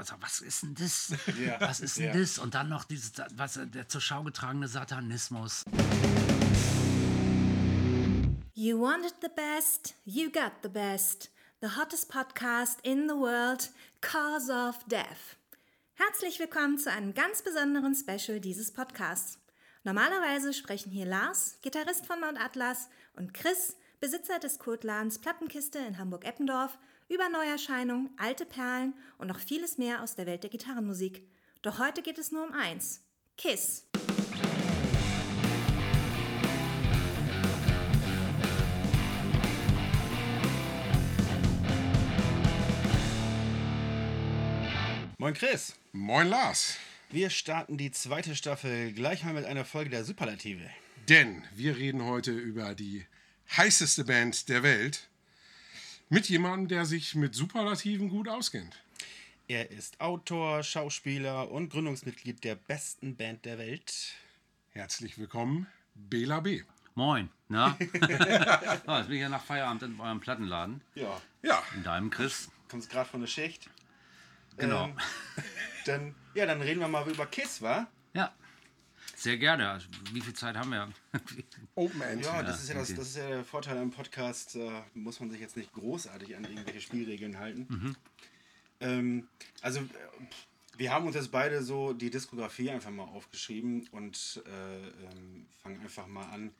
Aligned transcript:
also 0.00 0.14
was 0.18 0.40
ist 0.40 0.62
denn 0.62 0.74
das? 0.74 1.12
Ja, 1.38 1.60
Was 1.60 1.80
ist 1.80 1.98
denn 1.98 2.06
ja. 2.06 2.12
das? 2.14 2.38
Und 2.38 2.54
dann 2.54 2.70
noch 2.70 2.84
dieses, 2.84 3.12
was, 3.34 3.60
der 3.62 3.86
zur 3.86 4.00
Schau 4.00 4.22
getragene 4.22 4.66
Satanismus. 4.66 5.64
You 8.54 8.80
wanted 8.80 9.14
the 9.20 9.28
best, 9.28 9.94
you 10.06 10.30
got 10.30 10.52
the 10.62 10.70
best. 10.70 11.30
The 11.60 11.68
hottest 11.76 12.08
podcast 12.10 12.80
in 12.82 13.10
the 13.10 13.14
world, 13.14 13.70
Cause 14.00 14.50
of 14.50 14.82
Death. 14.86 15.36
Herzlich 15.92 16.38
willkommen 16.38 16.78
zu 16.78 16.90
einem 16.90 17.12
ganz 17.12 17.42
besonderen 17.42 17.94
Special 17.94 18.40
dieses 18.40 18.72
Podcasts. 18.72 19.38
Normalerweise 19.84 20.54
sprechen 20.54 20.90
hier 20.90 21.04
Lars, 21.04 21.58
Gitarrist 21.60 22.06
von 22.06 22.20
Mount 22.20 22.40
Atlas, 22.40 22.88
und 23.12 23.34
Chris, 23.34 23.76
Besitzer 24.00 24.38
des 24.38 24.58
Kultladens 24.58 25.18
Plattenkiste 25.18 25.78
in 25.80 25.98
Hamburg-Eppendorf, 25.98 26.78
über 27.10 27.28
Neuerscheinungen, 27.28 28.10
alte 28.16 28.46
Perlen 28.46 28.94
und 29.18 29.26
noch 29.26 29.40
vieles 29.40 29.78
mehr 29.78 30.02
aus 30.02 30.14
der 30.14 30.26
Welt 30.26 30.44
der 30.44 30.50
Gitarrenmusik. 30.50 31.28
Doch 31.60 31.80
heute 31.80 32.02
geht 32.02 32.18
es 32.18 32.30
nur 32.30 32.46
um 32.46 32.52
eins: 32.52 33.02
Kiss. 33.36 33.88
Moin 45.18 45.34
Chris, 45.34 45.74
Moin 45.92 46.28
Lars. 46.28 46.78
wir 47.10 47.28
starten 47.28 47.76
die 47.76 47.90
zweite 47.90 48.34
Staffel 48.34 48.92
gleich 48.92 49.24
mal 49.24 49.34
mit 49.34 49.44
einer 49.44 49.64
Folge 49.66 49.90
der 49.90 50.04
Superlative. 50.04 50.70
Denn 51.08 51.42
wir 51.54 51.76
reden 51.76 52.04
heute 52.04 52.30
über 52.30 52.74
die 52.74 53.04
heißeste 53.54 54.04
Band 54.04 54.48
der 54.48 54.62
Welt 54.62 55.09
mit 56.10 56.28
jemandem, 56.28 56.68
der 56.68 56.84
sich 56.84 57.14
mit 57.14 57.34
Superlativen 57.34 58.08
gut 58.08 58.28
auskennt. 58.28 58.76
Er 59.48 59.70
ist 59.70 60.00
Autor, 60.00 60.62
Schauspieler 60.62 61.50
und 61.50 61.70
Gründungsmitglied 61.70 62.42
der 62.44 62.56
besten 62.56 63.16
Band 63.16 63.44
der 63.44 63.58
Welt. 63.58 64.14
Herzlich 64.72 65.18
willkommen, 65.18 65.66
Bela 65.94 66.40
B. 66.40 66.62
Moin, 66.96 67.30
na? 67.48 67.76
oh, 68.86 68.96
jetzt 68.96 69.06
bin 69.06 69.16
ich 69.16 69.22
ja 69.22 69.28
nach 69.28 69.42
Feierabend 69.42 69.82
in 69.84 70.00
eurem 70.00 70.20
Plattenladen. 70.20 70.82
Ja, 70.94 71.20
Ja, 71.42 71.62
In 71.76 71.84
deinem 71.84 72.10
Chris. 72.10 72.50
kommst 72.68 72.90
gerade 72.90 73.08
von 73.08 73.20
der 73.20 73.28
Schicht. 73.28 73.70
Genau. 74.56 74.86
Ähm, 74.86 74.98
dann, 75.86 76.14
ja, 76.34 76.44
dann 76.44 76.60
reden 76.60 76.80
wir 76.80 76.88
mal 76.88 77.08
über 77.08 77.26
Kiss, 77.26 77.62
wa? 77.62 77.86
Ja. 78.14 78.32
Sehr 79.20 79.36
gerne. 79.36 79.68
Also, 79.68 79.86
Wie 80.12 80.22
viel 80.22 80.32
Zeit 80.32 80.56
haben 80.56 80.70
wir? 80.70 80.90
Open 81.74 82.00
End. 82.00 82.24
Ja, 82.24 82.42
das 82.42 82.62
ist 82.62 82.70
ja, 82.70 82.74
das, 82.76 82.88
okay. 82.88 82.98
das 82.98 83.08
ist 83.08 83.16
ja 83.18 83.28
der 83.28 83.44
Vorteil 83.44 83.76
am 83.76 83.90
Podcast. 83.90 84.54
Da 84.56 84.86
muss 84.94 85.20
man 85.20 85.30
sich 85.30 85.40
jetzt 85.40 85.58
nicht 85.58 85.74
großartig 85.74 86.36
an 86.36 86.44
irgendwelche 86.44 86.80
Spielregeln 86.80 87.38
halten. 87.38 87.66
Mhm. 87.68 87.96
Ähm, 88.80 89.28
also, 89.60 89.80
äh, 89.80 89.84
wir 90.78 90.90
haben 90.90 91.06
uns 91.06 91.16
jetzt 91.16 91.30
beide 91.30 91.62
so 91.62 91.92
die 91.92 92.08
Diskografie 92.08 92.70
einfach 92.70 92.90
mal 92.90 93.04
aufgeschrieben 93.04 93.86
und 93.92 94.42
äh, 94.46 94.88
ähm, 94.88 95.46
fangen 95.62 95.82
einfach 95.82 96.06
mal 96.06 96.24
an. 96.30 96.50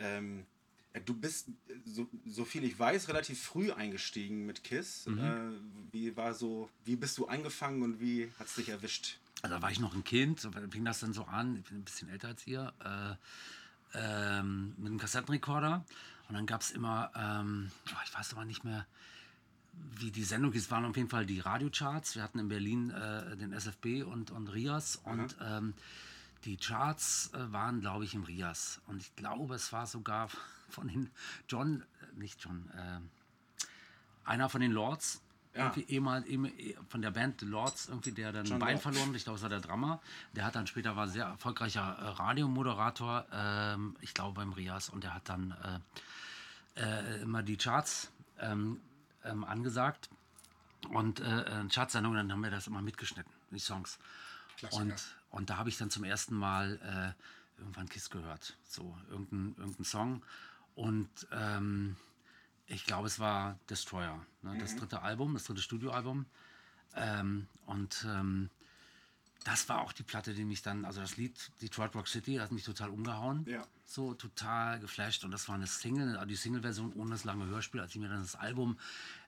Ähm, 0.00 0.46
äh, 0.92 1.00
du 1.00 1.14
bist, 1.14 1.46
äh, 1.68 1.74
so, 1.84 2.08
so 2.26 2.44
viel 2.44 2.64
ich 2.64 2.76
weiß, 2.76 3.06
relativ 3.06 3.40
früh 3.40 3.70
eingestiegen 3.70 4.46
mit 4.46 4.64
Kiss. 4.64 5.06
Mhm. 5.06 5.18
Äh, 5.20 5.92
wie 5.92 6.16
war 6.16 6.34
so, 6.34 6.68
wie 6.84 6.96
bist 6.96 7.18
du 7.18 7.26
angefangen 7.26 7.82
und 7.82 8.00
wie 8.00 8.32
hat 8.36 8.48
es 8.48 8.56
dich 8.56 8.68
erwischt? 8.68 9.20
Also 9.42 9.56
da 9.56 9.62
war 9.62 9.70
ich 9.70 9.80
noch 9.80 9.94
ein 9.94 10.04
Kind, 10.04 10.40
so 10.40 10.50
fing 10.50 10.84
das 10.84 11.00
dann 11.00 11.12
so 11.12 11.24
an, 11.24 11.56
ich 11.56 11.64
bin 11.64 11.78
ein 11.78 11.84
bisschen 11.84 12.08
älter 12.10 12.28
als 12.28 12.46
ihr, 12.46 12.72
äh, 12.84 13.98
ähm, 13.98 14.74
mit 14.76 14.88
einem 14.88 14.98
Kassettenrekorder. 14.98 15.84
Und 16.28 16.34
dann 16.34 16.46
gab 16.46 16.60
es 16.60 16.70
immer, 16.70 17.10
ähm, 17.16 17.70
oh, 17.88 17.98
ich 18.04 18.14
weiß 18.14 18.32
aber 18.34 18.44
nicht 18.44 18.64
mehr, 18.64 18.86
wie 19.72 20.10
die 20.10 20.24
Sendung 20.24 20.52
hieß, 20.52 20.70
waren 20.70 20.84
auf 20.84 20.96
jeden 20.96 21.08
Fall 21.08 21.26
die 21.26 21.40
Radiocharts. 21.40 22.14
Wir 22.14 22.22
hatten 22.22 22.38
in 22.38 22.48
Berlin 22.48 22.90
äh, 22.90 23.36
den 23.36 23.52
SFB 23.52 24.02
und, 24.04 24.30
und 24.30 24.48
Rias 24.48 24.96
und 24.96 25.36
ähm, 25.40 25.74
die 26.44 26.56
Charts 26.56 27.30
äh, 27.34 27.52
waren, 27.52 27.80
glaube 27.80 28.04
ich, 28.04 28.14
im 28.14 28.24
Rias. 28.24 28.80
Und 28.86 29.00
ich 29.00 29.14
glaube, 29.16 29.54
es 29.54 29.72
war 29.72 29.86
sogar 29.86 30.28
von 30.68 30.88
den 30.88 31.10
John, 31.48 31.82
äh, 31.82 32.18
nicht 32.18 32.42
John, 32.44 32.70
äh, 32.76 33.00
einer 34.24 34.48
von 34.48 34.60
den 34.60 34.72
Lords, 34.72 35.22
Ja. 35.54 35.64
irgendwie 35.64 35.82
ehemal, 35.92 36.22
ehem- 36.28 36.44
eh- 36.46 36.76
von 36.88 37.02
der 37.02 37.10
Band 37.10 37.40
The 37.40 37.46
Lords, 37.46 37.88
irgendwie, 37.88 38.12
der 38.12 38.30
dann 38.32 38.44
John 38.44 38.54
ein 38.54 38.60
Bein 38.60 38.72
Lord. 38.74 38.82
verloren, 38.82 39.14
ich 39.14 39.24
glaube, 39.24 39.36
es 39.36 39.42
war 39.42 39.48
der 39.48 39.60
Drummer. 39.60 40.00
Der 40.32 40.44
hat 40.44 40.54
dann 40.54 40.66
später 40.68 40.94
war 40.96 41.08
sehr 41.08 41.24
erfolgreicher 41.24 41.80
äh, 41.98 42.04
Radiomoderator, 42.10 43.26
ähm, 43.32 43.96
ich 44.00 44.14
glaube 44.14 44.34
beim 44.34 44.52
Rias, 44.52 44.88
und 44.90 45.02
der 45.02 45.12
hat 45.14 45.28
dann 45.28 45.54
äh, 46.76 46.80
äh, 46.80 47.22
immer 47.22 47.42
die 47.42 47.56
Charts 47.56 48.10
ähm, 48.38 48.80
ähm, 49.24 49.42
angesagt 49.44 50.08
und 50.90 51.18
äh, 51.20 51.40
äh, 51.42 51.68
Chartsendungen, 51.68 52.16
dann 52.18 52.32
haben 52.32 52.42
wir 52.44 52.50
das 52.50 52.66
immer 52.68 52.80
mitgeschnitten, 52.82 53.32
die 53.50 53.58
Songs. 53.58 53.98
Klassiker. 54.56 54.82
Und, 54.82 55.16
und 55.30 55.50
da 55.50 55.56
habe 55.56 55.68
ich 55.68 55.78
dann 55.78 55.90
zum 55.90 56.04
ersten 56.04 56.34
Mal 56.36 57.14
äh, 57.18 57.60
irgendwann 57.60 57.88
Kiss 57.88 58.08
gehört, 58.08 58.56
so 58.68 58.96
irgendein, 59.10 59.54
irgendein 59.58 59.84
Song. 59.84 60.22
Und 60.76 61.08
ähm, 61.32 61.96
ich 62.70 62.86
glaube, 62.86 63.08
es 63.08 63.18
war 63.18 63.58
Destroyer, 63.68 64.24
ne? 64.42 64.56
das 64.58 64.76
dritte 64.76 65.02
Album, 65.02 65.34
das 65.34 65.44
dritte 65.44 65.60
Studioalbum. 65.60 66.24
Ähm, 66.96 67.46
und 67.66 68.06
ähm, 68.08 68.48
das 69.44 69.68
war 69.68 69.80
auch 69.80 69.92
die 69.92 70.02
Platte, 70.02 70.34
die 70.34 70.44
mich 70.44 70.62
dann, 70.62 70.84
also 70.84 71.00
das 71.00 71.16
Lied 71.16 71.34
Detroit 71.62 71.94
Rock 71.94 72.08
City, 72.08 72.36
hat 72.36 72.52
mich 72.52 72.64
total 72.64 72.90
umgehauen. 72.90 73.44
Ja. 73.48 73.66
So 73.86 74.14
total 74.14 74.78
geflasht. 74.78 75.24
Und 75.24 75.30
das 75.32 75.48
war 75.48 75.56
eine 75.56 75.66
Single, 75.66 76.14
also 76.16 76.26
die 76.26 76.36
Single-Version 76.36 76.92
ohne 76.92 77.10
das 77.10 77.24
lange 77.24 77.46
Hörspiel. 77.46 77.80
Als 77.80 77.92
ich 77.94 78.00
mir 78.00 78.08
dann 78.08 78.20
das 78.22 78.36
Album 78.36 78.78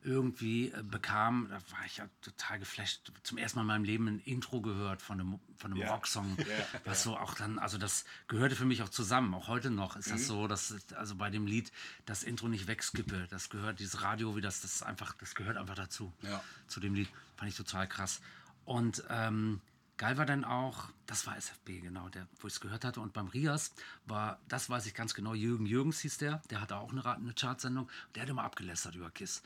irgendwie 0.04 0.68
äh, 0.70 0.82
bekam, 0.82 1.48
da 1.48 1.54
war 1.76 1.84
ich 1.86 1.96
ja 1.96 2.08
total 2.20 2.58
geflasht. 2.58 3.10
Zum 3.22 3.38
ersten 3.38 3.58
Mal 3.58 3.62
in 3.62 3.66
meinem 3.68 3.84
Leben 3.84 4.06
ein 4.06 4.18
Intro 4.20 4.60
gehört 4.60 5.02
von 5.02 5.18
einem, 5.20 5.40
von 5.56 5.72
einem 5.72 5.80
Ja. 5.80 5.92
Rocksong. 5.94 6.36
Was 6.84 7.02
so 7.02 7.16
auch 7.16 7.34
dann, 7.34 7.58
also 7.58 7.78
das 7.78 8.04
gehörte 8.28 8.54
für 8.54 8.64
mich 8.64 8.82
auch 8.82 8.88
zusammen. 8.88 9.34
Auch 9.34 9.48
heute 9.48 9.70
noch 9.70 9.96
ist 9.96 10.08
Mhm. 10.08 10.12
das 10.12 10.26
so, 10.26 10.46
dass 10.46 10.70
ich, 10.72 10.96
also 10.96 11.16
bei 11.16 11.30
dem 11.30 11.46
Lied 11.46 11.72
das 12.06 12.22
Intro 12.22 12.48
nicht 12.48 12.66
wegskippe. 12.66 13.26
Das 13.30 13.50
gehört, 13.50 13.80
dieses 13.80 14.02
Radio, 14.02 14.36
wie 14.36 14.40
das, 14.40 14.60
das 14.60 14.76
ist 14.76 14.82
einfach, 14.82 15.14
das 15.14 15.34
gehört 15.34 15.56
einfach 15.56 15.74
dazu. 15.74 16.12
Ja. 16.22 16.42
Zu 16.68 16.80
dem 16.80 16.94
Lied. 16.94 17.08
Fand 17.36 17.50
ich 17.50 17.56
total 17.56 17.88
krass. 17.88 18.20
Und 18.64 19.02
ähm, 19.08 19.60
geil 19.96 20.16
war 20.16 20.26
dann 20.26 20.44
auch, 20.44 20.88
das 21.06 21.26
war 21.26 21.36
SFB, 21.36 21.80
genau, 21.82 22.08
der, 22.08 22.26
wo 22.40 22.48
ich 22.48 22.54
es 22.54 22.60
gehört 22.60 22.84
hatte. 22.84 23.00
Und 23.00 23.12
beim 23.12 23.26
Rias 23.28 23.72
war, 24.06 24.38
das 24.48 24.70
weiß 24.70 24.86
ich 24.86 24.94
ganz 24.94 25.14
genau, 25.14 25.34
Jürgen 25.34 25.66
Jürgens 25.66 26.00
hieß 26.00 26.18
der, 26.18 26.42
der 26.50 26.60
hatte 26.60 26.76
auch 26.76 26.90
eine, 26.90 27.04
eine 27.04 27.34
Chartsendung. 27.34 27.88
Der 28.14 28.22
hat 28.22 28.30
immer 28.30 28.44
abgelästert 28.44 28.94
über 28.94 29.10
Kiss. 29.10 29.42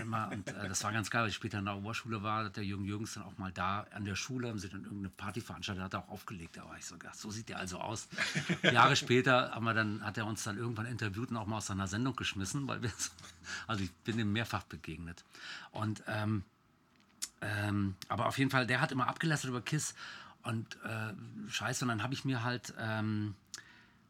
Immer, 0.00 0.30
und 0.32 0.48
äh, 0.48 0.68
das 0.68 0.82
war 0.84 0.92
ganz 0.92 1.10
geil, 1.10 1.22
weil 1.22 1.28
ich 1.28 1.34
später 1.34 1.58
in 1.58 1.64
der 1.64 1.76
Oberschule 1.76 2.22
war, 2.22 2.44
hat 2.44 2.56
der 2.56 2.64
Jürgen 2.64 2.84
Jürgens 2.84 3.14
dann 3.14 3.24
auch 3.24 3.38
mal 3.38 3.52
da 3.52 3.86
an 3.92 4.04
der 4.04 4.16
Schule, 4.16 4.48
haben 4.48 4.58
sie 4.58 4.68
dann 4.68 4.84
irgendeine 4.84 5.10
Party 5.10 5.40
veranstaltet, 5.40 5.84
hat 5.84 5.94
er 5.94 6.00
auch 6.00 6.08
aufgelegt. 6.08 6.56
Da 6.56 6.64
war 6.64 6.76
ich 6.76 6.84
so, 6.84 6.98
gedacht, 6.98 7.18
so 7.18 7.30
sieht 7.30 7.48
der 7.48 7.58
also 7.58 7.78
aus. 7.78 8.08
Jahre 8.62 8.96
später 8.96 9.52
haben 9.52 9.64
wir 9.64 9.74
dann, 9.74 10.04
hat 10.04 10.18
er 10.18 10.26
uns 10.26 10.42
dann 10.42 10.58
irgendwann 10.58 10.86
interviewt 10.86 11.30
und 11.30 11.36
auch 11.36 11.46
mal 11.46 11.58
aus 11.58 11.66
seiner 11.66 11.86
Sendung 11.86 12.16
geschmissen, 12.16 12.66
weil 12.66 12.82
wir, 12.82 12.90
so, 12.96 13.10
also 13.66 13.84
ich 13.84 13.92
bin 13.92 14.18
ihm 14.18 14.32
mehrfach 14.32 14.64
begegnet. 14.64 15.24
Und 15.70 16.02
ähm, 16.06 16.44
ähm, 17.40 17.96
aber 18.08 18.26
auf 18.26 18.38
jeden 18.38 18.50
Fall, 18.50 18.66
der 18.66 18.80
hat 18.80 18.92
immer 18.92 19.08
abgelästert 19.08 19.50
über 19.50 19.60
Kiss 19.60 19.94
und 20.42 20.76
äh, 20.84 21.12
scheiße. 21.48 21.84
Und 21.84 21.88
dann 21.88 22.02
habe 22.02 22.14
ich 22.14 22.24
mir 22.24 22.42
halt 22.42 22.74
ähm, 22.78 23.34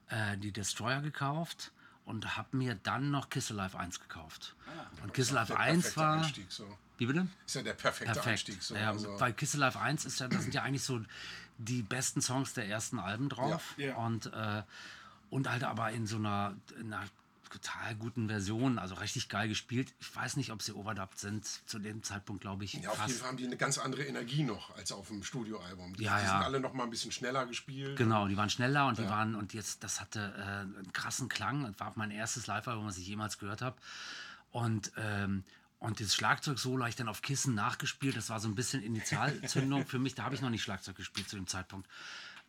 äh, 0.09 0.37
die 0.38 0.53
Destroyer 0.53 1.00
gekauft 1.00 1.72
und 2.04 2.36
habe 2.36 2.56
mir 2.56 2.76
dann 2.76 3.10
noch 3.10 3.31
Kiss 3.31 3.50
Alive 3.50 3.78
1 3.78 4.00
gekauft. 4.00 4.54
und 5.03 5.12
Kiss 5.12 5.34
Alive 5.34 5.53
Der 5.53 5.59
1 5.60 5.82
perfekte 5.82 6.00
war. 6.00 6.16
Einstieg, 6.19 6.47
so. 6.53 6.78
Wie 6.98 7.06
bitte? 7.06 7.26
Ist 7.44 7.56
ja 7.56 7.62
der 7.62 7.75
perfekte 7.75 8.12
Perfekt. 8.15 8.26
Einstieg. 8.28 8.62
So. 8.62 8.75
ja, 8.75 8.91
also, 8.91 9.16
Bei 9.19 9.32
Kiss 9.32 9.54
Alive 9.54 9.78
1 9.78 10.04
ist 10.06 10.20
ja, 10.20 10.28
das 10.28 10.42
sind 10.42 10.54
ja 10.54 10.62
eigentlich 10.62 10.84
so 10.84 11.00
die 11.59 11.82
besten 11.82 12.22
Songs 12.22 12.54
der 12.54 12.69
ersten 12.69 12.98
Alben 12.98 13.28
drauf. 13.28 13.75
Ja. 13.76 13.88
Ja. 13.88 13.97
Und, 13.97 14.26
äh, 14.32 14.62
und 15.31 15.50
halt 15.50 15.65
aber 15.65 15.91
in 15.91 16.06
so 16.06 16.16
einer, 16.16 16.54
in 16.81 16.92
einer 16.92 17.06
total 17.48 17.94
guten 17.96 18.28
Version, 18.28 18.78
also 18.78 18.94
richtig 18.94 19.28
geil 19.28 19.48
gespielt. 19.48 19.94
Ich 20.00 20.14
weiß 20.14 20.36
nicht, 20.36 20.52
ob 20.52 20.62
sie 20.62 20.72
overdubbed 20.72 21.18
sind. 21.18 21.46
Zu 21.66 21.78
dem 21.78 22.02
Zeitpunkt 22.02 22.42
glaube 22.42 22.64
ich 22.64 22.74
ja, 22.74 22.90
auf 22.90 23.06
jeden 23.06 23.18
Fall 23.18 23.28
haben 23.28 23.36
die 23.36 23.46
eine 23.46 23.56
ganz 23.56 23.78
andere 23.78 24.04
Energie 24.04 24.42
noch 24.42 24.74
als 24.76 24.92
auf 24.92 25.08
dem 25.08 25.22
Studioalbum. 25.22 25.94
Die, 25.94 26.04
Ja, 26.04 26.18
die 26.18 26.24
ja. 26.24 26.30
sind 26.30 26.42
alle 26.42 26.60
noch 26.60 26.72
mal 26.72 26.84
ein 26.84 26.91
bisschen 26.91 27.12
schneller 27.12 27.47
gespielt. 27.47 27.97
Genau, 27.97 28.28
die 28.28 28.36
waren 28.36 28.50
schneller 28.50 28.86
und 28.86 28.98
die 28.98 29.09
waren, 29.09 29.34
und 29.34 29.54
jetzt, 29.54 29.82
das 29.84 30.00
hatte 30.00 30.34
äh, 30.36 30.42
einen 30.42 30.92
krassen 30.92 31.28
Klang. 31.28 31.65
Das 31.65 31.78
war 31.78 31.88
auch 31.88 31.97
mein 31.97 32.10
erstes 32.10 32.47
Live-Album, 32.47 32.86
was 32.86 32.98
ich 32.98 33.06
jemals 33.06 33.38
gehört 33.38 33.62
habe. 33.62 33.76
Und, 34.50 34.92
ähm, 34.97 35.44
und 35.78 36.00
das 36.00 36.15
Schlagzeug-Solo 36.15 36.82
habe 36.82 36.91
ich 36.91 36.97
dann 36.97 37.09
auf 37.09 37.22
Kissen 37.22 37.54
nachgespielt. 37.54 38.16
Das 38.16 38.30
war 38.30 38.41
so 38.41 38.48
ein 38.48 38.54
bisschen 38.54 38.82
Initialzündung 38.82 39.86
für 39.86 39.98
mich. 39.98 40.15
Da 40.15 40.24
habe 40.24 40.34
ich 40.34 40.41
noch 40.41 40.50
nicht 40.50 40.62
Schlagzeug 40.62 40.97
gespielt 40.97 41.28
zu 41.28 41.36
dem 41.36 41.47
Zeitpunkt. 41.47 41.88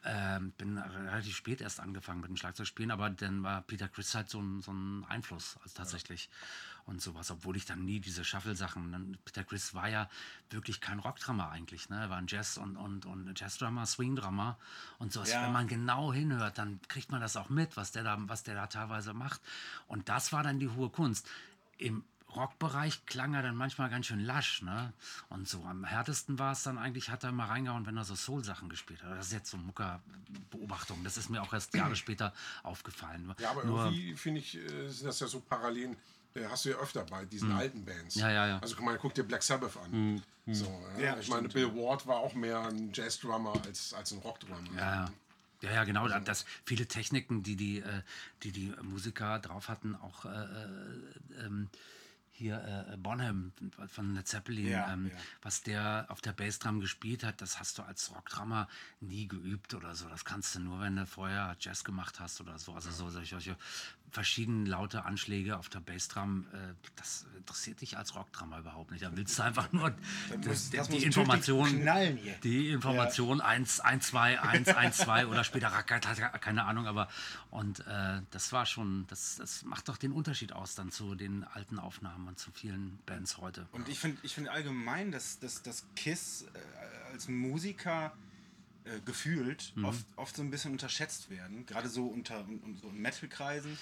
Ähm, 0.09 0.51
bin 0.51 0.77
relativ 0.77 1.35
spät 1.35 1.59
erst 1.59 1.81
angefangen 1.81 2.21
mit 2.21 2.29
dem 2.29 2.37
Schlagzeugspielen, 2.37 2.91
aber 2.91 3.09
dann 3.09 3.43
war 3.43 3.61
Peter 3.61 3.89
Chris 3.89 4.15
halt 4.15 4.29
so 4.29 4.39
ein, 4.39 4.61
so 4.61 4.71
ein 4.71 5.03
Einfluss, 5.09 5.57
also 5.61 5.75
tatsächlich. 5.75 6.29
Und 6.85 7.01
sowas, 7.01 7.29
obwohl 7.29 7.57
ich 7.57 7.65
dann 7.65 7.83
nie 7.83 7.99
diese 7.99 8.23
Shuffle-Sachen. 8.23 8.93
dann- 8.93 9.17
Peter 9.25 9.43
Chris 9.43 9.73
war 9.73 9.89
ja 9.89 10.09
wirklich 10.49 10.79
kein 10.79 10.99
Rockdrummer 10.99 11.51
eigentlich, 11.51 11.89
ne? 11.89 11.99
Er 12.03 12.09
war 12.09 12.17
ein 12.19 12.27
Jazz- 12.27 12.57
und, 12.57 12.77
und, 12.77 13.05
und 13.05 13.37
Jazz-Drummer, 13.37 13.85
Swing-Drummer 13.85 14.57
und 14.97 15.11
sowas. 15.11 15.29
Ja. 15.29 15.43
Wenn 15.43 15.51
man 15.51 15.67
genau 15.67 16.13
hinhört, 16.13 16.57
dann 16.57 16.79
kriegt 16.87 17.11
man 17.11 17.19
das 17.19 17.35
auch 17.35 17.49
mit, 17.49 17.75
was 17.75 17.91
der 17.91 18.03
da, 18.03 18.15
was 18.17 18.43
der 18.43 18.55
da 18.55 18.67
teilweise 18.67 19.13
macht. 19.13 19.41
Und 19.87 20.07
das 20.07 20.31
war 20.31 20.41
dann 20.43 20.59
die 20.59 20.69
hohe 20.69 20.89
Kunst. 20.89 21.27
Im 21.77 22.05
Rockbereich 22.37 23.05
klang 23.05 23.33
er 23.33 23.41
dann 23.41 23.55
manchmal 23.55 23.89
ganz 23.89 24.05
schön 24.05 24.19
lasch, 24.19 24.61
ne? 24.61 24.93
Und 25.29 25.47
so 25.47 25.63
am 25.63 25.83
härtesten 25.83 26.39
war 26.39 26.51
es 26.53 26.63
dann 26.63 26.77
eigentlich, 26.77 27.09
hat 27.09 27.23
er 27.23 27.31
mal 27.31 27.45
reingehauen, 27.47 27.85
wenn 27.85 27.97
er 27.97 28.03
so 28.05 28.15
Soul-Sachen 28.15 28.69
gespielt 28.69 29.03
hat. 29.03 29.11
Das 29.17 29.27
ist 29.27 29.33
jetzt 29.33 29.49
so 29.49 29.57
Mucker-Beobachtung. 29.57 31.03
Das 31.03 31.17
ist 31.17 31.29
mir 31.29 31.41
auch 31.41 31.53
erst 31.53 31.73
Jahre 31.73 31.95
später 31.95 32.33
aufgefallen. 32.63 33.33
Ja, 33.39 33.51
aber 33.51 33.63
Nur, 33.65 33.85
irgendwie 33.85 34.15
finde 34.15 34.39
ich, 34.39 34.55
äh, 34.57 34.87
sind 34.89 35.07
das 35.07 35.19
ja 35.19 35.27
so 35.27 35.39
Parallelen. 35.41 35.95
äh, 36.35 36.45
Hast 36.47 36.65
du 36.65 36.69
ja 36.69 36.77
öfter 36.77 37.03
bei 37.03 37.25
diesen 37.25 37.51
alten 37.51 37.83
Bands. 37.83 38.15
Mhm. 38.15 38.21
Ja, 38.21 38.31
ja, 38.31 38.47
ja. 38.47 38.59
Also 38.59 38.75
guck 38.75 38.85
mal, 38.85 38.97
guck 38.97 39.13
dir 39.13 39.23
Black 39.23 39.43
Sabbath 39.43 39.77
an. 39.77 40.21
So, 40.49 40.81
ja. 40.97 41.03
Ja, 41.03 41.17
ich 41.19 41.27
meine, 41.27 41.49
Bill 41.49 41.75
Ward 41.75 42.07
war 42.07 42.17
auch 42.17 42.33
mehr 42.33 42.61
ein 42.67 42.91
Jazz-Drummer 42.93 43.53
als, 43.65 43.93
als 43.93 44.13
ein 44.13 44.19
Rock-Drummer. 44.19 44.73
Ja, 44.75 44.95
ja. 45.03 45.11
Ja, 45.61 45.71
ja, 45.71 45.83
genau. 45.85 46.07
Das, 46.07 46.45
viele 46.65 46.85
Techniken, 46.85 47.41
die 47.41 47.55
die, 47.55 47.79
äh, 47.79 48.01
die, 48.43 48.51
die 48.51 48.73
Musiker 48.83 49.39
drauf 49.39 49.69
hatten, 49.69 49.95
auch 49.95 50.25
äh, 50.25 50.29
äh, 50.29 51.45
ähm, 51.45 51.67
hier 52.37 52.87
äh, 52.91 52.97
Bonham 52.97 53.51
von 53.87 54.13
Led 54.13 54.27
Zeppelin, 54.27 54.67
Ja, 54.67 54.93
ähm, 54.93 55.07
ja. 55.07 55.17
was 55.41 55.63
der 55.63 56.05
auf 56.09 56.21
der 56.21 56.33
Bassdrum 56.33 56.79
gespielt 56.79 57.23
hat, 57.23 57.41
das 57.41 57.59
hast 57.59 57.79
du 57.79 57.83
als 57.83 58.11
Rockdrummer 58.13 58.67
nie 58.99 59.27
geübt 59.27 59.73
oder 59.73 59.95
so. 59.95 60.07
Das 60.07 60.23
kannst 60.23 60.53
du 60.55 60.59
nur, 60.59 60.79
wenn 60.79 60.95
du 60.95 61.05
vorher 61.07 61.55
Jazz 61.59 61.83
gemacht 61.83 62.19
hast 62.19 62.39
oder 62.39 62.59
so. 62.59 62.73
Also 62.73 62.91
so 62.91 63.09
solche, 63.09 63.31
solche 63.35 63.57
verschiedenen 64.11 64.65
laute 64.65 65.05
Anschläge 65.05 65.57
auf 65.57 65.69
der 65.69 65.79
Bassdrum, 65.79 66.45
äh, 66.53 66.73
das 66.95 67.25
interessiert 67.35 67.81
dich 67.81 67.97
als 67.97 68.15
Rockdrummer 68.15 68.59
überhaupt 68.59 68.91
nicht. 68.91 69.03
Da 69.03 69.15
willst 69.15 69.39
du 69.39 69.43
einfach 69.43 69.71
nur 69.71 69.91
die, 69.91 70.47
das 70.47 70.69
die 70.69 71.03
Information, 71.03 71.87
die 72.43 72.69
Information 72.69 73.41
1, 73.41 73.79
1, 73.79 74.07
2, 74.07 74.41
1, 74.41 74.67
1, 74.69 74.97
2 74.97 75.27
oder 75.27 75.43
später 75.43 75.67
Racket, 75.67 76.07
keine 76.41 76.65
Ahnung, 76.65 76.87
aber 76.87 77.07
und 77.49 77.85
äh, 77.87 78.21
das 78.31 78.51
war 78.51 78.65
schon, 78.65 79.05
das, 79.07 79.37
das 79.37 79.63
macht 79.63 79.87
doch 79.89 79.97
den 79.97 80.11
Unterschied 80.11 80.53
aus 80.53 80.75
dann 80.75 80.91
zu 80.91 81.15
den 81.15 81.43
alten 81.43 81.79
Aufnahmen 81.79 82.27
und 82.27 82.39
zu 82.39 82.51
vielen 82.51 82.99
Bands 83.05 83.37
heute. 83.37 83.67
Und 83.71 83.87
ich 83.87 83.99
finde 83.99 84.17
ich 84.23 84.35
find 84.35 84.49
allgemein, 84.49 85.11
dass, 85.11 85.39
dass, 85.39 85.63
dass 85.63 85.85
Kiss 85.95 86.43
äh, 86.53 87.13
als 87.13 87.27
Musiker 87.27 88.13
äh, 88.87 88.99
gefühlt 89.05 89.73
Mhm. 89.75 89.85
oft, 89.85 90.05
oft 90.15 90.35
so 90.35 90.41
ein 90.41 90.49
bisschen 90.49 90.71
unterschätzt 90.71 91.29
werden. 91.29 91.65
Gerade 91.65 91.89
so 91.89 92.07
unter 92.07 92.39
un, 92.47 92.59
un, 92.63 92.75
so 92.81 92.89
in 92.89 93.01
Metal-Kreisen. 93.01 93.77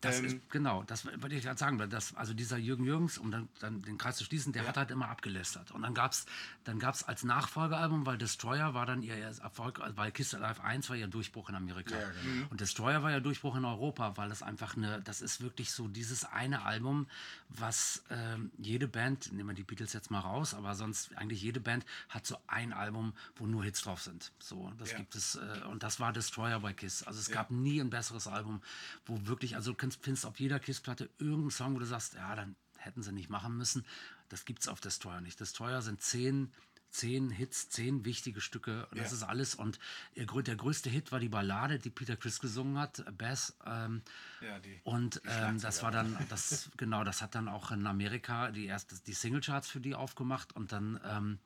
Das 0.00 0.18
Ähm, 0.20 0.24
ist, 0.26 0.50
genau, 0.50 0.84
das 0.84 1.04
wollte 1.06 1.34
ich 1.34 1.42
gerade 1.44 1.58
sagen. 1.58 1.78
weil 1.78 1.88
Das, 1.88 2.14
also 2.14 2.32
dieser 2.34 2.56
Jürgen 2.56 2.84
Jürgens, 2.84 3.18
um 3.18 3.30
dann, 3.32 3.48
dann 3.58 3.82
den 3.82 3.98
Kreis 3.98 4.16
zu 4.16 4.24
schließen, 4.24 4.52
der 4.52 4.66
hat 4.66 4.76
halt 4.76 4.90
immer 4.92 5.08
abgelästert. 5.08 5.72
Und 5.72 5.82
dann 5.82 5.92
gab 5.94 6.12
es 6.12 6.24
dann 6.64 6.78
gab's 6.78 7.02
als 7.02 7.24
Nachfolgealbum, 7.24 8.06
weil 8.06 8.16
Destroyer 8.18 8.74
war 8.74 8.86
dann 8.86 9.02
ihr 9.02 9.14
Erfolg, 9.16 9.80
weil 9.96 10.12
Kiss 10.12 10.34
Alive 10.34 10.62
1 10.62 10.88
war 10.88 10.96
ihr 10.96 11.08
Durchbruch 11.08 11.48
in 11.48 11.54
Amerika. 11.56 11.98
Ja, 11.98 12.08
genau. 12.10 12.46
Und 12.50 12.60
Destroyer 12.60 13.02
war 13.02 13.10
ja 13.10 13.20
Durchbruch 13.20 13.56
in 13.56 13.64
Europa, 13.64 14.16
weil 14.16 14.28
das 14.28 14.42
einfach 14.42 14.76
eine, 14.76 15.02
das 15.02 15.20
ist 15.20 15.40
wirklich 15.40 15.72
so 15.72 15.88
dieses 15.88 16.24
eine 16.24 16.62
Album, 16.64 17.08
was 17.48 18.04
ähm, 18.10 18.52
jede 18.58 18.86
Band, 18.86 19.32
nehmen 19.32 19.48
wir 19.48 19.54
die 19.54 19.64
Beatles 19.64 19.92
jetzt 19.94 20.10
mal 20.10 20.20
raus, 20.20 20.54
aber 20.54 20.74
sonst 20.74 21.16
eigentlich 21.16 21.42
jede 21.42 21.60
Band 21.60 21.84
hat 22.08 22.26
so 22.26 22.36
ein 22.46 22.72
Album, 22.72 23.14
wo 23.36 23.46
nur 23.46 23.64
Hits 23.64 23.82
drauf 23.82 24.02
sind. 24.02 24.30
So, 24.38 24.72
das 24.78 24.92
Ja. 24.92 24.98
gibt 24.98 25.14
es, 25.14 25.34
äh, 25.36 25.64
und 25.70 25.82
das 25.82 25.98
war 26.00 26.12
Destroyer 26.12 26.60
bei 26.60 26.72
Kiss. 26.72 27.02
Also 27.02 27.18
es 27.18 27.30
gab 27.30 27.50
nie 27.50 27.80
ein 27.80 27.90
besseres 27.90 28.26
Album, 28.26 28.62
wo 29.06 29.26
wirklich, 29.26 29.56
also 29.56 29.72
du 29.72 29.76
kannst, 29.88 30.04
findest 30.04 30.26
auf 30.26 30.38
jeder 30.40 30.58
Kiss-Platte 30.60 31.08
irgendeinen 31.18 31.50
Song, 31.50 31.74
wo 31.74 31.78
du 31.78 31.86
sagst, 31.86 32.14
ja, 32.14 32.34
dann 32.34 32.56
hätten 32.76 33.02
sie 33.02 33.12
nicht 33.12 33.30
machen 33.30 33.56
müssen. 33.56 33.84
Das 34.28 34.44
gibt 34.44 34.60
es 34.62 34.68
auf 34.68 34.80
Destroyer 34.80 35.20
nicht. 35.20 35.40
Destroyer 35.40 35.80
sind 35.82 36.02
zehn, 36.02 36.52
zehn 36.90 37.30
Hits, 37.30 37.70
zehn 37.70 38.04
wichtige 38.04 38.40
Stücke. 38.40 38.86
Das 38.90 39.10
Ja. 39.10 39.16
ist 39.16 39.22
alles. 39.22 39.54
Und 39.54 39.78
grö- 40.16 40.42
der 40.42 40.56
größte 40.56 40.90
Hit 40.90 41.10
war 41.12 41.20
die 41.20 41.28
Ballade, 41.30 41.78
die 41.78 41.90
Peter 41.90 42.16
Chris 42.16 42.38
gesungen 42.38 42.78
hat, 42.78 43.04
Bass. 43.16 43.56
Ähm, 43.64 44.02
Ja, 44.42 44.58
die- 44.58 44.80
und 44.84 45.22
ähm, 45.26 45.60
das 45.60 45.82
war 45.82 45.90
dann, 45.90 46.16
das, 46.28 46.70
genau, 46.76 47.04
das 47.04 47.22
hat 47.22 47.34
dann 47.34 47.48
auch 47.48 47.70
in 47.70 47.86
Amerika 47.86 48.50
die 48.50 48.66
erste, 48.66 48.96
die 49.06 49.12
Singlecharts 49.14 49.68
für 49.68 49.80
die 49.80 49.94
aufgemacht 49.94 50.54
und 50.54 50.72
dann, 50.72 51.00
ähm, 51.04 51.38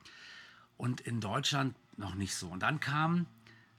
und 0.77 1.01
in 1.01 1.21
Deutschland 1.21 1.75
noch 1.97 2.15
nicht 2.15 2.35
so. 2.35 2.49
Und 2.49 2.59
dann 2.61 2.79
kam 2.79 3.25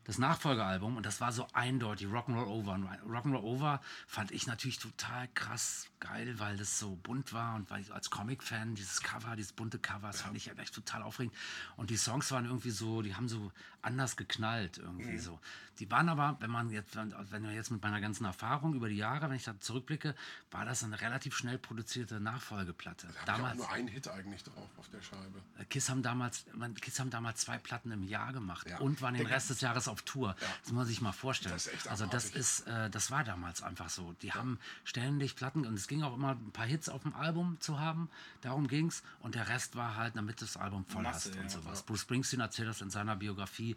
das 0.05 0.19
Nachfolgealbum 0.19 0.97
und 0.97 1.07
das 1.07 1.21
war 1.21 1.33
so 1.33 1.47
eindeutig 1.53 2.07
Rock'n'Roll 2.09 2.47
Over. 2.47 2.73
Und 2.73 2.87
Rock'n'Roll 2.87 3.43
Over 3.43 3.81
fand 4.07 4.31
ich 4.33 4.47
natürlich 4.47 4.79
total 4.79 5.29
krass 5.35 5.87
geil, 6.01 6.39
weil 6.39 6.57
das 6.59 6.79
so 6.79 6.97
bunt 6.97 7.33
war 7.33 7.55
und 7.57 7.71
weil 7.71 7.81
ich 7.81 7.93
als 7.93 8.11
Comic-Fan 8.11 8.75
dieses 8.75 9.01
Cover, 9.01 9.37
dieses 9.37 9.53
bunte 9.53 9.79
Cover, 9.79 10.09
das 10.09 10.21
fand 10.21 10.37
ich 10.37 10.47
ja 10.47 10.53
echt 10.55 10.75
total 10.75 11.03
aufregend. 11.03 11.35
Und 11.77 11.89
die 11.91 11.97
Songs 11.97 12.31
waren 12.31 12.45
irgendwie 12.45 12.71
so, 12.71 13.01
die 13.01 13.15
haben 13.15 13.29
so 13.29 13.51
anders 13.81 14.17
geknallt 14.17 14.79
irgendwie 14.79 15.19
so. 15.19 15.41
Die 15.79 15.91
waren 15.91 16.09
aber, 16.09 16.37
wenn 16.41 16.51
man 16.51 16.71
jetzt, 16.71 16.95
wenn 16.97 17.43
wir 17.43 17.53
jetzt 17.53 17.71
mit 17.71 17.83
meiner 17.83 18.01
ganzen 18.01 18.25
Erfahrung 18.25 18.75
über 18.75 18.89
die 18.89 18.97
Jahre, 18.97 19.29
wenn 19.29 19.37
ich 19.37 19.45
da 19.45 19.59
zurückblicke, 19.59 20.15
war 20.51 20.65
das 20.65 20.85
eine 20.85 21.01
relativ 21.01 21.37
schnell 21.37 21.59
produzierte 21.59 22.21
Nachfolgeplatte. 22.21 23.09
Da 23.27 23.37
Damals, 23.37 23.57
nur 23.57 23.71
einen 23.71 23.89
Hit 23.89 24.07
eigentlich 24.09 24.45
drauf 24.45 24.69
auf 24.77 24.89
der 24.91 25.03
Scheibe. 25.03 25.43
Kiss 25.71 25.89
haben 25.91 26.03
damals, 26.03 26.45
Kiss 26.81 27.01
haben 27.01 27.11
damals 27.11 27.41
zwei 27.41 27.59
Platten 27.59 27.91
im 27.91 28.05
Jahr 28.05 28.33
gemacht 28.33 28.69
Ja. 28.69 28.79
und 28.79 29.03
waren 29.03 29.15
den 29.15 29.27
Rest 29.27 29.51
des 29.51 29.61
Jahres 29.61 29.89
auf 29.89 29.94
Tour. 30.03 30.35
Das 30.39 30.73
muss 30.73 30.73
man 30.73 30.87
sich 30.87 31.01
mal 31.01 31.13
vorstellen. 31.13 31.55
Das 31.55 31.87
also 31.89 32.07
das 32.07 32.31
ist, 32.31 32.67
äh, 32.67 32.91
das 32.91 33.11
war 33.11 33.25
damals 33.25 33.63
einfach 33.63 33.91
so. 33.91 34.15
Die 34.23 34.33
haben 34.33 34.59
ständig 34.85 35.37
Platten 35.37 35.67
und 35.67 35.75
es 35.75 35.89
ging 35.89 36.03
auch 36.03 36.15
immer 36.15 36.33
ein 36.33 36.53
paar 36.53 36.67
Hits 36.67 36.89
auf 36.89 37.03
dem 37.03 37.15
Album 37.15 37.57
zu 37.61 37.81
haben. 37.81 38.09
Darum 38.41 38.69
ging's 38.69 39.03
und 39.21 39.35
der 39.35 39.49
Rest 39.49 39.77
war 39.77 39.97
halt, 39.97 40.17
damit 40.17 40.41
du 40.41 40.45
das 40.45 40.57
Album 40.57 40.85
voll 40.87 41.03
Masse, 41.03 41.31
hast 41.31 41.37
ja. 41.37 41.43
und 41.43 41.51
sowas. 41.51 41.83
Bruce 41.83 42.03
Springsteen 42.03 42.41
erzählt 42.41 42.69
das 42.69 42.81
in 42.81 42.91
seiner 42.91 43.17
Biografie 43.17 43.77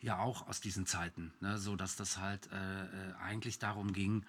ja 0.00 0.18
auch 0.18 0.48
aus 0.48 0.60
diesen 0.60 0.86
Zeiten, 0.86 1.32
ne? 1.40 1.58
so 1.58 1.76
dass 1.76 1.96
das 1.96 2.18
halt 2.18 2.50
äh, 2.52 2.84
äh, 2.84 3.14
eigentlich 3.22 3.58
darum 3.58 3.92
ging. 3.92 4.24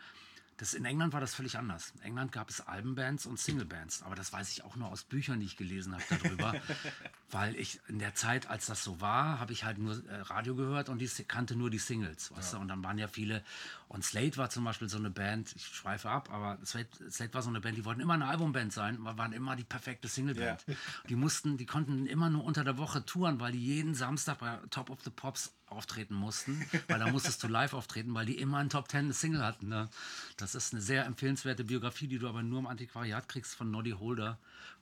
Das, 0.58 0.74
in 0.74 0.86
England 0.86 1.14
war 1.14 1.22
das 1.22 1.36
völlig 1.36 1.58
anders. 1.58 1.94
In 1.96 2.02
England 2.02 2.32
gab 2.32 2.50
es 2.50 2.62
Albenbands 2.62 3.28
und 3.28 3.40
Singlebands, 3.40 4.02
aber 4.02 4.16
das 4.16 4.34
weiß 4.34 4.52
ich 4.52 4.64
auch 4.64 4.76
nur 4.76 4.90
aus 4.90 5.04
Büchern, 5.04 5.40
die 5.40 5.46
ich 5.46 5.56
gelesen 5.56 5.94
habe 5.94 6.04
darüber, 6.10 6.56
weil 7.30 7.56
ich 7.56 7.80
in 7.88 8.00
der 8.00 8.16
Zeit, 8.16 8.50
als 8.50 8.66
das 8.66 8.84
so 8.84 9.00
war, 9.00 9.40
habe 9.40 9.54
ich 9.54 9.64
halt 9.64 9.78
nur 9.78 10.04
äh, 10.08 10.22
Radio 10.22 10.56
gehört 10.56 10.90
und 10.90 11.00
die 11.00 11.08
kannte 11.28 11.56
nur 11.56 11.70
die 11.70 11.78
Singles, 11.78 12.32
weißt 12.36 12.54
du? 12.54 12.58
Und 12.58 12.70
dann 12.70 12.84
waren 12.84 12.98
ja 12.98 13.08
viele 13.08 13.44
und 13.88 14.04
Slate 14.04 14.38
war 14.38 14.50
zum 14.50 14.64
Beispiel 14.64 14.90
so 14.90 14.98
eine 14.98 15.12
Band, 15.12 15.56
ich 15.56 15.68
schweife 15.68 16.10
ab, 16.10 16.30
aber 16.32 16.58
Slate, 16.66 17.12
Slate 17.12 17.34
war 17.36 17.42
so 17.44 17.50
eine 17.50 17.62
Band, 17.62 17.78
die 17.78 17.86
wollten 17.86 18.02
immer 18.02 18.16
eine 18.16 18.28
Albumband 18.28 18.74
sein, 18.74 18.98
waren 19.00 19.34
immer 19.34 19.56
die 19.56 19.64
perfekte 19.64 20.08
Singleband. 20.08 20.66
Die 21.08 21.16
mussten, 21.16 21.58
die 21.58 21.66
konnten 21.66 22.08
immer 22.08 22.30
nur 22.30 22.44
unter 22.44 22.64
der 22.64 22.78
Woche 22.78 23.06
touren, 23.06 23.40
weil 23.40 23.52
die 23.52 23.64
jeden 23.64 23.94
Samstag 23.94 24.40
bei 24.40 24.60
Top 24.72 24.90
of 24.90 25.04
the 25.04 25.10
Pops 25.10 25.54
auftreten 25.68 26.16
mussten, 26.16 26.66
weil 26.88 27.00
da 27.00 27.08
musstest 27.08 27.44
du 27.44 27.48
live 27.48 27.74
auftreten, 27.74 28.14
weil 28.14 28.26
die 28.26 28.38
immer 28.38 28.58
einen 28.58 28.70
Top 28.70 28.88
Ten 28.88 29.12
Single 29.12 29.44
hatten. 29.44 29.68
Ne? 29.68 29.90
Das 30.38 30.56
ist 30.56 30.74
eine 30.74 30.82
sehr 30.82 31.06
empfehlenswerte 31.06 31.64
Biografie, 31.64 32.08
die 32.08 32.20
du 32.20 32.28
aber 32.28 32.44
nur 32.44 32.60
im 32.60 32.68
Antiquariat 32.68 33.28
kriegst 33.28 33.56
von 33.56 33.72
Noddy 33.72 33.92
Holder. 33.92 34.38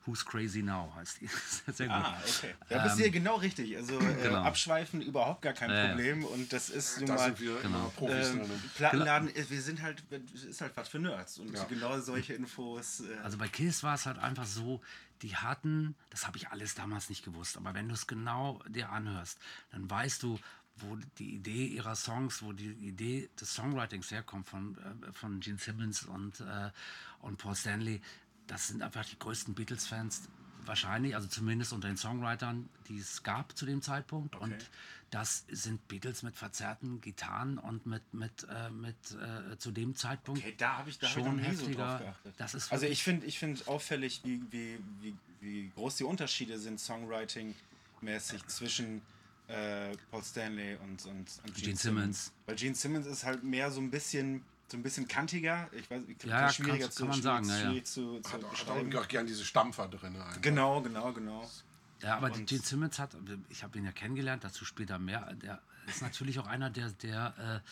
Who's 0.06 0.24
Crazy 0.24 0.62
Now 0.62 0.94
heißt 0.96 1.22
die. 1.22 1.28
sehr 1.74 1.88
gut. 1.88 1.96
Ah, 1.96 2.22
okay. 2.24 2.54
Da 2.70 2.84
bist 2.84 2.98
du 2.98 3.02
hier 3.02 3.12
genau 3.12 3.38
richtig. 3.38 3.76
Also 3.76 4.00
äh, 4.00 4.14
genau. 4.24 4.44
abschweifen 4.44 5.02
überhaupt 5.02 5.42
gar 5.42 5.54
kein 5.54 5.72
Ja, 5.72 5.76
ja. 5.78 5.88
Problem. 5.90 6.24
Und 6.26 6.54
das 6.54 6.70
ist 6.70 7.00
nun 7.00 7.10
mal 7.10 7.18
sind 7.18 7.40
wir 7.40 7.60
immer 7.62 7.90
Profis 7.96 8.30
ähm. 8.30 8.42
Plattenladen, 8.76 9.36
äh, 9.36 9.50
wir 9.50 9.62
sind 9.62 9.82
halt, 9.82 10.04
es 10.36 10.44
ist 10.44 10.62
halt 10.62 10.78
was 10.78 10.90
für 10.90 11.00
Nerds. 11.00 11.40
Und 11.40 11.52
genau 11.70 12.00
solche 12.00 12.34
Infos. 12.34 13.00
Äh, 13.00 13.18
Also 13.24 13.40
bei 13.40 13.48
Kiss 13.48 13.82
war 13.82 13.96
es 13.96 14.06
halt 14.06 14.20
einfach 14.20 14.46
so, 14.46 14.82
die 15.24 15.36
hatten, 15.36 15.96
das 16.12 16.28
habe 16.28 16.38
ich 16.38 16.50
alles 16.50 16.76
damals 16.76 17.10
nicht 17.10 17.24
gewusst, 17.24 17.58
aber 17.58 17.74
wenn 17.74 17.88
du 17.88 17.96
es 17.96 18.06
genau 18.06 18.62
dir 18.68 18.92
anhörst, 18.92 19.40
dann 19.72 19.90
weißt 19.90 20.22
du, 20.22 20.40
wo 20.78 20.98
die 21.18 21.36
Idee 21.36 21.66
ihrer 21.68 21.96
Songs, 21.96 22.42
wo 22.42 22.54
die 22.54 22.72
Idee 22.72 23.30
des 23.40 23.54
Songwritings 23.54 24.12
herkommt 24.12 24.48
von, 24.48 24.78
äh, 24.78 25.12
von 25.14 25.40
Gene 25.40 25.58
Simmons 25.58 26.04
und, 26.04 26.40
äh, 26.42 26.72
und 27.22 27.38
Paul 27.38 27.56
Stanley. 27.56 28.02
Das 28.48 28.68
sind 28.68 28.82
einfach 28.82 29.06
die 29.06 29.18
größten 29.18 29.54
Beatles-Fans 29.56 30.24
wahrscheinlich, 30.66 31.16
also 31.16 31.28
zumindest 31.28 31.74
unter 31.74 31.88
den 31.88 31.98
Songwritern, 31.98 32.70
die 32.88 32.98
es 32.98 33.24
gab 33.24 33.56
zu 33.58 33.66
dem 33.66 33.82
Zeitpunkt. 33.82 34.36
Und 34.36 34.56
das 35.12 35.46
sind 35.50 35.88
Beatles 35.88 36.24
mit 36.24 36.36
verzerrten 36.36 37.00
Gitarren 37.00 37.58
und 37.58 37.86
mit, 37.86 38.02
mit, 38.14 38.48
äh, 38.50 38.70
mit 38.70 38.96
äh, 39.12 39.58
zu 39.58 39.72
dem 39.72 39.96
Zeitpunkt 39.96 40.42
okay, 40.42 40.56
da 40.58 40.78
habe 40.78 40.90
ich, 40.90 41.00
da 41.00 41.08
hab 41.08 41.18
ich 41.18 41.24
noch 41.24 41.32
schon 41.32 41.40
so 41.40 41.44
heftiger. 41.44 41.88
drauf 41.88 42.00
geachtet. 42.00 42.34
das 42.38 42.54
ist 42.56 42.72
also 42.72 42.86
ich 42.86 43.04
finde 43.04 43.26
ich 43.26 43.40
find 43.40 43.68
auffällig, 43.68 44.22
wie, 44.24 44.42
wie, 44.52 44.80
wie, 45.02 45.16
wie 45.40 45.72
groß 45.76 45.98
die 45.98 46.04
Unterschiede 46.04 46.60
sind 46.60 46.80
Songwriting-mäßig 46.80 48.48
zwischen 48.48 49.02
äh, 49.48 49.96
Paul 50.12 50.24
Stanley 50.24 50.76
und, 50.84 51.06
und, 51.06 51.28
und 51.46 51.56
Gene 51.56 51.76
Simmons. 51.76 52.32
Weil 52.46 52.56
Gene 52.56 52.76
Simmons 52.76 53.06
ist 53.06 53.24
halt 53.24 53.44
mehr 53.44 53.70
so 53.72 53.80
ein 53.82 53.92
bisschen 53.92 54.44
so 54.68 54.78
ein 54.78 54.84
bisschen 54.84 55.08
kantiger. 55.08 55.70
Ich 55.74 55.90
weiß, 55.92 56.02
ich 56.08 56.24
Ja, 56.24 56.42
ja, 56.42 56.50
schwieriger 56.52 56.86
kannst- 56.86 56.98
kann 56.98 57.08
man 57.10 57.22
sagen, 57.22 57.48
ja, 57.50 57.72
ja. 57.72 57.84
zu, 57.84 58.20
zu 58.22 58.34
Hat, 58.34 58.42
hat 58.68 58.96
auch 58.96 59.08
gern 59.08 59.28
diese 59.28 59.46
Stampfer 59.46 59.88
drin. 59.88 60.16
einfach. 60.16 60.42
Genau, 60.42 60.82
genau, 60.82 61.14
genau. 61.14 61.48
Ja, 62.02 62.18
aber 62.18 62.32
Und- 62.34 62.48
Gene 62.48 62.62
Simmons 62.64 62.98
hat, 62.98 63.16
ich 63.50 63.64
habe 63.64 63.78
ihn 63.78 63.86
ja 63.86 63.92
kennengelernt, 63.92 64.44
dazu 64.44 64.66
später 64.66 64.98
mehr. 64.98 65.32
Der 65.36 65.62
ist 65.88 66.02
natürlich 66.02 66.40
auch 66.40 66.48
einer, 66.48 66.72
der, 66.72 66.90
der, 66.90 67.62
äh, 67.64 67.70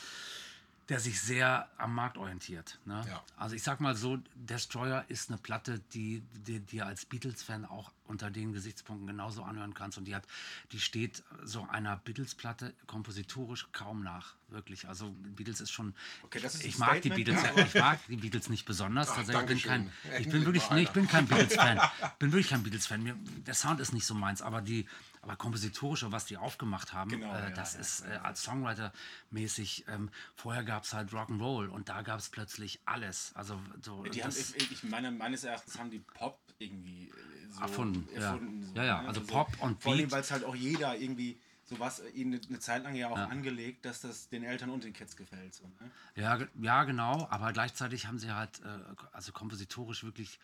der 0.90 1.00
sich 1.00 1.22
sehr 1.22 1.70
am 1.78 1.96
Markt 1.96 2.18
orientiert. 2.18 2.80
Ne? 2.86 3.06
Ja. 3.08 3.24
Also 3.38 3.56
ich 3.56 3.63
sag 3.63 3.80
mal 3.80 3.96
so, 3.96 4.20
Destroyer 4.36 5.06
ist 5.08 5.30
eine 5.30 5.38
Platte, 5.38 5.80
die, 5.94 6.22
die 6.46 6.60
dir 6.60 6.86
als 6.86 7.06
Beatles-Fan 7.06 7.66
auch 7.66 7.92
unter 8.06 8.30
den 8.30 8.52
Gesichtspunkten 8.52 9.08
genauso 9.08 9.44
anhören 9.44 9.74
kannst. 9.74 9.98
Und 9.98 10.06
die 10.06 10.16
hat, 10.16 10.25
die 10.74 10.80
steht 10.80 11.24
so 11.44 11.66
einer 11.70 11.96
Beatles-Platte 11.98 12.74
kompositorisch 12.86 13.70
kaum 13.72 14.04
nach. 14.04 14.36
Wirklich. 14.50 14.88
Also 14.88 15.16
Beatles 15.36 15.62
ist 15.62 15.72
schon. 15.72 15.96
Okay, 16.24 16.40
das 16.42 16.56
ist 16.56 16.66
ich 16.66 16.78
mag 16.78 17.02
die 17.02 17.10
Statement, 17.10 17.25
Beatles, 17.25 17.44
ja, 17.44 17.63
ich 17.66 17.74
mag 17.75 18.00
die 18.08 18.18
Beatles 18.18 18.50
nicht 18.50 18.66
besonders. 18.66 19.10
Ach, 19.10 19.16
Tatsächlich 19.16 19.48
bin 19.48 19.58
ich 19.58 19.63
kein, 19.63 19.92
ich 20.20 20.30
bin 20.30 20.46
wirklich, 20.46 20.70
nee, 20.70 20.82
ich 20.84 20.92
bin 20.92 21.08
kein 21.08 21.25
Beatles-Fan. 21.28 21.80
bin 22.20 22.32
wirklich 22.32 22.50
kein 22.50 22.62
Beatles-Fan. 22.62 23.44
Der 23.48 23.54
Sound 23.54 23.80
ist 23.80 23.94
nicht 23.94 24.06
so 24.06 24.13
meins, 24.13 24.42
aber 24.42 24.62
die, 24.62 24.86
aber 25.24 25.38
kompositorische, 25.38 26.12
was 26.12 26.25
die 26.25 26.36
aufgemacht 26.38 26.92
haben, 26.94 27.10
Genau, 27.10 27.34
äh, 27.34 27.44
ja, 27.44 27.50
das 27.51 27.75
ja. 27.75 27.80
ist 27.80 28.01
äh, 28.01 28.20
als 28.22 28.44
Songwriter 28.44 28.92
mäßig. 29.32 29.86
Ähm, 29.88 30.10
vorher 30.36 30.63
gab 30.65 30.84
es 30.84 30.94
halt 30.94 31.12
Rock'n'Roll 31.12 31.68
und 31.70 31.88
da 31.88 32.01
gab 32.01 32.20
es 32.20 32.30
plötzlich 32.30 32.82
alles. 32.86 33.32
Also 33.34 33.60
so. 33.82 34.03
Die 34.03 34.22
haben, 34.22 34.32
ich, 34.32 34.72
ich 34.72 34.84
meine, 34.84 35.12
meines 35.12 35.46
Erachtens 35.46 35.80
haben 35.80 35.89
die 35.89 36.00
Pop 36.00 36.39
irgendwie 36.60 37.08
äh, 37.08 37.13
so 37.50 37.62
Erfunden, 37.62 38.08
ja. 38.13 38.32
erfunden, 38.34 38.63
so, 38.65 38.75
Ja, 38.75 38.84
ja, 38.84 39.01
ne? 39.01 39.08
also 39.08 39.22
Pop 39.22 39.48
und 39.62 39.82
Vor 39.82 39.94
allem, 39.94 40.01
Beat. 40.01 40.12
weil 40.12 40.22
es 40.22 40.32
halt 40.32 40.44
auch 40.44 40.56
jeder 40.56 40.98
irgendwie 40.98 41.39
sowas 41.63 42.01
ihnen 42.13 42.42
eine 42.50 42.60
Zeit 42.60 42.84
lang 42.84 42.94
ja 42.94 43.08
auch 43.08 43.18
angelegt, 43.18 43.86
dass 43.86 44.01
das 44.01 44.27
den 44.27 44.44
Eltern 44.44 44.70
und 44.70 44.84
den 44.84 44.92
Kids 44.92 45.15
gefällt. 45.15 45.53
So, 45.53 45.63
ne? 45.80 45.92
Ja, 46.15 46.38
ja, 46.62 46.84
genau, 46.84 47.27
aber 47.30 47.53
gleichzeitig 47.53 48.08
haben 48.08 48.20
sie 48.20 48.32
halt, 48.32 48.60
äh, 48.60 48.80
also 49.13 49.32
kompositorisch 49.32 50.03
wirklich 50.03 50.39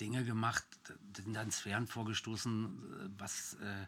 Dinge 0.00 0.24
gemacht, 0.24 0.64
sind 1.16 1.34
dann 1.34 1.50
Sphären 1.50 1.86
vorgestoßen, 1.86 2.66
äh, 2.66 3.20
was, 3.20 3.54
äh, 3.54 3.86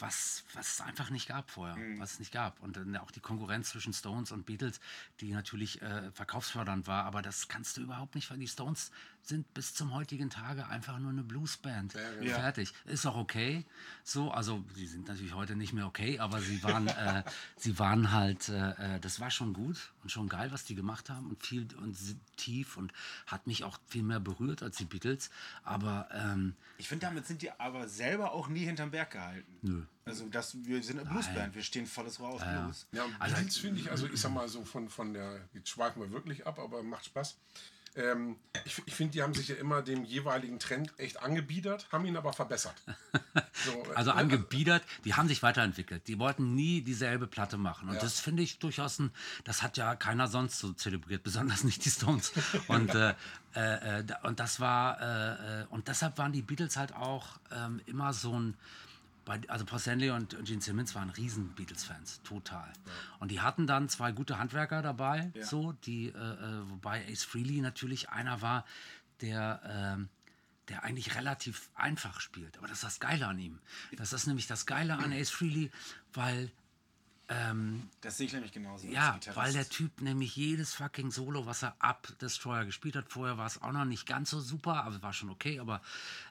was, 0.00 0.44
was 0.54 0.74
es 0.74 0.80
einfach 0.80 1.10
nicht 1.10 1.28
gab 1.28 1.50
vorher, 1.50 1.76
was 1.98 2.12
es 2.14 2.18
nicht 2.18 2.32
gab. 2.32 2.60
Und 2.60 2.76
dann 2.76 2.96
auch 2.98 3.10
die 3.10 3.20
Konkurrenz 3.20 3.70
zwischen 3.70 3.92
Stones 3.92 4.32
und 4.32 4.46
Beatles, 4.46 4.80
die 5.20 5.32
natürlich 5.32 5.82
äh, 5.82 6.10
verkaufsfördernd 6.12 6.86
war, 6.86 7.04
aber 7.04 7.22
das 7.22 7.48
kannst 7.48 7.76
du 7.76 7.82
überhaupt 7.82 8.14
nicht, 8.14 8.30
weil 8.30 8.38
die 8.38 8.46
Stones 8.46 8.90
sind 9.22 9.52
bis 9.52 9.74
zum 9.74 9.92
heutigen 9.92 10.30
Tage 10.30 10.66
einfach 10.68 10.98
nur 10.98 11.10
eine 11.10 11.22
Bluesband. 11.22 11.94
Ja. 12.22 12.34
Fertig. 12.34 12.72
Ist 12.86 13.04
auch 13.06 13.16
okay. 13.16 13.64
So, 14.02 14.30
also 14.30 14.64
sie 14.74 14.86
sind 14.86 15.06
natürlich 15.06 15.34
heute 15.34 15.54
nicht 15.54 15.74
mehr 15.74 15.86
okay, 15.86 16.18
aber 16.18 16.40
sie 16.40 16.62
waren, 16.62 16.88
äh, 16.88 17.22
sie 17.56 17.78
waren 17.78 18.10
halt, 18.12 18.48
äh, 18.48 18.96
äh, 18.96 19.00
das 19.00 19.20
war 19.20 19.30
schon 19.30 19.52
gut 19.52 19.92
und 20.02 20.10
schon 20.10 20.28
geil, 20.28 20.50
was 20.50 20.64
die 20.64 20.74
gemacht 20.74 21.10
haben 21.10 21.28
und 21.28 21.44
viel 21.44 21.68
und 21.76 21.96
tief 22.36 22.76
und 22.76 22.92
hat 23.26 23.46
mich 23.46 23.64
auch 23.64 23.78
viel 23.86 24.02
mehr 24.02 24.20
berührt 24.20 24.62
als 24.62 24.78
die 24.78 24.86
Beatles. 24.86 25.30
Aber 25.62 26.08
ähm, 26.12 26.56
Ich 26.78 26.88
finde, 26.88 27.06
damit 27.06 27.26
sind 27.26 27.42
die 27.42 27.50
aber 27.52 27.86
selber 27.88 28.32
auch 28.32 28.48
nie 28.48 28.64
hinterm 28.64 28.90
Berg 28.90 29.10
gehalten. 29.10 29.57
Nö. 29.62 29.82
Also 30.04 30.26
das, 30.28 30.56
wir 30.64 30.82
sind 30.82 31.00
eine 31.00 31.08
Bluesband, 31.08 31.54
wir 31.54 31.62
stehen 31.62 31.86
volles 31.86 32.18
Rohr 32.20 32.30
auf 32.30 32.42
Blues. 32.42 32.86
Ja, 32.92 33.04
und 33.04 33.14
Also- 33.20 33.34
Beatles 33.36 33.56
finde 33.58 33.80
ich, 33.80 33.90
also 33.90 34.06
ich 34.06 34.20
sag 34.20 34.32
mal 34.32 34.48
so 34.48 34.64
von, 34.64 34.88
von 34.88 35.12
der, 35.12 35.40
jetzt 35.52 35.68
schweifen 35.68 36.00
wir 36.02 36.10
wirklich 36.10 36.46
ab, 36.46 36.58
aber 36.58 36.82
macht 36.82 37.04
Spaß. 37.06 37.36
Ähm, 37.96 38.36
ich 38.64 38.80
ich 38.86 38.94
finde, 38.94 39.12
die 39.14 39.22
haben 39.22 39.34
sich 39.34 39.48
ja 39.48 39.56
immer 39.56 39.82
dem 39.82 40.04
jeweiligen 40.04 40.58
Trend 40.60 40.92
echt 40.98 41.20
angebiedert, 41.20 41.88
haben 41.90 42.04
ihn 42.04 42.16
aber 42.16 42.32
verbessert. 42.32 42.74
So, 43.64 43.82
also 43.96 44.10
äh, 44.10 44.14
angebiedert, 44.14 44.84
die 45.04 45.14
haben 45.14 45.26
sich 45.26 45.42
weiterentwickelt. 45.42 46.06
Die 46.06 46.20
wollten 46.20 46.54
nie 46.54 46.80
dieselbe 46.80 47.26
Platte 47.26 47.56
machen. 47.56 47.88
Und 47.88 47.96
Ja. 47.96 48.00
das 48.00 48.20
finde 48.20 48.44
ich 48.44 48.60
durchaus 48.60 49.00
ein, 49.00 49.10
das 49.42 49.62
hat 49.64 49.76
ja 49.76 49.96
keiner 49.96 50.28
sonst 50.28 50.60
so 50.60 50.72
zelebriert, 50.72 51.22
besonders 51.24 51.64
nicht 51.64 51.84
die 51.84 51.90
Stones. 51.90 52.32
Und, 52.68 52.94
äh, 52.94 53.14
äh, 53.56 53.98
äh, 54.00 54.04
und 54.22 54.38
das 54.38 54.60
war, 54.60 55.00
äh, 55.00 55.62
äh, 55.62 55.66
und 55.70 55.88
deshalb 55.88 56.18
waren 56.18 56.30
die 56.30 56.42
Beatles 56.42 56.76
halt 56.76 56.94
auch 56.94 57.40
ähm, 57.50 57.80
immer 57.86 58.12
so 58.12 58.38
ein, 58.38 58.54
bei, 59.28 59.38
also 59.48 59.66
Paul 59.66 59.78
Stanley 59.78 60.08
und 60.10 60.34
Gene 60.44 60.62
Simmons 60.62 60.94
waren 60.94 61.10
riesen 61.10 61.50
Beatles-Fans, 61.54 62.22
total. 62.22 62.72
Und 63.20 63.30
die 63.30 63.42
hatten 63.42 63.66
dann 63.66 63.90
zwei 63.90 64.10
gute 64.10 64.38
Handwerker 64.38 64.80
dabei, 64.80 65.30
Ja. 65.34 65.44
so, 65.44 65.72
die, 65.84 66.06
äh, 66.08 66.12
äh, 66.12 66.70
wobei 66.70 67.06
Ace 67.06 67.24
Frehley 67.24 67.60
natürlich 67.60 68.08
einer 68.08 68.40
war, 68.40 68.64
der, 69.20 69.60
ähm, 69.98 70.08
der 70.68 70.82
eigentlich 70.82 71.14
relativ 71.14 71.68
einfach 71.74 72.20
spielt. 72.20 72.56
Aber 72.56 72.68
das 72.68 72.78
ist 72.78 72.84
das 72.84 73.00
Geile 73.00 73.26
an 73.26 73.38
ihm. 73.38 73.58
Das 73.96 74.14
ist 74.14 74.26
nämlich 74.26 74.46
das 74.46 74.64
Geile 74.64 74.96
an 74.96 75.12
Ace 75.12 75.30
Frehley, 75.30 75.70
weil 76.14 76.50
Das 78.00 78.16
sehe 78.16 78.26
ich 78.26 78.32
nämlich 78.32 78.52
genauso. 78.52 78.86
ja, 78.86 79.18
weil 79.34 79.52
der 79.52 79.68
Typ 79.68 80.00
nämlich 80.00 80.34
jedes 80.34 80.72
fucking 80.74 81.10
Solo, 81.10 81.44
was 81.44 81.62
er 81.62 81.76
ab 81.78 82.08
Destroyer 82.22 82.64
gespielt 82.64 82.96
hat, 82.96 83.12
vorher 83.12 83.36
war 83.36 83.46
es 83.46 83.60
auch 83.60 83.72
noch 83.72 83.84
nicht 83.84 84.06
ganz 84.06 84.30
so 84.30 84.40
super, 84.40 84.84
aber 84.84 85.02
war 85.02 85.12
schon 85.12 85.28
okay, 85.28 85.60
aber 85.60 85.82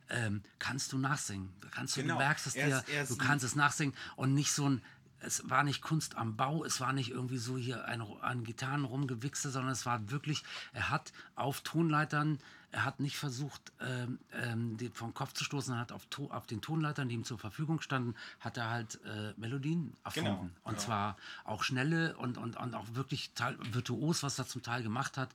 ähm, 0.09 0.41
kannst 0.57 0.93
du 0.93 0.97
nachsingen. 0.97 1.53
Kannst 1.71 1.95
du, 1.97 2.01
Genau. 2.01 2.15
du 2.15 2.19
merkst 2.19 2.47
es 2.47 2.53
dir, 2.53 2.83
du 3.07 3.15
kannst 3.17 3.45
es 3.45 3.55
nachsingen 3.55 3.95
und 4.15 4.33
nicht 4.33 4.51
so 4.51 4.69
ein, 4.69 4.81
es 5.19 5.47
war 5.49 5.63
nicht 5.63 5.81
Kunst 5.81 6.15
am 6.15 6.35
Bau, 6.35 6.63
es 6.63 6.79
war 6.79 6.93
nicht 6.93 7.11
irgendwie 7.11 7.37
so 7.37 7.57
hier 7.57 7.85
ein, 7.85 8.01
an 8.21 8.43
Gitarren 8.43 8.83
rumgewichse, 8.83 9.51
sondern 9.51 9.71
es 9.73 9.85
war 9.85 10.09
wirklich, 10.09 10.43
er 10.73 10.89
hat 10.89 11.11
auf 11.35 11.61
Tonleitern, 11.61 12.39
er 12.71 12.83
hat 12.85 12.99
nicht 12.99 13.17
versucht, 13.17 13.71
ähm, 13.79 14.19
ähm, 14.33 14.77
vom 14.93 15.13
Kopf 15.13 15.33
zu 15.33 15.43
stoßen, 15.43 15.73
er 15.73 15.79
hat 15.79 15.91
auf, 15.91 16.07
auf 16.29 16.47
den 16.47 16.61
Tonleitern, 16.61 17.07
die 17.07 17.15
ihm 17.15 17.23
zur 17.23 17.39
Verfügung 17.39 17.81
standen, 17.81 18.15
hat 18.39 18.57
er 18.57 18.69
halt 18.69 18.99
äh, 19.05 19.33
Melodien 19.37 19.95
erfunden. 20.03 20.29
Genau, 20.29 20.49
Und 20.63 20.79
zwar 20.79 21.17
auch 21.45 21.63
schnelle 21.63 22.17
und, 22.17 22.37
und, 22.37 22.57
und 22.57 22.75
auch 22.75 22.85
wirklich 22.93 23.31
virtuos, 23.71 24.23
was 24.23 24.37
er 24.37 24.47
zum 24.47 24.61
Teil 24.61 24.83
gemacht 24.83 25.17
hat. 25.17 25.29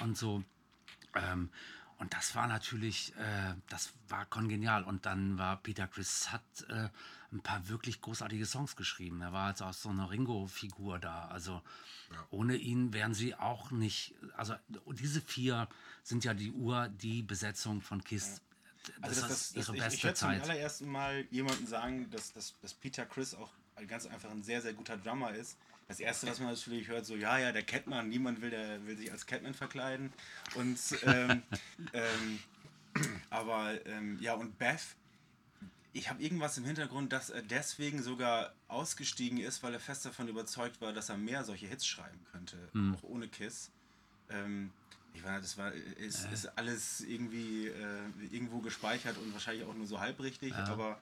Und 0.00 0.16
so. 0.16 0.44
Ähm, 1.14 1.50
und 1.98 2.14
das 2.14 2.36
war 2.36 2.46
natürlich, 2.46 3.14
äh, 3.16 3.54
das 3.68 3.92
war 4.08 4.24
kongenial. 4.26 4.84
Und 4.84 5.04
dann 5.04 5.36
war 5.36 5.56
Peter 5.56 5.88
Chris 5.88 6.30
hat 6.30 6.42
äh, 6.68 6.88
ein 7.32 7.40
paar 7.40 7.68
wirklich 7.68 8.00
großartige 8.00 8.46
Songs 8.46 8.76
geschrieben. 8.76 9.20
Er 9.20 9.32
war 9.32 9.50
jetzt 9.50 9.62
auch 9.62 9.74
so 9.74 9.90
eine 9.90 10.10
Ringo-Figur 10.10 10.98
da. 10.98 11.26
Also 11.26 11.62
ohne 12.30 12.56
ihn 12.56 12.92
wären 12.92 13.14
sie 13.14 13.34
auch 13.34 13.70
nicht. 13.70 14.14
Also 14.36 14.54
diese 14.92 15.20
vier 15.20 15.68
sind 16.02 16.24
ja 16.24 16.34
die 16.34 16.52
Ur, 16.52 16.88
die 16.88 17.22
Besetzung 17.22 17.82
von 17.82 18.02
Kiss. 18.02 18.40
Das, 18.84 19.02
Also 19.02 19.20
das, 19.20 19.30
ist 19.30 19.56
das, 19.56 19.68
ihre 19.68 19.76
ich, 19.76 19.82
ich 19.82 19.84
beste 19.90 20.04
werde 20.04 20.18
zum 20.18 20.28
Zeit. 20.30 20.42
allerersten 20.42 20.88
Mal 20.88 21.26
jemanden 21.30 21.66
sagen, 21.66 22.10
dass, 22.10 22.32
dass, 22.32 22.54
dass 22.62 22.74
Peter 22.74 23.04
Chris 23.04 23.34
auch 23.34 23.50
ganz 23.86 24.06
einfach 24.06 24.30
ein 24.30 24.42
sehr, 24.42 24.62
sehr 24.62 24.72
guter 24.72 24.96
Drummer 24.96 25.32
ist. 25.34 25.56
Das 25.86 26.00
erste, 26.00 26.26
was 26.26 26.38
man 26.38 26.50
natürlich 26.50 26.88
hört, 26.88 27.06
so, 27.06 27.16
ja, 27.16 27.38
ja, 27.38 27.50
der 27.50 27.62
Catman, 27.62 28.08
niemand 28.10 28.42
will, 28.42 28.50
der 28.50 28.84
will 28.86 28.96
sich 28.96 29.10
als 29.10 29.24
Catman 29.24 29.54
verkleiden. 29.54 30.12
Und, 30.54 30.78
ähm, 31.04 31.42
ähm, 31.94 32.38
aber, 33.30 33.86
ähm, 33.86 34.18
ja, 34.20 34.34
und 34.34 34.58
Beth, 34.58 34.82
ich 35.98 36.08
habe 36.08 36.22
irgendwas 36.22 36.56
im 36.56 36.64
Hintergrund, 36.64 37.12
dass 37.12 37.30
er 37.30 37.42
deswegen 37.42 38.02
sogar 38.02 38.52
ausgestiegen 38.68 39.38
ist, 39.38 39.62
weil 39.62 39.74
er 39.74 39.80
fest 39.80 40.06
davon 40.06 40.28
überzeugt 40.28 40.80
war, 40.80 40.92
dass 40.92 41.08
er 41.08 41.16
mehr 41.16 41.44
solche 41.44 41.66
Hits 41.66 41.86
schreiben 41.86 42.18
könnte, 42.32 42.56
auch 42.94 43.02
ohne 43.02 43.28
Kiss. 43.28 43.70
Ähm, 44.30 44.70
ich 45.14 45.24
meine, 45.24 45.40
das 45.40 45.58
war, 45.58 45.72
ist, 45.72 46.30
ist 46.32 46.46
alles 46.56 47.00
irgendwie 47.00 47.66
äh, 47.66 47.72
irgendwo 48.30 48.60
gespeichert 48.60 49.16
und 49.18 49.32
wahrscheinlich 49.32 49.64
auch 49.66 49.74
nur 49.74 49.86
so 49.86 49.98
halbrichtig, 49.98 50.54
aber 50.70 51.00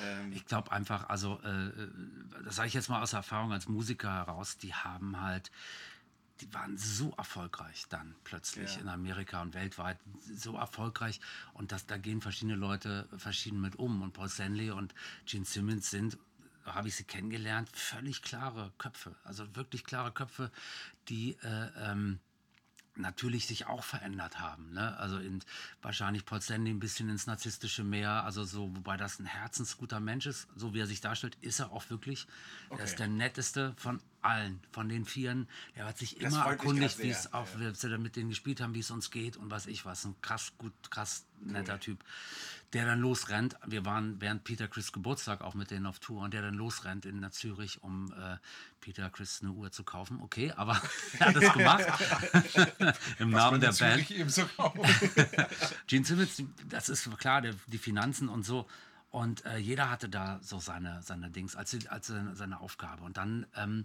ähm, 0.00 0.32
Ich 0.32 0.46
glaube 0.46 0.70
einfach, 0.70 1.08
also 1.08 1.40
äh, 1.42 1.70
das 2.44 2.56
sage 2.56 2.68
ich 2.68 2.74
jetzt 2.74 2.88
mal 2.88 3.02
aus 3.02 3.12
Erfahrung 3.12 3.52
als 3.52 3.68
Musiker 3.68 4.12
heraus, 4.12 4.56
die 4.58 4.72
haben 4.72 5.20
halt, 5.20 5.50
die 6.40 6.52
waren 6.54 6.76
so 6.78 7.12
erfolgreich 7.16 7.84
dann 7.88 8.14
plötzlich 8.24 8.74
Ja. 8.76 8.80
in 8.80 8.88
Amerika 8.88 9.42
und 9.42 9.54
weltweit 9.54 9.98
so 10.34 10.56
erfolgreich 10.56 11.20
und 11.54 11.72
das, 11.72 11.86
da 11.86 11.96
gehen 11.98 12.20
verschiedene 12.20 12.56
Leute 12.56 13.08
verschieden 13.16 13.60
mit 13.60 13.76
um 13.76 14.02
und 14.02 14.12
Paul 14.12 14.28
Stanley 14.28 14.70
und 14.70 14.94
Gene 15.26 15.44
Simmons 15.44 15.90
sind 15.90 16.18
habe 16.64 16.88
ich 16.88 16.94
sie 16.96 17.04
kennengelernt, 17.04 17.68
völlig 17.72 18.22
klare 18.22 18.72
Köpfe, 18.78 19.16
also 19.24 19.56
wirklich 19.56 19.82
klare 19.82 20.12
Köpfe, 20.12 20.52
die 21.08 21.36
äh, 21.42 21.68
ähm, 21.78 22.20
natürlich 23.00 23.46
sich 23.46 23.66
auch 23.66 23.82
verändert 23.84 24.38
haben. 24.38 24.72
Ne? 24.72 24.96
Also 24.98 25.18
in, 25.18 25.40
wahrscheinlich 25.82 26.24
Stanley 26.40 26.70
ein 26.70 26.80
bisschen 26.80 27.08
ins 27.08 27.26
narzisstische 27.26 27.84
Meer, 27.84 28.24
also 28.24 28.44
so, 28.44 28.74
wobei 28.76 28.96
das 28.96 29.18
ein 29.18 29.26
herzensguter 29.26 30.00
Mensch 30.00 30.26
ist, 30.26 30.48
so 30.56 30.74
wie 30.74 30.80
er 30.80 30.86
sich 30.86 31.00
darstellt, 31.00 31.36
ist 31.40 31.60
er 31.60 31.72
auch 31.72 31.88
wirklich. 31.90 32.26
Er 32.68 32.74
Okay. 32.74 32.84
ist 32.84 32.98
der 32.98 33.08
netteste 33.08 33.74
von 33.76 34.00
allen, 34.22 34.60
von 34.72 34.88
den 34.88 35.04
Vieren. 35.04 35.48
Er 35.74 35.86
hat 35.86 35.98
sich 35.98 36.18
Das 36.18 36.32
immer 36.32 36.44
erkundigt, 36.46 36.98
wie 36.98 37.10
es 37.10 37.32
auch, 37.32 37.46
sie 37.74 37.88
da 37.88 37.98
mit 37.98 38.16
denen 38.16 38.28
gespielt 38.30 38.60
haben, 38.60 38.74
wie 38.74 38.80
es 38.80 38.90
uns 38.90 39.10
geht 39.10 39.36
und 39.36 39.50
was 39.50 39.66
ich 39.66 39.84
was. 39.84 40.04
Ein 40.04 40.14
krass 40.22 40.52
gut, 40.58 40.72
krass 40.90 41.24
netter 41.40 41.80
Typ, 41.80 42.04
der 42.72 42.84
dann 42.84 43.00
losrennt. 43.00 43.56
Wir 43.66 43.84
waren 43.84 44.20
während 44.20 44.44
Peter 44.44 44.68
Chris 44.68 44.92
Geburtstag 44.92 45.40
auch 45.40 45.54
mit 45.54 45.70
denen 45.70 45.86
auf 45.86 45.98
Tour 45.98 46.22
und 46.22 46.34
der 46.34 46.42
dann 46.42 46.54
losrennt 46.54 47.04
in 47.04 47.28
Zürich, 47.32 47.82
um 47.82 48.12
äh, 48.12 48.36
Peter 48.80 49.10
Chris 49.10 49.40
eine 49.42 49.52
Uhr 49.52 49.72
zu 49.72 49.82
kaufen. 49.82 50.20
Okay, 50.22 50.52
aber 50.56 50.80
er 51.18 51.26
hat 51.26 51.36
es 51.36 51.52
gemacht. 51.52 51.84
Im 53.18 53.30
Namen 53.30 53.60
der 53.60 53.72
Band. 53.72 54.06
So. 54.30 54.48
Gene 55.86 56.04
Simmons, 56.04 56.42
das 56.68 56.88
ist 56.88 57.10
klar, 57.18 57.42
der, 57.42 57.54
die 57.66 57.78
Finanzen 57.78 58.28
und 58.28 58.44
so. 58.44 58.68
Und 59.10 59.44
äh, 59.44 59.56
jeder 59.56 59.90
hatte 59.90 60.08
da 60.08 60.38
so 60.40 60.60
seine, 60.60 61.02
seine 61.02 61.30
Dings 61.30 61.56
als, 61.56 61.86
als 61.88 62.06
seine, 62.06 62.36
seine 62.36 62.60
Aufgabe. 62.60 63.02
Und 63.02 63.16
dann 63.16 63.46
ähm, 63.56 63.84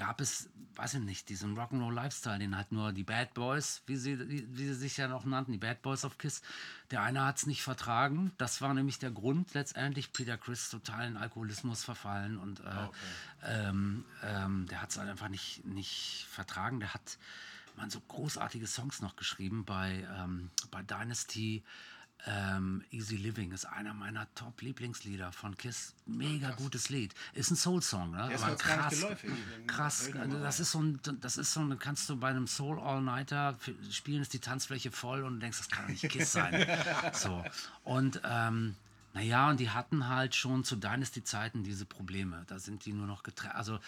gab 0.00 0.22
es, 0.22 0.48
weiß 0.76 0.94
ich 0.94 1.00
nicht, 1.00 1.28
diesen 1.28 1.58
Rock'n'Roll 1.58 1.92
Lifestyle, 1.92 2.38
den 2.38 2.56
halt 2.56 2.72
nur 2.72 2.90
die 2.90 3.04
Bad 3.04 3.34
Boys, 3.34 3.82
wie 3.84 3.96
sie, 3.96 4.18
wie, 4.30 4.66
sie 4.66 4.72
sich 4.72 4.96
ja 4.96 5.08
noch 5.08 5.26
nannten, 5.26 5.52
die 5.52 5.58
Bad 5.58 5.82
Boys 5.82 6.06
of 6.06 6.16
Kiss. 6.16 6.40
Der 6.90 7.02
eine 7.02 7.22
hat 7.22 7.36
es 7.36 7.46
nicht 7.46 7.62
vertragen. 7.62 8.32
Das 8.38 8.62
war 8.62 8.72
nämlich 8.72 8.98
der 8.98 9.10
Grund 9.10 9.52
letztendlich. 9.52 10.14
Peter 10.14 10.38
Chris 10.38 10.70
total 10.70 11.06
in 11.06 11.18
Alkoholismus 11.18 11.84
verfallen 11.84 12.38
und 12.38 12.60
äh, 12.60 12.88
ähm, 13.44 14.06
ähm, 14.22 14.66
der 14.70 14.80
hat 14.80 14.88
es 14.88 14.96
halt 14.96 15.10
einfach 15.10 15.28
nicht, 15.28 15.66
nicht 15.66 16.26
vertragen. 16.30 16.80
Der 16.80 16.94
hat 16.94 17.18
man 17.76 17.90
so 17.90 18.00
großartige 18.00 18.66
Songs 18.66 19.02
noch 19.02 19.16
geschrieben 19.16 19.66
bei, 19.66 20.08
ähm, 20.16 20.48
bei 20.70 20.82
Dynasty. 20.82 21.62
Ähm, 22.26 22.84
Easy 22.90 23.16
Living 23.16 23.52
ist 23.52 23.64
einer 23.64 23.94
meiner 23.94 24.26
Top-Lieblingslieder 24.34 25.32
von 25.32 25.56
Kiss. 25.56 25.94
Mega 26.06 26.50
gutes 26.50 26.88
Lied. 26.88 27.14
Ist 27.32 27.50
ein 27.50 27.56
Soul-Song, 27.56 28.10
ne? 28.12 28.24
Aber 28.24 28.56
krass. 28.56 29.06
Krass. 29.66 30.10
das 30.42 30.60
ist 30.60 30.72
so 30.72 30.82
ein, 30.82 31.00
das 31.20 31.36
ist 31.38 31.52
so 31.52 31.60
ein, 31.60 31.78
kannst 31.78 32.08
du 32.08 32.16
bei 32.16 32.28
einem 32.28 32.46
Soul 32.46 32.78
All-Nighter 32.78 33.56
spielen, 33.90 34.22
ist 34.22 34.32
die 34.32 34.38
Tanzfläche 34.38 34.90
voll 34.90 35.24
und 35.24 35.40
denkst, 35.40 35.58
das 35.58 35.68
kann 35.68 35.84
doch 35.84 35.90
nicht 35.90 36.08
Kiss 36.08 36.32
sein. 36.32 36.66
so. 37.12 37.42
Und 37.84 38.20
ähm, 38.24 38.74
naja, 39.12 39.50
und 39.50 39.58
die 39.58 39.70
hatten 39.70 40.08
halt 40.08 40.36
schon 40.36 40.62
zu 40.62 40.76
Dynasty-Zeiten 40.76 41.64
diese 41.64 41.84
Probleme. 41.84 42.44
Da 42.46 42.60
sind 42.60 42.84
die 42.84 42.92
nur 42.92 43.08
noch 43.08 43.24
getrennt. 43.24 43.56
Also 43.56 43.80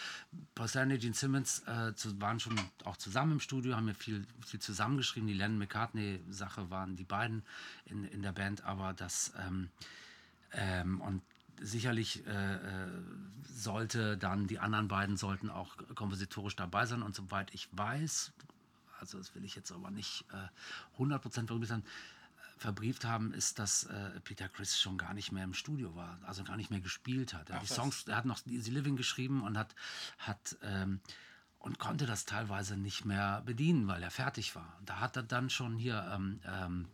Paul 0.55 0.67
Gene 0.69 1.14
Simmons 1.14 1.61
äh, 1.67 1.93
waren 2.19 2.41
schon 2.41 2.59
auch 2.85 2.97
zusammen 2.97 3.33
im 3.33 3.41
Studio, 3.41 3.76
haben 3.76 3.87
ja 3.87 3.95
viel, 3.95 4.26
viel 4.45 4.61
zusammengeschrieben. 4.61 5.29
Die 5.29 5.35
Lennon 5.35 5.59
McCartney-Sache 5.59 6.71
waren 6.71 6.97
die 6.97 7.05
beiden 7.05 7.45
in, 7.85 8.05
in 8.05 8.23
der 8.23 8.33
Band, 8.33 8.64
aber 8.64 8.95
das 8.95 9.33
ähm, 9.38 9.69
ähm, 10.52 11.00
und 11.00 11.23
sicherlich 11.61 12.26
äh, 12.26 12.55
äh, 12.55 12.88
sollte 13.45 14.17
dann 14.19 14.49
die 14.49 14.59
anderen 14.59 14.88
beiden 14.88 15.17
sollten 15.17 15.50
auch 15.50 15.76
kompositorisch 15.95 16.57
dabei 16.57 16.87
sein 16.87 17.02
und 17.02 17.14
soweit 17.14 17.55
ich 17.55 17.69
weiß, 17.73 18.33
also 18.99 19.19
das 19.19 19.35
will 19.35 19.45
ich 19.45 19.55
jetzt 19.55 19.71
aber 19.71 19.91
nicht 19.91 20.25
äh, 20.33 21.00
100% 21.00 21.47
verbrieft 21.47 21.73
haben, 21.73 21.85
verbrieft 22.62 23.04
haben, 23.04 23.35
ist, 23.35 23.59
dass 23.59 23.85
äh, 23.85 24.21
Peter 24.25 24.49
Chris 24.49 24.81
schon 24.81 24.97
gar 24.97 25.12
nicht 25.12 25.33
mehr 25.33 25.45
im 25.45 25.52
Studio 25.52 25.95
war, 25.95 26.19
also 26.25 26.45
gar 26.45 26.57
nicht 26.57 26.71
mehr 26.71 26.81
gespielt 26.81 27.35
hat. 27.35 27.50
Er, 27.50 27.57
hat 27.57 27.62
die 27.62 27.71
was. 27.71 27.76
Songs, 27.76 28.04
er 28.09 28.16
hat 28.16 28.25
noch 28.25 28.45
Easy 28.47 28.71
Living 28.71 28.97
geschrieben 28.97 29.42
und 29.42 29.59
hat, 29.59 29.75
hat 30.19 30.57
ähm, 30.62 31.00
und 31.59 31.78
konnte 31.78 32.07
das 32.07 32.25
teilweise 32.25 32.76
nicht 32.76 33.04
mehr 33.04 33.42
bedienen, 33.45 33.87
weil 33.87 34.02
er 34.02 34.11
fertig 34.11 34.54
war. 34.57 34.81
Da 34.85 35.00
hat 35.00 35.16
er 35.16 35.23
dann 35.23 35.50
schon 35.50 35.76
hier 35.76 36.09
ähm, 36.12 36.40
ähm, 36.47 36.88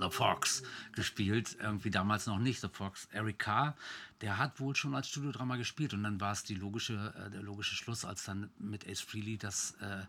The 0.00 0.10
Fox 0.10 0.62
gespielt, 0.92 1.56
irgendwie 1.60 1.90
damals 1.90 2.26
noch 2.26 2.38
nicht. 2.38 2.60
The 2.60 2.68
Fox, 2.68 3.06
Eric 3.12 3.38
Carr, 3.38 3.76
der 4.20 4.38
hat 4.38 4.58
wohl 4.58 4.74
schon 4.74 4.94
als 4.94 5.08
Studiodrama 5.08 5.56
gespielt 5.56 5.94
und 5.94 6.02
dann 6.02 6.20
war 6.20 6.32
es 6.32 6.44
die 6.44 6.54
logische, 6.54 7.14
äh, 7.16 7.30
der 7.30 7.42
logische 7.42 7.76
Schluss, 7.76 8.04
als 8.04 8.24
dann 8.24 8.50
mit 8.58 8.88
Ace 8.88 9.00
Frehley 9.00 9.38
das 9.38 9.72
äh, 9.80 10.04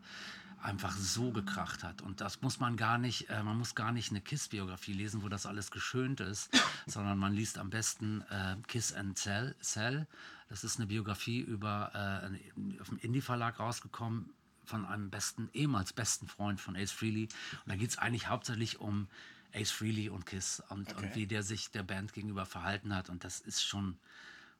einfach 0.61 0.95
so 0.97 1.31
gekracht 1.31 1.83
hat. 1.83 2.01
Und 2.01 2.21
das 2.21 2.41
muss 2.41 2.59
man 2.59 2.77
gar 2.77 2.97
nicht, 2.97 3.29
äh, 3.29 3.43
man 3.43 3.57
muss 3.57 3.75
gar 3.75 3.91
nicht 3.91 4.09
eine 4.11 4.21
Kiss-Biografie 4.21 4.93
lesen, 4.93 5.23
wo 5.23 5.29
das 5.29 5.45
alles 5.45 5.71
geschönt 5.71 6.19
ist, 6.19 6.49
sondern 6.87 7.17
man 7.17 7.33
liest 7.33 7.57
am 7.57 7.69
besten 7.69 8.21
äh, 8.29 8.55
Kiss 8.67 8.93
and 8.93 9.17
Cell, 9.17 9.55
Cell. 9.61 10.07
Das 10.49 10.63
ist 10.63 10.77
eine 10.77 10.87
Biografie 10.87 11.39
über 11.39 11.91
äh, 12.33 12.79
auf 12.79 12.89
dem 12.89 12.97
Indie-Verlag 12.99 13.59
rausgekommen 13.59 14.29
von 14.63 14.85
einem 14.85 15.09
besten, 15.09 15.49
ehemals 15.53 15.93
besten 15.93 16.27
Freund 16.27 16.59
von 16.59 16.75
Ace 16.75 16.91
Frehley. 16.91 17.23
Und 17.65 17.71
da 17.71 17.75
geht 17.75 17.89
es 17.91 17.97
eigentlich 17.97 18.27
hauptsächlich 18.27 18.79
um 18.79 19.07
Ace 19.53 19.71
Frehley 19.71 20.09
und 20.09 20.25
Kiss 20.25 20.61
und, 20.69 20.89
und 20.93 20.97
Okay. 20.97 21.11
wie 21.13 21.27
der 21.27 21.43
sich 21.43 21.71
der 21.71 21.83
Band 21.83 22.13
gegenüber 22.13 22.45
verhalten 22.45 22.93
hat. 22.95 23.09
Und 23.09 23.23
das 23.23 23.39
ist 23.39 23.63
schon, 23.63 23.97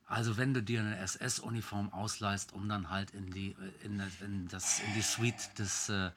also 0.08 0.38
wenn 0.38 0.54
du 0.54 0.62
dir 0.62 0.80
eine 0.82 0.98
SS-Uniform 1.00 1.92
ausleihst, 1.92 2.54
um 2.54 2.70
dann 2.70 2.90
halt 2.90 3.12
in 3.12 3.32
die, 3.32 3.52
äh, 3.82 3.86
in, 3.86 3.98
das- 3.98 4.22
in, 4.22 4.48
das, 4.48 4.80
in 4.80 4.94
die 4.94 5.02
Suite 5.02 5.58
des, 5.58 5.90
äh, 5.90 6.12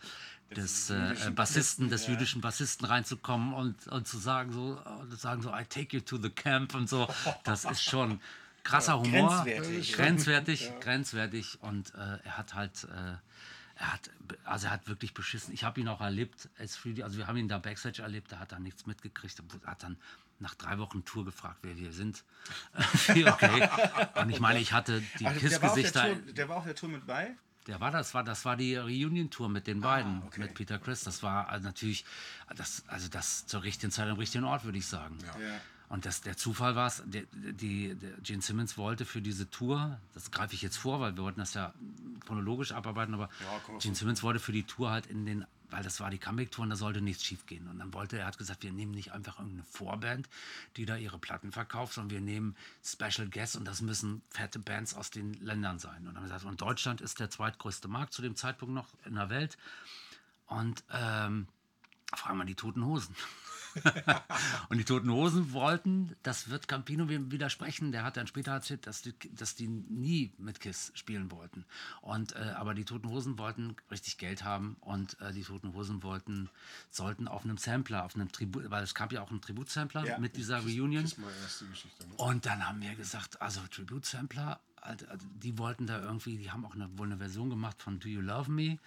des 0.54 0.90
äh, 0.90 0.95
jüdischen 1.09 1.35
Bassisten, 1.35 1.88
des 1.90 2.07
ja. 2.07 2.12
jüdischen 2.14 2.40
Bassisten 2.40 2.87
reinzukommen 2.87 3.54
und, 3.54 3.87
und 3.88 4.07
zu 4.07 4.18
sagen 4.18 4.52
so, 4.52 4.80
und 5.00 5.18
sagen 5.18 5.42
so, 5.42 5.50
I 5.54 5.64
take 5.64 5.97
you 5.97 6.02
to 6.02 6.18
the 6.18 6.30
camp 6.30 6.75
und 6.75 6.88
so, 6.88 7.09
das 7.45 7.64
ist 7.64 7.83
schon 7.83 8.21
krasser 8.64 8.99
Humor. 9.00 9.28
grenzwertig. 9.45 9.92
Grenzwertig, 9.95 10.73
grenzwertig. 10.80 11.59
Und 11.62 11.95
äh, 11.95 12.18
er 12.25 12.37
hat 12.38 12.54
halt, 12.54 12.85
äh, 12.85 13.16
er 13.76 13.92
hat, 13.92 14.11
also 14.45 14.66
er 14.66 14.73
hat 14.73 14.88
wirklich 14.88 15.14
beschissen. 15.14 15.54
Ich 15.54 15.64
habe 15.64 15.80
ihn 15.80 15.88
auch 15.88 16.00
erlebt, 16.00 16.49
also 16.59 17.16
wir 17.16 17.26
haben 17.26 17.37
ihn 17.37 17.49
da 17.49 17.59
Backstage 17.59 18.02
erlebt, 18.02 18.33
da 18.33 18.38
hat 18.38 18.52
er 18.52 18.59
nichts 18.59 18.87
mitgekriegt. 18.87 19.40
Er 19.64 19.71
hat 19.71 19.83
dann 19.83 19.97
nach 20.40 20.54
drei 20.54 20.78
Wochen 20.78 21.04
Tour 21.04 21.25
gefragt, 21.25 21.59
wer 21.62 21.76
wir 21.76 21.92
sind. 21.92 22.25
okay. 23.09 23.68
Und 24.21 24.30
ich 24.30 24.40
meine, 24.40 24.61
ich 24.61 24.73
hatte 24.73 25.00
die 25.18 25.25
der, 25.25 25.33
der, 25.33 25.40
Kiss-Gesichter. 25.40 26.14
Tour, 26.14 26.33
der 26.33 26.49
war 26.49 26.57
auf 26.57 26.64
der 26.64 26.75
Tour 26.75 26.88
mit 26.88 27.07
bei? 27.07 27.35
Der 27.66 27.80
war 27.80 27.90
das, 27.90 28.14
war 28.14 28.25
das 28.25 28.45
war 28.45 28.57
die 28.57 28.76
Reunion-Tour 28.76 29.49
mit 29.49 29.66
den 29.66 29.83
beiden, 29.83 30.23
Ah, 30.23 30.26
okay. 30.26 30.40
mit 30.40 30.54
Peter 30.54 30.78
Chris. 30.78 31.04
Das 31.04 31.23
war 31.23 31.49
also 31.50 31.66
natürlich, 31.66 32.04
das, 32.57 32.83
also 32.87 33.09
das 33.09 33.47
zur 33.47 33.62
richtigen 33.62 33.92
Zeit 33.92 34.09
am 34.09 34.16
richtigen 34.16 34.45
Ort, 34.45 34.64
würde 34.64 34.78
ich 34.78 34.87
sagen. 34.87 35.18
Ja. 35.23 35.61
Und 35.90 36.04
das, 36.04 36.21
der 36.21 36.37
Zufall 36.37 36.76
war 36.76 36.87
es, 36.87 37.02
der, 37.07 37.25
die, 37.33 37.95
der 37.95 38.12
Gene 38.23 38.42
Simmons 38.42 38.76
wollte 38.76 39.04
für 39.04 39.23
diese 39.23 39.50
Tour, 39.50 39.99
das 40.14 40.30
greife 40.30 40.54
ich 40.54 40.62
jetzt 40.62 40.76
vor, 40.76 41.00
weil 41.00 41.16
wir 41.16 41.23
wollten 41.23 41.40
das 41.40 41.54
ja 41.54 41.73
chronologisch 42.26 42.73
abarbeiten, 42.73 43.14
aber 43.14 43.30
auf 43.68 43.82
Gene 43.82 43.95
Simmons 43.95 44.23
wollte 44.23 44.39
für 44.39 44.52
die 44.52 44.65
Tour 44.65 44.91
halt 44.91 45.06
in 45.06 45.25
den, 45.25 45.47
weil 45.71 45.83
das 45.83 46.00
war 46.00 46.11
die 46.11 46.19
Comeback-Tour 46.19 46.65
und 46.65 46.71
da 46.71 46.76
sollte 46.76 47.00
nichts 47.00 47.25
schief 47.25 47.47
gehen. 47.47 47.69
Und 47.69 47.78
dann 47.78 47.93
wollte 47.93 48.19
er, 48.19 48.26
hat 48.26 48.39
gesagt, 48.39 48.63
wir 48.63 48.73
nehmen 48.73 48.93
nicht 48.93 49.13
einfach 49.13 49.39
irgendeine 49.39 49.65
Vorband, 49.65 50.28
die 50.76 50.87
da 50.87 50.97
ihre 50.97 51.19
Platten 51.19 51.52
verkauft, 51.52 51.95
sondern 51.95 52.11
wir 52.11 52.21
nehmen 52.21 52.57
Special 52.85 53.28
Guests 53.28 53.57
und 53.57 53.65
das 53.65 53.83
müssen 53.83 54.23
fette 54.31 54.59
Bands 54.59 54.95
aus 54.95 55.11
den 55.11 55.35
Ländern 55.35 55.78
sein. 55.78 55.99
Und 55.99 56.07
dann 56.07 56.17
haben 56.17 56.23
wir 56.25 56.35
gesagt, 56.35 56.45
und 56.45 56.61
Deutschland 56.61 57.00
ist 57.00 57.21
der 57.21 57.31
zweitgrößte 57.31 57.89
Markt 57.89 58.13
zu 58.13 58.23
dem 58.23 58.37
Zeitpunkt 58.37 58.75
noch 58.75 58.89
in 59.04 59.15
der 59.15 59.31
Welt. 59.31 59.59
Und 60.47 60.83
ähm, 60.93 61.47
fragen 62.15 62.39
wir 62.39 62.45
die 62.45 62.54
Toten 62.54 62.85
Hosen. 62.85 63.15
und 64.69 64.78
die 64.78 64.84
Toten 64.84 65.10
Hosen 65.10 65.52
wollten, 65.52 66.14
das 66.23 66.49
wird 66.50 66.69
Campino 66.69 67.08
widersprechen, 67.08 67.93
der 67.93 68.04
hat 68.04 68.17
dann 68.17 68.26
später 68.26 68.52
erzählt, 68.52 68.86
dass 68.86 69.02
die, 69.02 69.14
dass 69.34 69.54
die 69.54 69.69
nie 69.69 70.32
mit 70.38 70.60
Kiss 70.60 70.93
spielen 70.95 71.30
wollten. 71.30 71.64
Und, 72.00 72.34
äh, 72.36 72.52
aber 72.56 72.75
die 72.75 72.84
Toten 72.84 73.08
Hosen 73.08 73.38
wollten 73.38 73.76
richtig 73.91 74.19
Geld 74.19 74.45
haben 74.45 74.76
und 74.80 75.21
äh, 75.21 75.32
die 75.32 75.43
Toten 75.43 75.75
Hosen 75.75 76.02
wollten, 76.02 76.50
sollten 76.91 77.28
auf 77.28 77.45
einem 77.45 77.58
Sampler, 77.58 78.04
auf 78.04 78.14
einem 78.14 78.30
Tribut, 78.32 78.71
weil 78.71 78.82
es 78.82 78.95
gab 78.95 79.12
ja 79.12 79.23
auch 79.23 79.30
einen 79.30 79.41
Tributsampler 79.41 80.04
Ja. 80.06 80.19
mit 80.19 80.36
dieser 80.36 80.60
Reunion. 80.60 81.02
Das 81.02 81.12
ist 81.12 81.19
meine 81.19 81.32
erste 81.43 81.67
Geschichte. 81.67 82.06
Ne? 82.06 82.14
Und 82.17 82.47
dann 82.47 82.67
haben 82.69 82.80
wir 82.82 82.95
gesagt, 82.95 83.41
also 83.41 83.60
Tribute 83.71 84.04
Sampler, 84.06 84.60
also 84.80 85.06
also 85.06 85.26
die 85.43 85.58
wollten 85.58 85.86
da 85.86 86.00
irgendwie, 86.00 86.38
die 86.38 86.50
haben 86.50 86.64
auch 86.64 86.75
eine, 86.75 86.88
wohl 86.99 87.06
eine 87.06 87.19
Version 87.19 87.50
gemacht 87.50 87.82
von 87.82 87.99
Do 88.00 88.08
You 88.08 88.21
Love 88.21 88.50
Me, 88.50 88.78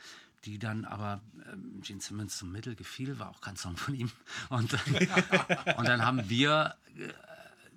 die 0.45 0.60
dann 0.60 0.86
aber 0.86 1.21
ähm, 1.51 1.82
Gene 1.82 2.01
Simmons 2.01 2.38
zum 2.38 2.51
Mittel 2.51 2.75
gefiel, 2.75 3.19
war 3.19 3.30
auch 3.30 3.41
kein 3.41 3.56
Song 3.56 3.77
von 3.77 3.93
ihm. 3.93 4.12
Und 4.49 4.73
dann, 4.73 5.75
und 5.77 5.88
dann 5.88 6.06
haben 6.06 6.30
wir, 6.30 6.75
äh, 6.97 7.10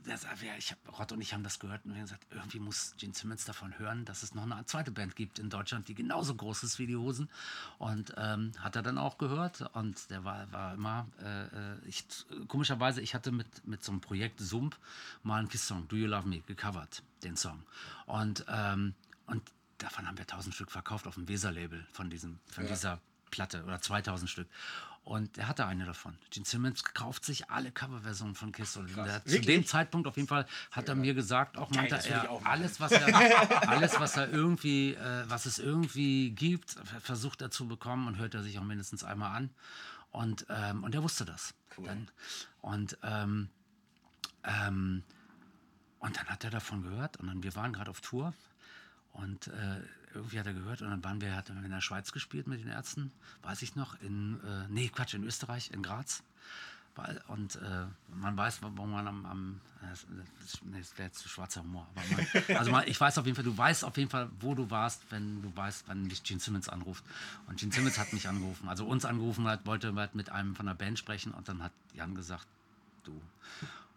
das, 0.07 0.24
ja, 0.24 0.55
ich 0.59 0.70
hab, 0.70 0.98
Rott 0.98 1.12
und 1.12 1.20
ich 1.20 1.33
haben 1.33 1.42
das 1.42 1.59
gehört 1.59 1.85
und 1.85 1.92
wir 1.92 1.96
haben 1.96 2.05
gesagt, 2.05 2.27
irgendwie 2.31 2.59
muss 2.59 2.94
Gene 2.98 3.14
Simmons 3.14 3.44
davon 3.44 3.79
hören, 3.79 4.05
dass 4.05 4.22
es 4.22 4.35
noch 4.35 4.42
eine 4.42 4.64
zweite 4.66 4.90
Band 4.90 5.16
gibt 5.16 5.38
in 5.38 5.48
Deutschland, 5.48 5.88
die 5.88 5.94
genauso 5.94 6.35
groß 6.35 6.62
ist 6.62 6.79
wie 6.79 6.87
die 6.87 6.96
Hosen. 6.96 7.31
Und 7.79 8.14
ähm, 8.16 8.53
hat 8.59 8.77
er 8.77 8.83
dann 8.83 8.98
auch 8.98 9.18
gehört 9.18 9.62
und 9.74 10.11
der 10.11 10.24
war, 10.24 10.50
war 10.53 10.74
immer, 10.74 11.07
äh, 11.22 11.44
äh, 11.44 11.79
ich, 11.87 12.05
komischerweise, 12.48 13.00
ich 13.00 13.14
hatte 13.14 13.33
mit, 13.33 13.66
mit 13.66 13.83
so 13.83 13.92
einem 13.92 14.00
Projekt 14.00 14.40
Sump 14.40 14.77
mal 15.22 15.38
einen 15.38 15.48
Kiss-Song, 15.48 15.88
Do 15.88 15.96
You 15.96 16.07
Love 16.07 16.29
Me, 16.29 16.40
gecovert, 16.40 17.03
den 17.22 17.37
Song. 17.37 17.62
Und, 18.07 18.44
ähm, 18.48 18.94
und 19.27 19.42
davon 19.78 20.06
haben 20.06 20.16
wir 20.18 20.22
1000 20.22 20.54
Stück 20.54 20.70
verkauft 20.70 21.06
auf 21.06 21.14
dem 21.14 21.28
Weser-Label 21.28 21.87
von, 21.92 22.10
diesem, 22.10 22.38
von 22.50 22.66
dieser 22.66 23.00
Platte 23.30 23.64
oder 23.64 23.80
2000 23.80 24.30
Stück. 24.30 24.48
Und 25.02 25.37
er 25.37 25.48
hatte 25.48 25.66
eine 25.66 25.84
davon. 25.84 26.16
Gene 26.30 26.46
Simmons 26.46 26.82
kauft 26.82 27.26
sich 27.26 27.50
alle 27.50 27.70
Coverversionen 27.70 28.34
von 28.34 28.52
Kiss. 28.52 28.74
Und 28.78 28.88
zu 29.26 29.40
dem 29.42 29.66
Zeitpunkt 29.66 30.06
auf 30.08 30.16
jeden 30.16 30.28
Fall 30.28 30.46
hat 30.70 30.88
er 30.88 30.94
mir 30.94 31.12
gesagt, 31.12 31.58
auch 31.58 31.68
meinte 31.70 31.96
er, 32.06 32.30
auch 32.30 32.42
alles, 32.46 32.80
was 32.80 32.92
er, 32.92 33.14
alles, 33.68 34.00
was 34.00 34.16
er 34.16 34.30
irgendwie, 34.30 34.94
äh, 34.94 35.24
was 35.28 35.44
es 35.44 35.58
irgendwie 35.58 36.30
gibt, 36.30 36.70
ver- 36.70 37.00
versucht 37.02 37.42
er 37.42 37.50
zu 37.50 37.68
bekommen 37.68 38.08
und 38.08 38.16
hört 38.16 38.32
er 38.34 38.42
sich 38.42 38.58
auch 38.58 38.62
mindestens 38.64 39.04
einmal 39.04 39.37
an. 39.37 39.50
Und, 40.10 40.46
ähm, 40.48 40.84
und 40.84 40.94
er 40.94 41.02
wusste 41.02 41.26
das. 41.26 41.52
Dann, 41.87 42.10
und 42.62 42.96
ähm, 43.02 43.50
ähm, 44.44 45.02
und 45.98 46.16
dann 46.16 46.26
hat 46.28 46.44
er 46.44 46.50
davon 46.50 46.82
gehört 46.82 47.16
und 47.18 47.26
dann, 47.26 47.42
wir 47.42 47.54
waren 47.56 47.72
gerade 47.72 47.90
auf 47.90 48.00
Tour 48.00 48.32
und 49.14 49.48
äh, 49.48 49.81
irgendwie 50.14 50.38
hat 50.38 50.46
er 50.46 50.55
gehört 50.55 50.83
und 50.83 50.90
dann 50.90 51.03
waren 51.03 51.20
wir, 51.20 51.35
hat 51.35 51.48
er 51.50 51.57
in 51.57 51.70
der 51.70 51.81
Schweiz 51.81 52.12
gespielt 52.12 52.46
mit 52.46 52.61
den 52.61 52.68
Ärzten, 52.68 53.11
weiß 53.42 53.62
ich 53.62 53.74
noch, 53.74 54.00
in, 54.00 54.40
äh, 54.44 54.68
nee, 54.68 54.88
Quatsch, 54.88 55.14
in 55.14 55.24
Österreich, 55.24 55.70
in 55.72 55.83
Graz. 55.83 56.22
Und 57.27 57.57
äh, 57.57 57.87
man 58.14 58.37
weiß, 58.37 58.61
wo 58.62 58.87
man 58.87 59.09
am, 59.09 59.27
am 59.27 59.61
äh, 59.83 59.88
das, 59.88 60.07
das, 60.62 60.96
wäre 60.96 61.09
jetzt 61.09 61.18
zu 61.18 61.29
schwarzer 61.29 61.62
Humor. 61.62 61.88
Man, 61.96 62.57
also 62.57 62.70
man, 62.70 62.87
ich 62.87 63.00
weiß 63.00 63.18
auf 63.18 63.27
jeden 63.27 63.35
Fall, 63.35 63.44
du 63.44 63.57
weißt 63.57 63.85
auf 63.85 63.96
jeden 63.96 64.11
Fall, 64.11 64.31
wo 64.38 64.55
du 64.55 64.70
warst, 64.70 65.03
wenn 65.11 65.42
du 65.42 65.55
weißt, 65.57 65.85
wann 65.88 66.09
dich 66.09 66.22
Gene 66.22 66.38
Simmons 66.38 66.68
anruft. 66.68 67.05
Und 67.48 67.59
Gene 67.59 67.72
Simmons 67.72 67.98
hat 67.98 68.12
mich 68.12 68.29
angerufen, 68.29 68.68
also 68.68 68.87
uns 68.87 69.05
angerufen 69.05 69.44
hat, 69.48 69.66
wollte 69.66 69.92
halt 69.92 70.14
mit 70.14 70.31
einem 70.31 70.55
von 70.55 70.66
der 70.66 70.74
Band 70.74 70.96
sprechen 70.96 71.33
und 71.33 71.48
dann 71.48 71.64
hat 71.64 71.72
Jan 71.94 72.14
gesagt, 72.14 72.46
du. 73.03 73.20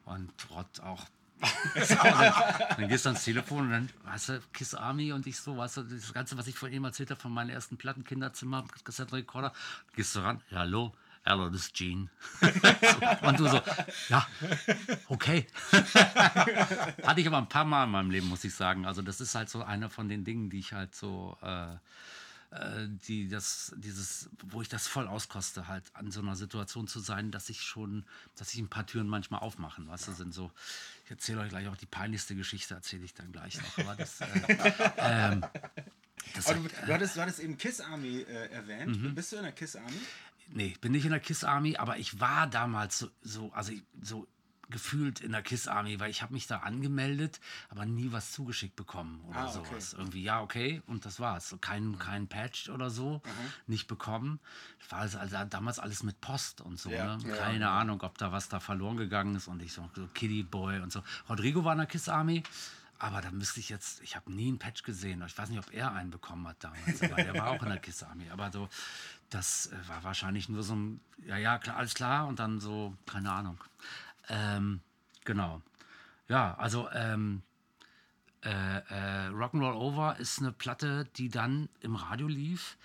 Und 0.06 0.32
Rott 0.50 0.80
auch. 0.80 1.06
Dann, 1.40 2.88
gehst 2.90 3.06
du 3.06 3.10
ans 3.10 3.24
Telefon 3.24 3.66
und 3.66 3.72
dann, 3.72 3.90
weißt 4.06 4.30
du, 4.30 4.42
Kiss 4.54 4.74
Army 4.74 5.12
und 5.12 5.28
ich 5.28 5.40
so, 5.40 5.58
weißt 5.58 5.78
du, 5.78 5.84
das 5.84 6.14
Ganze, 6.14 6.38
was 6.38 6.48
ich 6.48 6.56
vorhin 6.56 6.84
erzählt 6.84 7.12
habe 7.12 7.20
von 7.20 7.32
meinen 7.32 7.50
ersten 7.50 7.78
Platten, 7.78 8.04
Kinderzimmer, 8.04 8.66
Kassettenrekorder, 8.84 9.54
gehst 9.96 10.16
du 10.16 10.20
ran, 10.20 10.42
ja, 10.50 10.60
hallo, 10.60 10.94
hallo, 11.26 11.50
das 11.50 11.62
ist 11.62 11.74
Gene. 11.76 12.10
und 13.22 13.40
du 13.40 13.48
so, 13.48 13.62
ja, 14.10 14.26
okay. 15.08 15.46
Hatte 15.72 17.22
ich 17.22 17.28
aber 17.28 17.38
ein 17.38 17.50
paar 17.50 17.66
Mal 17.66 17.84
in 17.84 17.92
meinem 17.92 18.12
Leben, 18.12 18.28
muss 18.28 18.44
ich 18.44 18.56
sagen. 18.56 18.86
Also 18.86 19.02
das 19.02 19.22
ist 19.22 19.36
halt 19.36 19.50
so 19.50 19.64
einer 19.64 19.90
von 19.90 20.10
den 20.10 20.24
Dingen, 20.24 20.50
die 20.50 20.60
ich 20.60 20.74
halt 20.74 20.96
so, 20.96 21.38
äh, 21.42 21.76
äh, 22.52 22.88
die 23.08 23.28
das, 23.28 23.74
dieses, 23.78 24.30
wo 24.48 24.62
ich 24.62 24.70
das 24.70 24.88
voll 24.88 25.08
auskoste, 25.08 25.68
halt 25.68 25.84
an 25.94 26.12
so 26.12 26.22
einer 26.22 26.36
Situation 26.36 26.88
zu 26.88 27.00
sein, 27.00 27.32
dass 27.32 27.50
ich 27.50 27.62
schon, 27.62 28.06
dass 28.36 28.54
ich 28.54 28.60
ein 28.60 28.70
paar 28.70 28.86
Türen 28.86 29.08
manchmal 29.08 29.42
aufmachen, 29.42 29.88
weißt 29.88 30.08
du, 30.08 30.12
sind 30.14 30.34
so, 30.34 30.52
ich 31.06 31.12
erzähle 31.12 31.42
euch 31.42 31.50
gleich 31.50 31.68
auch 31.68 31.78
die 31.78 31.86
peinlichste 31.86 32.36
Geschichte, 32.36 32.74
erzähle 32.74 33.04
ich 33.04 33.14
dann 33.14 33.32
gleich 33.32 33.58
noch, 33.62 33.78
aber 33.80 33.96
das, 33.96 34.22
äh, 34.22 34.28
ähm, 34.98 35.46
das 36.34 36.48
Aber 36.48 36.60
du, 36.60 36.70
du, 36.86 36.94
hattest, 36.94 37.16
du 37.16 37.22
hattest 37.22 37.40
eben 37.40 37.58
Kiss 37.58 37.82
Army 37.82 38.22
äh, 38.22 38.52
erwähnt. 38.52 39.16
Bist 39.16 39.32
du 39.32 39.38
in 39.38 39.44
der 39.44 39.52
Kiss 39.52 39.76
Army? 39.76 40.00
Nee, 40.50 40.76
bin 40.80 40.94
nicht 40.94 41.06
in 41.06 41.12
der 41.12 41.20
Kiss 41.20 41.44
Army, 41.44 41.78
aber 41.78 41.98
ich 41.98 42.20
war 42.20 42.48
damals 42.48 43.00
so, 43.00 43.10
so 43.22 43.52
also 43.52 43.72
ich, 43.72 43.84
so 44.02 44.28
gefühlt 44.70 45.22
in 45.22 45.32
der 45.32 45.42
Kiss 45.42 45.68
Army, 45.68 46.00
weil 46.00 46.10
ich 46.10 46.22
habe 46.22 46.34
mich 46.34 46.46
da 46.48 46.58
angemeldet, 46.60 47.40
aber 47.70 47.86
nie 47.86 48.12
was 48.12 48.32
zugeschickt 48.34 48.76
bekommen 48.76 49.22
oder 49.30 49.40
Ah, 49.40 49.56
okay. 49.56 49.70
sowas. 49.70 49.94
Irgendwie, 49.94 50.24
ja, 50.24 50.42
okay, 50.42 50.82
und 50.88 51.06
das 51.06 51.20
war's. 51.20 51.56
Kein, 51.62 51.98
kein 52.00 52.28
Patch 52.28 52.70
oder 52.70 52.90
so, 52.90 53.22
nicht 53.66 53.88
bekommen. 53.88 54.40
Das 54.80 54.92
war 54.92 55.00
also, 55.00 55.18
also 55.20 55.38
damals 55.50 55.80
alles 55.80 56.04
mit 56.04 56.20
Post 56.22 56.62
und 56.62 56.80
so, 56.80 56.90
Ja. 56.90 57.16
ne? 57.18 57.32
Keine 57.34 57.70
Ahnung, 57.70 58.02
ob 58.02 58.18
da 58.18 58.32
was 58.32 58.50
da 58.50 58.60
verloren 58.60 58.98
gegangen 58.98 59.36
ist 59.36 59.48
und 59.48 59.62
ich 59.62 59.72
so, 59.74 59.90
so 59.96 60.08
Kitty 60.14 60.44
Boy 60.44 60.80
und 60.82 60.92
so. 60.92 61.02
Rodrigo 61.30 61.64
war 61.64 61.72
in 61.74 61.80
der 61.80 61.88
Kiss 61.88 62.10
Army. 62.10 62.44
Aber 63.00 63.22
da 63.22 63.30
müsste 63.30 63.60
ich 63.60 63.70
jetzt, 63.70 64.02
ich 64.02 64.16
habe 64.16 64.32
nie 64.34 64.48
einen 64.48 64.58
Patch 64.58 64.82
gesehen. 64.82 65.24
Ich 65.28 65.38
weiß 65.38 65.50
nicht, 65.50 65.60
ob 65.60 65.72
er 65.72 65.92
einen 65.94 66.10
bekommen 66.10 66.48
hat 66.48 66.64
damals, 66.64 67.00
aber 67.04 67.14
der 67.16 67.36
war 67.36 67.52
auch 67.52 67.62
in 67.62 67.70
der 67.70 67.78
Kiss 67.78 68.02
Army. 68.02 68.28
Aber 68.32 68.52
so, 68.52 68.68
das 69.30 69.68
äh, 69.68 69.88
war 69.88 70.04
wahrscheinlich 70.04 70.50
nur 70.50 70.64
so 70.64 70.76
ein, 70.76 71.00
ja, 71.24 71.38
ja, 71.38 71.60
klar, 71.60 71.78
alles 71.78 71.94
klar 71.94 72.26
und 72.26 72.40
dann 72.40 72.60
so, 72.60 72.98
keine 73.06 73.32
Ahnung. 73.32 73.64
Ähm, 74.30 74.82
genau. 75.26 75.62
Ja, 76.28 76.56
also 76.56 76.90
ähm, 76.92 77.44
äh, 78.44 78.50
äh, 78.50 79.28
Rock'n'Roll 79.30 79.76
Over 79.76 80.18
ist 80.20 80.40
eine 80.40 80.52
Platte, 80.52 81.06
die 81.16 81.30
dann 81.30 81.70
im 81.82 81.96
Radio 81.96 82.28
lief. 82.28 82.78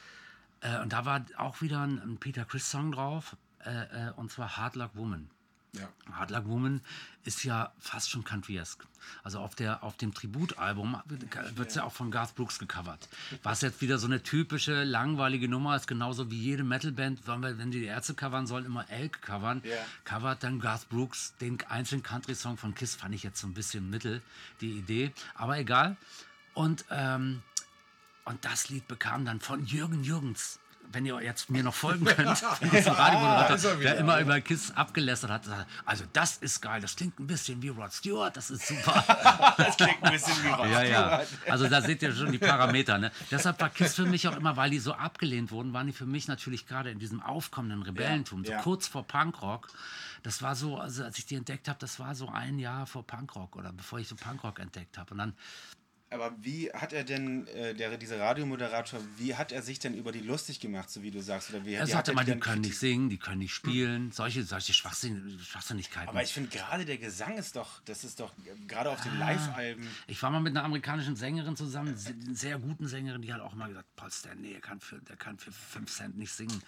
Äh, 0.61 0.81
und 0.81 0.93
da 0.93 1.05
war 1.05 1.25
auch 1.37 1.61
wieder 1.61 1.81
ein, 1.81 1.99
ein 1.99 2.19
Peter 2.19 2.45
Chris 2.45 2.71
Song 2.71 2.93
drauf, 2.93 3.37
äh, 3.65 4.09
äh, 4.09 4.13
und 4.13 4.31
zwar 4.31 4.57
Hard 4.57 4.77
Luck 4.77 4.91
Woman. 4.95 5.31
Ja. 5.75 5.89
Hard 6.13 6.31
Luck 6.31 6.47
Woman 6.49 6.83
ist 7.25 7.45
ja 7.45 7.73
fast 7.79 8.11
schon 8.11 8.25
country-esque. 8.25 8.87
Also 9.23 9.39
auf, 9.39 9.55
der, 9.55 9.83
auf 9.83 9.97
dem 9.97 10.13
Tributalbum 10.13 11.01
wird 11.07 11.69
es 11.69 11.75
ja 11.75 11.85
auch 11.85 11.93
von 11.93 12.11
Garth 12.11 12.35
Brooks 12.35 12.59
gecovert. 12.59 13.09
Was 13.43 13.63
jetzt 13.63 13.81
wieder 13.81 13.99
so 13.99 14.07
eine 14.07 14.23
typische, 14.23 14.85
langweilige 14.85 15.49
Nummer 15.49 15.75
ist, 15.75 15.87
genauso 15.87 16.31
wie 16.31 16.39
jede 16.39 16.63
Metalband, 16.63 17.27
wenn, 17.27 17.71
die 17.71 17.81
die 17.81 17.87
Ärzte 17.87 18.15
covern 18.15 18.47
sollen, 18.47 18.67
immer 18.67 18.89
Elk 18.91 19.23
covern. 19.23 19.63
Ja. 19.65 19.77
Covert 20.05 20.43
dann 20.43 20.61
Garth 20.61 20.89
Brooks 20.91 21.35
den 21.41 21.59
einzelnen 21.69 22.03
Country-Song 22.03 22.59
von 22.59 22.75
Kiss, 22.75 22.95
fand 22.95 23.15
ich 23.15 23.23
jetzt 23.23 23.41
so 23.41 23.47
ein 23.47 23.55
bisschen 23.55 23.89
mittel, 23.89 24.21
die 24.61 24.73
Idee. 24.73 25.13
Aber 25.35 25.59
egal. 25.59 25.97
Und, 26.53 26.85
ähm, 26.91 27.43
und 28.27 28.45
das 28.45 28.69
Lied 28.69 28.87
bekam 28.89 29.25
dann 29.25 29.41
von 29.41 29.65
Jürgen 29.65 30.05
Jürgens. 30.05 30.59
Wenn 30.91 31.07
ihr 31.07 31.21
jetzt 31.23 31.49
mir 31.51 31.63
noch 31.63 31.75
folgen 31.75 32.05
könnt, 32.17 32.29
ein 32.29 32.69
Radiomoderator, 32.69 33.71
er 33.73 33.77
der 33.79 33.97
immer 33.99 34.21
über 34.21 34.41
Kiss 34.41 34.71
abgelästert 34.73 35.31
hat. 35.31 35.67
Also 35.85 36.05
das 36.13 36.37
ist 36.39 36.61
geil, 36.61 36.81
das 36.81 36.97
klingt 36.97 37.19
ein 37.19 37.27
bisschen 37.27 37.63
wie 37.63 37.69
Rod 37.69 37.93
Stewart, 37.93 38.37
das 38.37 38.51
ist 38.51 38.67
super. 38.67 39.05
Das 39.57 39.77
klingt 39.77 40.03
ein 40.03 40.13
bisschen 40.13 40.45
wie 40.45 40.49
Rock. 40.49 40.67
ja, 40.67 40.83
ja. 40.83 41.23
Also 41.49 41.69
da 41.69 41.81
seht 41.83 42.03
ihr 42.03 42.13
schon 42.13 42.33
die 42.33 42.39
Parameter. 42.39 42.99
Ne? 42.99 43.13
Deshalb 43.31 43.61
war 43.61 43.71
Kiss 43.71 43.95
für 43.95 44.07
mich 44.07 44.27
auch 44.29 44.37
immer, 44.37 44.57
weil 44.57 44.71
die 44.71 44.79
so 44.79 44.93
abgelehnt 44.93 45.51
wurden, 45.51 45.73
waren 45.73 45.87
die 45.87 45.93
für 45.93 46.07
mich 46.07 46.29
natürlich 46.29 46.67
gerade 46.67 46.91
in 46.91 46.99
diesem 46.99 47.23
aufkommenden 47.23 47.83
Rebellentum, 47.83 48.45
so 48.45 48.53
ja. 48.53 48.61
kurz 48.61 48.89
vor 48.89 49.07
Punkrock. 49.07 49.69
Das 50.23 50.43
war 50.43 50.55
so, 50.55 50.79
also 50.79 51.05
als 51.05 51.19
ich 51.19 51.27
die 51.27 51.35
entdeckt 51.35 51.69
habe, 51.69 51.79
das 51.81 51.99
war 51.99 52.15
so 52.15 52.29
ein 52.29 52.59
Jahr 52.59 52.87
vor 52.87 53.07
Punkrock 53.07 53.57
oder 53.57 53.73
bevor 53.73 53.99
ich 53.99 54.09
so 54.09 54.15
Punkrock 54.15 54.61
entdeckt 54.61 54.99
habe. 54.99 55.11
Und 55.13 55.19
dann 55.19 55.35
Aber 56.13 56.33
wie 56.41 56.71
hat 56.73 56.93
er 56.93 57.05
denn, 57.05 57.47
äh, 57.49 57.75
der, 57.75 57.97
dieser 57.97 58.19
Radiomoderator, 58.21 59.01
wie 59.19 59.35
hat 59.35 59.53
er 59.53 59.63
sich 59.63 59.79
denn 59.79 59.95
über 59.95 60.13
die 60.13 60.21
lustig 60.21 60.61
gemacht, 60.61 60.91
so 60.91 61.03
wie 61.03 61.11
du 61.11 61.21
sagst? 61.23 61.51
Oder 61.51 61.65
wie, 61.65 61.75
er 61.75 61.87
sagte 61.87 62.13
er 62.13 62.15
mal, 62.15 62.25
die 62.25 62.39
können 62.39 62.63
nicht 62.63 62.79
singen, 62.79 63.09
die 63.11 63.19
können 63.19 63.39
nicht 63.39 63.55
spielen, 63.55 64.13
solche, 64.13 64.43
solche 64.45 64.73
Schwachsinn, 64.73 65.39
Schwachsinnigkeiten. 65.45 66.09
Aber 66.09 66.23
ich 66.23 66.33
finde 66.33 66.51
gerade 66.51 66.85
der 66.85 66.99
Gesang 66.99 67.37
ist 67.39 67.57
doch, 67.57 67.81
das 67.85 68.05
ist 68.05 68.21
doch 68.21 68.33
gerade 68.67 68.91
auf 68.91 69.01
Ah. 69.01 69.05
den 69.05 69.19
Live-Alben. 69.19 69.89
Ich 70.07 70.23
war 70.23 70.31
mal 70.31 70.41
mit 70.41 70.57
einer 70.57 70.65
amerikanischen 70.65 71.17
Sängerin 71.17 71.57
zusammen, 71.57 71.97
sehr 71.97 72.59
guten 72.59 72.87
Sängerin, 72.87 73.23
die 73.23 73.33
hat 73.33 73.41
auch 73.41 73.55
mal 73.55 73.69
gesagt, 73.69 73.89
Paul 73.97 74.11
Stanley, 74.11 74.53
der 74.53 74.61
kann 74.61 74.81
für, 74.81 74.99
der 74.99 75.17
kann 75.17 75.39
für 75.39 75.51
5 75.53 75.91
Cent 75.91 76.19
nicht 76.19 76.33
singen. 76.33 76.63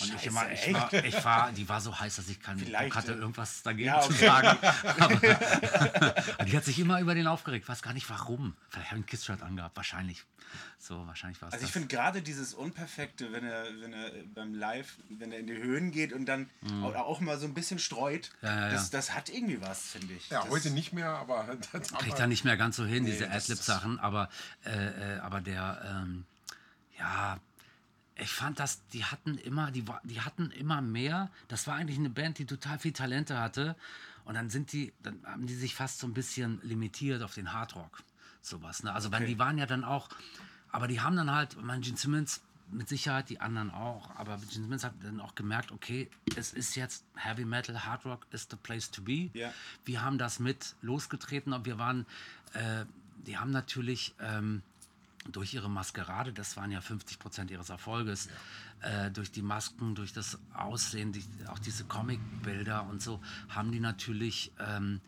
Und 0.00 0.06
ich, 0.06 0.12
Scheiße, 0.12 0.26
immer, 0.28 0.52
ich, 0.52 0.66
echt? 0.66 0.74
war, 0.74 1.04
ich 1.04 1.24
war, 1.24 1.52
die 1.52 1.68
war 1.68 1.80
so 1.80 1.98
heiß, 1.98 2.16
dass 2.16 2.28
ich 2.28 2.40
keinen 2.40 2.64
Bock 2.64 2.94
hatte, 2.94 3.12
äh, 3.12 3.16
irgendwas 3.16 3.62
dagegen 3.62 3.88
ja, 3.88 4.00
zu 4.00 4.12
okay. 4.12 4.26
sagen. 4.26 4.58
Aber 4.98 6.44
die 6.46 6.56
hat 6.56 6.64
sich 6.64 6.78
immer 6.78 7.00
über 7.00 7.14
den 7.14 7.26
aufgeregt, 7.26 7.68
weiß 7.68 7.82
gar 7.82 7.94
nicht 7.94 8.08
warum. 8.10 8.54
Vielleicht 8.68 8.87
ein 8.96 9.06
Kiss-Shirt 9.06 9.42
angehabt, 9.42 9.76
wahrscheinlich. 9.76 10.24
So, 10.78 11.06
wahrscheinlich 11.06 11.40
war 11.42 11.48
es 11.48 11.54
Also 11.54 11.66
ich 11.66 11.72
finde 11.72 11.88
gerade 11.88 12.22
dieses 12.22 12.54
Unperfekte, 12.54 13.32
wenn 13.32 13.44
er, 13.44 13.64
wenn 13.80 13.92
er 13.92 14.10
beim 14.34 14.54
Live, 14.54 14.96
wenn 15.10 15.30
er 15.32 15.38
in 15.40 15.46
die 15.46 15.56
Höhen 15.58 15.90
geht 15.90 16.12
und 16.12 16.26
dann 16.26 16.48
auch, 16.82 16.94
auch 16.94 17.20
mal 17.20 17.38
so 17.38 17.46
ein 17.46 17.54
bisschen 17.54 17.78
streut, 17.78 18.30
Mhm. 18.40 18.46
Ja, 18.48 18.54
ja, 18.54 18.66
ja. 18.68 18.72
Das, 18.72 18.90
das 18.90 19.14
hat 19.14 19.28
irgendwie 19.28 19.60
was, 19.60 19.82
finde 19.82 20.14
ich. 20.14 20.30
Ja, 20.30 20.40
das, 20.42 20.50
heute 20.50 20.70
nicht 20.70 20.92
mehr, 20.92 21.10
aber. 21.10 21.56
Das 21.72 21.92
kriegt 21.92 22.18
er 22.18 22.26
nicht 22.26 22.44
mehr 22.44 22.56
ganz 22.56 22.76
so 22.76 22.84
hin, 22.86 23.04
diese 23.04 23.26
das 23.28 23.36
ist- 23.48 23.50
Adlib-Sachen, 23.50 23.98
aber, 23.98 24.30
äh, 24.64 25.16
äh, 25.16 25.18
aber 25.18 25.40
der, 25.40 25.82
ähm, 25.84 26.24
ja, 26.98 27.38
ich 28.16 28.30
fand 28.32 28.58
das, 28.58 28.84
die 28.88 29.04
hatten 29.04 29.38
immer, 29.38 29.70
die, 29.70 29.84
die 30.04 30.20
hatten 30.22 30.50
immer 30.50 30.80
mehr. 30.80 31.30
Das 31.48 31.66
war 31.66 31.76
eigentlich 31.76 31.98
eine 31.98 32.10
Band, 32.10 32.38
die 32.38 32.46
total 32.46 32.78
viel 32.78 32.92
Talente 32.92 33.38
hatte. 33.38 33.76
Und 34.24 34.34
dann 34.34 34.50
sind 34.50 34.72
die, 34.72 34.92
dann 35.02 35.24
haben 35.24 35.46
die 35.46 35.54
sich 35.54 35.74
fast 35.74 36.00
so 36.00 36.06
ein 36.06 36.14
bisschen 36.14 36.60
limitiert 36.62 37.22
auf 37.22 37.34
den 37.34 37.52
Hardrock. 37.52 38.02
Sowas. 38.40 38.82
Ne? 38.82 38.92
Also, 38.92 39.12
wenn 39.12 39.26
die 39.26 39.38
waren 39.38 39.58
ja 39.58 39.66
dann 39.66 39.84
auch, 39.84 40.08
aber 40.70 40.88
die 40.88 41.00
haben 41.00 41.16
dann 41.16 41.30
halt, 41.30 41.54
ich 41.54 41.62
meine, 41.62 41.80
Gene 41.80 41.96
Simmons 41.96 42.40
mit 42.70 42.88
Sicherheit, 42.88 43.30
die 43.30 43.40
anderen 43.40 43.70
auch, 43.70 44.14
aber 44.16 44.36
Gene 44.36 44.64
Simmons 44.64 44.84
hat 44.84 44.94
dann 45.02 45.20
auch 45.20 45.34
gemerkt, 45.34 45.72
okay, 45.72 46.10
es 46.36 46.52
ist 46.52 46.74
jetzt 46.76 47.04
Heavy 47.16 47.44
Metal, 47.44 47.84
Hard 47.84 48.04
Rock 48.04 48.26
is 48.30 48.46
the 48.50 48.56
place 48.56 48.90
to 48.90 49.02
be. 49.02 49.30
Ja. 49.32 49.52
Wir 49.84 50.02
haben 50.02 50.18
das 50.18 50.38
mit 50.38 50.74
losgetreten 50.82 51.52
und 51.52 51.64
wir 51.66 51.78
waren, 51.78 52.06
äh, 52.52 52.84
die 53.26 53.38
haben 53.38 53.50
natürlich 53.50 54.14
ähm, 54.20 54.62
durch 55.32 55.54
ihre 55.54 55.68
Maskerade, 55.68 56.32
das 56.32 56.56
waren 56.56 56.70
ja 56.70 56.80
50 56.80 57.18
Prozent 57.18 57.50
ihres 57.50 57.70
Erfolges, 57.70 58.28
äh, 58.80 59.10
durch 59.10 59.30
die 59.30 59.42
Masken, 59.42 59.94
durch 59.94 60.12
das 60.12 60.38
Aussehen, 60.54 61.12
die, 61.12 61.24
auch 61.48 61.58
diese 61.58 61.84
Comicbilder 61.84 62.86
und 62.86 63.02
so, 63.02 63.20
haben 63.48 63.72
die 63.72 63.80
natürlich 63.80 64.52
ähm, 64.58 65.00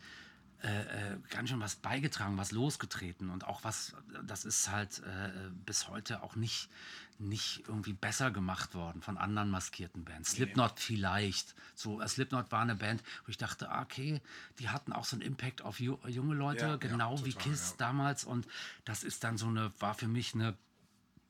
äh, 0.63 1.13
äh, 1.13 1.17
ganz 1.29 1.49
schön 1.49 1.59
was 1.59 1.75
beigetragen, 1.75 2.37
was 2.37 2.51
losgetreten 2.51 3.29
und 3.29 3.45
auch 3.45 3.63
was, 3.63 3.95
das 4.23 4.45
ist 4.45 4.69
halt 4.69 4.99
äh, 4.99 5.49
bis 5.65 5.87
heute 5.87 6.21
auch 6.21 6.35
nicht, 6.35 6.69
nicht 7.17 7.63
irgendwie 7.67 7.93
besser 7.93 8.29
gemacht 8.29 8.75
worden 8.75 9.01
von 9.01 9.17
anderen 9.17 9.49
maskierten 9.49 10.03
Bands. 10.03 10.31
Slipknot 10.31 10.79
vielleicht. 10.79 11.55
So, 11.73 11.99
äh, 11.99 12.07
Slipknot 12.07 12.51
war 12.51 12.61
eine 12.61 12.75
Band, 12.75 13.01
wo 13.25 13.29
ich 13.29 13.37
dachte, 13.37 13.71
ah, 13.71 13.81
okay, 13.81 14.21
die 14.59 14.69
hatten 14.69 14.93
auch 14.93 15.05
so 15.05 15.15
einen 15.15 15.23
Impact 15.23 15.63
auf 15.63 15.79
ju 15.79 15.97
junge 16.07 16.35
Leute, 16.35 16.65
Ja, 16.65 16.69
ja, 16.71 16.75
genau 16.77 17.25
wie 17.25 17.33
total, 17.33 17.51
Kiss 17.51 17.69
ja. 17.71 17.75
damals. 17.77 18.23
Und 18.23 18.47
das 18.85 19.03
ist 19.03 19.23
dann 19.23 19.37
so 19.37 19.47
eine, 19.47 19.71
war 19.79 19.95
für 19.95 20.07
mich 20.07 20.35
eine 20.35 20.55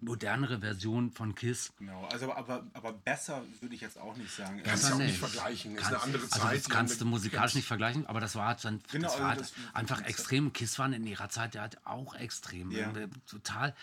modernere 0.02 0.60
Version 0.60 1.12
von 1.12 1.36
Kiss. 1.36 1.72
Genau, 1.78 2.06
also 2.06 2.34
aber, 2.34 2.66
aber 2.74 2.92
besser 2.94 3.44
würde 3.60 3.76
ich 3.76 3.82
jetzt 3.82 4.00
auch 4.00 4.16
nicht 4.18 4.32
sagen. 4.36 4.62
Kannst 4.64 4.86
Also, 4.86 4.98
du 4.98 5.04
auch 5.04 5.08
nicht 5.08 5.18
vergleichen. 5.20 5.76
Ist 5.76 5.84
Kannst- 5.84 5.94
eine 5.94 6.04
andere 6.04 6.24
also 6.24 6.40
Zeit. 6.40 6.58
das 6.58 6.70
kannst 6.70 7.02
du 7.02 7.06
musikalisch 7.06 7.56
nicht 7.56 7.68
vergleichen, 7.68 8.06
aber 8.08 8.20
das 8.20 8.36
war 8.36 8.48
halt 8.48 8.66
dann, 8.66 8.82
Genau, 8.92 9.04
das 9.04 9.12
also 9.14 9.24
war 9.24 9.30
halt 9.32 9.40
das- 9.42 9.54
einfach 9.74 10.02
extrem. 10.04 10.52
Kiss 10.54 10.78
waren 10.80 10.94
in 10.94 11.06
ihrer 11.06 11.30
Zeit 11.30 11.56
ja 11.56 11.62
halt 11.62 11.86
auch 11.86 12.16
extrem. 12.16 12.72
Ja. 12.72 12.92
Total, 13.28 13.76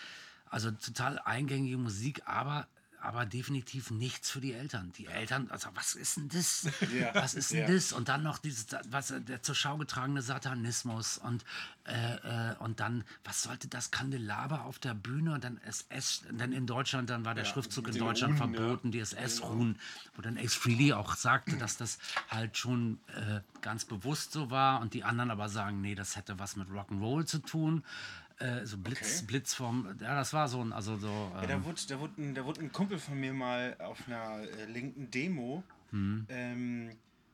also 0.49 0.71
total 0.71 1.19
eingängige 1.19 1.77
Musik, 1.77 2.21
aber 2.25 2.67
aber 3.01 3.25
definitiv 3.25 3.91
nichts 3.91 4.29
für 4.29 4.41
die 4.41 4.53
Eltern. 4.53 4.91
Die 4.97 5.07
Eltern, 5.07 5.49
also 5.51 5.69
was 5.73 5.95
ist 5.95 6.17
denn 6.17 6.29
das? 6.29 6.67
Ja, 6.99 7.13
Was 7.13 7.33
ist 7.33 7.51
denn 7.51 7.61
ja. 7.61 7.67
das? 7.67 7.93
Und 7.93 8.09
dann 8.09 8.23
noch 8.23 8.39
dieses, 8.39 8.67
was 8.89 9.13
der 9.27 9.43
zur 9.43 9.55
Schau 9.55 9.77
getragene 9.77 10.21
Satanismus 10.21 11.17
und 11.17 11.45
äh, 11.85 12.51
äh, 12.51 12.55
und 12.59 12.79
dann, 12.79 13.03
was 13.23 13.43
sollte 13.43 13.67
das 13.67 13.89
Kandelaber 13.89 14.65
auf 14.65 14.77
der 14.79 14.93
Bühne 14.93 15.33
und 15.33 15.43
dann 15.43 15.59
SS, 15.65 16.23
dann 16.31 16.51
in 16.51 16.67
Deutschland, 16.67 17.09
dann 17.09 17.25
war 17.25 17.33
der 17.33 17.45
Schriftzug 17.45 17.87
in 17.87 17.97
Deutschland 17.97 18.39
Runen, 18.39 18.53
ja. 18.53 18.59
verboten, 18.59 18.91
die 18.91 18.99
SS-Ruhen, 18.99 19.79
wo 20.15 20.21
dann 20.21 20.37
Ace 20.37 20.55
Frehley 20.55 20.93
auch 20.93 21.15
sagte, 21.15 21.57
dass 21.57 21.77
das 21.77 21.97
halt 22.29 22.57
schon 22.57 22.99
äh, 23.15 23.41
ganz 23.61 23.85
bewusst 23.85 24.33
so 24.33 24.51
war 24.51 24.81
und 24.81 24.93
die 24.93 25.03
anderen 25.03 25.31
aber 25.31 25.49
sagen, 25.49 25.81
nee, 25.81 25.95
das 25.95 26.15
hätte 26.15 26.37
was 26.37 26.55
mit 26.55 26.69
Rock'n'Roll 26.69 27.25
zu 27.25 27.39
tun. 27.39 27.83
Äh, 28.39 28.65
so 28.65 28.77
Blitz, 28.77 28.99
Okay. 29.17 29.25
Blitz 29.27 29.53
vom, 29.53 29.87
ja, 29.99 30.15
das 30.15 30.33
war 30.33 30.47
so 30.47 30.61
ein, 30.61 30.71
also 30.73 30.95
so. 30.97 31.07
Ja, 31.35 31.43
Ähm, 31.43 31.49
da 31.49 31.63
wurde, 31.65 31.81
da, 31.89 31.99
wurde 31.99 32.21
ein, 32.21 32.35
da 32.35 32.45
wurde 32.45 32.61
ein 32.61 32.71
Kumpel 32.71 32.97
von 32.97 33.19
mir 33.19 33.33
mal 33.33 33.75
auf 33.79 34.07
einer 34.07 34.41
äh, 34.41 34.65
linken 34.65 35.11
Demo 35.11 35.63
Hm. 35.91 36.25
ähm, 36.29 36.91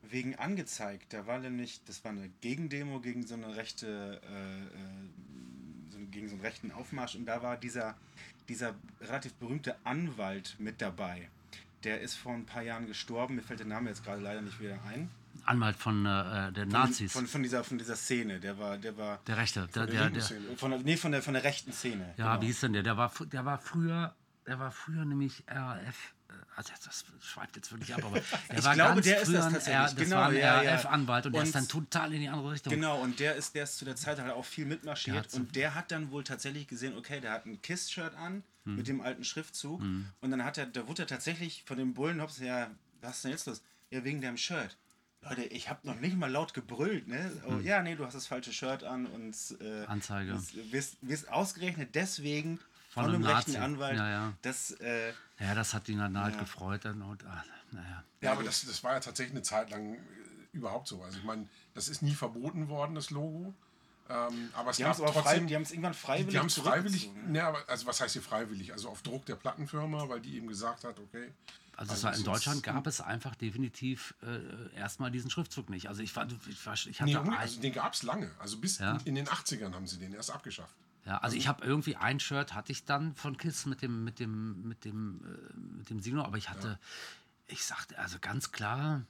wegen 0.09 0.35
angezeigt. 0.35 1.13
Da 1.13 1.27
war 1.27 1.39
nämlich, 1.39 1.81
das 1.85 2.03
war 2.03 2.11
eine 2.11 2.29
Gegendemo 2.41 2.99
gegen 3.01 3.25
so 3.27 3.35
eine 3.35 3.55
rechte, 3.55 4.21
äh, 4.23 4.63
äh, 4.63 5.91
so, 5.91 5.99
gegen 6.11 6.27
so 6.29 6.35
einen 6.35 6.41
rechten 6.43 6.71
Aufmarsch 6.71 7.15
und 7.15 7.25
da 7.25 7.41
war 7.43 7.57
dieser, 7.57 7.95
dieser 8.47 8.73
relativ 9.01 9.33
berühmte 9.33 9.75
Anwalt 9.83 10.55
mit 10.59 10.81
dabei. 10.81 11.29
Der 11.83 12.01
ist 12.01 12.15
vor 12.15 12.33
ein 12.33 12.45
paar 12.45 12.63
Jahren 12.63 12.87
gestorben, 12.87 13.35
mir 13.35 13.41
fällt 13.43 13.59
der 13.59 13.67
Name 13.67 13.89
jetzt 13.89 14.03
gerade 14.03 14.21
leider 14.21 14.41
nicht 14.41 14.59
wieder 14.59 14.79
ein. 14.85 15.09
Anwalt 15.47 15.75
von 15.77 16.05
äh, 16.05 16.51
der 16.51 16.65
Nazis. 16.65 17.11
Von, 17.13 17.27
von, 17.27 17.43
dieser, 17.43 17.63
von 17.63 17.77
dieser 17.77 17.95
Szene, 17.95 18.39
der 18.39 18.57
war, 18.57 18.77
der 18.77 18.97
war. 18.97 19.19
der 19.27 19.37
Rechte. 19.37 19.67
Der, 19.75 19.85
der 19.87 20.09
der, 20.09 20.21
der. 20.21 20.57
Von 20.57 20.71
der, 20.71 20.79
nee, 20.81 20.97
von 20.97 21.11
der, 21.11 21.21
von 21.21 21.33
der 21.33 21.43
rechten 21.43 21.71
Szene. 21.71 22.13
ja, 22.17 22.31
genau. 22.31 22.41
wie 22.41 22.45
hieß 22.47 22.59
denn 22.61 22.73
der? 22.73 22.83
Der 22.83 22.97
war, 22.97 23.11
der 23.31 23.45
war 23.45 23.57
früher 23.59 24.15
der 24.47 24.59
war 24.59 24.71
früher 24.71 25.05
nämlich 25.05 25.43
RAF. 25.47 26.13
äh, 26.29 26.33
Also 26.55 26.71
das 26.85 27.03
schweift 27.19 27.55
jetzt 27.55 27.71
wirklich 27.71 27.95
ab, 27.95 28.03
aber 28.05 28.19
der 28.49 28.57
Ich 28.59 28.63
war 28.63 28.75
glaube, 28.75 28.93
ganz 28.95 29.05
der 29.07 29.21
ist 29.21 29.27
früher 29.29 29.37
das 29.39 29.53
tatsächlich. 29.53 29.73
R, 29.75 29.83
das 29.85 29.95
Genau, 29.95 30.15
war 30.17 30.27
ein 30.29 30.35
ja, 30.35 30.61
ja. 30.61 30.71
RAF-Anwalt 30.75 31.25
und, 31.25 31.31
der 31.33 31.41
Und- 31.41 31.47
ist 31.47 31.55
dann 31.55 31.67
total 31.67 32.13
in 32.13 32.21
die 32.21 32.29
andere 32.29 32.51
Richtung. 32.51 32.71
Genau, 32.71 32.99
und 33.01 33.19
der 33.19 33.33
ist, 33.35 33.55
der 33.55 33.63
ist 33.63 33.77
zu 33.79 33.85
der 33.85 33.95
Zeit 33.95 34.19
halt 34.21 34.31
auch 34.31 34.45
viel 34.45 34.65
Der 34.65 34.73
mitmarschiert 34.75 35.31
so- 35.31 35.37
und 35.39 35.55
der 35.55 35.73
hat 35.73 35.91
dann 35.91 36.11
wohl 36.11 36.23
tatsächlich 36.23 36.67
gesehen, 36.67 36.95
okay, 36.95 37.21
der 37.21 37.31
hat 37.31 37.47
ein 37.47 37.59
KISS-Shirt 37.61 38.13
an 38.15 38.43
Hm. 38.65 38.75
mit 38.75 38.87
dem 38.87 39.01
alten 39.01 39.23
Schriftzug 39.23 39.79
und 39.81 40.31
dann 40.31 40.43
hat 40.43 40.57
er, 40.59 40.65
da 40.67 40.87
wurde 40.87 41.03
er 41.03 41.07
tatsächlich 41.07 41.63
von 41.65 41.77
dem 41.77 41.93
Bullen, 41.95 42.21
hops, 42.21 42.37
ja, 42.39 42.69
was 43.01 43.15
ist 43.17 43.23
denn 43.23 43.31
jetzt 43.31 43.45
los? 43.47 43.61
Ja, 43.91 44.03
wegen 44.03 44.21
deinem 44.21 44.37
Shirt. 44.37 44.77
Leute, 45.27 45.43
ich 45.43 45.69
habe 45.69 45.87
noch 45.87 45.99
nicht 45.99 46.15
mal 46.15 46.31
laut 46.31 46.53
gebrüllt, 46.53 47.07
ne? 47.07 47.31
Oh, 47.47 47.51
Hm. 47.51 47.65
Ja, 47.65 47.81
nee, 47.81 47.95
du 47.95 48.05
hast 48.05 48.13
das 48.13 48.27
falsche 48.27 48.53
Shirt 48.53 48.83
an 48.83 49.05
und 49.07 49.35
äh, 49.59 49.85
Anzeige. 49.85 50.33
wirst- 50.71 50.97
wirst, 51.01 51.29
ausgerechnet 51.29 51.95
deswegen 51.95 52.57
Von 52.89 53.05
von, 53.05 53.05
einem 53.05 53.25
einem 53.25 53.35
rechten. 53.35 53.55
Anwalt, 53.57 53.97
Ja, 53.97 54.09
ja. 54.09 54.33
das, 54.43 54.71
äh, 54.79 55.13
Ja, 55.39 55.55
das 55.55 55.73
hat 55.73 55.89
ihn 55.89 55.97
dann 55.97 56.17
halt 56.17 56.35
Ja. 56.35 56.41
gefreut. 56.41 56.85
Und, 56.85 57.01
und, 57.01 57.25
ah, 57.25 57.43
naja. 57.71 58.03
Ja, 58.21 58.31
aber 58.33 58.43
das, 58.43 58.65
das 58.65 58.83
war 58.83 58.93
ja 58.93 58.99
tatsächlich 58.99 59.33
eine 59.33 59.41
Zeit 59.43 59.69
lang 59.71 59.95
äh, 59.95 59.99
überhaupt 60.53 60.87
so. 60.87 61.01
Also 61.03 61.17
ich 61.17 61.23
meine, 61.23 61.47
das 61.73 61.87
ist 61.89 62.01
nie 62.01 62.13
verboten 62.13 62.69
worden, 62.69 62.95
das 62.95 63.09
Logo. 63.09 63.53
Ähm, 64.07 64.49
aber 64.53 64.69
es 64.71 64.77
die 64.77 64.83
haben 64.85 64.91
gab 64.91 64.97
es 64.97 65.01
aber 65.03 65.13
frei, 65.13 65.21
trotzdem, 65.31 65.47
die 65.47 65.55
haben 65.55 65.61
es 65.63 65.71
irgendwann 65.71 65.93
freiwillig 65.95 66.29
die 66.31 66.39
haben 66.39 66.45
es 66.47 66.57
freiwillig, 66.59 67.09
ne, 67.27 67.43
aber, 67.43 67.67
also 67.67 67.87
was 67.87 67.99
heißt 68.01 68.13
hier 68.13 68.21
freiwillig? 68.21 68.71
Also 68.71 68.89
auf 68.89 69.01
Druck 69.01 69.25
der 69.25 69.35
Plattenfirma, 69.35 70.07
weil 70.09 70.21
die 70.21 70.35
eben 70.37 70.47
gesagt 70.47 70.83
hat, 70.83 70.99
okay. 70.99 71.31
Also 71.77 71.93
es 71.93 72.03
war, 72.03 72.15
in 72.15 72.23
Deutschland 72.23 72.61
gab 72.63 72.85
es 72.87 73.01
einfach 73.01 73.35
definitiv 73.35 74.13
äh, 74.21 74.73
erstmal 74.77 75.11
diesen 75.11 75.29
Schriftzug 75.29 75.69
nicht. 75.69 75.89
Also 75.89 76.03
ich 76.03 76.15
war, 76.15 76.25
ich, 76.47 76.65
war, 76.65 76.73
ich 76.75 77.01
hatte 77.01 77.03
Nee, 77.11 77.17
um- 77.17 77.29
ein- 77.29 77.37
also 77.37 77.59
den 77.59 77.73
gab 77.73 77.93
es 77.93 78.03
lange. 78.03 78.31
Also 78.39 78.57
bis 78.59 78.77
Ja. 78.77 78.91
in, 78.91 78.99
in 79.07 79.15
den 79.15 79.27
80ern 79.27 79.73
haben 79.73 79.87
sie 79.87 79.97
den 79.97 80.13
erst 80.13 80.31
abgeschafft. 80.31 80.73
Ja, 81.05 81.17
also 81.17 81.35
ich 81.35 81.47
habe 81.47 81.65
irgendwie 81.65 81.95
ein 81.97 82.19
Shirt 82.19 82.53
hatte 82.53 82.71
ich 82.71 82.85
dann 82.85 83.13
von 83.15 83.37
Kiss 83.37 83.65
mit 83.65 83.81
dem 83.81 84.03
mit 84.03 84.19
dem 84.19 84.67
mit 84.67 84.85
dem 84.85 85.19
äh, 85.25 85.57
mit 85.79 85.89
dem 85.89 85.99
Sino, 85.99 86.23
aber 86.23 86.37
ich 86.37 86.49
hatte 86.49 86.79
ich 87.47 87.63
sagte 87.65 87.97
also 87.99 88.17
ganz 88.21 88.51
klar, 88.51 89.01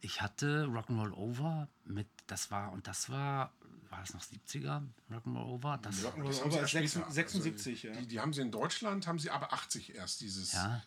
ich 0.00 0.22
hatte 0.22 0.64
Rock'n'Roll 0.66 1.12
Over 1.12 1.68
mit 1.84 2.06
das 2.26 2.50
war 2.50 2.72
und 2.72 2.86
das 2.86 3.10
war 3.10 3.52
war 3.96 4.04
das 4.04 4.14
noch 4.14 4.22
70er 4.22 4.82
Rock'n'Roll 5.10 5.44
Over, 5.46 5.78
das 5.82 5.96
Rock'n'Roll 6.04 6.26
Das 6.28 6.40
haben 6.40 6.52
Over 6.52 6.66
sie 6.68 6.78
ist 6.78 6.84
erst 6.84 6.92
später. 6.94 7.10
76, 7.10 7.82
ja. 7.84 7.92
Die, 7.92 8.06
die 8.06 8.20
haben 8.20 8.32
sie 8.32 8.42
in 8.42 8.50
Deutschland, 8.50 9.06
haben 9.06 9.18
sie 9.18 9.30
aber 9.30 9.52
80 9.52 9.94
erst 9.94 10.20
dieses. 10.20 10.52
ja, 10.52 10.82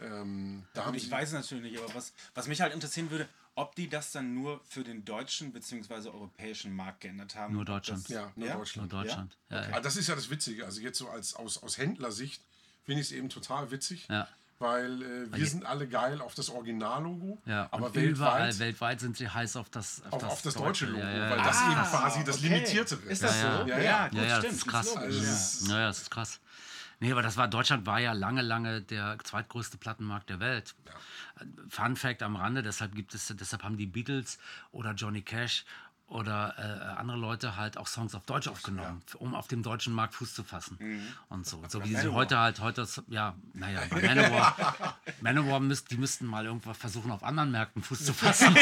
Ähm, 0.00 0.64
da 0.74 0.92
ich 0.92 1.04
sie, 1.04 1.10
weiß 1.10 1.28
es 1.28 1.34
natürlich 1.34 1.72
nicht, 1.72 1.82
aber 1.82 1.94
was, 1.94 2.12
was 2.34 2.46
mich 2.48 2.60
halt 2.60 2.72
interessieren 2.74 3.10
würde, 3.10 3.28
ob 3.54 3.74
die 3.76 3.88
das 3.88 4.12
dann 4.12 4.34
nur 4.34 4.60
für 4.64 4.82
den 4.82 5.04
deutschen 5.04 5.52
bzw. 5.52 6.08
europäischen 6.08 6.74
Markt 6.74 7.02
geändert 7.02 7.34
haben. 7.36 7.54
Nur 7.54 7.64
Deutschland. 7.64 8.04
Das, 8.04 8.08
Ja, 8.10 8.32
nur 8.34 8.48
nur 8.48 8.56
Deutschland. 8.58 8.92
Deutschland. 8.92 9.36
Ja, 9.50 9.68
ja. 9.68 9.76
Ah, 9.76 9.80
das 9.80 9.96
ist 9.96 10.08
ja 10.08 10.14
das 10.14 10.30
Witzige. 10.30 10.64
Also 10.64 10.80
jetzt 10.80 10.98
so 10.98 11.08
als 11.08 11.34
aus, 11.34 11.62
aus 11.62 11.76
Händlersicht 11.78 12.42
finde 12.84 13.00
ich 13.02 13.08
es 13.08 13.12
eben 13.12 13.28
total 13.28 13.70
witzig, 13.70 14.06
Ja. 14.08 14.26
Weil 14.62 15.02
äh, 15.02 15.26
wir 15.36 15.46
sind 15.46 15.66
alle 15.66 15.86
geil 15.86 16.20
auf 16.22 16.34
das 16.34 16.48
Originallogo, 16.48 17.38
Ja, 17.44 17.68
aber 17.70 17.86
und 17.88 17.94
weltweit 17.94 18.16
überall 18.16 18.58
weltweit 18.58 19.00
sind 19.00 19.16
sie 19.18 19.28
heiß 19.28 19.56
auf 19.56 19.68
das 19.68 20.00
auf, 20.10 20.22
auf 20.24 20.40
das 20.42 20.54
deutsche 20.54 20.86
Logo, 20.86 21.02
Ja, 21.02 21.10
ja, 21.10 21.30
weil 21.30 21.38
ja. 21.38 21.44
das 21.44 21.58
Ah, 21.58 21.72
eben 21.72 21.80
quasi 21.90 22.24
das 22.24 22.36
okay. 22.38 22.48
Limitierte 22.48 22.94
ist. 22.94 23.04
Ist 23.10 23.22
das 23.24 23.42
Ja, 23.42 23.58
so? 23.62 23.68
ja. 23.68 23.76
Ja, 23.78 23.82
Ja, 23.82 24.08
gut, 24.08 24.18
ja, 24.18 24.24
ja, 24.24 24.36
stimmt. 24.38 24.44
das 24.52 24.58
ist 24.58 24.66
krass. 24.68 24.96
Also 24.96 25.18
ja. 25.18 25.24
das 25.30 25.54
ist- 25.60 25.68
Ja, 25.68 25.78
ja, 25.80 25.86
das 25.88 25.98
ist 26.02 26.10
krass. 26.10 26.40
Nee, 27.00 27.10
aber 27.12 27.22
das 27.22 27.36
war, 27.36 27.48
Deutschland 27.48 27.84
war 27.84 27.98
ja 27.98 28.12
lange, 28.12 28.42
lange 28.42 28.80
der 28.80 29.18
zweitgrößte 29.24 29.76
Plattenmarkt 29.76 30.30
der 30.30 30.38
Welt. 30.38 30.74
Fun 31.68 31.96
Fact 31.96 32.22
am 32.22 32.36
Rande, 32.36 32.62
deshalb 32.62 32.94
gibt 32.94 33.12
es, 33.14 33.26
deshalb 33.36 33.64
haben 33.64 33.76
die 33.76 33.86
Beatles 33.86 34.38
oder 34.70 34.92
Johnny 34.92 35.22
Cash 35.22 35.64
oder 36.12 36.54
äh, 36.58 37.00
andere 37.00 37.16
Leute 37.16 37.56
halt 37.56 37.78
auch 37.78 37.86
Songs 37.86 38.14
auf 38.14 38.26
Deutsch 38.26 38.46
aufgenommen, 38.46 39.02
um 39.18 39.34
auf 39.34 39.48
dem 39.48 39.62
deutschen 39.62 39.94
Markt 39.94 40.14
Fuß 40.14 40.34
zu 40.34 40.44
fassen. 40.44 40.78
Und 41.30 41.46
so. 41.46 41.62
So 41.68 41.82
wie 41.84 41.96
sie 41.96 42.12
heute 42.12 42.38
halt, 42.38 42.60
heute, 42.60 42.86
ja, 43.08 43.34
naja, 43.54 43.80
bei 43.88 44.02
Manowar, 44.02 44.96
Manowar 45.22 45.60
müsst, 45.60 45.90
die 45.90 45.96
müssten 45.96 46.26
mal 46.26 46.44
irgendwas 46.44 46.76
versuchen, 46.76 47.10
auf 47.10 47.22
anderen 47.24 47.50
Märkten 47.50 47.82
Fuß 47.82 48.04
zu 48.04 48.12
fassen, 48.12 48.54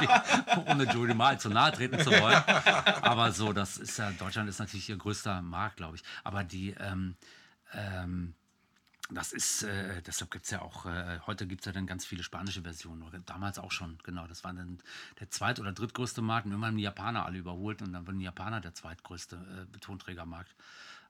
ohne 0.66 0.84
Jody 0.92 1.14
mal 1.14 1.38
zu 1.38 1.50
nahe 1.50 1.70
treten 1.70 2.00
zu 2.00 2.10
wollen. 2.10 2.42
Aber 3.02 3.30
so, 3.30 3.52
das 3.52 3.76
ist 3.76 3.96
ja, 3.98 4.10
Deutschland 4.10 4.48
ist 4.48 4.58
natürlich 4.58 4.88
ihr 4.88 4.96
größter 4.96 5.40
Markt, 5.40 5.76
glaube 5.76 5.96
ich. 5.96 6.02
Aber 6.24 6.42
die, 6.42 6.70
ähm, 6.80 7.14
ähm, 7.74 8.34
das 9.10 9.32
ist, 9.32 9.62
äh, 9.62 10.02
deshalb 10.02 10.30
gibt 10.30 10.44
es 10.44 10.50
ja 10.50 10.60
auch, 10.60 10.84
äh, 10.84 11.20
heute 11.26 11.46
gibt 11.46 11.62
es 11.62 11.66
ja 11.66 11.72
dann 11.72 11.86
ganz 11.86 12.04
viele 12.04 12.22
spanische 12.22 12.62
Versionen, 12.62 13.02
damals 13.24 13.58
auch 13.58 13.72
schon, 13.72 13.98
genau. 14.04 14.26
Das 14.26 14.44
war 14.44 14.52
dann 14.52 14.78
der 15.18 15.30
zweit- 15.30 15.60
oder 15.60 15.72
drittgrößte 15.72 16.20
Markt 16.20 16.46
irgendwann 16.46 16.68
haben 16.68 16.76
die 16.76 16.82
Japaner 16.82 17.24
alle 17.24 17.38
überholt 17.38 17.80
und 17.80 17.92
dann 17.92 18.06
waren 18.06 18.18
die 18.18 18.26
Japaner 18.26 18.60
der 18.60 18.74
zweitgrößte 18.74 19.66
äh, 19.74 19.78
Tonträgermarkt. 19.78 20.54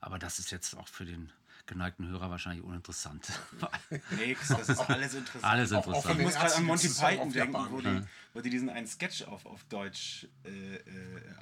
Aber 0.00 0.18
das 0.18 0.38
ist 0.38 0.52
jetzt 0.52 0.76
auch 0.76 0.86
für 0.86 1.04
den 1.04 1.30
geneigten 1.68 2.08
Hörer 2.08 2.30
wahrscheinlich 2.30 2.64
uninteressant. 2.64 3.28
Nix, 4.18 4.48
das 4.48 4.68
ist 4.68 4.80
alles 4.90 5.14
interessant. 5.14 5.44
Alles 5.44 5.72
Auch- 5.72 5.86
auch 5.86 5.86
interessant. 5.86 6.04
von 6.14 6.18
Ich 6.18 6.24
muss 6.26 6.34
gerade 6.34 6.54
an 6.56 6.64
Monty 6.64 6.88
auch 6.88 7.08
Python 7.08 7.32
denken, 7.32 7.66
wo 7.70 7.80
die, 7.80 8.02
wo 8.34 8.40
die 8.40 8.50
diesen 8.50 8.68
einen 8.70 8.86
Sketch 8.88 9.22
auf, 9.22 9.46
auf 9.46 9.62
Deutsch 9.64 10.26
äh, 10.44 10.48
äh, 10.76 10.80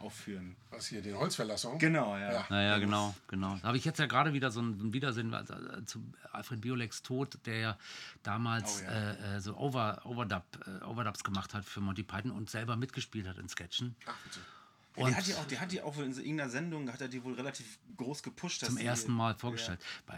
aufführen. 0.00 0.56
Was 0.70 0.86
hier, 0.88 1.00
den 1.00 1.16
Holzfäller-Song? 1.16 1.78
Genau, 1.78 2.16
ja. 2.16 2.32
Ja. 2.32 2.46
Naja, 2.50 2.78
genau, 2.78 3.14
genau. 3.28 3.56
Da 3.62 3.68
habe 3.68 3.76
ich 3.78 3.84
jetzt 3.84 3.98
ja 3.98 4.06
gerade 4.06 4.32
wieder 4.34 4.50
so 4.50 4.60
ein, 4.60 4.78
ein 4.88 4.92
Wiedersehen 4.92 5.32
äh, 5.32 5.84
zu 5.86 6.04
Alfred 6.32 6.60
Biolex 6.60 7.02
Tod, 7.02 7.38
der 7.46 7.58
ja 7.58 7.78
damals 8.22 8.82
Oh 8.82 8.84
ja. 8.84 8.90
äh, 9.12 9.36
äh, 9.36 9.40
so 9.40 9.56
Over, 9.56 10.02
Overdub, 10.04 10.44
äh, 10.66 10.84
Overdubs 10.84 11.24
gemacht 11.24 11.54
hat 11.54 11.64
für 11.64 11.80
Monty 11.80 12.02
Python 12.02 12.30
und 12.32 12.50
selber 12.50 12.76
mitgespielt 12.76 13.26
hat 13.28 13.38
in 13.38 13.48
Sketchen. 13.48 13.96
Ach, 14.06 14.14
bitte. 14.24 14.40
Ja, 14.96 15.04
Und 15.04 15.10
die 15.10 15.16
hat 15.16 15.26
die 15.26 15.34
auch, 15.34 15.44
die 15.46 15.58
hat 15.58 15.72
die 15.72 15.82
auch 15.82 15.96
in 15.98 16.12
irgendeiner 16.12 16.50
Sendung, 16.50 16.92
hat 16.92 17.00
er 17.00 17.08
die 17.08 17.22
wohl 17.22 17.34
relativ 17.34 17.78
groß 17.96 18.22
gepusht. 18.22 18.62
dass 18.62 18.70
zum 18.70 18.78
ersten 18.78 19.12
Mal 19.12 19.34
vorgestellt. 19.34 19.80
Bei, 20.06 20.16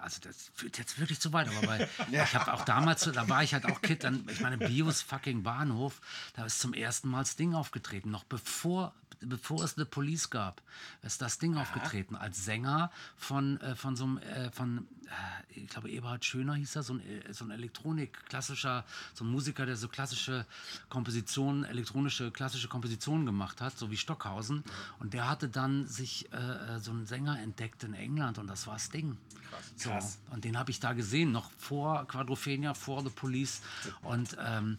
also 0.00 0.20
das 0.20 0.50
führt 0.54 0.78
jetzt 0.78 0.98
wirklich 0.98 1.20
zu 1.20 1.32
weit, 1.32 1.48
aber 1.48 1.66
bei, 1.66 1.88
ich 2.10 2.34
habe 2.34 2.52
auch 2.52 2.64
damals, 2.64 3.02
da 3.04 3.28
war 3.28 3.42
ich 3.42 3.54
halt 3.54 3.66
auch 3.66 3.80
Kid, 3.80 4.04
dann, 4.04 4.26
ich 4.28 4.40
meine, 4.40 4.58
Bios 4.58 5.00
fucking 5.00 5.42
Bahnhof, 5.42 6.00
da 6.34 6.44
ist 6.44 6.58
zum 6.58 6.74
ersten 6.74 7.08
Mal 7.08 7.20
das 7.20 7.36
Ding 7.36 7.54
aufgetreten, 7.54 8.10
noch 8.10 8.24
bevor, 8.24 8.94
bevor 9.24 9.64
es 9.64 9.74
The 9.74 9.84
Police 9.84 10.30
gab, 10.30 10.62
ist 11.02 11.22
das 11.22 11.38
Ding 11.38 11.56
aufgetreten, 11.56 12.16
als 12.16 12.44
Sänger 12.44 12.90
von, 13.16 13.60
äh, 13.60 13.74
von 13.74 13.96
so 13.96 14.04
einem, 14.04 14.18
äh, 14.18 14.50
von, 14.50 14.86
äh, 15.06 15.60
ich 15.60 15.68
glaube, 15.68 15.90
Eberhard 15.90 16.24
Schöner 16.24 16.54
hieß 16.54 16.76
er, 16.76 16.82
so 16.82 16.94
ein, 16.94 17.00
äh, 17.00 17.32
so 17.32 17.44
ein 17.44 17.50
Elektronik, 17.50 18.24
klassischer, 18.26 18.84
so 19.14 19.24
ein 19.24 19.30
Musiker, 19.30 19.66
der 19.66 19.76
so 19.76 19.88
klassische 19.88 20.46
Kompositionen, 20.88 21.64
elektronische, 21.64 22.30
klassische 22.30 22.68
Kompositionen 22.68 23.26
gemacht 23.26 23.60
hat, 23.60 23.78
so 23.78 23.90
wie 23.90 23.96
Stockhausen. 23.96 24.64
Und 24.98 25.14
der 25.14 25.28
hatte 25.28 25.48
dann 25.48 25.86
sich 25.86 26.32
äh, 26.32 26.36
äh, 26.36 26.78
so 26.80 26.90
einen 26.90 27.06
Sänger 27.06 27.40
entdeckt 27.40 27.84
in 27.84 27.94
England 27.94 28.38
und 28.38 28.46
das 28.46 28.66
war 28.66 28.74
das 28.74 28.90
Ding. 28.90 29.16
So, 29.76 29.90
Krass. 29.90 30.18
und 30.30 30.44
den 30.44 30.58
habe 30.58 30.70
ich 30.70 30.80
da 30.80 30.92
gesehen, 30.94 31.30
noch 31.30 31.50
vor 31.58 32.06
Quadrophenia, 32.06 32.74
vor 32.74 33.02
The 33.02 33.10
Police. 33.10 33.60
Und, 34.02 34.36
ähm, 34.40 34.78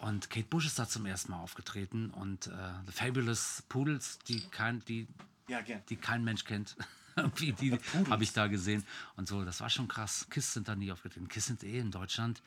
und 0.00 0.30
Kate 0.30 0.46
Bush 0.46 0.66
ist 0.66 0.78
da 0.78 0.88
zum 0.88 1.06
ersten 1.06 1.32
Mal 1.32 1.40
aufgetreten. 1.40 2.10
Und 2.10 2.46
äh, 2.46 2.50
The 2.86 2.92
Fabulous 2.92 3.62
Poodles, 3.68 4.18
die 4.28 4.40
kein, 4.40 4.84
die, 4.86 5.06
Ja, 5.48 5.60
die 5.88 5.96
kein 5.96 6.24
Mensch 6.24 6.44
kennt. 6.44 6.76
Irgendwie, 7.16 7.52
die 7.52 7.78
habe 8.08 8.22
ich 8.22 8.32
da 8.32 8.46
gesehen. 8.46 8.84
Und 9.16 9.28
so, 9.28 9.44
das 9.44 9.60
war 9.60 9.68
schon 9.68 9.88
krass. 9.88 10.26
Kiss 10.30 10.54
sind 10.54 10.68
da 10.68 10.76
nie 10.76 10.90
aufgetreten. 10.90 11.28
Kiss 11.28 11.46
sind 11.46 11.62
eh 11.64 11.78
in 11.78 11.90
Deutschland 11.90 12.40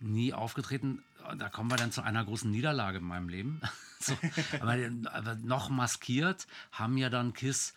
nie 0.00 0.32
aufgetreten. 0.32 1.02
Da 1.36 1.48
kommen 1.48 1.70
wir 1.70 1.76
dann 1.76 1.92
zu 1.92 2.02
einer 2.02 2.24
großen 2.24 2.50
Niederlage 2.50 2.98
in 2.98 3.04
meinem 3.04 3.28
Leben. 3.28 3.60
so, 4.00 4.16
aber, 4.58 4.76
aber 5.12 5.34
noch 5.36 5.68
maskiert 5.68 6.46
haben 6.72 6.96
ja 6.96 7.10
dann 7.10 7.34
Kiss. 7.34 7.74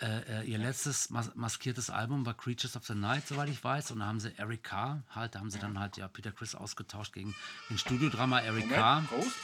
Äh, 0.00 0.42
äh, 0.42 0.44
ihr 0.44 0.58
letztes 0.58 1.10
mas 1.10 1.34
maskiertes 1.34 1.90
Album 1.90 2.24
war 2.24 2.34
Creatures 2.34 2.76
of 2.76 2.86
the 2.86 2.94
Night, 2.94 3.26
soweit 3.26 3.48
ich 3.48 3.62
weiß. 3.64 3.90
Und 3.90 3.98
da 4.00 4.06
haben 4.06 4.20
sie 4.20 4.32
Eric 4.38 4.62
Carr, 4.62 5.02
halt, 5.12 5.34
da 5.34 5.40
haben 5.40 5.50
sie 5.50 5.58
dann 5.58 5.78
halt 5.80 5.96
ja 5.96 6.06
Peter 6.06 6.30
Chris 6.30 6.54
ausgetauscht 6.54 7.12
gegen 7.12 7.34
den 7.68 7.78
Studiodrama 7.78 8.38
Eric 8.40 8.70
Carr. 8.72 9.02
Moment, 9.02 9.08
Prost. 9.10 9.36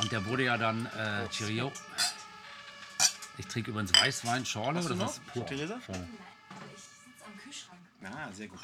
Und 0.00 0.12
der 0.12 0.24
wurde 0.26 0.44
ja 0.44 0.58
dann 0.58 0.84
äh, 0.86 1.26
Cheerio. 1.30 1.72
Ich 3.38 3.46
trinke 3.46 3.70
übrigens 3.70 3.92
Weißwein, 3.98 4.44
Schorle. 4.44 4.78
Hast 4.80 4.86
oder 4.90 4.98
was? 5.00 5.20
Vor- 5.32 5.46
Theresa? 5.46 5.78
vor- 5.80 5.94
Ich 5.96 6.82
sitze 6.82 7.24
am 7.24 7.38
Kühlschrank. 7.38 7.80
Ah, 8.04 8.30
sehr 8.32 8.48
gut. 8.48 8.60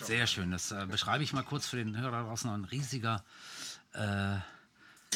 Sehr 0.00 0.26
schön. 0.26 0.50
Das 0.50 0.72
äh, 0.72 0.86
beschreibe 0.86 1.22
ich 1.22 1.32
mal 1.32 1.44
kurz 1.44 1.66
für 1.68 1.76
den 1.76 1.96
Hörer 1.96 2.24
draußen. 2.24 2.50
Ein 2.50 2.64
riesiger 2.64 3.22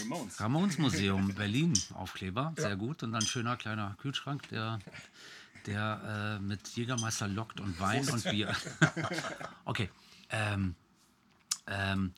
Ramones. 0.01 0.41
Ramones 0.41 0.79
Museum 0.79 1.35
Berlin 1.37 1.73
Aufkleber. 1.95 2.53
Sehr 2.57 2.77
gut. 2.77 3.03
Und 3.03 3.13
dann 3.13 3.23
schöner 3.23 3.57
kleiner 3.57 3.97
Kühlschrank, 3.99 4.49
der, 4.49 4.79
der 5.67 6.39
äh, 6.39 6.43
mit 6.43 6.69
Jägermeister 6.69 7.29
lockt 7.29 7.61
und 7.61 7.79
Wein 7.81 8.09
und 8.09 8.25
Bier. 8.25 8.55
okay. 9.65 9.91
Ähm, 10.31 10.75
ähm, 11.67 12.13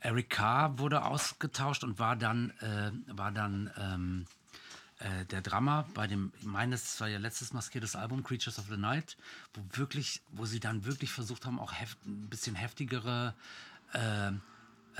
Eric 0.00 0.30
Carr 0.30 0.78
wurde 0.78 1.04
ausgetauscht 1.04 1.84
und 1.84 1.98
war 1.98 2.16
dann, 2.16 2.50
äh, 2.60 2.90
war 3.08 3.32
dann 3.32 3.70
ähm, 3.76 4.26
äh, 4.98 5.24
der 5.26 5.42
Drummer 5.42 5.86
bei 5.94 6.06
dem, 6.06 6.32
ich 6.38 6.44
meine, 6.44 6.72
das 6.72 7.00
war 7.00 7.08
ja 7.08 7.18
letztes 7.18 7.52
maskiertes 7.52 7.96
Album, 7.96 8.22
Creatures 8.22 8.58
of 8.58 8.66
the 8.70 8.76
Night, 8.76 9.16
wo 9.54 9.62
wirklich, 9.78 10.22
wo 10.32 10.46
sie 10.46 10.60
dann 10.60 10.84
wirklich 10.84 11.10
versucht 11.10 11.44
haben, 11.44 11.58
auch 11.58 11.72
heft, 11.72 11.98
ein 12.06 12.28
bisschen 12.28 12.54
heftigere 12.54 13.34
äh, 13.92 14.32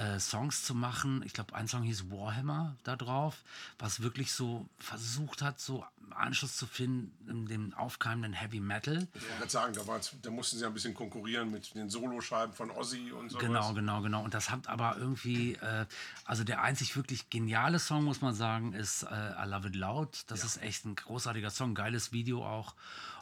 äh, 0.01 0.19
Songs 0.19 0.65
zu 0.65 0.75
machen. 0.75 1.23
Ich 1.27 1.33
glaube, 1.35 1.55
ein 1.55 1.69
Song 1.69 1.83
hieß 1.83 2.11
Warhammer 2.11 2.77
da 2.85 2.97
drauf, 2.97 3.43
was 3.79 4.01
wirklich 4.01 4.33
so 4.33 4.67
versucht 4.79 5.43
hat, 5.43 5.61
so 5.61 5.85
Anschluss 6.11 6.57
zu 6.57 6.67
finden 6.67 7.13
in 7.29 7.47
dem 7.47 7.75
aufkeimenden 7.75 8.33
Heavy 8.33 8.61
Metal. 8.61 9.07
Ich 9.15 9.23
wollte 9.23 9.37
gerade 9.39 9.51
sagen, 9.51 9.75
da, 9.75 10.01
da 10.23 10.31
mussten 10.31 10.59
sie 10.59 10.67
ein 10.67 10.73
bisschen 10.73 10.95
konkurrieren 10.95 11.51
mit 11.51 11.75
den 11.75 11.91
Soloscheiben 11.91 12.55
von 12.55 12.71
Ozzy 12.71 13.13
und 13.13 13.31
so. 13.31 13.39
Genau, 13.39 13.75
genau, 13.75 14.01
genau. 14.01 14.25
Und 14.25 14.35
das 14.35 14.51
hat 14.51 14.69
aber 14.69 14.97
irgendwie, 14.97 15.55
äh, 15.55 15.87
also 16.25 16.45
der 16.45 16.63
einzig 16.63 16.97
wirklich 16.97 17.31
geniale 17.31 17.79
Song, 17.79 18.05
muss 18.05 18.23
man 18.23 18.35
sagen, 18.35 18.73
ist 18.73 19.03
äh, 19.03 19.07
I 19.07 19.47
Love 19.47 19.69
It 19.69 19.77
Loud. 19.77 20.25
Das 20.29 20.45
ist 20.45 20.63
echt 20.63 20.85
ein 20.85 20.95
großartiger 20.95 21.51
Song, 21.51 21.75
geiles 21.75 22.13
Video 22.13 22.45
auch. 22.45 22.75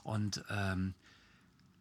Und 0.04 0.44
ähm, 0.48 0.94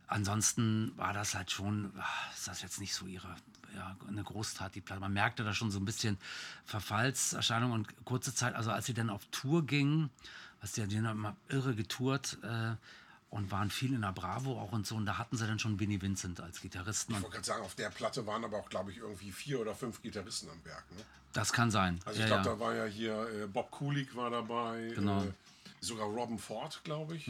ansonsten 0.07 0.97
war 0.97 1.13
das 1.13 1.35
halt 1.35 1.51
schon, 1.51 1.93
ah, 1.99 2.05
ist 2.33 2.47
das 2.47 2.61
jetzt 2.61 2.79
nicht 2.79 2.93
so 2.93 3.05
ihre, 3.05 3.35
ja, 3.75 3.95
eine 4.07 4.23
Großtat, 4.23 4.75
die 4.75 4.81
Platte. 4.81 5.01
Man 5.01 5.13
merkte 5.13 5.43
da 5.43 5.53
schon 5.53 5.71
so 5.71 5.79
ein 5.79 5.85
bisschen 5.85 6.17
Verfallserscheinung 6.65 7.71
und 7.71 8.05
kurze 8.05 8.33
Zeit, 8.33 8.55
also 8.55 8.71
als 8.71 8.85
sie 8.85 8.93
dann 8.93 9.09
auf 9.09 9.25
Tour 9.31 9.65
gingen, 9.65 10.09
was 10.61 10.71
die, 10.73 10.85
die 10.87 10.97
haben 10.97 11.05
immer 11.05 11.35
irre 11.49 11.75
getourt 11.75 12.37
äh, 12.43 12.75
und 13.29 13.51
waren 13.51 13.69
viel 13.69 13.93
in 13.93 14.01
der 14.01 14.13
Bravo 14.13 14.59
auch 14.59 14.71
und 14.71 14.87
so. 14.87 14.95
Und 14.95 15.05
da 15.05 15.17
hatten 15.17 15.37
sie 15.37 15.45
dann 15.45 15.59
schon 15.59 15.79
Vinnie 15.79 16.01
Vincent 16.01 16.39
als 16.41 16.61
Gitarristen. 16.61 17.13
Ich 17.13 17.21
wollte 17.21 17.35
gerade 17.35 17.45
sagen, 17.45 17.63
auf 17.63 17.75
der 17.75 17.89
Platte 17.89 18.25
waren 18.25 18.43
aber 18.43 18.57
auch, 18.57 18.69
glaube 18.69 18.91
ich, 18.91 18.97
irgendwie 18.97 19.31
vier 19.31 19.59
oder 19.59 19.75
fünf 19.75 20.01
Gitarristen 20.01 20.49
am 20.49 20.63
Werk. 20.65 20.85
Ne? 20.95 21.03
das 21.37 21.53
kann 21.53 21.71
sein. 21.71 21.99
Also 22.05 22.19
ich 22.19 22.29
ja, 22.29 22.41
glaube, 22.41 22.49
ja. 22.49 22.55
da 22.55 22.59
war 22.59 22.75
ja 22.75 22.85
hier 22.85 23.43
äh, 23.43 23.47
Bob 23.47 23.69
Kulig 23.71 24.15
war 24.15 24.29
dabei, 24.29 24.91
Genau. 24.95 25.23
Äh, 25.23 25.31
sogar 25.79 26.07
Robin 26.07 26.39
Ford, 26.39 26.81
glaube 26.83 27.15
ich. 27.15 27.27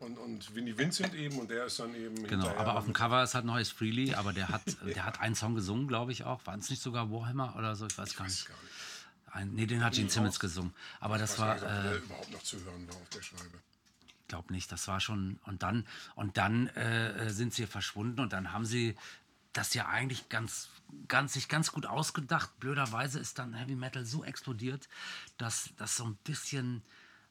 Und, 0.00 0.16
und 0.16 0.54
Vinnie 0.54 0.78
Vincent 0.78 1.12
eben 1.14 1.38
und 1.38 1.50
der 1.50 1.64
ist 1.66 1.80
dann 1.80 1.94
eben 1.94 2.22
Genau, 2.28 2.48
aber 2.56 2.76
auf 2.76 2.84
dem 2.84 2.92
Cover 2.92 3.22
ist 3.24 3.34
halt 3.34 3.44
Neues 3.44 3.70
Freely, 3.70 4.14
aber 4.14 4.32
der 4.32 4.48
hat, 4.48 4.62
der 4.84 5.04
hat 5.04 5.20
einen 5.20 5.34
Song 5.34 5.54
gesungen, 5.54 5.88
glaube 5.88 6.12
ich 6.12 6.24
auch. 6.24 6.46
Waren 6.46 6.60
es 6.60 6.70
nicht 6.70 6.82
sogar 6.82 7.10
Warhammer 7.10 7.56
oder 7.56 7.74
so? 7.74 7.86
Ich 7.86 7.98
weiß 7.98 8.14
gar 8.14 8.26
weiß 8.26 8.32
nicht. 8.32 8.48
gar 8.48 8.54
nicht. 8.62 8.72
Ein, 9.32 9.54
nee, 9.54 9.66
den 9.66 9.84
hat 9.84 9.94
Gene 9.94 10.08
Simmons 10.08 10.38
gesungen. 10.40 10.72
Aber 11.00 11.16
Ich 11.16 11.22
das 11.22 11.38
war, 11.38 11.54
nicht, 11.54 11.64
ob 11.64 11.70
äh, 11.70 11.82
der 11.82 11.96
überhaupt 11.96 12.30
noch 12.32 12.42
zu 12.42 12.64
hören 12.64 12.88
war 12.88 12.96
auf 12.96 13.08
der 13.10 13.22
Scheibe. 13.22 13.58
ich 14.22 14.28
glaube 14.28 14.52
nicht, 14.52 14.70
das 14.72 14.88
war 14.88 15.00
schon. 15.00 15.38
Und 15.44 15.62
dann, 15.62 15.86
und 16.14 16.36
dann 16.36 16.68
äh, 16.68 17.30
sind 17.30 17.52
sie 17.52 17.66
verschwunden 17.66 18.20
und 18.20 18.32
dann 18.32 18.52
haben 18.52 18.64
sie 18.64 18.96
das 19.52 19.74
ja 19.74 19.88
eigentlich 19.88 20.28
ganz, 20.28 20.68
ganz, 21.08 21.32
sich 21.32 21.48
ganz 21.48 21.72
gut 21.72 21.86
ausgedacht. 21.86 22.58
Blöderweise 22.60 23.18
ist 23.18 23.38
dann 23.38 23.54
Heavy 23.54 23.74
Metal 23.74 24.04
so 24.04 24.24
explodiert, 24.24 24.88
dass 25.36 25.70
das 25.76 25.96
so 25.96 26.04
ein 26.04 26.16
bisschen, 26.24 26.82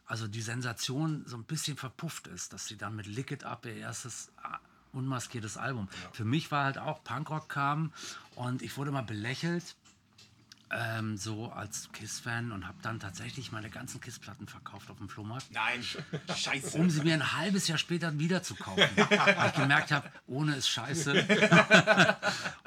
also 0.08 0.28
die 0.28 0.42
Sensation 0.42 1.24
so 1.26 1.38
ein 1.38 1.44
bisschen 1.44 1.78
verpufft 1.78 2.28
ist, 2.28 2.54
dass 2.54 2.66
sie 2.66 2.78
dann 2.78 2.96
mit 2.96 3.06
Lick 3.06 3.32
It 3.32 3.44
Up 3.44 3.66
ihr 3.66 3.76
erstes 3.76 4.32
ah, 4.42 4.60
unmaskiertes 4.94 5.58
Album. 5.58 5.90
Für 6.14 6.26
mich 6.26 6.50
war 6.52 6.66
halt 6.66 6.78
auch 6.78 7.04
Punkrock 7.04 7.50
kam 7.50 7.92
und 8.36 8.62
ich 8.62 8.78
wurde 8.78 8.92
mal 8.92 9.04
belächelt 9.04 9.76
ähm, 10.70 11.18
so 11.18 11.52
als 11.52 11.90
Kiss-Fan 11.94 12.52
und 12.52 12.68
habe 12.68 12.78
dann 12.82 13.00
tatsächlich 13.00 13.52
meine 13.52 13.70
ganzen 13.70 14.02
Kiss-Platten 14.02 14.48
verkauft 14.48 14.90
auf 14.90 14.98
dem 14.98 15.08
Flohmarkt 15.08 15.46
Nein, 15.52 15.84
scheiße. 16.36 16.78
um 16.78 16.90
sie 16.90 17.02
mir 17.02 17.14
ein 17.14 17.34
halbes 17.34 17.68
Jahr 17.68 17.78
später 17.78 18.18
wieder 18.20 18.44
zu 18.44 18.56
kaufen. 18.56 18.84
Weil 18.96 19.48
ich 19.48 19.54
gemerkt 19.54 19.92
habe, 19.92 20.10
ohne 20.28 20.56
ist 20.56 20.68
scheiße. 20.70 21.26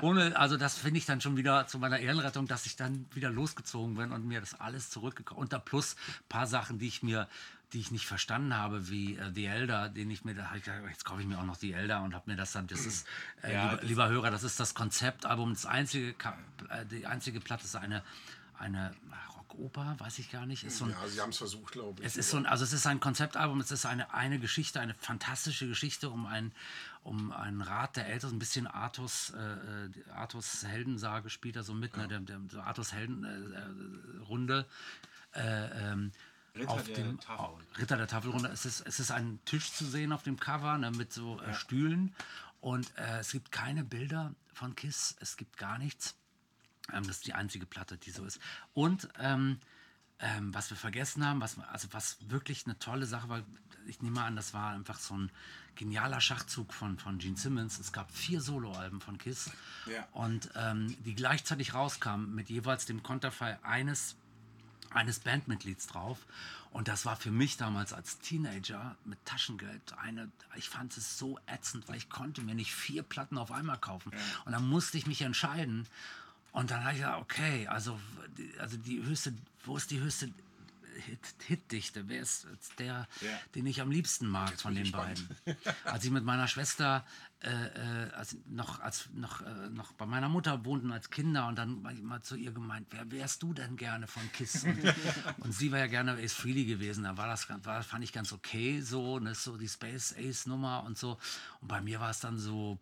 ohne, 0.00 0.36
also 0.38 0.56
das 0.56 0.78
finde 0.78 0.98
ich 0.98 1.06
dann 1.06 1.20
schon 1.20 1.36
wieder 1.36 1.66
zu 1.66 1.78
meiner 1.78 1.98
Ehrenrettung, 1.98 2.46
dass 2.46 2.66
ich 2.66 2.76
dann 2.76 3.06
wieder 3.12 3.30
losgezogen 3.30 3.96
bin 3.96 4.12
und 4.12 4.26
mir 4.26 4.40
das 4.40 4.58
alles 4.58 4.90
zurückgekauft. 4.90 5.38
Und 5.38 5.52
da 5.52 5.58
plus 5.58 5.94
ein 5.94 6.28
paar 6.28 6.46
Sachen, 6.46 6.78
die 6.78 6.88
ich 6.88 7.02
mir 7.02 7.28
die 7.72 7.80
ich 7.80 7.90
nicht 7.90 8.06
verstanden 8.06 8.54
habe, 8.56 8.88
wie 8.88 9.16
äh, 9.16 9.30
The 9.34 9.46
Elder, 9.46 9.88
den 9.88 10.10
ich 10.10 10.24
mir, 10.24 10.34
da 10.34 10.50
ich 10.56 10.64
gedacht, 10.64 10.82
jetzt 10.90 11.04
kaufe 11.04 11.20
ich 11.20 11.26
mir 11.26 11.38
auch 11.38 11.44
noch 11.44 11.56
The 11.56 11.72
Elder 11.72 12.02
und 12.02 12.14
habe 12.14 12.30
mir 12.30 12.36
das 12.36 12.52
dann, 12.52 12.66
das 12.66 12.84
ist, 12.86 13.06
äh, 13.42 13.52
Ja, 13.52 13.64
lieber, 13.64 13.76
das- 13.80 13.88
lieber 13.88 14.08
Hörer, 14.08 14.30
das 14.30 14.42
ist 14.42 14.58
das 14.58 14.74
Konzeptalbum, 14.74 15.52
das 15.52 15.66
einzige, 15.66 16.10
äh, 16.68 16.86
die 16.90 17.06
einzige 17.06 17.40
Platte 17.40 17.64
ist 17.64 17.76
eine, 17.76 18.02
eine 18.58 18.92
Rockoper, 19.36 19.96
weiß 19.98 20.18
ich 20.18 20.30
gar 20.30 20.46
nicht, 20.46 20.64
ist 20.64 20.78
so 20.78 20.84
ein, 20.86 20.90
Ja, 20.90 21.08
sie 21.08 21.20
haben 21.20 21.30
es 21.30 21.38
versucht, 21.38 21.72
glaube 21.72 22.00
ich. 22.00 22.06
es 22.06 22.16
ist 22.16 22.30
so 22.30 22.36
ein, 22.36 22.46
also 22.46 22.64
es 22.64 22.72
ist 22.72 22.86
ein 22.86 23.00
Konzeptalbum, 23.00 23.60
es 23.60 23.70
ist 23.70 23.86
eine, 23.86 24.12
eine 24.12 24.38
Geschichte, 24.38 24.80
eine 24.80 24.94
fantastische 24.94 25.66
Geschichte 25.68 26.10
um 26.10 26.26
ein, 26.26 26.52
um 27.02 27.32
einen 27.32 27.62
Rat 27.62 27.96
der 27.96 28.06
Ältesten, 28.08 28.36
ein 28.36 28.38
bisschen 28.40 28.66
Artus, 28.66 29.30
äh, 29.30 29.38
äh, 29.86 29.90
Artus 30.14 30.64
Heldensage 30.66 31.30
spielt 31.30 31.56
da 31.56 31.62
so 31.62 31.72
mit, 31.74 31.96
ne, 31.96 32.06
der, 32.08 32.20
der, 32.20 32.38
der 32.38 32.64
Artus 32.66 32.92
Heldenrunde. 32.92 33.54
Äh, 34.12 34.22
Runde, 34.24 34.66
äh, 35.34 35.92
ähm, 35.92 36.12
Ritter 36.54 36.70
auf 36.70 36.84
der 36.84 36.94
dem 36.96 37.20
Tafelrunde. 37.20 37.64
Ritter 37.78 37.96
der 37.96 38.06
Tafelrunde. 38.08 38.48
Es 38.48 38.64
ist, 38.64 38.80
es 38.86 39.00
ist 39.00 39.10
ein 39.10 39.38
Tisch 39.44 39.72
zu 39.72 39.84
sehen 39.84 40.12
auf 40.12 40.22
dem 40.22 40.38
Cover 40.38 40.76
ne, 40.78 40.90
mit 40.90 41.12
so 41.12 41.40
äh, 41.40 41.54
Stühlen 41.54 42.14
und 42.60 42.90
äh, 42.98 43.18
es 43.20 43.32
gibt 43.32 43.52
keine 43.52 43.84
Bilder 43.84 44.34
von 44.52 44.74
Kiss, 44.74 45.16
es 45.20 45.36
gibt 45.36 45.56
gar 45.56 45.78
nichts. 45.78 46.14
Ähm, 46.92 47.06
das 47.06 47.16
ist 47.18 47.26
die 47.26 47.34
einzige 47.34 47.66
Platte, 47.66 47.96
die 47.96 48.10
so 48.10 48.24
ist. 48.24 48.40
Und 48.74 49.08
ähm, 49.18 49.58
ähm, 50.18 50.52
was 50.52 50.68
wir 50.70 50.76
vergessen 50.76 51.24
haben, 51.24 51.40
was, 51.40 51.58
also 51.58 51.88
was 51.92 52.18
wirklich 52.28 52.66
eine 52.66 52.78
tolle 52.78 53.06
Sache 53.06 53.28
war, 53.28 53.42
ich 53.86 54.02
nehme 54.02 54.22
an, 54.22 54.36
das 54.36 54.52
war 54.52 54.72
einfach 54.72 54.98
so 54.98 55.16
ein 55.16 55.30
genialer 55.76 56.20
Schachzug 56.20 56.74
von, 56.74 56.98
von 56.98 57.16
Gene 57.18 57.38
Simmons. 57.38 57.78
Es 57.78 57.92
gab 57.92 58.10
vier 58.12 58.42
Soloalben 58.42 59.00
von 59.00 59.16
Kiss 59.16 59.50
Ja. 59.86 60.06
und 60.12 60.50
ähm, 60.56 60.94
die 61.04 61.14
gleichzeitig 61.14 61.72
rauskamen 61.72 62.34
mit 62.34 62.50
jeweils 62.50 62.84
dem 62.84 63.02
Konterfei 63.02 63.58
eines, 63.64 64.16
eines 64.90 65.20
Bandmitglieds 65.20 65.86
drauf. 65.86 66.18
Und 66.72 66.86
das 66.86 67.04
war 67.04 67.16
für 67.16 67.30
mich 67.30 67.56
damals 67.56 67.92
als 67.92 68.18
Teenager 68.20 68.96
mit 69.04 69.24
Taschengeld 69.24 69.98
eine, 69.98 70.30
ich 70.56 70.68
fand 70.68 70.96
es 70.96 71.18
so 71.18 71.38
ätzend, 71.46 71.88
weil 71.88 71.96
ich 71.96 72.08
konnte 72.08 72.42
mir 72.42 72.54
nicht 72.54 72.72
vier 72.72 73.02
Platten 73.02 73.38
auf 73.38 73.50
einmal 73.50 73.78
kaufen. 73.78 74.12
Und 74.44 74.52
dann 74.52 74.68
musste 74.68 74.96
ich 74.96 75.06
mich 75.06 75.22
entscheiden. 75.22 75.86
Und 76.52 76.70
dann 76.70 76.84
habe 76.84 76.92
ich 76.92 77.00
gesagt, 77.00 77.20
okay, 77.20 77.66
also, 77.66 77.98
also 78.58 78.76
die 78.76 79.02
höchste, 79.02 79.34
wo 79.64 79.76
ist 79.76 79.90
die 79.90 80.00
höchste 80.00 80.32
Hit, 80.96 81.34
Hitdichte? 81.46 82.08
Wer 82.08 82.20
ist 82.20 82.46
jetzt 82.52 82.78
der, 82.78 83.08
Ja. 83.20 83.28
den 83.54 83.66
ich 83.66 83.80
am 83.80 83.90
liebsten 83.90 84.26
mag 84.26 84.60
von 84.60 84.74
bin 84.74 84.84
den 84.84 84.92
beiden? 84.92 85.28
als 85.84 86.04
ich 86.04 86.10
mit 86.10 86.24
meiner 86.24 86.48
Schwester 86.48 87.04
äh, 87.42 87.48
äh, 87.48 88.10
als 88.12 88.36
noch, 88.46 88.80
als 88.80 89.08
noch, 89.14 89.40
äh, 89.40 89.70
noch 89.70 89.92
bei 89.92 90.04
meiner 90.04 90.28
Mutter 90.28 90.62
wohnten 90.66 90.92
als 90.92 91.08
Kinder 91.08 91.46
und 91.48 91.56
dann 91.56 91.82
war 91.82 91.90
ich 91.90 92.02
mal 92.02 92.20
zu 92.20 92.36
ihr 92.36 92.52
gemeint, 92.52 92.88
wer 92.90 93.10
wärst 93.10 93.42
du 93.42 93.54
denn 93.54 93.78
gerne 93.78 94.06
von 94.06 94.30
Kiss? 94.32 94.64
Und, 94.64 94.78
und 95.38 95.52
sie 95.52 95.72
war 95.72 95.78
ja 95.78 95.86
gerne 95.86 96.12
Ace 96.22 96.34
Freely 96.34 96.66
gewesen. 96.66 97.04
Da 97.04 97.16
war 97.16 97.26
das, 97.26 97.48
war, 97.64 97.82
fand 97.82 98.04
ich 98.04 98.12
ganz 98.12 98.34
okay, 98.34 98.82
so, 98.82 99.18
ne, 99.18 99.34
so 99.34 99.56
die 99.56 99.68
Space 99.68 100.14
Ace 100.18 100.44
Nummer 100.46 100.82
und 100.84 100.98
so. 100.98 101.18
Und 101.62 101.68
bei 101.68 101.80
mir 101.80 101.98
war 101.98 102.10
es 102.10 102.20
dann 102.20 102.38
so, 102.38 102.78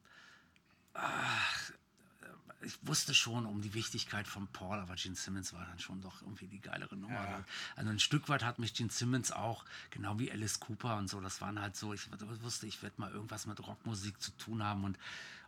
ich 2.68 2.78
wusste 2.86 3.14
schon 3.14 3.46
um 3.46 3.62
die 3.62 3.72
Wichtigkeit 3.74 4.26
von 4.28 4.46
Paul, 4.48 4.78
aber 4.78 4.94
Gene 4.94 5.16
Simmons 5.16 5.52
war 5.54 5.64
dann 5.64 5.78
schon 5.78 6.00
doch 6.02 6.20
irgendwie 6.22 6.46
die 6.46 6.60
geilere 6.60 6.96
Nummer. 6.96 7.44
Also 7.76 7.90
ein 7.90 7.98
Stück 7.98 8.28
weit 8.28 8.44
hat 8.44 8.58
mich 8.58 8.74
Gene 8.74 8.90
Simmons 8.90 9.32
auch, 9.32 9.64
genau 9.90 10.18
wie 10.18 10.30
Alice 10.30 10.60
Cooper 10.60 10.96
und 10.98 11.08
so, 11.08 11.20
das 11.20 11.40
waren 11.40 11.60
halt 11.60 11.76
so, 11.76 11.94
ich 11.94 12.08
wusste, 12.42 12.66
ich 12.66 12.82
werde 12.82 13.00
mal 13.00 13.10
irgendwas 13.10 13.46
mit 13.46 13.66
Rockmusik 13.66 14.20
zu 14.20 14.30
tun 14.32 14.62
haben 14.62 14.84
und, 14.84 14.98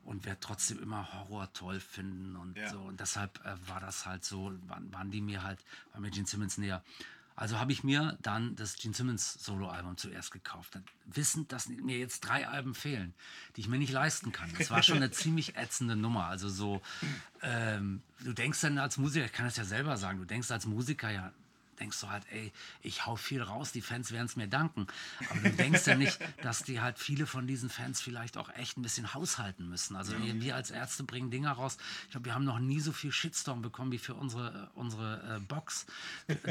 und 0.04 0.24
werde 0.24 0.40
trotzdem 0.40 0.82
immer 0.82 1.12
Horror 1.12 1.52
toll 1.52 1.78
finden 1.78 2.36
und 2.36 2.56
Ja. 2.56 2.70
so. 2.70 2.80
Und 2.80 2.98
deshalb 3.00 3.44
äh, 3.44 3.54
war 3.68 3.80
das 3.80 4.06
halt 4.06 4.24
so, 4.24 4.52
waren, 4.66 4.90
waren 4.92 5.10
die 5.10 5.20
mir 5.20 5.42
halt, 5.42 5.60
war 5.92 6.00
mir 6.00 6.10
Gene 6.10 6.26
Simmons 6.26 6.56
näher. 6.56 6.82
Also 7.40 7.58
habe 7.58 7.72
ich 7.72 7.82
mir 7.82 8.18
dann 8.20 8.54
das 8.54 8.76
Gene 8.76 8.92
Simmons 8.92 9.32
Soloalbum 9.42 9.96
zuerst 9.96 10.30
gekauft, 10.30 10.74
dann 10.74 10.84
wissend, 11.06 11.52
dass 11.52 11.68
mir 11.70 11.96
jetzt 11.96 12.20
drei 12.20 12.46
Alben 12.46 12.74
fehlen, 12.74 13.14
die 13.56 13.62
ich 13.62 13.68
mir 13.68 13.78
nicht 13.78 13.94
leisten 13.94 14.30
kann. 14.30 14.52
Das 14.58 14.70
war 14.70 14.82
schon 14.82 14.96
eine 14.96 15.10
ziemlich 15.10 15.56
ätzende 15.56 15.96
Nummer. 15.96 16.26
Also 16.26 16.50
so, 16.50 16.82
ähm, 17.40 18.02
du 18.22 18.34
denkst 18.34 18.60
dann 18.60 18.76
als 18.76 18.98
Musiker, 18.98 19.24
ich 19.24 19.32
kann 19.32 19.46
das 19.46 19.56
ja 19.56 19.64
selber 19.64 19.96
sagen, 19.96 20.18
du 20.18 20.26
denkst 20.26 20.50
als 20.50 20.66
Musiker 20.66 21.10
ja, 21.10 21.32
denkst 21.80 22.00
du 22.00 22.10
halt, 22.10 22.24
ey, 22.30 22.52
ich 22.82 23.06
hau 23.06 23.16
viel 23.16 23.42
raus, 23.42 23.72
die 23.72 23.80
Fans 23.80 24.12
werden 24.12 24.26
es 24.26 24.36
mir 24.36 24.46
danken. 24.46 24.86
Aber 25.30 25.40
du 25.40 25.50
denkst 25.50 25.86
ja 25.86 25.96
nicht, 25.96 26.18
dass 26.42 26.62
die 26.62 26.80
halt 26.80 26.98
viele 26.98 27.26
von 27.26 27.46
diesen 27.46 27.70
Fans 27.70 28.00
vielleicht 28.00 28.36
auch 28.36 28.50
echt 28.54 28.76
ein 28.76 28.82
bisschen 28.82 29.14
haushalten 29.14 29.68
müssen. 29.68 29.96
Also 29.96 30.12
wir, 30.22 30.40
wir 30.40 30.54
als 30.54 30.70
Ärzte 30.70 31.02
bringen 31.04 31.30
Dinge 31.30 31.48
raus. 31.48 31.78
Ich 32.04 32.10
glaube, 32.10 32.26
wir 32.26 32.34
haben 32.34 32.44
noch 32.44 32.58
nie 32.58 32.80
so 32.80 32.92
viel 32.92 33.12
Shitstorm 33.12 33.62
bekommen 33.62 33.92
wie 33.92 33.98
für 33.98 34.14
unsere, 34.14 34.70
unsere 34.74 35.36
äh, 35.36 35.40
Box, 35.40 35.86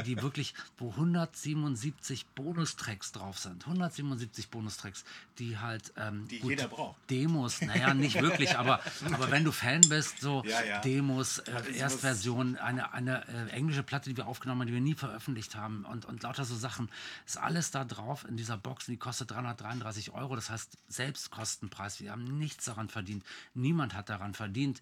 die 0.04 0.20
wirklich, 0.20 0.54
wo 0.76 0.90
177 0.90 2.26
Bonustracks 2.34 3.12
drauf 3.12 3.38
sind. 3.38 3.64
177 3.64 4.48
Bonustracks, 4.48 5.04
die 5.38 5.58
halt 5.58 5.92
ähm, 5.96 6.26
Die 6.28 6.36
jeder 6.38 6.68
braucht. 6.68 6.98
Demos, 7.08 7.60
naja, 7.62 7.94
nicht 7.94 8.20
wirklich, 8.20 8.56
aber, 8.58 8.80
aber 9.12 9.30
wenn 9.30 9.44
du 9.44 9.52
Fan 9.52 9.80
bist, 9.88 10.20
so 10.20 10.42
Ja, 10.44 10.62
ja. 10.62 10.80
Demos, 10.80 11.38
äh, 11.38 11.70
ist 11.70 11.76
Erstversion, 11.76 12.56
eine, 12.56 12.92
eine 12.92 13.26
äh, 13.28 13.50
englische 13.50 13.82
Platte, 13.82 14.10
die 14.10 14.16
wir 14.16 14.26
aufgenommen 14.26 14.62
haben, 14.62 14.66
die 14.66 14.74
wir 14.74 14.80
nie 14.80 14.94
veröffentlicht 14.94 15.19
haben 15.54 15.84
und, 15.84 16.04
und 16.04 16.22
lauter 16.22 16.44
so 16.44 16.56
Sachen, 16.56 16.90
ist 17.26 17.38
alles 17.38 17.70
da 17.70 17.84
drauf 17.84 18.24
in 18.28 18.36
dieser 18.36 18.56
Box 18.56 18.88
und 18.88 18.92
die 18.92 18.98
kostet 18.98 19.30
333 19.30 20.12
Euro, 20.12 20.36
das 20.36 20.50
heißt 20.50 20.76
Selbstkostenpreis, 20.88 22.00
wir 22.00 22.12
haben 22.12 22.38
nichts 22.38 22.64
daran 22.64 22.88
verdient, 22.88 23.24
niemand 23.54 23.94
hat 23.94 24.08
daran 24.08 24.34
verdient, 24.34 24.80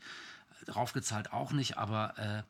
draufgezahlt 0.66 1.32
auch 1.32 1.52
nicht, 1.52 1.76
aber 1.78 2.18
äh, 2.18 2.42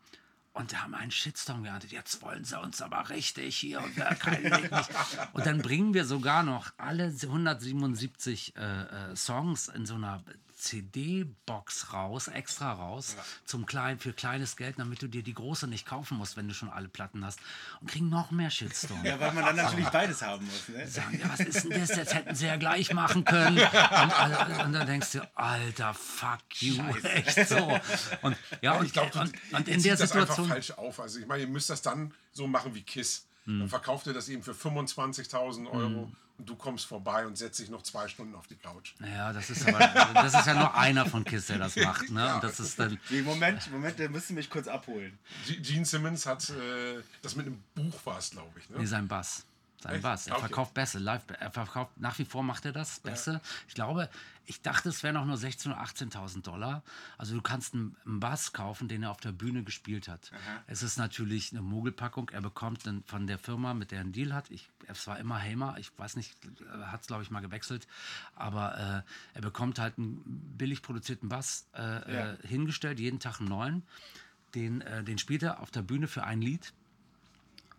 und 0.59 0.73
da 0.73 0.83
haben 0.83 0.95
einen 0.95 1.13
Shitstorm 1.13 1.63
geerntet. 1.63 1.93
Jetzt 1.93 2.21
wollen 2.21 2.45
sie 2.45 2.59
uns 2.59 2.83
aber 2.83 3.11
richtig 3.11 3.57
hier 3.57 3.81
und 3.81 3.97
wer 3.97 4.15
keinen 4.17 4.45
Weg 4.45 4.73
nicht. 4.73 4.91
Und 5.33 5.47
dann 5.47 5.63
bringen 5.63 5.95
wir 5.95 6.05
sogar 6.05 6.43
noch 6.43 6.73
alle 6.79 7.05
177 7.05 8.57
äh, 8.57 8.63
äh, 8.63 9.17
Songs 9.17 9.69
in 9.69 9.87
so 9.87 9.95
einer 9.95 10.21
CD-Box 10.59 11.93
raus, 11.93 12.29
extra 12.29 12.73
raus, 12.73 13.17
zum 13.45 13.65
klein, 13.67 13.99
für 13.99 14.13
kleines 14.13 14.57
Geld, 14.57 14.79
damit 14.79 15.01
du 15.03 15.09
dir 15.09 15.23
die 15.23 15.35
große 15.35 15.67
nicht 15.67 15.87
kaufen 15.87 16.19
musst, 16.19 16.37
wenn 16.37 16.49
du 16.49 16.55
schon 16.55 16.69
alle 16.69 16.89
Platten 16.89 17.25
hast. 17.25 17.39
Und 17.81 17.91
kriegen 17.91 18.09
noch 18.09 18.31
mehr 18.31 18.51
Shitstorm. 18.51 19.05
Ja, 19.05 19.19
weil 19.21 19.33
man 19.33 19.45
dann 19.45 19.57
natürlich 19.57 19.89
beides 19.89 20.23
haben 20.23 20.45
muss. 20.45 20.69
Ne? 20.69 20.87
sagen, 20.87 21.19
ja, 21.21 21.29
was 21.31 21.41
ist 21.41 21.65
denn 21.65 21.81
das? 21.81 21.97
Jetzt 21.97 22.15
hätten 22.15 22.35
sie 22.35 22.47
ja 22.47 22.57
gleich 22.57 22.93
machen 22.93 23.25
können. 23.25 23.59
Und, 23.59 23.75
alle- 23.75 24.65
und 24.65 24.73
dann 24.73 24.87
denkst 24.87 25.13
du, 25.13 25.31
alter, 25.37 25.95
fuck 25.95 26.41
you. 26.61 26.83
Echt 27.03 27.49
so. 27.49 27.79
Und, 28.23 28.37
ja, 28.61 28.73
und, 28.73 28.87
ich 28.87 28.93
glaube, 28.93 29.17
und, 29.19 29.33
und 29.53 29.69
in 29.69 29.83
der 29.83 29.97
zieht 29.97 30.01
das 30.01 30.13
einfach 30.13 30.35
Situation. 30.35 30.49
falsch 30.49 30.71
auf. 30.73 31.01
Also 31.01 31.21
ich 31.21 31.27
meine, 31.27 31.45
ihr 31.45 31.49
müsst 31.49 31.71
das 31.71 31.83
dann 31.83 32.13
so 32.33 32.47
machen 32.47 32.75
wie 32.75 32.83
KISS. 32.83 33.27
Dann 33.47 33.67
verkauft 33.71 34.07
ihr 34.07 34.13
das 34.13 34.29
eben 34.29 34.43
für 34.43 34.53
25.000 34.53 35.71
Euro 35.71 36.13
und 36.39 36.49
du 36.49 36.55
kommst 36.57 36.87
vorbei 36.87 37.27
und 37.27 37.37
setzt 37.37 37.59
dich 37.59 37.69
noch 37.69 37.83
zwei 37.83 38.07
Stunden 38.09 38.35
auf 38.35 38.47
die 38.47 38.55
Couch. 38.55 38.95
Naja, 39.01 39.33
das 39.33 39.51
ist 39.51 39.67
aber, 39.67 39.79
das 40.15 40.35
ist 40.35 40.47
ja 40.47 40.55
nur 40.55 40.75
einer 40.75 41.05
von 41.05 41.25
Kiss, 41.25 41.47
der 41.47 41.59
das 41.59 41.77
macht. 41.77 42.11
Ne? 42.11 42.35
Und 42.35 42.45
das 42.45 42.61
ist 42.61 42.79
dann, 42.79 42.99
Nee, 43.11 43.23
Moment, 43.23 43.71
Moment, 43.73 43.99
der 43.99 44.09
müsste 44.09 44.33
mich 44.33 44.49
kurz 44.49 44.69
abholen. 44.69 45.19
Gene 45.61 45.85
Simmons 45.85 46.27
hat 46.27 46.49
äh, 46.51 47.03
das 47.23 47.35
mit 47.35 47.47
einem 47.47 47.63
Buch 47.75 47.95
war 48.05 48.19
es, 48.19 48.31
glaube 48.31 48.59
ich. 48.59 48.71
Ne? 48.71 48.79
Nee, 48.79 48.87
sein 48.87 49.09
Bass. 49.09 49.45
Sein? 49.81 50.03
Bass. 50.03 50.27
Er 50.27 50.35
Okay. 50.35 50.47
verkauft 50.47 50.75
Bässe, 50.75 50.99
live. 50.99 51.23
Er 51.39 51.51
verkauft, 51.53 51.93
nach 52.01 52.19
wie 52.19 52.25
vor 52.25 52.43
macht 52.43 52.65
er 52.65 52.73
das, 52.73 52.99
Bässe. 53.01 53.41
Ich 53.69 53.75
glaube, 53.75 54.09
ich 54.45 54.61
dachte, 54.61 54.89
es 54.89 55.03
wären 55.03 55.17
auch 55.17 55.25
nur 55.25 55.37
16.000 55.37 55.67
oder 55.69 55.81
18.000 55.83 56.43
Dollar. 56.43 56.83
Also 57.17 57.35
du 57.35 57.43
kannst 57.43 57.75
einen, 57.75 57.97
einen 58.05 58.19
Bass 58.19 58.53
kaufen, 58.53 58.89
den 58.89 59.05
er 59.05 59.11
auf 59.13 59.21
der 59.21 59.31
Bühne 59.33 59.63
gespielt 59.63 60.09
hat. 60.09 60.33
Es 60.67 60.83
ist 60.83 60.97
natürlich 60.99 61.53
eine 61.53 61.63
Mogelpackung. 61.63 62.31
Er 62.31 62.41
bekommt 62.41 62.87
dann 62.87 63.05
von 63.05 63.27
der 63.29 63.39
Firma, 63.39 63.73
mit 63.75 63.91
der 63.93 63.99
er 63.99 64.03
einen 64.05 64.13
Deal 64.13 64.33
hat, 64.35 64.51
ich, 64.51 64.69
es 64.89 65.07
war 65.07 65.19
immer 65.21 65.41
Hamer, 65.41 65.77
ich 65.79 65.91
weiß 65.97 66.17
nicht, 66.17 66.35
hat 66.83 67.03
es 67.03 67.07
glaube 67.07 67.23
ich 67.23 67.31
mal 67.31 67.41
gewechselt, 67.41 67.87
aber 68.35 69.05
äh, 69.05 69.37
er 69.37 69.43
bekommt 69.43 69.79
halt 69.79 69.97
einen 69.99 70.23
billig 70.57 70.83
produzierten 70.83 71.29
Bass 71.29 71.69
äh, 71.75 71.81
Ja. 72.13 72.33
äh, 72.33 72.39
hingestellt, 72.47 72.99
jeden 72.99 73.21
Tag 73.21 73.39
einen 73.41 73.49
neuen. 73.51 73.83
Den, 74.55 74.81
äh, 74.81 75.05
den 75.05 75.19
spielt 75.19 75.43
er 75.43 75.61
auf 75.61 75.71
der 75.71 75.83
Bühne 75.83 76.09
für 76.09 76.25
ein 76.25 76.41
Lied 76.41 76.73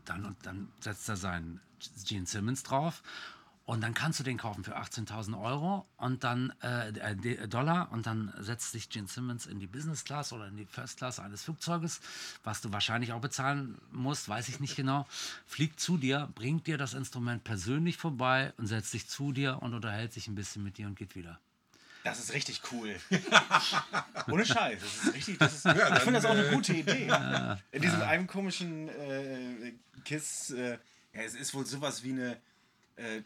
dann, 0.09 0.25
und 0.25 0.37
dann 0.45 0.67
setzt 0.79 1.07
er 1.09 1.17
seinen 1.17 1.61
Gene 2.05 2.25
Simmons 2.25 2.63
drauf 2.63 3.03
und 3.65 3.81
dann 3.81 3.93
kannst 3.93 4.19
du 4.19 4.23
den 4.23 4.37
kaufen 4.37 4.63
für 4.63 4.75
18.000 4.77 5.39
Euro 5.39 5.85
und 5.97 6.23
dann 6.23 6.51
äh, 6.63 6.89
äh, 6.89 7.15
D- 7.15 7.47
Dollar 7.47 7.91
und 7.91 8.07
dann 8.07 8.33
setzt 8.39 8.71
sich 8.71 8.89
Gene 8.89 9.07
Simmons 9.07 9.45
in 9.45 9.59
die 9.59 9.67
Business 9.67 10.03
Class 10.03 10.33
oder 10.33 10.47
in 10.47 10.57
die 10.57 10.65
First 10.65 10.97
Class 10.97 11.19
eines 11.19 11.43
Flugzeuges, 11.43 12.01
was 12.43 12.61
du 12.61 12.73
wahrscheinlich 12.73 13.13
auch 13.13 13.21
bezahlen 13.21 13.77
musst, 13.91 14.27
weiß 14.27 14.49
ich 14.49 14.59
nicht 14.59 14.75
genau, 14.75 15.05
fliegt 15.45 15.79
zu 15.79 15.97
dir, 15.97 16.29
bringt 16.33 16.65
dir 16.65 16.77
das 16.79 16.95
Instrument 16.95 17.43
persönlich 17.43 17.97
vorbei 17.97 18.53
und 18.57 18.65
setzt 18.65 18.91
sich 18.91 19.07
zu 19.07 19.31
dir 19.31 19.61
und 19.61 19.73
unterhält 19.75 20.13
sich 20.13 20.27
ein 20.27 20.35
bisschen 20.35 20.63
mit 20.63 20.77
dir 20.79 20.87
und 20.87 20.95
geht 20.97 21.15
wieder. 21.15 21.39
Das 22.03 22.17
ist 22.17 22.33
richtig 22.33 22.61
cool. 22.71 22.95
Ohne 24.31 24.45
Scheiß. 24.45 24.79
Das 24.81 25.03
ist 25.05 25.13
richtig. 25.13 25.37
Das 25.37 25.53
ist, 25.53 25.65
ich 25.65 25.73
dann, 25.73 25.97
finde 25.97 26.13
das 26.13 26.25
auch 26.25 26.31
eine 26.31 26.47
äh, 26.47 26.55
gute 26.55 26.73
Idee. 26.73 27.07
In 27.71 27.81
diesem 27.81 28.01
einem 28.01 28.25
komischen 28.25 28.87
äh, 28.87 29.73
Kiss. 30.03 30.51
Äh, 30.51 30.77
ja, 31.13 31.21
es 31.21 31.35
ist 31.35 31.53
wohl 31.53 31.65
sowas 31.65 32.03
wie 32.03 32.11
eine 32.11 32.37
äh, 32.95 33.21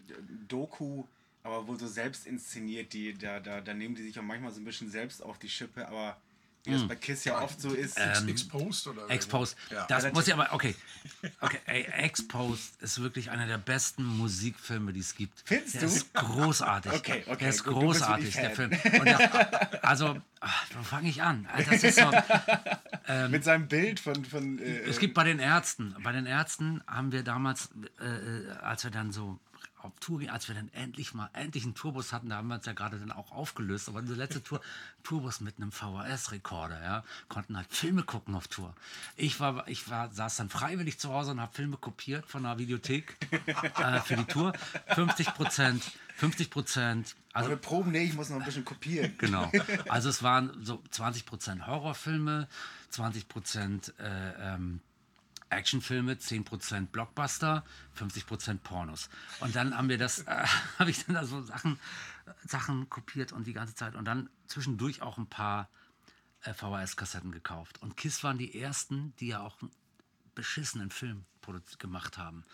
Doku, 0.48 1.04
aber 1.44 1.68
wohl 1.68 1.80
so 1.80 1.88
selbst 1.88 2.26
inszeniert. 2.26 2.94
Die, 2.94 3.18
da, 3.18 3.40
da, 3.40 3.62
da 3.62 3.74
nehmen 3.74 3.96
die 3.96 4.04
sich 4.04 4.18
auch 4.18 4.24
manchmal 4.24 4.52
so 4.52 4.62
ein 4.62 4.66
bisschen 4.66 4.90
selbst 4.90 5.22
auf 5.22 5.38
die 5.40 5.50
Schippe, 5.50 5.88
aber 5.88 6.20
wie 6.64 6.72
das 6.72 6.88
bei 6.88 6.96
Kiss 6.96 7.26
ja 7.26 7.42
oft 7.42 7.60
so 7.60 7.70
ist. 7.74 7.98
Ähm, 8.00 8.28
Exposed 8.30 8.88
oder? 8.88 9.10
Exposed. 9.10 9.58
Ja. 9.70 9.86
Das 9.88 10.12
muss 10.14 10.28
ich 10.28 10.34
aber, 10.34 10.54
okay. 10.54 10.76
Okay, 11.42 11.60
ey, 11.66 11.84
Exposed 11.84 12.82
ist 12.82 13.02
wirklich 13.02 13.30
einer 13.32 13.48
der 13.48 13.58
besten 13.58 14.04
Musikfilme, 14.04 14.94
die 14.94 15.02
es 15.02 15.16
gibt. 15.16 15.42
Findest 15.46 15.76
der 15.76 15.82
du? 15.82 15.88
ist 15.88 16.14
großartig. 16.14 16.92
Okay, 16.94 17.24
okay, 17.28 17.38
Der 17.40 17.50
ist 17.50 17.64
gut, 17.64 17.74
großartig, 17.74 18.34
der. 18.34 18.52
Film. 18.52 18.72
Und 18.72 19.06
der, 19.06 19.84
also, 19.84 20.18
ach, 20.40 20.66
wo 20.78 20.84
fange 20.84 21.10
ich 21.10 21.22
an? 21.22 21.48
Alter, 21.52 21.72
Das 21.72 21.84
ist 21.84 22.00
so, 22.00 22.12
mit 23.30 23.44
seinem 23.44 23.68
Bild 23.68 24.00
von. 24.00 24.24
von 24.24 24.60
äh, 24.60 24.82
es 24.84 25.00
gibt 25.00 25.14
bei 25.14 25.24
den 25.26 25.40
Ärzten, 25.40 25.96
bei 26.02 26.12
den 26.14 26.26
Ärzten 26.26 26.82
haben 26.88 27.12
wir 27.12 27.24
damals, 27.24 27.70
äh, 28.00 28.06
äh, 28.06 28.50
als 28.62 28.84
wir 28.84 28.92
dann 28.92 29.12
so 29.12 29.40
auf 29.84 29.92
Tour 30.00 30.20
gingen, 30.20 30.32
als 30.32 30.48
wir 30.48 30.56
dann 30.56 30.70
endlich 30.74 31.14
mal, 31.14 31.30
endlich 31.34 31.64
einen 31.64 31.76
Tourbus 31.76 32.14
hatten, 32.14 32.30
da 32.30 32.38
haben 32.38 32.48
wir 32.48 32.56
uns 32.56 32.66
ja 32.66 32.74
gerade 32.74 32.98
dann 32.98 33.12
auch 33.12 33.32
aufgelöst, 33.32 33.90
aber 33.90 34.00
unsere 34.00 34.18
letzte 34.18 34.44
Tour, 34.44 34.62
Tourbus 35.04 35.42
mit 35.42 35.58
einem 35.58 35.72
VHS-Rekorder, 35.72 36.82
ja, 36.82 37.04
konnten 37.28 37.58
halt 37.58 37.68
Filme 37.70 38.04
gucken 38.04 38.36
auf 38.36 38.48
Tour. 38.48 38.74
Ich 39.16 39.40
war, 39.40 39.68
ich 39.68 39.90
war, 39.90 40.12
saß 40.12 40.38
dann 40.38 40.50
freiwillig 40.50 41.00
zu 41.00 41.14
Hause 41.14 41.32
und 41.32 41.42
habe 41.42 41.54
Filme 41.54 41.78
kopiert 41.78 42.26
von 42.26 42.44
der 42.44 42.58
Videothek 42.58 43.18
äh, 43.78 44.00
für 44.02 44.16
die 44.16 44.26
Tour. 44.26 44.54
50 44.88 45.34
Prozent, 45.34 45.92
50 46.16 46.50
Prozent, 46.50 47.16
also 47.34 47.50
wir 47.50 47.58
proben, 47.58 47.92
nee, 47.92 48.04
ich 48.04 48.14
muss 48.14 48.30
noch 48.30 48.38
ein 48.38 48.46
bisschen 48.46 48.64
kopieren. 48.64 49.16
Genau. 49.18 49.52
Also 49.90 50.10
es 50.10 50.22
waren 50.22 50.52
so 50.64 50.82
20% 50.92 51.66
Horrorfilme, 51.66 52.48
20% 52.94 53.92
äh, 54.00 54.54
ähm, 54.54 54.82
Actionfilme, 55.50 56.14
10% 56.14 56.88
Blockbuster, 56.88 57.64
50% 57.98 58.60
Pornos. 58.60 59.10
Und 59.40 59.56
dann 59.56 59.78
haben 59.78 59.90
wir 59.90 59.98
das, 59.98 60.20
äh, 60.28 60.46
habe 60.80 60.90
ich 60.90 61.06
dann 61.06 61.16
da 61.16 61.26
so 61.26 61.42
Sachen, 61.42 61.80
Sachen 62.46 62.90
kopiert 62.90 63.32
und 63.32 63.46
die 63.48 63.54
ganze 63.54 63.76
Zeit 63.76 63.96
und 63.96 64.06
dann 64.06 64.30
zwischendurch 64.48 65.02
auch 65.02 65.18
ein 65.18 65.28
paar 65.28 65.70
äh, 66.44 66.54
VHS-Kassetten 66.54 67.32
gekauft. 67.32 67.82
Und 67.82 67.98
Kiss 67.98 68.24
waren 68.24 68.38
die 68.38 68.60
ersten, 68.60 69.14
die 69.20 69.28
ja 69.28 69.42
auch 69.42 69.62
einen 69.62 69.72
beschissenen 70.36 70.90
Film 70.90 71.26
gemacht 71.78 72.18
haben. 72.18 72.46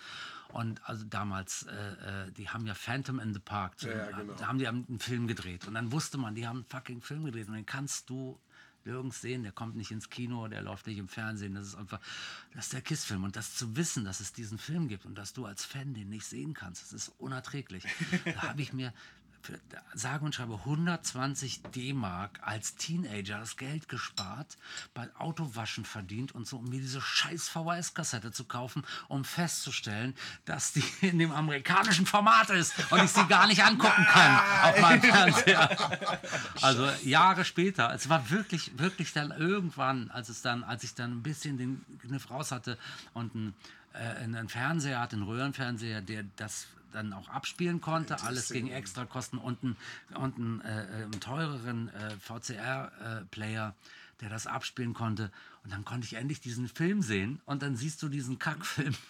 Und 0.49 0.83
also 0.89 1.05
damals, 1.05 1.63
äh, 1.63 2.25
äh, 2.27 2.31
die 2.31 2.49
haben 2.49 2.65
ja 2.65 2.73
Phantom 2.73 3.19
in 3.19 3.33
the 3.33 3.39
Park, 3.39 3.81
Ja, 3.83 3.91
ja, 3.91 4.11
genau. 4.17 4.33
da 4.33 4.47
haben 4.47 4.57
die 4.57 4.67
einen 4.67 4.99
Film 4.99 5.27
gedreht. 5.27 5.67
Und 5.67 5.75
dann 5.75 5.91
wusste 5.91 6.17
man, 6.17 6.33
die 6.33 6.47
haben 6.47 6.57
einen 6.57 6.65
fucking 6.65 7.01
Film 7.01 7.25
gedreht. 7.25 7.47
Und 7.47 7.53
den 7.53 7.67
kannst 7.67 8.09
du 8.09 8.39
nirgends 8.85 9.21
sehen, 9.21 9.43
der 9.43 9.51
kommt 9.51 9.75
nicht 9.75 9.91
ins 9.91 10.09
Kino, 10.09 10.47
der 10.47 10.61
läuft 10.61 10.87
nicht 10.87 10.97
im 10.97 11.07
Fernsehen. 11.07 11.55
Das 11.55 11.67
ist 11.67 11.75
einfach, 11.75 11.99
das 12.53 12.65
ist 12.65 12.73
der 12.73 12.81
Kiss-Film. 12.81 13.23
Und 13.23 13.35
das 13.35 13.55
zu 13.55 13.75
wissen, 13.75 14.05
dass 14.05 14.19
es 14.19 14.33
diesen 14.33 14.57
Film 14.57 14.87
gibt 14.87 15.05
und 15.05 15.15
dass 15.15 15.33
du 15.33 15.45
als 15.45 15.65
Fan 15.65 15.93
den 15.93 16.09
nicht 16.09 16.25
sehen 16.25 16.53
kannst, 16.53 16.83
das 16.83 16.93
ist 16.93 17.13
unerträglich. 17.17 17.83
da 18.25 18.43
habe 18.43 18.61
ich 18.61 18.73
mir 18.73 18.93
sage 19.93 20.25
und 20.25 20.35
schreibe 20.35 20.55
120 20.55 21.61
D-Mark 21.73 22.39
als 22.41 22.75
Teenager 22.75 23.39
das 23.39 23.57
Geld 23.57 23.89
gespart, 23.89 24.57
bei 24.93 25.09
Autowaschen 25.17 25.85
verdient 25.85 26.33
und 26.33 26.47
so, 26.47 26.57
um 26.57 26.69
mir 26.69 26.79
diese 26.79 27.01
scheiß 27.01 27.49
VHS-Kassette 27.49 28.31
zu 28.31 28.45
kaufen, 28.45 28.83
um 29.07 29.25
festzustellen, 29.25 30.15
dass 30.45 30.73
die 30.73 30.83
in 31.01 31.19
dem 31.19 31.31
amerikanischen 31.31 32.05
Format 32.05 32.49
ist 32.49 32.73
und 32.91 33.03
ich 33.03 33.11
sie 33.11 33.25
gar 33.27 33.47
nicht 33.47 33.63
angucken 33.63 34.05
kann 34.11 34.39
auf 34.63 34.81
meinem 34.81 35.01
Fernseher. 35.01 35.91
Also 36.61 36.89
Jahre 37.03 37.45
später, 37.45 37.93
es 37.93 38.09
war 38.09 38.29
wirklich, 38.29 38.77
wirklich 38.77 39.13
dann 39.13 39.31
irgendwann, 39.31 40.09
als 40.11 40.29
es 40.29 40.41
dann, 40.41 40.63
als 40.63 40.83
ich 40.83 40.95
dann 40.95 41.11
ein 41.19 41.23
bisschen 41.23 41.57
den 41.57 41.85
Kniff 42.01 42.29
raus 42.29 42.51
hatte 42.51 42.77
und 43.13 43.35
ein, 43.35 43.53
äh, 43.93 44.23
einen 44.23 44.49
Fernseher 44.49 44.99
hatte, 44.99 45.15
einen 45.15 45.25
Röhrenfernseher, 45.25 46.01
der 46.01 46.23
das 46.35 46.67
dann 46.91 47.13
auch 47.13 47.29
abspielen 47.29 47.81
konnte, 47.81 48.21
alles 48.23 48.49
gegen 48.49 48.69
Extrakosten 48.71 49.39
und 49.39 49.63
einen, 49.63 49.77
und 50.15 50.35
einen, 50.37 50.61
äh, 50.61 50.83
äh, 51.01 51.03
einen 51.03 51.19
teureren 51.19 51.89
äh, 51.89 52.15
VCR-Player, 52.19 53.75
der 54.21 54.29
das 54.29 54.47
abspielen 54.47 54.93
konnte. 54.93 55.31
Und 55.63 55.71
dann 55.73 55.85
konnte 55.85 56.05
ich 56.05 56.13
endlich 56.13 56.39
diesen 56.41 56.67
Film 56.67 57.01
sehen 57.01 57.41
und 57.45 57.61
dann 57.61 57.75
siehst 57.75 58.01
du 58.01 58.09
diesen 58.09 58.39
Kackfilm. 58.39 58.95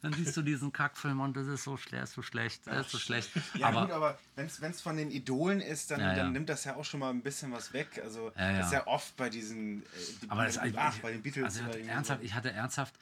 Dann 0.00 0.14
siehst 0.14 0.34
du 0.34 0.40
diesen 0.40 0.72
Kackfilm 0.72 1.20
und 1.20 1.36
das 1.36 1.46
ist 1.48 1.64
so 1.64 1.76
schlecht, 1.76 2.04
ist 2.04 2.14
so 2.14 2.22
schlecht, 2.22 2.66
ist 2.66 2.90
so 2.90 2.96
schlecht. 2.98 3.30
Ja, 3.54 3.66
aber 3.68 3.82
gut, 3.82 3.90
aber 3.90 4.18
wenn 4.34 4.46
es 4.46 4.80
von 4.80 4.96
den 4.96 5.10
Idolen 5.10 5.60
ist, 5.60 5.90
dann, 5.90 6.00
Ja, 6.00 6.08
ja. 6.12 6.16
dann 6.22 6.32
nimmt 6.32 6.48
das 6.48 6.64
ja 6.64 6.76
auch 6.76 6.84
schon 6.86 7.00
mal 7.00 7.10
ein 7.10 7.20
bisschen 7.20 7.52
was 7.52 7.74
weg. 7.74 8.00
Also, 8.02 8.32
Ja, 8.38 8.56
das 8.56 8.66
ist 8.68 8.72
ja 8.72 8.86
oft 8.86 9.14
bei 9.18 9.28
diesen. 9.28 9.82
Äh, 9.82 9.86
die- 10.22 10.30
Aber 10.30 10.46
das, 10.46 10.58
ach, 10.76 10.98
bei 11.00 11.12
den 11.12 11.20
Beatles. 11.22 11.44
also 11.44 11.60
oder 11.64 11.74
irgendwie 11.74 11.90
ernsthaft, 11.90 12.22
ich 12.22 12.32
hatte 12.32 12.52
ernsthaft, 12.52 12.94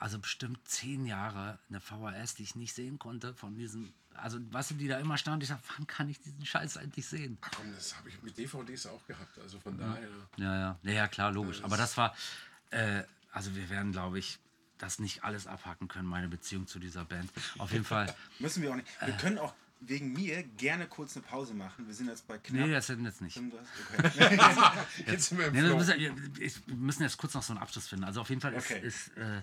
also 0.00 0.18
bestimmt 0.18 0.66
zehn 0.66 1.04
Jahre 1.04 1.58
eine 1.68 1.78
VHS, 1.78 2.34
die 2.34 2.42
ich 2.42 2.56
nicht 2.56 2.74
sehen 2.74 2.98
konnte 2.98 3.34
von 3.34 3.54
diesem, 3.54 3.92
also 4.14 4.38
du, 4.38 4.74
die 4.74 4.88
da 4.88 4.98
immer 4.98 5.18
stand, 5.18 5.42
ich 5.42 5.50
dachte, 5.50 5.62
wann 5.76 5.86
kann 5.86 6.08
ich 6.08 6.18
diesen 6.20 6.44
Scheiß 6.44 6.76
endlich 6.76 7.06
sehen? 7.06 7.36
Ach 7.42 7.50
komm, 7.54 7.72
das 7.74 7.94
habe 7.96 8.08
ich 8.08 8.20
mit 8.22 8.36
DVDs 8.36 8.86
auch 8.86 9.06
gehabt. 9.06 9.38
Also 9.38 9.60
von 9.60 9.76
daher. 9.78 10.08
Ja, 10.38 10.56
ja, 10.56 10.78
ja, 10.82 10.92
ja 10.92 11.06
klar, 11.08 11.30
logisch. 11.32 11.62
Aber 11.62 11.76
das 11.76 11.98
war, 11.98 12.16
äh, 12.70 13.02
also 13.30 13.54
wir 13.54 13.68
werden, 13.68 13.92
glaube 13.92 14.18
ich, 14.18 14.38
das 14.78 15.00
nicht 15.00 15.22
alles 15.22 15.46
abhacken 15.46 15.86
können, 15.86 16.08
meine 16.08 16.28
Beziehung 16.28 16.66
zu 16.66 16.78
dieser 16.78 17.04
Band. 17.04 17.30
Auf 17.58 17.72
jeden 17.72 17.84
Fall, 17.84 18.12
Müssen 18.38 18.62
wir 18.62 18.70
auch 18.70 18.76
nicht. 18.76 18.88
Äh. 19.00 19.08
Wir 19.08 19.14
können 19.18 19.36
auch 19.38 19.52
wegen 19.80 20.14
mir 20.14 20.42
gerne 20.42 20.86
kurz 20.86 21.14
eine 21.16 21.26
Pause 21.26 21.52
machen. 21.52 21.86
Wir 21.86 21.94
sind 21.94 22.08
jetzt 22.08 22.26
bei 22.26 22.38
knapp. 22.38 22.66
nee, 22.66 22.72
das 22.72 22.86
sind 22.86 23.04
jetzt 23.04 23.20
nicht. 23.20 23.34
35. 23.34 23.68
Okay. 23.98 24.38
Jetzt 25.12 25.28
sind 25.28 25.38
wir 25.38 25.46
im 25.48 25.52
Nee, 25.54 25.62
wir, 25.62 25.74
müssen, 25.76 25.98
wir- 25.98 26.16
wir 26.16 26.74
müssen 26.74 27.02
jetzt 27.02 27.16
kurz 27.18 27.32
noch 27.34 27.42
so 27.42 27.52
einen 27.52 27.62
Abschluss 27.62 27.88
finden. 27.88 28.04
Also 28.04 28.20
auf 28.22 28.28
jeden 28.30 28.40
Fall 28.42 28.52
ist, 28.54 28.70
Okay. 28.70 28.80
ist 28.86 29.16
äh, 29.16 29.42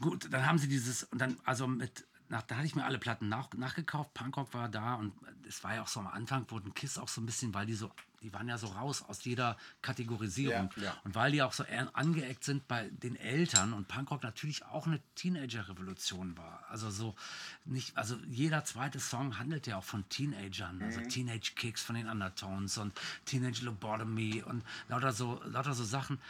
gut, 0.00 0.32
dann 0.32 0.46
haben 0.46 0.58
sie 0.58 0.68
dieses, 0.68 1.04
und 1.04 1.20
dann, 1.20 1.36
also 1.44 1.66
mit 1.66 2.06
nach, 2.30 2.42
da 2.42 2.56
hatte 2.56 2.66
ich 2.66 2.76
mir 2.76 2.84
alle 2.84 2.98
Platten 2.98 3.28
nach, 3.28 3.52
nachgekauft. 3.54 4.14
Punkrock 4.14 4.54
war 4.54 4.68
da 4.68 4.94
und 4.94 5.12
es 5.48 5.64
war 5.64 5.74
ja 5.74 5.82
auch 5.82 5.88
so 5.88 5.98
am 5.98 6.06
Anfang, 6.06 6.48
wurden 6.50 6.72
Kiss 6.74 6.96
auch 6.96 7.08
so 7.08 7.20
ein 7.20 7.26
bisschen, 7.26 7.52
weil 7.52 7.66
die 7.66 7.74
so, 7.74 7.90
die 8.22 8.32
waren 8.32 8.48
ja 8.48 8.56
so 8.56 8.68
raus 8.68 9.02
aus 9.02 9.24
jeder 9.24 9.56
Kategorisierung. 9.82 10.70
Ja, 10.76 10.82
ja. 10.84 10.96
Und 11.02 11.16
weil 11.16 11.32
die 11.32 11.42
auch 11.42 11.52
so 11.52 11.64
angeeckt 11.92 12.44
sind 12.44 12.68
bei 12.68 12.88
den 12.90 13.16
Eltern 13.16 13.72
und 13.72 13.88
Punkrock 13.88 14.22
natürlich 14.22 14.64
auch 14.64 14.86
eine 14.86 15.00
Teenager-Revolution 15.16 16.38
war. 16.38 16.64
Also 16.68 16.90
so 16.90 17.16
nicht, 17.64 17.96
also 17.96 18.16
jeder 18.28 18.64
zweite 18.64 19.00
Song 19.00 19.36
handelt 19.38 19.66
ja 19.66 19.78
auch 19.78 19.84
von 19.84 20.08
Teenagern, 20.08 20.80
also 20.82 21.00
Teenage 21.00 21.54
Kicks 21.56 21.82
von 21.82 21.96
den 21.96 22.08
Undertones 22.08 22.78
und 22.78 22.92
Teenage 23.24 23.64
Lobotomy 23.64 24.44
und 24.44 24.62
lauter 24.88 25.12
so, 25.12 25.42
lauter 25.46 25.74
so 25.74 25.82
Sachen. 25.82 26.20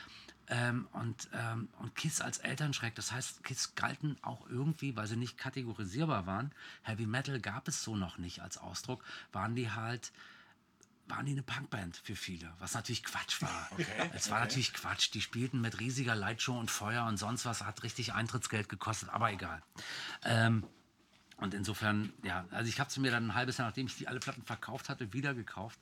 Ähm, 0.53 0.89
und, 0.93 1.29
ähm, 1.33 1.69
und 1.79 1.95
Kiss 1.95 2.21
als 2.21 2.39
Elternschreck, 2.39 2.97
das 2.97 3.13
heißt, 3.13 3.45
Kiss 3.45 3.77
galten 3.77 4.17
auch 4.23 4.49
irgendwie, 4.49 4.97
weil 4.97 5.07
sie 5.07 5.17
nicht 5.17 5.39
kategorisierbar 5.39 6.27
waren. 6.27 6.51
Heavy 6.83 7.07
Metal 7.07 7.39
gab 7.41 7.69
es 7.69 7.85
so 7.85 7.97
noch 7.97 8.19
nicht 8.19 8.41
als 8.41 8.59
Ausdruck, 8.59 9.05
waren 9.33 9.55
die 9.55 9.71
halt 9.71 10.13
waren 11.07 11.27
die 11.27 11.33
eine 11.33 11.43
Punkband 11.43 11.97
für 11.97 12.15
viele, 12.15 12.53
was 12.61 12.75
natürlich 12.75 13.03
Quatsch 13.03 13.43
war. 13.43 13.69
es 14.15 14.31
war 14.31 14.41
natürlich 14.41 14.73
Quatsch. 14.73 15.13
Die 15.13 15.21
spielten 15.21 15.61
mit 15.61 15.81
riesiger 15.81 16.15
Lightshow 16.15 16.57
und 16.57 16.71
Feuer 16.71 17.05
und 17.07 17.17
sonst 17.17 17.45
was, 17.45 17.65
hat 17.65 17.83
richtig 17.83 18.15
Eintrittsgeld 18.15 18.69
gekostet, 18.69 19.09
aber 19.09 19.33
egal. 19.33 19.61
Ähm, 20.25 20.65
und 21.41 21.55
insofern, 21.55 22.13
ja, 22.23 22.45
also 22.51 22.69
ich 22.69 22.81
habe 22.81 22.91
sie 22.91 23.01
mir 23.01 23.11
dann 23.11 23.29
ein 23.29 23.35
halbes 23.35 23.57
Jahr, 23.57 23.67
nachdem 23.67 23.87
ich 23.87 23.97
die 23.97 24.09
alle 24.09 24.21
Platten 24.21 24.43
verkauft 24.43 24.89
hatte, 24.89 25.13
wieder 25.13 25.35
gekauft. 25.35 25.79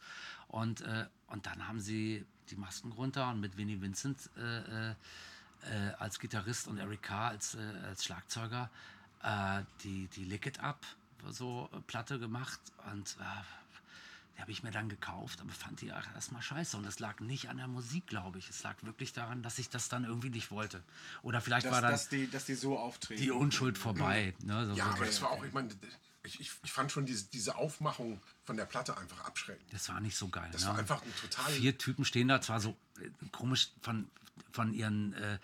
Und, 0.48 0.80
äh, 0.80 1.06
und 1.28 1.46
dann 1.46 1.68
haben 1.68 1.80
sie 1.80 2.24
die 2.50 2.56
Masken 2.56 2.92
runter 2.92 3.30
und 3.30 3.40
mit 3.40 3.56
Vinnie 3.56 3.80
Vincent 3.80 4.30
äh, 4.36 4.90
äh, 4.90 4.90
äh, 4.90 5.92
als 5.98 6.18
Gitarrist 6.18 6.68
und 6.68 6.78
Eric 6.78 7.02
Carr 7.02 7.30
als, 7.30 7.54
äh, 7.54 7.58
als 7.86 8.04
Schlagzeuger 8.04 8.70
äh, 9.22 9.62
die, 9.84 10.08
die 10.08 10.24
Lick 10.24 10.46
It 10.46 10.60
Up 10.60 10.84
so 11.30 11.68
äh, 11.72 11.80
Platte 11.80 12.18
gemacht. 12.18 12.60
Und 12.92 13.16
äh, 13.20 13.24
die 14.36 14.40
habe 14.42 14.52
ich 14.52 14.62
mir 14.62 14.70
dann 14.70 14.88
gekauft, 14.88 15.40
aber 15.40 15.50
fand 15.50 15.80
die 15.80 15.92
auch 15.92 16.14
erstmal 16.14 16.42
scheiße. 16.42 16.76
Und 16.76 16.86
es 16.86 17.00
lag 17.00 17.18
nicht 17.20 17.48
an 17.48 17.56
der 17.56 17.66
Musik, 17.66 18.06
glaube 18.06 18.38
ich. 18.38 18.48
Es 18.48 18.62
lag 18.62 18.76
wirklich 18.82 19.12
daran, 19.12 19.42
dass 19.42 19.58
ich 19.58 19.68
das 19.68 19.88
dann 19.88 20.04
irgendwie 20.04 20.30
nicht 20.30 20.50
wollte. 20.50 20.82
Oder 21.22 21.40
vielleicht 21.40 21.66
Dass, 21.66 21.72
war 21.72 21.82
dann 21.82 21.90
dass, 21.90 22.08
die, 22.08 22.30
dass 22.30 22.44
die 22.44 22.54
so 22.54 22.78
auftreten. 22.78 23.20
die 23.20 23.32
Unschuld 23.32 23.76
vorbei. 23.76 24.34
Ne? 24.44 24.66
So, 24.66 24.74
Ja, 24.74 24.84
so, 24.84 24.90
aber 24.92 25.06
das 25.06 25.20
war 25.22 25.30
auch, 25.30 25.44
ich 25.44 25.52
meine, 25.52 25.68
ich, 26.28 26.40
ich, 26.40 26.50
ich 26.62 26.72
fand 26.72 26.92
schon 26.92 27.06
diese, 27.06 27.24
diese 27.26 27.56
Aufmachung 27.56 28.20
von 28.44 28.56
der 28.56 28.66
Platte 28.66 28.96
einfach 28.96 29.24
abschreckend. 29.24 29.72
das 29.72 29.88
war 29.88 30.00
nicht 30.00 30.16
so 30.16 30.28
geil. 30.28 30.48
Das 30.52 30.62
ne? 30.62 30.68
war 30.70 30.78
einfach 30.78 31.02
ein 31.02 31.12
total. 31.20 31.52
Vier 31.52 31.76
Typen 31.78 32.04
stehen 32.04 32.28
da, 32.28 32.40
zwar 32.40 32.60
so 32.60 32.76
äh, 33.00 33.08
komisch 33.32 33.70
von, 33.80 34.08
von 34.52 34.72
ihren, 34.74 35.12
äh, 35.14 35.38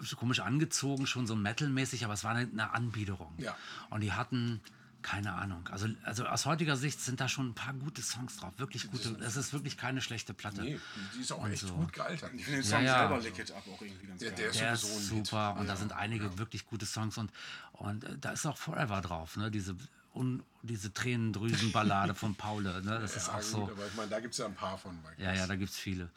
so 0.00 0.16
komisch 0.16 0.40
angezogen, 0.40 1.06
schon 1.06 1.26
so 1.26 1.34
metalmäßig, 1.36 2.04
aber 2.04 2.14
es 2.14 2.24
war 2.24 2.32
eine, 2.34 2.50
eine 2.50 2.70
Anbiederung. 2.72 3.34
Ja. 3.38 3.56
Und 3.90 4.00
die 4.02 4.12
hatten, 4.12 4.60
keine 5.02 5.32
Ahnung, 5.32 5.66
also, 5.68 5.88
also 6.04 6.26
aus 6.26 6.44
heutiger 6.44 6.76
Sicht 6.76 7.00
sind 7.00 7.20
da 7.20 7.28
schon 7.28 7.48
ein 7.50 7.54
paar 7.54 7.72
gute 7.72 8.02
Songs 8.02 8.36
drauf. 8.36 8.52
Wirklich 8.58 8.90
gute, 8.90 9.08
es 9.24 9.36
ist 9.36 9.52
wirklich 9.54 9.78
keine 9.78 10.02
schlechte 10.02 10.34
Platte. 10.34 10.60
Nee, 10.62 10.78
die 11.16 11.20
ist 11.22 11.32
auch 11.32 11.42
Und 11.42 11.52
echt 11.52 11.62
so. 11.62 11.74
gut 11.74 11.92
gealtert. 11.92 12.30
Ich 12.34 12.44
finde 12.44 12.60
den 12.60 12.64
Song 12.68 12.80
Ja, 12.84 12.86
ja. 12.86 12.98
selber 13.08 13.20
Lick 13.22 13.38
It 13.38 13.50
Up 13.50 13.66
auch 13.66 13.80
irgendwie 13.80 14.06
ganz 14.06 14.20
Der- 14.20 14.30
geil. 14.32 14.38
der 14.38 14.50
ist 14.50 14.60
Der 14.60 14.76
sowieso 14.76 14.98
ist 14.98 15.10
ein 15.10 15.16
Hit. 15.16 15.26
super 15.26 15.56
und 15.58 15.66
da 15.66 15.72
Ja, 15.72 15.78
sind 15.78 15.92
einige 15.92 16.36
wirklich 16.38 16.66
gute 16.66 16.84
Songs 16.86 17.16
und, 17.16 17.32
und 17.72 18.04
äh, 18.04 18.18
da 18.18 18.32
ist 18.32 18.44
auch 18.46 18.58
Forever 18.58 19.00
drauf, 19.00 19.36
ne? 19.38 19.50
diese, 19.50 19.74
un, 20.14 20.42
diese 20.62 20.92
Tränendrüsenballade 20.92 22.14
von 22.14 22.34
Paule. 22.34 22.82
Ne? 22.82 22.98
Das 23.00 23.16
ist 23.16 23.26
Ja, 23.28 23.34
auch 23.34 23.36
gut, 23.38 23.44
so. 23.44 23.62
aber 23.70 23.86
ich 23.86 23.94
meine, 23.94 24.10
da 24.10 24.20
gibt 24.20 24.32
es 24.34 24.38
ja 24.38 24.46
ein 24.46 24.54
paar 24.54 24.76
von. 24.78 24.98
Ja, 25.18 25.32
ja, 25.32 25.46
da 25.46 25.56
gibt 25.56 25.70
es 25.70 25.76
viele. 25.78 26.10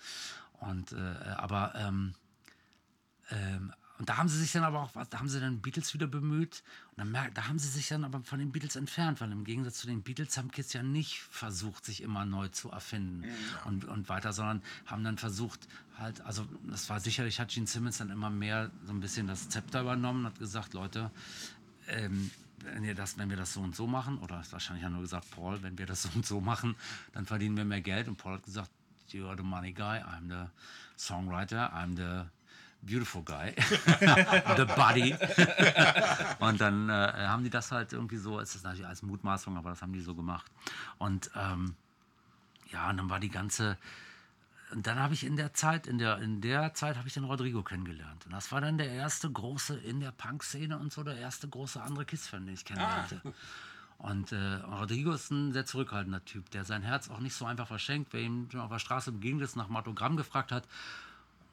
Und, 0.60 0.92
äh, 0.94 0.96
aber, 1.38 1.74
ähm, 1.76 2.14
ähm, 3.32 3.74
und 4.00 4.10
da 4.10 4.18
haben 4.18 4.28
sie 4.28 4.40
sich 4.40 4.52
dann 4.52 4.64
aber 4.64 4.82
auch, 4.82 4.96
was- 4.96 5.08
da 5.10 5.20
haben 5.20 5.30
sie 5.30 5.40
dann 5.40 5.62
Beatles 5.62 5.94
wieder 5.94 6.08
bemüht. 6.08 6.64
Und 6.92 6.98
dann 6.98 7.12
merkt, 7.12 7.38
da 7.38 7.48
haben 7.48 7.60
sie 7.60 7.68
sich 7.70 7.88
dann 7.88 8.04
aber 8.04 8.22
von 8.24 8.40
den 8.40 8.52
Beatles 8.52 8.76
entfernt, 8.76 9.22
weil 9.22 9.32
im 9.32 9.44
Gegensatz 9.46 9.78
zu 9.78 9.88
den 9.88 10.02
Beatles 10.02 10.36
haben 10.38 10.52
Kids 10.52 10.74
ja 10.74 10.84
nicht 10.84 11.22
versucht, 11.22 11.86
sich 11.86 12.02
immer 12.02 12.26
neu 12.26 12.48
zu 12.50 12.70
erfinden 12.72 13.24
und, 13.66 13.86
und 13.86 14.10
weiter, 14.10 14.34
sondern 14.34 14.62
haben 14.88 15.04
dann 15.04 15.18
versucht, 15.18 15.68
halt, 15.98 16.22
also 16.22 16.46
das 16.68 16.90
war 16.90 17.00
sicherlich, 17.00 17.40
hat 17.40 17.50
Gene 17.50 17.68
Simmons 17.68 18.00
dann 18.00 18.10
immer 18.10 18.30
mehr 18.32 18.72
so 18.86 18.92
ein 18.94 19.00
bisschen 19.00 19.28
das 19.28 19.48
Zepter 19.50 19.82
übernommen 19.82 20.22
und 20.22 20.32
hat 20.32 20.40
gesagt, 20.40 20.74
Leute, 20.74 21.12
ähm, 21.88 22.32
wenn, 22.64 22.84
ihr 22.84 22.96
das, 22.96 23.18
wenn 23.18 23.30
wir 23.30 23.38
das 23.38 23.54
so 23.54 23.62
und 23.62 23.76
so 23.76 23.88
machen, 23.88 24.18
oder 24.20 24.42
wahrscheinlich 24.50 24.86
hat 24.86 24.92
nur 24.92 25.02
gesagt, 25.02 25.30
Paul, 25.32 25.62
wenn 25.62 25.78
wir 25.78 25.86
das 25.86 26.04
so 26.04 26.10
und 26.16 26.26
so 26.26 26.42
machen, 26.42 26.76
dann 27.14 27.26
verdienen 27.26 27.58
wir 27.58 27.66
mehr 27.66 27.82
Geld. 27.82 28.08
Und 28.08 28.18
Paul 28.18 28.34
hat 28.34 28.44
gesagt, 28.44 28.70
you 29.10 29.28
are 29.28 29.38
the 29.38 29.44
money 29.44 29.72
guy, 29.72 30.00
I'm 30.00 30.28
the 30.30 30.50
songwriter, 30.98 31.72
I'm 31.74 31.96
the 31.96 32.30
beautiful 32.82 33.24
guy, 33.24 33.54
the 34.58 34.66
buddy. 34.76 35.16
und 36.40 36.60
dann 36.60 36.90
äh, 36.90 36.94
haben 37.28 37.44
die 37.44 37.50
das 37.50 37.72
halt 37.72 37.94
irgendwie 37.94 38.18
so, 38.18 38.40
es 38.40 38.56
ist 38.56 38.64
natürlich 38.64 38.88
als 38.88 39.02
Mutmaßung, 39.02 39.58
aber 39.58 39.70
das 39.72 39.82
haben 39.82 39.94
die 39.94 40.02
so 40.02 40.16
gemacht. 40.16 40.52
Und 40.98 41.32
ähm, 41.36 41.76
ja, 42.72 42.90
und 42.90 42.98
dann 42.98 43.10
war 43.10 43.20
die 43.20 43.30
ganze, 43.30 43.78
und 44.74 44.88
dann 44.88 45.00
habe 45.00 45.14
ich 45.14 45.24
in 45.24 45.36
der 45.36 45.54
Zeit, 45.54 45.88
in 45.88 45.98
der, 45.98 46.18
in 46.20 46.42
der 46.42 46.74
Zeit 46.74 46.98
habe 46.98 47.08
ich 47.08 47.14
den 47.14 47.26
Rodrigo 47.26 47.62
kennengelernt. 47.62 48.26
Und 48.26 48.34
das 48.34 48.52
war 48.52 48.60
dann 48.60 48.78
der 48.78 48.90
erste 48.90 49.30
große 49.30 49.78
in 49.78 50.00
der 50.00 50.12
Punk-Szene 50.12 50.78
und 50.78 50.92
so, 50.92 51.04
der 51.04 51.18
erste 51.18 51.48
große 51.48 51.82
andere 51.82 52.06
Kiss-Fan, 52.06 52.46
den 52.46 52.56
ich 52.56 52.66
kennenlernte. 52.66 53.22
Und 54.00 54.32
äh, 54.32 54.56
Rodrigo 54.66 55.14
ist 55.14 55.32
ein 55.32 55.54
sehr 55.54 55.66
zurückhaltender 55.66 56.26
Typ, 56.26 56.50
der 56.52 56.66
sein 56.66 56.82
Herz 56.82 57.10
auch 57.10 57.20
nicht 57.20 57.36
so 57.36 57.46
einfach 57.46 57.68
verschenkt. 57.68 58.14
Wer 58.14 58.22
ihm 58.22 58.50
auf 58.58 58.70
der 58.70 58.80
Straße 58.80 59.12
begegnet 59.12 59.44
ist, 59.44 59.56
nach 59.56 59.68
dem 59.68 59.78
Autogramm 59.78 60.18
gefragt 60.18 60.52
hat, 60.52 60.68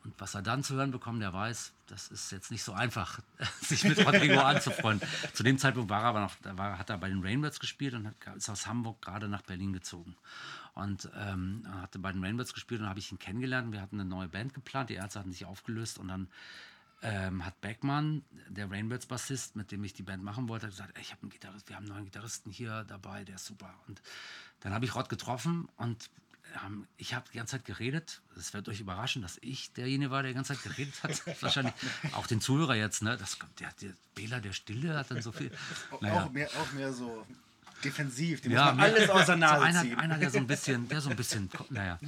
und 0.02 0.14
was 0.18 0.34
er 0.34 0.40
dann 0.40 0.64
zu 0.64 0.76
hören 0.76 0.92
bekommt, 0.92 1.20
der 1.20 1.34
weiß, 1.34 1.72
das 1.88 2.08
ist 2.08 2.32
jetzt 2.32 2.50
nicht 2.50 2.62
so 2.62 2.72
einfach, 2.72 3.20
sich 3.60 3.84
mit 3.84 3.98
Rodrigo 4.04 4.40
anzufreunden. 4.40 5.06
Zu 5.34 5.42
dem 5.42 5.58
Zeitpunkt 5.58 5.90
war 5.90 6.00
er 6.02 6.06
aber 6.06 6.20
noch, 6.20 6.34
da 6.42 6.56
war, 6.56 6.78
hat 6.78 6.88
er 6.88 6.96
bei 6.96 7.08
den 7.08 7.22
Rainbirds 7.22 7.60
gespielt 7.60 7.92
und 7.92 8.06
hat, 8.06 8.36
ist 8.36 8.48
aus 8.48 8.66
Hamburg 8.66 9.02
gerade 9.02 9.28
nach 9.28 9.42
Berlin 9.42 9.74
gezogen. 9.74 10.16
Und 10.74 11.10
ähm, 11.16 11.64
hatte 11.80 11.98
bei 11.98 12.12
den 12.12 12.24
Rainbirds 12.24 12.54
gespielt 12.54 12.80
und 12.80 12.88
habe 12.88 12.98
ich 12.98 13.10
ihn 13.10 13.18
kennengelernt. 13.18 13.72
Wir 13.72 13.80
hatten 13.80 14.00
eine 14.00 14.08
neue 14.08 14.28
Band 14.28 14.54
geplant, 14.54 14.90
die 14.90 14.94
Ärzte 14.94 15.18
hatten 15.18 15.32
sich 15.32 15.44
aufgelöst 15.44 15.98
und 15.98 16.08
dann 16.08 16.28
ähm, 17.02 17.44
hat 17.44 17.60
Beckmann, 17.60 18.24
der 18.48 18.70
Rainbirds 18.70 19.06
Bassist, 19.06 19.56
mit 19.56 19.72
dem 19.72 19.82
ich 19.84 19.94
die 19.94 20.02
Band 20.02 20.22
machen 20.22 20.48
wollte, 20.48 20.66
gesagt, 20.66 20.96
ey, 20.96 21.02
ich 21.02 21.12
habe 21.12 21.22
einen 21.22 21.30
Gitarrist, 21.30 21.68
wir 21.68 21.76
haben 21.76 21.84
einen 21.84 21.94
neuen 21.94 22.04
Gitarristen 22.04 22.50
hier 22.50 22.84
dabei, 22.84 23.24
der 23.24 23.36
ist 23.36 23.46
super. 23.46 23.74
Und 23.88 24.02
dann 24.60 24.74
habe 24.74 24.84
ich 24.84 24.94
Rod 24.94 25.08
getroffen 25.08 25.68
und 25.76 26.10
ähm, 26.64 26.86
ich 26.96 27.14
habe 27.14 27.26
die 27.32 27.38
ganze 27.38 27.52
Zeit 27.52 27.64
geredet. 27.64 28.20
Es 28.36 28.52
wird 28.52 28.68
euch 28.68 28.80
überraschen, 28.80 29.22
dass 29.22 29.38
ich 29.40 29.72
derjenige 29.72 30.10
war, 30.10 30.22
der 30.22 30.32
die 30.32 30.34
ganze 30.34 30.54
Zeit 30.54 30.62
geredet 30.62 31.02
hat. 31.02 31.22
Wahrscheinlich 31.42 31.74
auch 32.12 32.26
den 32.26 32.40
Zuhörer 32.40 32.74
jetzt, 32.74 33.02
ne? 33.02 33.16
Das 33.16 33.38
der, 33.58 33.72
der 33.80 33.94
Bela, 34.14 34.40
der 34.40 34.52
Stille, 34.52 34.96
hat 34.98 35.10
dann 35.10 35.22
so 35.22 35.32
viel. 35.32 35.50
Naja. 36.00 36.24
Auch, 36.24 36.30
mehr, 36.30 36.48
auch 36.60 36.72
mehr 36.72 36.92
so 36.92 37.26
defensiv. 37.84 38.40
Die 38.40 38.50
Ja, 38.50 38.66
muss 38.66 38.76
man 38.76 38.80
alles 38.80 39.10
aus 39.10 39.26
der 39.26 39.34
so 39.34 39.40
Nase 39.40 39.62
einer, 39.64 39.98
einer, 39.98 40.18
der 40.18 40.30
so 40.30 40.38
ein 40.38 40.46
bisschen, 40.46 40.88
der 40.88 41.00
so 41.00 41.10
ein 41.10 41.16
bisschen, 41.16 41.50
naja. 41.70 41.98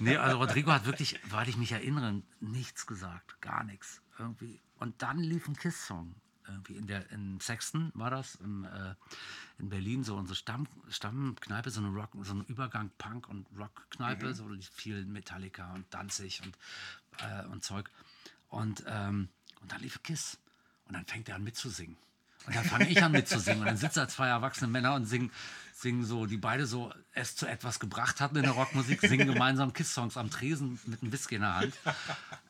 Nee, 0.00 0.16
also 0.16 0.38
Rodrigo 0.38 0.72
hat 0.72 0.86
wirklich, 0.86 1.18
weil 1.30 1.48
ich 1.48 1.56
mich 1.56 1.72
erinnere, 1.72 2.22
nichts 2.40 2.86
gesagt, 2.86 3.40
gar 3.40 3.64
nichts. 3.64 4.02
Irgendwie. 4.18 4.60
Und 4.78 5.02
dann 5.02 5.18
lief 5.18 5.48
ein 5.48 5.56
Kiss-Song. 5.56 6.14
Irgendwie 6.48 6.76
in 6.76 6.86
der 6.86 7.10
in 7.10 7.40
Sexton 7.40 7.90
war 7.94 8.10
das, 8.10 8.36
im, 8.36 8.64
äh, 8.64 8.94
in 9.58 9.68
Berlin, 9.68 10.04
so 10.04 10.16
unsere 10.16 10.36
Stamm, 10.36 10.68
Stammkneipe, 10.88 11.70
so 11.70 11.80
eine 11.80 11.88
Rock, 11.88 12.10
so 12.22 12.34
ein 12.34 12.44
Übergang 12.44 12.90
Punk 12.98 13.28
und 13.28 13.46
Rockkneipe, 13.58 14.32
so 14.32 14.48
viel 14.72 15.04
Metallica 15.06 15.72
und 15.74 15.86
Danzig 15.90 16.42
und, 16.44 16.56
äh, 17.18 17.44
und 17.46 17.64
Zeug. 17.64 17.90
Und, 18.48 18.84
ähm, 18.86 19.28
und 19.60 19.72
dann 19.72 19.80
lief 19.80 20.02
Kiss. 20.02 20.38
Und 20.84 20.94
dann 20.94 21.04
fängt 21.04 21.28
er 21.28 21.34
an 21.34 21.42
mitzusingen. 21.42 21.96
Und 22.46 22.54
dann 22.54 22.64
fange 22.64 22.88
ich 22.88 23.02
an 23.02 23.12
mitzusingen. 23.12 23.60
Und 23.60 23.66
dann 23.66 23.76
sitzen 23.76 23.98
da 23.98 24.08
zwei 24.08 24.28
erwachsene 24.28 24.70
Männer 24.70 24.94
und 24.94 25.06
singen, 25.06 25.30
singen 25.74 26.04
so, 26.04 26.26
die 26.26 26.36
beide 26.36 26.66
so 26.66 26.92
es 27.12 27.36
zu 27.36 27.46
etwas 27.46 27.80
gebracht 27.80 28.20
hatten 28.20 28.36
in 28.36 28.42
der 28.42 28.52
Rockmusik, 28.52 29.00
singen 29.00 29.26
gemeinsam 29.26 29.72
Kiss-Songs 29.72 30.16
am 30.16 30.30
Tresen 30.30 30.78
mit 30.86 31.02
einem 31.02 31.12
Whisky 31.12 31.34
in 31.36 31.42
der 31.42 31.56
Hand. 31.56 31.74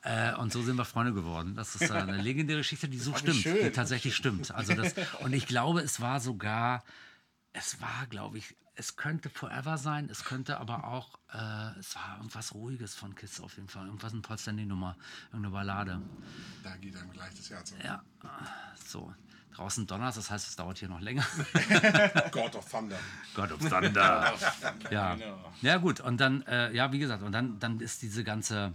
Äh, 0.03 0.33
und 0.35 0.53
so 0.53 0.61
sind 0.61 0.77
wir 0.77 0.85
Freunde 0.85 1.13
geworden. 1.13 1.55
Das 1.55 1.75
ist 1.75 1.91
eine 1.91 2.21
legendäre 2.21 2.59
Geschichte, 2.59 2.87
die 2.87 2.97
so 2.97 3.13
stimmt, 3.15 3.41
schön. 3.41 3.57
die 3.61 3.71
tatsächlich 3.71 4.15
stimmt. 4.15 4.51
Also 4.51 4.73
das, 4.73 4.93
und 5.19 5.33
ich 5.33 5.47
glaube, 5.47 5.81
es 5.81 5.99
war 5.99 6.21
sogar, 6.21 6.85
es 7.51 7.81
war, 7.81 8.07
glaube 8.09 8.37
ich, 8.37 8.55
es 8.75 8.95
könnte 8.95 9.29
Forever 9.29 9.77
sein, 9.77 10.07
es 10.09 10.23
könnte 10.23 10.59
aber 10.59 10.85
auch, 10.85 11.19
äh, 11.33 11.79
es 11.79 11.95
war 11.95 12.17
irgendwas 12.17 12.53
Ruhiges 12.53 12.95
von 12.95 13.15
Kiss 13.15 13.41
auf 13.41 13.57
jeden 13.57 13.67
Fall. 13.67 13.87
Irgendwas 13.87 14.13
ein 14.13 14.21
Potsdam-Nummer, 14.21 14.95
irgendeine 15.33 15.53
Ballade. 15.53 16.01
Da 16.63 16.77
geht 16.77 16.95
einem 16.95 17.11
gleich 17.11 17.33
das 17.35 17.49
Herz 17.49 17.73
auf. 17.73 17.83
Ja, 17.83 18.03
so. 18.87 19.13
Draußen 19.57 19.87
donnert, 19.87 20.15
das 20.15 20.29
heißt, 20.29 20.47
es 20.47 20.55
dauert 20.55 20.77
hier 20.77 20.87
noch 20.87 21.01
länger. 21.01 21.25
God 22.31 22.55
of 22.55 22.69
Thunder. 22.69 22.97
God 23.33 23.51
of 23.51 23.59
Thunder. 23.59 24.33
ja. 24.91 25.15
Genau. 25.15 25.51
ja, 25.61 25.77
gut. 25.77 25.99
Und 25.99 26.21
dann, 26.21 26.43
äh, 26.43 26.71
ja, 26.73 26.91
wie 26.91 26.99
gesagt, 26.99 27.23
und 27.23 27.31
dann, 27.31 27.59
dann 27.59 27.79
ist 27.79 28.03
diese 28.03 28.23
ganze 28.23 28.73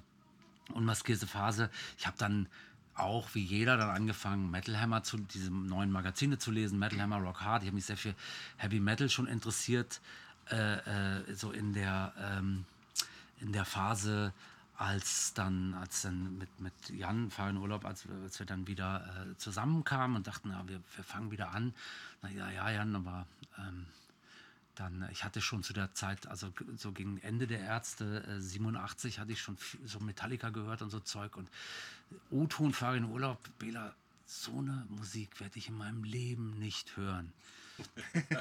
unmaskierte 0.75 1.29
Phase. 1.29 1.71
Ich 1.99 2.07
habe 2.07 2.17
dann 2.19 2.49
auch 2.95 3.29
wie 3.35 3.45
jeder 3.45 3.77
dann 3.77 3.91
angefangen, 3.91 4.51
Metal 4.51 4.81
Hammer 4.81 5.05
zu 5.05 5.19
diese 5.19 5.53
neuen 5.53 5.93
Magazine 5.93 6.39
zu 6.39 6.51
lesen, 6.51 6.79
Metal 6.81 7.01
Hammer, 7.01 7.19
Rock 7.19 7.43
Hard. 7.43 7.63
Ich 7.63 7.69
habe 7.69 7.77
mich 7.77 7.87
sehr 7.87 7.97
für 7.97 8.15
Heavy 8.57 8.81
Metal 8.81 9.09
schon 9.09 9.27
interessiert, 9.27 10.01
äh, 10.51 11.21
äh, 11.21 11.35
so 11.35 11.53
in 11.53 11.75
der, 11.75 12.13
ähm, 12.19 12.65
in 13.41 13.53
der 13.53 13.65
Phase, 13.65 14.33
als 14.83 15.33
dann, 15.35 15.75
als 15.75 16.03
dann 16.03 16.39
mit, 16.39 16.61
mit 16.61 16.73
Jan, 16.91 17.31
Fahr 17.31 17.51
in 17.51 17.57
Urlaub, 17.57 17.85
als, 17.85 18.09
wir- 18.09 18.17
als 18.25 18.39
wir 18.41 18.47
dann 18.47 18.67
wieder 18.67 19.27
äh, 19.31 19.37
zusammenkamen 19.39 20.17
und 20.17 20.27
dachten, 20.27 20.49
na, 20.49 20.67
wir, 20.67 20.81
wir 20.97 21.05
fangen 21.05 21.31
wieder 21.31 21.51
an. 21.53 21.73
Na 22.23 22.31
ja, 22.31 22.51
ja, 22.51 22.69
Jan, 22.71 22.97
aber 22.97 23.27
ähm, 23.59 23.87
dann, 24.75 25.09
ich 25.13 25.23
hatte 25.23 25.41
schon 25.41 25.63
zu 25.63 25.73
der 25.73 25.95
Zeit, 25.95 26.27
also 26.27 26.53
so 26.77 26.91
gegen 26.91 27.19
Ende 27.19 27.47
der 27.47 27.61
Ärzte, 27.61 28.25
äh, 28.27 28.41
87, 28.41 29.21
hatte 29.21 29.31
ich 29.31 29.41
schon 29.41 29.57
viel, 29.57 29.87
so 29.87 30.01
Metallica 30.01 30.51
gehört 30.51 30.83
und 30.83 30.91
so 30.91 30.99
Zeug. 30.99 31.37
Und 31.37 31.49
O-Ton, 32.31 32.73
Fahr 32.73 32.97
in 32.97 33.05
Urlaub, 33.05 33.39
Bela, 33.61 33.95
so 34.27 34.59
eine 34.59 34.85
Musik 34.89 35.39
werde 35.41 35.59
ich 35.59 35.69
in 35.69 35.77
meinem 35.79 36.03
Leben 36.03 36.59
nicht 36.59 36.97
hören. 36.97 37.33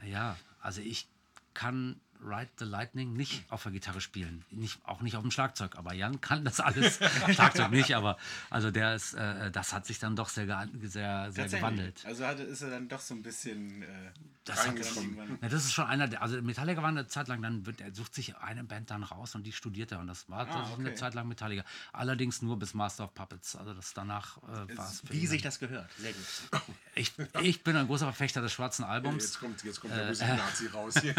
Naja, 0.00 0.36
also 0.60 0.80
ich 0.80 1.06
kann 1.54 1.96
Ride 2.24 2.50
the 2.58 2.64
Lightning 2.64 3.12
nicht 3.14 3.44
auf 3.50 3.62
der 3.62 3.72
Gitarre 3.72 4.00
spielen. 4.00 4.44
Nicht, 4.50 4.78
auch 4.84 5.00
nicht 5.00 5.16
auf 5.16 5.22
dem 5.22 5.30
Schlagzeug. 5.30 5.76
Aber 5.76 5.94
Jan 5.94 6.20
kann 6.20 6.44
das 6.44 6.60
alles. 6.60 6.98
Schlagzeug 7.32 7.70
nicht, 7.70 7.94
aber 7.94 8.16
also 8.50 8.70
der 8.70 8.94
ist, 8.94 9.14
äh, 9.14 9.50
das 9.50 9.72
hat 9.72 9.86
sich 9.86 9.98
dann 9.98 10.16
doch 10.16 10.28
sehr, 10.28 10.46
sehr, 10.82 11.30
sehr 11.32 11.48
gewandelt. 11.48 12.02
Also 12.06 12.26
hatte, 12.26 12.42
ist 12.42 12.62
er 12.62 12.70
dann 12.70 12.88
doch 12.88 13.00
so 13.00 13.14
ein 13.14 13.22
bisschen. 13.22 13.82
Äh, 13.82 13.86
Das, 14.44 14.60
hat, 14.60 14.66
reingekommen. 14.68 15.38
ja, 15.42 15.48
das 15.48 15.64
ist 15.64 15.72
schon 15.72 15.86
einer, 15.86 16.06
der, 16.06 16.22
also 16.22 16.40
Metallica 16.40 16.80
war 16.80 16.88
eine 16.88 17.08
Zeit 17.08 17.26
lang, 17.26 17.42
dann 17.42 17.66
wird, 17.66 17.80
er 17.80 17.92
sucht 17.92 18.14
sich 18.14 18.36
eine 18.36 18.62
Band 18.62 18.90
dann 18.92 19.02
raus 19.02 19.34
und 19.34 19.42
die 19.44 19.52
studiert 19.52 19.90
er 19.90 19.98
und 19.98 20.06
das 20.06 20.28
war 20.30 20.46
eine 20.46 20.88
okay. 20.90 20.94
Zeit 20.94 21.14
lang 21.14 21.26
Metallica. 21.26 21.64
Allerdings 21.92 22.42
nur 22.42 22.56
bis 22.56 22.72
Master 22.72 23.04
of 23.04 23.14
Puppets, 23.14 23.56
also 23.56 23.74
das 23.74 23.92
danach 23.92 24.36
äh, 24.44 24.76
war 24.76 24.88
es. 24.88 25.00
für 25.00 25.12
Wie 25.12 25.26
sich 25.26 25.42
das 25.42 25.58
gehört. 25.58 25.90
Sehr 25.98 26.12
gut. 26.12 26.62
Ich, 26.94 27.12
ich 27.42 27.64
bin 27.64 27.74
ein 27.76 27.86
großer 27.88 28.06
Verfechter 28.06 28.40
des 28.40 28.52
schwarzen 28.52 28.82
Jetzt 28.82 28.90
Albums. 28.90 29.38
kommt, 29.40 29.64
jetzt 29.64 29.80
kommt 29.80 29.92
Äh, 29.94 29.96
der 29.96 30.06
Musiknazi 30.06 30.66
raus 30.72 30.94
hier. 31.00 31.14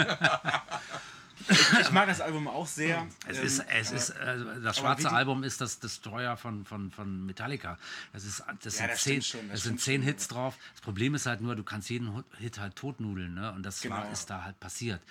Ich 1.81 1.91
mag 1.91 2.07
das 2.07 2.19
Album 2.19 2.47
auch 2.47 2.65
sehr. 2.67 3.07
Es 3.27 3.37
ähm, 3.37 3.45
ist, 3.45 3.63
es 3.69 3.91
ist, 3.91 4.09
äh, 4.09 4.37
das 4.61 4.77
schwarze 4.77 5.11
Album 5.11 5.43
ist 5.43 5.61
das 5.61 5.79
Destroyer 5.79 6.35
von, 6.35 6.65
von, 6.65 6.91
von 6.91 7.25
Metallica. 7.25 7.77
Das, 8.11 8.25
ist, 8.25 8.43
das 8.63 8.79
Ja, 8.79 8.87
sind, 8.87 8.91
das 8.91 9.01
zehn, 9.03 9.21
stimmt 9.21 9.25
schon, 9.25 9.49
das 9.49 9.59
das 9.59 9.63
sind 9.63 9.79
zehn 9.81 10.01
schon, 10.01 10.07
Hits 10.07 10.27
drauf. 10.27 10.57
Das 10.73 10.81
Problem 10.81 11.15
ist 11.15 11.25
halt 11.25 11.41
nur, 11.41 11.55
du 11.55 11.63
kannst 11.63 11.89
jeden 11.89 12.23
Hit 12.37 12.59
halt 12.59 12.75
totnudeln. 12.75 13.33
Ne? 13.35 13.51
Und 13.53 13.63
das 13.63 13.87
war, 13.89 14.01
Genau. 14.01 14.11
ist 14.11 14.29
da 14.29 14.43
halt 14.43 14.59
passiert. 14.59 15.01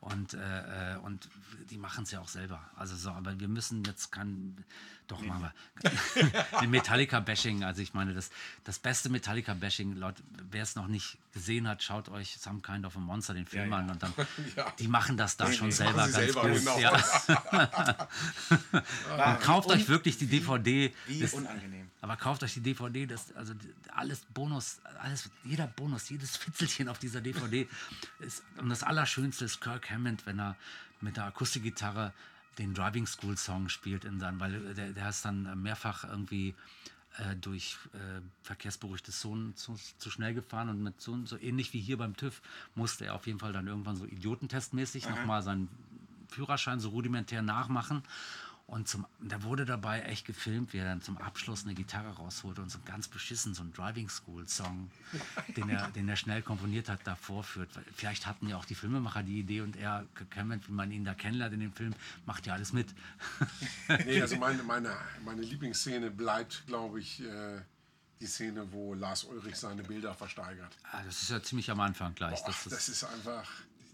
Und, 0.00 0.34
äh, 0.34 0.94
äh, 0.94 0.96
und 0.98 1.28
die 1.70 1.78
machen 1.78 2.04
es 2.04 2.10
ja 2.12 2.20
auch 2.20 2.28
selber. 2.28 2.62
Also 2.76 2.94
so, 2.96 3.10
aber 3.10 3.38
wir 3.40 3.48
müssen 3.48 3.82
jetzt 3.84 4.12
kein. 4.12 4.56
Doch, 5.08 5.20
machen 5.22 5.42
wir. 5.82 5.92
Ein 6.58 6.70
Metallica-Bashing. 6.70 7.62
Also 7.62 7.80
ich 7.80 7.94
meine, 7.94 8.12
das, 8.12 8.30
das 8.64 8.80
beste 8.80 9.08
Metallica-Bashing, 9.08 9.94
Leute, 9.94 10.20
wer 10.50 10.64
es 10.64 10.74
noch 10.74 10.88
nicht 10.88 11.16
gesehen 11.32 11.68
hat, 11.68 11.82
schaut 11.84 12.08
euch 12.08 12.36
Some 12.40 12.60
Kind 12.60 12.84
of 12.84 12.96
a 12.96 12.98
Monster, 12.98 13.32
den 13.34 13.46
Film 13.46 13.70
Ja, 13.70 13.76
ja. 13.76 13.84
an. 13.84 13.90
Und 13.90 14.02
dann, 14.02 14.12
Ja. 14.56 14.72
die 14.80 14.88
machen 14.88 15.16
das 15.16 15.36
da 15.36 15.46
schon 15.52 15.68
Machen 15.68 15.72
selber 15.76 15.98
ganz 15.98 16.14
selber, 16.14 16.42
gut. 16.48 16.54
genau. 16.58 16.78
Ja. 16.80 16.96
Und 18.72 19.40
kauft 19.40 19.68
un- 19.68 19.74
euch 19.76 19.88
wirklich 19.88 20.18
die 20.18 20.26
DVD. 20.26 20.92
Wie 21.06 21.20
Das- 21.20 21.34
unangenehm. 21.34 21.88
aber 22.00 22.16
kauft 22.16 22.42
euch 22.42 22.54
die 22.54 22.60
DVD, 22.60 23.06
das, 23.06 23.34
also 23.36 23.54
alles 23.94 24.20
Bonus, 24.34 24.78
alles, 25.00 25.30
jeder 25.44 25.66
Bonus, 25.68 26.08
jedes 26.08 26.36
Fitzelchen 26.36 26.88
auf 26.88 26.98
dieser 26.98 27.20
DVD 27.20 27.68
ist. 28.20 28.42
Und 28.58 28.68
das 28.70 28.82
Allerschönste 28.82 29.44
ist 29.44 29.60
Kirk 29.60 29.85
Hammond, 29.90 30.26
wenn 30.26 30.38
er 30.38 30.56
mit 31.00 31.16
der 31.16 31.24
Akustikgitarre 31.24 32.12
den 32.58 32.74
Driving 32.74 33.06
School 33.06 33.36
Song 33.36 33.68
spielt 33.68 34.04
in 34.04 34.18
seinem, 34.18 34.40
weil 34.40 34.74
der, 34.74 34.92
der 34.92 35.08
ist 35.08 35.24
dann 35.24 35.62
mehrfach 35.62 36.04
irgendwie 36.04 36.54
äh, 37.18 37.36
durch 37.36 37.78
äh, 37.92 38.20
verkehrsberuhigtes 38.42 39.20
Zonen 39.20 39.56
zu, 39.56 39.78
zu 39.98 40.10
schnell 40.10 40.34
gefahren 40.34 40.68
und 40.68 40.82
mit 40.82 41.00
so, 41.00 41.24
so 41.24 41.38
ähnlich 41.38 41.72
wie 41.72 41.80
hier 41.80 41.98
beim 41.98 42.16
TÜV 42.16 42.40
musste 42.74 43.06
er 43.06 43.14
auf 43.14 43.26
jeden 43.26 43.38
Fall 43.38 43.52
dann 43.52 43.66
irgendwann 43.66 43.96
so 43.96 44.04
idiotentestmäßig 44.04 45.08
nochmal 45.08 45.42
seinen 45.42 45.68
Führerschein 46.28 46.80
so 46.80 46.90
rudimentär 46.90 47.42
nachmachen. 47.42 48.02
Und 48.66 48.88
zum, 48.88 49.06
da 49.20 49.44
wurde 49.44 49.64
dabei 49.64 50.00
echt 50.02 50.26
gefilmt, 50.26 50.72
wie 50.72 50.78
er 50.78 50.86
dann 50.86 51.00
zum 51.00 51.18
Abschluss 51.18 51.62
eine 51.64 51.74
Gitarre 51.74 52.16
rausholte 52.16 52.60
und 52.60 52.68
so 52.68 52.80
ganz 52.84 53.06
beschissen 53.06 53.54
so 53.54 53.62
einen 53.62 53.72
Driving 53.72 54.08
School 54.08 54.48
Song, 54.48 54.90
den 55.56 55.68
er, 55.68 55.88
den 55.92 56.08
er 56.08 56.16
schnell 56.16 56.42
komponiert 56.42 56.88
hat, 56.88 56.98
da 57.04 57.14
vorführt. 57.14 57.70
Vielleicht 57.94 58.26
hatten 58.26 58.48
ja 58.48 58.56
auch 58.56 58.64
die 58.64 58.74
Filmemacher 58.74 59.22
die 59.22 59.38
Idee 59.38 59.60
und 59.60 59.76
er, 59.76 60.04
wie 60.34 60.72
man 60.72 60.90
ihn 60.90 61.04
da 61.04 61.14
kennenlernt 61.14 61.54
in 61.54 61.60
dem 61.60 61.72
Film, 61.72 61.94
macht 62.26 62.46
ja 62.46 62.54
alles 62.54 62.72
mit. 62.72 62.92
Nee, 64.04 64.20
also 64.20 64.36
meine, 64.36 64.62
meine, 64.64 64.96
meine 65.24 65.42
Lieblingsszene 65.42 66.10
bleibt, 66.10 66.66
glaube 66.66 66.98
ich, 66.98 67.20
äh, 67.22 67.60
die 68.20 68.26
Szene, 68.26 68.72
wo 68.72 68.94
Lars 68.94 69.24
Ulrich 69.24 69.56
seine 69.56 69.84
Bilder 69.84 70.12
versteigert. 70.14 70.76
Ah, 70.90 71.02
das 71.04 71.22
ist 71.22 71.30
ja 71.30 71.40
ziemlich 71.40 71.70
am 71.70 71.78
Anfang 71.80 72.14
gleich. 72.14 72.40
Boah, 72.40 72.46
Das 72.46 72.64
das 72.64 72.88
ist 72.88 73.02
ist 73.02 73.04
einfach, 73.04 73.48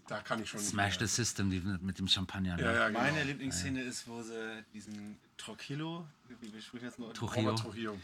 da 0.07 0.19
kann 0.19 0.41
ich 0.43 0.49
schon 0.49 0.59
nicht 0.59 0.69
Smash 0.69 0.99
mehr. 0.99 1.07
the 1.07 1.15
System 1.15 1.49
die, 1.49 1.59
mit 1.59 1.97
dem 1.99 2.07
Champagner. 2.07 2.55
ne? 2.57 2.63
Ja, 2.63 2.73
ja, 2.73 2.87
genau. 2.87 2.99
Meine 2.99 3.23
Lieblingsszene 3.23 3.81
ist, 3.81 4.07
wo 4.07 4.21
sie 4.21 4.63
diesen 4.73 5.17
Trujillo, 5.37 6.05
wie 6.41 6.53
wir 6.53 6.61
sprechen 6.61 6.85
jetzt 6.85 6.99
nur 6.99 7.13
Trujillo. 7.13 7.49
Robert 7.51 7.59
Trujillo. 7.63 7.97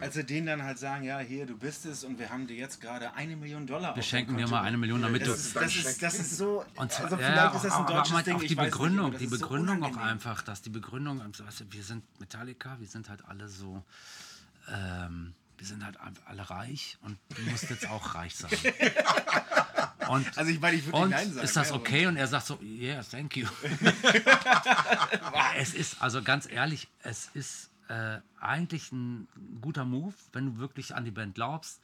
Als 0.00 0.14
sie 0.14 0.24
denen 0.24 0.46
dann 0.46 0.62
halt 0.62 0.78
sagen, 0.78 1.04
ja, 1.04 1.18
hier, 1.18 1.46
du 1.46 1.56
bist 1.56 1.86
es 1.86 2.04
und 2.04 2.18
wir 2.18 2.30
haben 2.30 2.46
dir 2.46 2.56
jetzt 2.56 2.80
gerade 2.80 3.12
eine 3.14 3.36
Million 3.36 3.66
Dollar 3.66 3.96
Wir 3.96 4.02
schenken 4.02 4.36
dir 4.36 4.46
mal 4.48 4.62
eine 4.62 4.76
Million, 4.78 5.00
damit 5.02 5.22
du. 5.22 5.30
Das 5.30 5.40
ist, 5.46 5.56
das, 5.56 5.76
ist, 5.76 6.02
das 6.02 6.14
ist 6.18 6.36
so. 6.36 6.64
Und 6.76 6.92
zwar, 6.92 7.04
also 7.06 7.16
ja, 7.16 7.22
vielleicht 7.22 7.36
ja, 7.36 7.46
ist 7.56 7.64
das 7.64 7.64
ein 7.64 7.70
aber- 7.72 7.84
aber 7.88 7.94
deutsches 7.98 8.12
man- 8.12 8.24
Ding. 8.24 8.34
auch 8.36 8.40
die 8.40 8.46
nicht, 8.46 8.56
Begründung, 8.58 9.04
aber 9.06 9.12
das 9.12 9.18
die 9.20 9.24
ist 9.26 9.30
so 9.32 9.38
Begründung 9.38 9.82
auch 9.82 9.96
einfach, 9.96 10.42
dass 10.42 10.62
die 10.62 10.70
Begründung, 10.70 11.20
also, 11.22 11.46
weißt 11.46 11.60
du, 11.60 11.64
wir 11.72 11.82
sind 11.82 12.04
Metallica, 12.20 12.78
wir 12.80 12.86
sind 12.88 13.08
halt 13.08 13.24
alle 13.26 13.48
so, 13.48 13.82
ähm, 14.72 15.34
wir 15.58 15.66
sind 15.66 15.84
halt 15.84 15.98
einfach 16.00 16.26
alle 16.26 16.48
reich 16.48 16.96
und 17.02 17.18
du 17.36 17.42
musst 17.50 17.68
jetzt 17.68 17.86
auch 17.88 18.14
reich 18.14 18.34
sein. 18.36 18.50
Und, 20.10 20.36
Also 20.38 20.50
ich 20.50 20.60
meine, 20.60 20.76
ich 20.76 20.86
würde 20.86 20.98
und 20.98 21.10
Nein 21.10 21.32
sagen. 21.32 21.44
ist 21.44 21.56
das 21.56 21.70
aber- 21.70 21.80
okay? 21.80 22.06
Und 22.06 22.16
er 22.16 22.26
sagt 22.26 22.46
so, 22.46 22.58
yeah, 22.62 23.02
thank 23.02 23.36
you. 23.36 23.46
es 25.56 25.74
ist, 25.74 26.00
also 26.02 26.22
ganz 26.22 26.50
ehrlich, 26.50 26.88
es 27.02 27.30
ist 27.34 27.70
äh, 27.88 28.18
eigentlich 28.40 28.92
ein 28.92 29.28
guter 29.60 29.84
Move, 29.84 30.14
wenn 30.32 30.46
du 30.46 30.58
wirklich 30.58 30.94
an 30.94 31.04
die 31.04 31.10
Band 31.10 31.34
glaubst. 31.34 31.80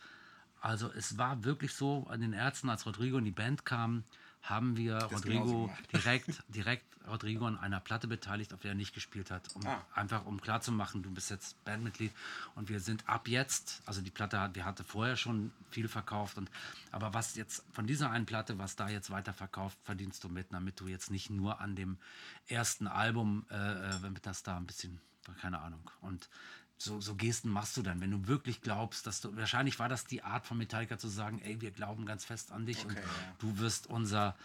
Also 0.60 0.90
es 0.92 1.18
war 1.18 1.44
wirklich 1.44 1.72
so, 1.72 2.06
an 2.08 2.20
den 2.20 2.32
Ärzten, 2.32 2.68
als 2.70 2.86
Rodrigo 2.86 3.18
in 3.18 3.24
die 3.24 3.30
Band 3.30 3.64
kam, 3.64 4.04
haben 4.48 4.76
wir 4.76 4.98
genauso 4.98 5.14
Rodrigo 5.14 5.70
direkt, 5.92 6.42
direkt 6.48 6.84
Rodrigo 7.06 7.46
an 7.46 7.56
einer 7.58 7.78
Platte 7.78 8.08
beteiligt, 8.08 8.52
auf 8.52 8.60
der 8.62 8.72
er 8.72 8.74
nicht 8.74 8.92
gespielt 8.94 9.30
hat, 9.30 9.54
um 9.54 9.64
Ah. 9.66 9.84
einfach 9.94 10.24
um 10.26 10.40
klarzumachen, 10.40 11.02
du 11.04 11.10
bist 11.12 11.30
jetzt 11.30 11.62
Bandmitglied 11.64 12.10
und 12.56 12.68
wir 12.68 12.80
sind 12.80 13.08
ab 13.08 13.28
jetzt, 13.28 13.80
also 13.86 14.00
die 14.02 14.10
Platte 14.10 14.40
hat, 14.40 14.56
wir 14.56 14.64
hatte 14.64 14.82
vorher 14.82 15.16
schon 15.16 15.52
viel 15.70 15.86
verkauft 15.88 16.36
und 16.36 16.50
aber 16.90 17.14
was 17.14 17.36
jetzt 17.36 17.64
von 17.72 17.86
dieser 17.86 18.10
einen 18.10 18.26
Platte, 18.26 18.58
was 18.58 18.74
da 18.74 18.88
jetzt 18.88 19.10
weiterverkauft, 19.10 19.78
verdienst 19.84 20.24
du 20.24 20.28
mit, 20.28 20.52
damit 20.52 20.80
du 20.80 20.88
jetzt 20.88 21.10
nicht 21.12 21.30
nur 21.30 21.60
an 21.60 21.76
dem 21.76 21.96
ersten 22.48 22.88
Album, 22.88 23.46
äh, 23.50 23.54
äh, 23.56 24.02
wenn 24.02 24.14
das 24.22 24.42
da 24.42 24.56
ein 24.56 24.66
bisschen, 24.66 25.00
keine 25.40 25.60
Ahnung. 25.60 25.88
Und 26.00 26.28
so, 26.78 27.00
so 27.00 27.14
Gesten 27.14 27.50
machst 27.50 27.76
du 27.76 27.82
dann, 27.82 28.00
wenn 28.00 28.10
du 28.10 28.26
wirklich 28.26 28.60
glaubst, 28.60 29.06
dass 29.06 29.20
du, 29.20 29.34
wahrscheinlich 29.36 29.78
war 29.78 29.88
das 29.88 30.04
die 30.04 30.22
Art 30.22 30.46
von 30.46 30.58
Metallica 30.58 30.98
zu 30.98 31.08
sagen, 31.08 31.40
ey, 31.42 31.60
wir 31.60 31.70
glauben 31.70 32.04
ganz 32.06 32.24
fest 32.24 32.52
an 32.52 32.66
dich 32.66 32.84
und 32.84 32.92
Okay, 32.92 33.00
ja. 33.00 33.34
du 33.38 33.58
wirst 33.58 33.86
unser, 33.86 34.36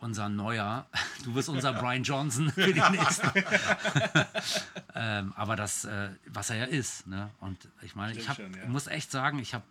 unser 0.00 0.28
neuer, 0.28 0.86
du 1.24 1.34
wirst 1.34 1.48
unser 1.48 1.72
Brian 1.72 2.02
Johnson 2.02 2.50
für 2.50 2.72
die 2.72 2.80
nächsten. 2.90 3.30
ähm, 4.94 5.32
aber 5.36 5.54
das, 5.54 5.84
äh, 5.84 6.10
was 6.26 6.50
er 6.50 6.56
ja 6.56 6.64
ist, 6.64 7.06
ne? 7.06 7.30
Und 7.40 7.68
ich 7.82 7.94
meine, 7.94 8.18
ich, 8.18 8.28
hab, 8.28 8.36
schon, 8.36 8.52
ja. 8.54 8.66
muss 8.66 8.88
echt 8.88 9.10
sagen, 9.10 9.38
ich 9.38 9.54
habe 9.54 9.64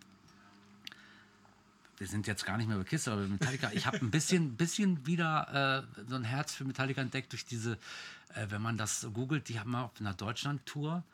wir 1.98 2.08
sind 2.08 2.26
jetzt 2.26 2.44
gar 2.44 2.56
nicht 2.56 2.66
mehr 2.66 2.78
bei 2.78 2.82
Kiss, 2.82 3.06
aber 3.06 3.20
Metallica, 3.28 3.70
ich 3.72 3.86
habe 3.86 3.98
ein 3.98 4.10
bisschen, 4.10 4.56
bisschen 4.56 5.06
wieder 5.06 5.86
äh, 5.96 6.02
so 6.10 6.16
ein 6.16 6.24
Herz 6.24 6.52
für 6.52 6.64
Metallica 6.64 7.00
entdeckt 7.00 7.30
durch 7.30 7.44
diese, 7.44 7.78
äh, 8.34 8.46
wenn 8.48 8.60
man 8.60 8.76
das 8.76 9.06
googelt, 9.14 9.48
die 9.48 9.60
haben 9.60 9.70
mal 9.70 9.84
auf 9.84 9.92
einer 10.00 10.12
Deutschland-Tour, 10.12 11.04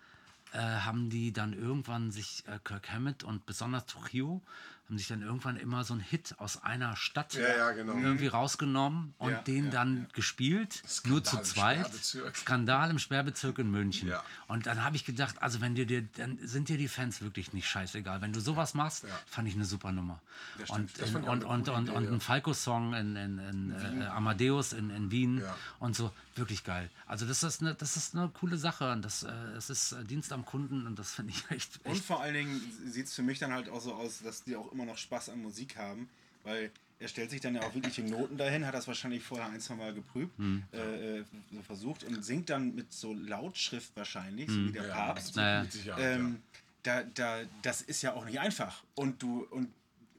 äh, 0.53 0.59
haben 0.59 1.11
die 1.11 1.33
dann 1.33 1.53
irgendwann 1.53 2.11
sich, 2.11 2.45
äh, 2.47 2.59
Kirk 2.65 2.91
Hammett 2.91 3.25
und 3.25 3.47
besonders 3.47 3.87
Trujillo, 3.87 4.43
haben 4.89 4.97
sich 4.97 5.09
dann 5.09 5.21
irgendwann 5.21 5.57
immer 5.59 5.85
so 5.85 5.93
einen 5.93 6.01
Hit 6.03 6.35
aus 6.39 6.63
einer 6.63 6.97
Stadt 6.97 7.35
Ja, 7.35 7.47
ja, 7.57 7.71
genau. 7.73 7.95
irgendwie 7.95 8.27
rausgenommen 8.27 9.13
und 9.19 9.33
Ja, 9.33 9.43
den 9.43 9.71
dann 9.71 10.09
gespielt, 10.15 10.83
Skandal 10.89 11.11
nur 11.13 11.25
zu 11.25 11.43
zweit. 11.43 11.81
Sperrbezirk. 11.81 12.37
Skandal 12.37 12.91
im 12.91 12.99
Sperrbezirk 12.99 13.59
in 13.59 13.71
München. 13.71 14.11
Und 14.47 14.65
dann 14.67 14.83
habe 14.83 14.97
ich 14.97 15.05
gedacht, 15.05 15.43
also 15.43 15.61
wenn 15.61 15.75
dir, 15.75 15.85
dir, 15.85 16.03
dann 16.17 16.39
sind 16.43 16.71
dir 16.71 16.79
die 16.79 16.89
Fans 16.89 17.21
wirklich 17.21 17.53
nicht 17.53 17.69
scheißegal. 17.69 18.23
Wenn 18.23 18.33
du 18.33 18.41
sowas 18.41 18.73
machst, 18.73 19.05
fand 19.27 19.47
ich 19.47 19.55
eine 19.55 19.67
super 19.67 19.93
Nummer. 19.93 20.23
Und, 20.69 20.97
in, 20.99 21.17
und, 21.17 21.45
und, 21.45 21.69
und, 21.69 21.89
Idee, 21.89 21.97
und 21.97 22.09
ein 22.11 22.21
Falco-Song 22.21 22.95
in, 22.95 23.17
in, 23.17 23.39
in 23.39 24.01
äh, 24.01 24.07
Amadeus 24.07 24.73
in, 24.73 24.89
in 24.89 25.11
Wien 25.11 25.43
und 25.81 25.97
so, 25.97 26.11
wirklich 26.39 26.65
geil. 26.65 26.91
Also 27.07 27.27
das 27.27 27.43
ist 27.43 27.61
eine, 27.61 27.75
das 27.75 27.97
ist 27.97 28.15
eine 28.15 28.29
coole 28.29 28.57
Sache 28.57 28.91
und 28.93 29.03
das, 29.05 29.23
äh, 29.23 29.31
es 29.57 29.71
ist 29.71 29.93
äh, 29.93 30.05
Dienst 30.05 30.33
am 30.33 30.45
Kunden 30.45 30.87
und 30.87 30.99
das 30.99 31.13
finde 31.13 31.33
ich 31.33 31.51
echt, 31.51 31.81
Und 31.85 31.93
echt 31.93 32.05
vor 32.05 32.21
allen 32.23 32.35
Dingen 32.35 32.61
sieht 32.87 33.07
es 33.07 33.15
für 33.15 33.23
mich 33.23 33.39
dann 33.39 33.53
halt 33.53 33.69
auch 33.69 33.81
so 33.81 33.95
aus, 33.95 34.21
dass 34.23 34.45
die 34.45 34.57
auch 34.57 34.71
immer 34.73 34.85
noch 34.85 34.97
Spaß 34.99 35.29
an 35.31 35.43
Musik 35.43 35.77
haben, 35.77 36.09
weil 36.45 36.71
er 37.01 37.07
stellt 37.09 37.31
sich 37.31 37.41
dann 37.41 37.55
ja 37.55 37.63
auch 37.63 37.75
wirklich 37.75 37.95
die 37.95 38.03
Noten 38.03 38.37
dahin, 38.37 38.67
hat 38.67 38.75
das 38.75 38.89
wahrscheinlich 38.89 39.23
vorher 39.23 39.49
ein, 39.49 39.61
zwei 39.61 39.77
Mal 39.77 39.95
geprüft, 39.95 40.37
Hm. 40.39 40.65
äh, 40.73 41.19
äh, 41.19 41.25
so 41.53 41.63
versucht 41.63 42.03
und 42.05 42.25
singt 42.25 42.51
dann 42.51 42.75
mit 42.75 42.93
so 42.93 43.15
Lautschrift 43.15 43.93
wahrscheinlich, 43.97 44.49
Hm. 44.49 44.55
so 44.55 44.69
wie 44.69 44.73
der 44.73 44.89
Papst. 44.89 45.37
Naja. 45.37 45.65
Ähm, 45.99 46.43
da, 46.83 47.03
da, 47.03 47.41
das 47.63 47.83
ist 47.83 48.03
ja 48.03 48.15
auch 48.15 48.25
nicht 48.25 48.41
einfach. 48.41 48.83
Und 48.95 49.23
du, 49.23 49.47
und 49.51 49.69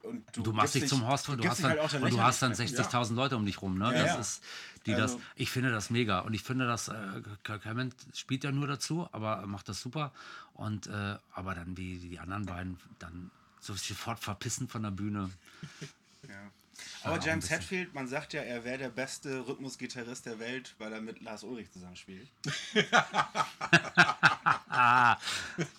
und 0.04 0.24
Du 0.34 0.52
machst 0.54 0.74
gibst 0.74 0.84
dich 0.84 0.89
zum 0.89 1.08
Horst, 1.08 1.28
du, 1.28 1.36
gibst 1.36 1.50
hast 1.50 1.64
dann, 1.64 1.72
halt 1.80 1.93
und 2.02 2.14
du 2.14 2.22
hast 2.22 2.41
dann 2.41 2.52
Lächerlichkeit. 2.52 2.93
60.000 2.93 3.14
Leute 3.16 3.36
um 3.38 3.45
dich 3.45 3.62
rum. 3.62 3.78
Ne? 3.78 3.86
Ja, 3.86 3.91
das 4.04 4.14
ja. 4.14 4.20
ist, 4.20 4.43
die 4.86 4.93
Also- 4.95 5.16
das, 5.18 5.26
ich 5.36 5.50
finde 5.52 5.72
das 5.72 5.89
mega. 5.89 6.20
Und 6.20 6.34
ich 6.34 6.43
finde, 6.43 6.66
dass 6.68 6.88
äh, 6.88 6.93
Kirk 7.43 7.66
Hammond 7.66 7.95
spielt 8.14 8.43
ja 8.43 8.52
nur 8.52 8.68
dazu, 8.68 9.08
aber 9.12 9.38
er 9.38 9.47
macht 9.47 9.70
das 9.70 9.82
super. 9.82 10.12
Und, 10.54 10.88
äh, 10.88 11.18
aber 11.34 11.56
dann 11.56 11.78
wie 11.78 11.97
die 11.97 12.20
anderen 12.20 12.45
beiden 12.45 12.78
dann 13.00 13.32
so 13.60 13.74
sofort 13.74 14.20
verpissen 14.20 14.68
von 14.68 14.84
der 14.84 14.91
Bühne. 14.91 15.30
Ja. 16.28 16.52
Aber 17.03 17.19
James. 17.19 17.49
Hetfield, 17.49 17.93
man 17.93 18.07
sagt 18.07 18.34
ja, 18.34 18.41
er 18.41 18.63
wäre 18.63 18.77
der 18.77 18.89
beste 18.89 19.47
Rhythmusgitarrist 19.47 20.25
der 20.25 20.39
Welt, 20.39 20.75
weil 20.80 20.93
er 20.93 21.01
mit 21.01 21.21
Lars 21.21 21.43
Ulrich 21.43 21.71
zusammenspielt. 21.71 22.27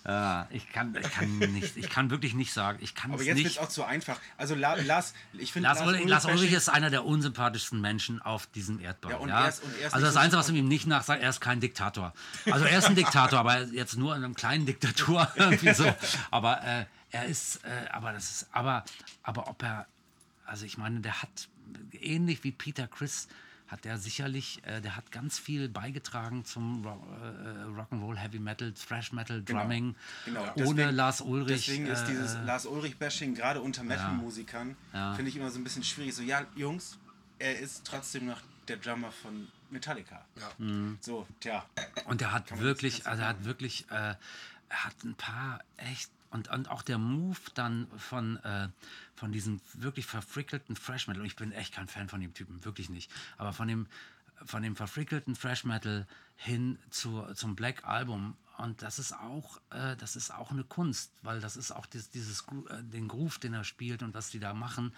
Ja, 0.05 0.47
ich 0.51 0.71
kann, 0.71 0.95
ich 0.95 1.11
kann 1.11 1.37
nicht, 1.39 1.77
ich 1.77 1.89
kann 1.89 2.09
wirklich 2.09 2.33
nicht 2.33 2.53
sagen. 2.53 2.79
Ich 2.81 2.93
kann 2.93 3.11
Aber 3.11 3.21
es 3.21 3.27
jetzt 3.27 3.37
wird 3.37 3.45
nicht. 3.47 3.57
es 3.57 3.63
auch 3.63 3.69
zu 3.69 3.83
einfach. 3.83 4.19
Also 4.37 4.55
La 4.55 4.75
Lars, 4.75 5.13
ich 5.33 5.51
finde 5.51 5.69
Lars, 5.69 5.81
Ulrich, 5.81 6.05
Lars 6.05 6.25
Ulrich 6.25 6.51
ist 6.51 6.69
einer 6.69 6.89
der 6.89 7.05
unsympathischsten 7.05 7.81
Menschen 7.81 8.21
auf 8.21 8.47
diesem 8.47 8.79
Erdball. 8.79 9.11
Ja, 9.13 9.17
und 9.17 9.29
Ja, 9.29 9.41
er 9.43 9.49
ist- 9.49 9.63
und 9.63 9.73
er 9.79 9.87
ist 9.87 9.93
also 9.93 10.05
das 10.05 10.15
Einzige, 10.17 10.39
was 10.39 10.47
man 10.47 10.57
ihm 10.57 10.67
nicht 10.67 10.87
nachsagt, 10.87 11.23
er 11.23 11.29
ist 11.29 11.41
kein 11.41 11.59
Diktator. 11.59 12.13
Also 12.51 12.65
er 12.65 12.77
ist 12.77 12.85
ein 12.85 12.95
Diktator, 12.95 13.39
aber 13.39 13.61
jetzt 13.63 13.97
nur 13.97 14.15
in 14.15 14.23
einer 14.23 14.33
kleinen 14.33 14.65
Diktatur 14.65 15.27
so. 15.73 15.93
Aber 16.29 16.61
äh, 16.63 16.85
er 17.11 17.25
ist, 17.25 17.63
äh, 17.63 17.89
aber 17.91 18.13
das 18.13 18.29
ist, 18.29 18.47
aber, 18.51 18.83
aber 19.23 19.47
ob 19.47 19.61
er, 19.63 19.87
also 20.51 20.65
ich 20.65 20.77
meine, 20.77 20.99
der 20.99 21.21
hat 21.21 21.47
ähnlich 21.93 22.43
wie 22.43 22.51
Peter 22.51 22.87
Chris 22.87 23.27
hat 23.67 23.85
der 23.85 23.97
sicherlich, 23.97 24.59
äh, 24.65 24.81
der 24.81 24.97
hat 24.97 25.13
ganz 25.13 25.39
viel 25.39 25.69
beigetragen 25.69 26.43
zum 26.43 26.85
Ro 26.85 27.01
äh, 27.23 27.79
Rock'n'Roll, 27.79 28.17
Heavy 28.17 28.37
Metal, 28.39 28.73
Thrash 28.73 29.13
Metal, 29.13 29.41
Drumming. 29.41 29.95
Genau, 30.25 30.41
Ohne 30.41 30.53
deswegen- 30.57 30.89
Lars 30.95 31.21
Ulrich. 31.21 31.65
Deswegen 31.67 31.85
ist 31.87 32.01
äh, 32.01 32.07
dieses 32.07 32.33
Lars 32.45 32.65
Ulrich-Bashing 32.65 33.33
gerade 33.33 33.61
unter 33.61 33.83
Metal-Musikern, 33.83 34.75
Ja. 34.93 35.13
finde 35.13 35.29
ich 35.29 35.37
immer 35.37 35.49
so 35.49 35.57
ein 35.57 35.63
bisschen 35.63 35.85
schwierig. 35.85 36.13
So, 36.13 36.21
ja, 36.21 36.45
Jungs, 36.57 36.97
er 37.39 37.57
ist 37.59 37.85
trotzdem 37.87 38.25
noch 38.25 38.41
der 38.67 38.75
Drummer 38.75 39.09
von 39.09 39.47
Metallica. 39.69 40.25
Ja. 40.37 40.51
So, 40.99 41.25
tja. 41.39 41.65
Und 42.07 42.21
er 42.21 42.33
hat 42.33 42.47
Kann 42.47 42.57
man 42.57 42.65
wirklich, 42.67 43.07
also 43.07 43.21
er 43.23 43.29
hat 43.29 43.45
wirklich, 43.45 43.85
äh, 43.89 44.15
er 44.67 44.83
hat 44.83 45.01
ein 45.05 45.15
paar 45.15 45.61
echt 45.77 46.11
und, 46.31 46.49
und 46.49 46.69
auch 46.69 46.81
der 46.81 46.97
Move 46.97 47.37
dann 47.55 47.87
von, 47.97 48.35
äh, 48.43 48.67
von 49.21 49.31
diesem 49.31 49.61
wirklich 49.75 50.07
verfrickelten 50.07 50.73
Thrash 50.73 51.07
Metal. 51.07 51.21
Und 51.21 51.27
ich 51.27 51.35
bin 51.35 51.51
echt 51.51 51.75
kein 51.75 51.87
Fan 51.87 52.09
von 52.09 52.19
dem 52.19 52.33
Typen, 52.33 52.65
wirklich 52.65 52.89
nicht. 52.89 53.11
Aber 53.37 53.53
von 53.53 53.67
dem, 53.67 53.85
von 54.43 54.63
dem 54.63 54.75
verfrickelten 54.75 55.35
Thrash 55.35 55.63
Metal 55.63 56.07
hin 56.37 56.79
zu, 56.89 57.31
zum 57.35 57.55
Black 57.55 57.85
Album. 57.85 58.35
Und 58.57 58.81
das 58.81 58.97
ist 58.97 59.13
auch, 59.13 59.61
äh, 59.69 59.95
das 59.95 60.15
ist 60.15 60.33
auch 60.33 60.49
eine 60.49 60.63
Kunst, 60.63 61.11
weil 61.21 61.39
das 61.39 61.55
ist 61.55 61.69
auch 61.69 61.85
dieses, 61.85 62.09
dieses 62.09 62.41
äh, 62.41 62.81
den 62.81 63.07
Groove, 63.07 63.37
den 63.37 63.53
er 63.53 63.63
spielt 63.63 64.01
und 64.01 64.15
was 64.15 64.31
die 64.31 64.39
da 64.39 64.55
machen, 64.55 64.91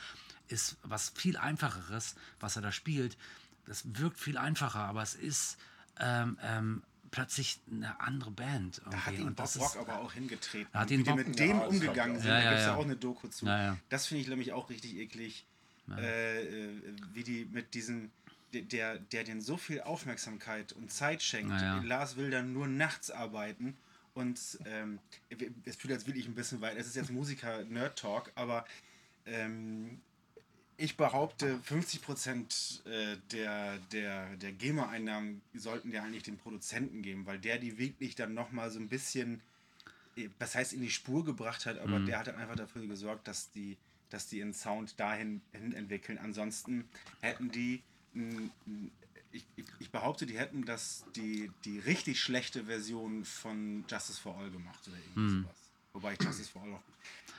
ist 0.48 0.78
was 0.84 1.10
viel 1.10 1.36
einfacheres, 1.36 2.16
was 2.40 2.56
er 2.56 2.62
da 2.62 2.72
spielt. 2.72 3.18
Das 3.66 3.84
wirkt 4.00 4.22
viel 4.22 4.38
einfacher, 4.38 4.86
aber 4.86 5.02
es 5.02 5.16
ist 5.16 5.58
ähm, 6.00 6.40
ähm, 6.42 6.84
plötzlich 7.14 7.59
eine 7.72 7.99
andere 8.01 8.32
Band. 8.32 8.82
Da 8.89 9.05
hat 9.05 9.14
ihn 9.14 9.28
und 9.28 9.36
Bob 9.36 9.45
das 9.45 9.59
Rock 9.59 9.78
aber 9.78 9.99
auch 9.99 10.14
hingetreten. 10.14 10.68
Da 10.74 10.80
hat 10.80 10.89
Wie 10.89 10.95
ihn 10.95 11.03
die 11.03 11.09
Bob- 11.11 11.18
mit 11.28 11.38
dem 11.39 11.49
Ja, 11.51 11.66
umgegangen 11.66 12.18
sind, 12.20 12.28
Ja, 12.28 12.38
da 12.38 12.43
ja, 12.43 12.49
gibt 12.49 12.59
es 12.61 12.66
ja 12.66 12.76
auch 12.76 12.84
eine 12.84 12.95
Doku 12.95 13.28
zu. 13.28 13.45
Das 13.89 14.07
finde 14.07 14.24
ich 14.24 14.28
nämlich 14.30 14.51
auch 14.51 14.70
richtig 14.72 14.95
eklig, 14.97 15.45
äh, 15.95 16.41
äh, 16.41 16.70
wie 17.14 17.24
die 17.24 17.45
mit 17.51 17.74
diesen, 17.76 18.11
der- 18.51 18.97
der, 18.97 19.24
den 19.24 19.41
so 19.41 19.57
viel 19.57 19.82
Aufmerksamkeit 19.82 20.74
und 20.74 20.91
Zeit 20.91 21.22
schenkt. 21.22 21.61
Ja. 21.61 21.82
Lars 21.84 22.18
will 22.18 22.32
dann 22.32 22.51
nur 22.51 22.68
nachts 22.68 23.11
arbeiten 23.11 23.78
und 24.16 24.39
ähm, 24.66 24.97
es 25.66 25.76
fühlt 25.76 25.93
als 25.93 26.07
wirklich 26.07 26.28
ein 26.28 26.36
bisschen 26.36 26.61
weit. 26.61 26.78
Es 26.78 26.88
ist 26.88 26.95
jetzt 26.95 27.11
Musiker-Nerd-Talk, 27.11 28.32
aber 28.36 28.66
ähm, 29.28 30.01
ich 30.84 30.98
behaupte, 30.98 31.62
50% 31.66 32.86
äh, 32.86 33.18
der, 33.32 33.78
der, 33.94 34.36
der 34.36 34.52
GEMA-Einnahmen 34.52 35.42
sollten 35.54 35.94
ja 35.94 36.04
eigentlich 36.04 36.24
den 36.24 36.38
Produzenten 36.38 37.02
geben, 37.02 37.26
weil 37.26 37.40
der 37.40 37.58
die 37.58 37.78
wirklich 37.78 38.16
dann 38.16 38.34
nochmal 38.34 38.70
so 38.70 38.80
ein 38.80 38.90
bisschen, 38.90 39.40
äh, 40.18 40.28
was 40.40 40.56
heißt 40.56 40.74
in 40.74 40.82
die 40.82 40.90
Spur 40.90 41.24
gebracht 41.24 41.66
hat, 41.66 41.80
aber 41.80 42.02
der 42.02 42.20
hat 42.20 42.28
dann 42.28 42.36
einfach 42.36 42.58
dafür 42.58 42.86
gesorgt, 42.86 43.30
dass 43.30 43.50
die, 43.52 43.78
dass 44.10 44.28
die 44.28 44.40
ihren 44.40 44.54
Sound 44.54 45.00
dahin 45.00 45.42
hin 45.54 45.72
entwickeln. 45.72 46.18
Ansonsten 46.18 46.84
hätten 47.22 47.50
die, 47.50 47.82
ich, 49.32 49.46
ich, 49.56 49.66
ich 49.80 49.90
behaupte, 49.90 50.26
die 50.26 50.38
hätten 50.38 50.66
das, 50.66 51.06
die, 51.16 51.50
die 51.64 51.80
richtig 51.80 52.20
schlechte 52.20 52.66
Version 52.66 53.24
von 53.24 53.86
Justice 53.88 54.20
for 54.20 54.38
All 54.38 54.52
gemacht 54.52 54.86
oder 54.90 54.98
irgendwie 54.98 55.44
sowas. 55.44 55.62
Wobei 55.94 56.14
ich 56.14 56.22
Justice 56.24 56.50
for 56.52 56.62
All 56.64 56.74
auch. 56.74 56.82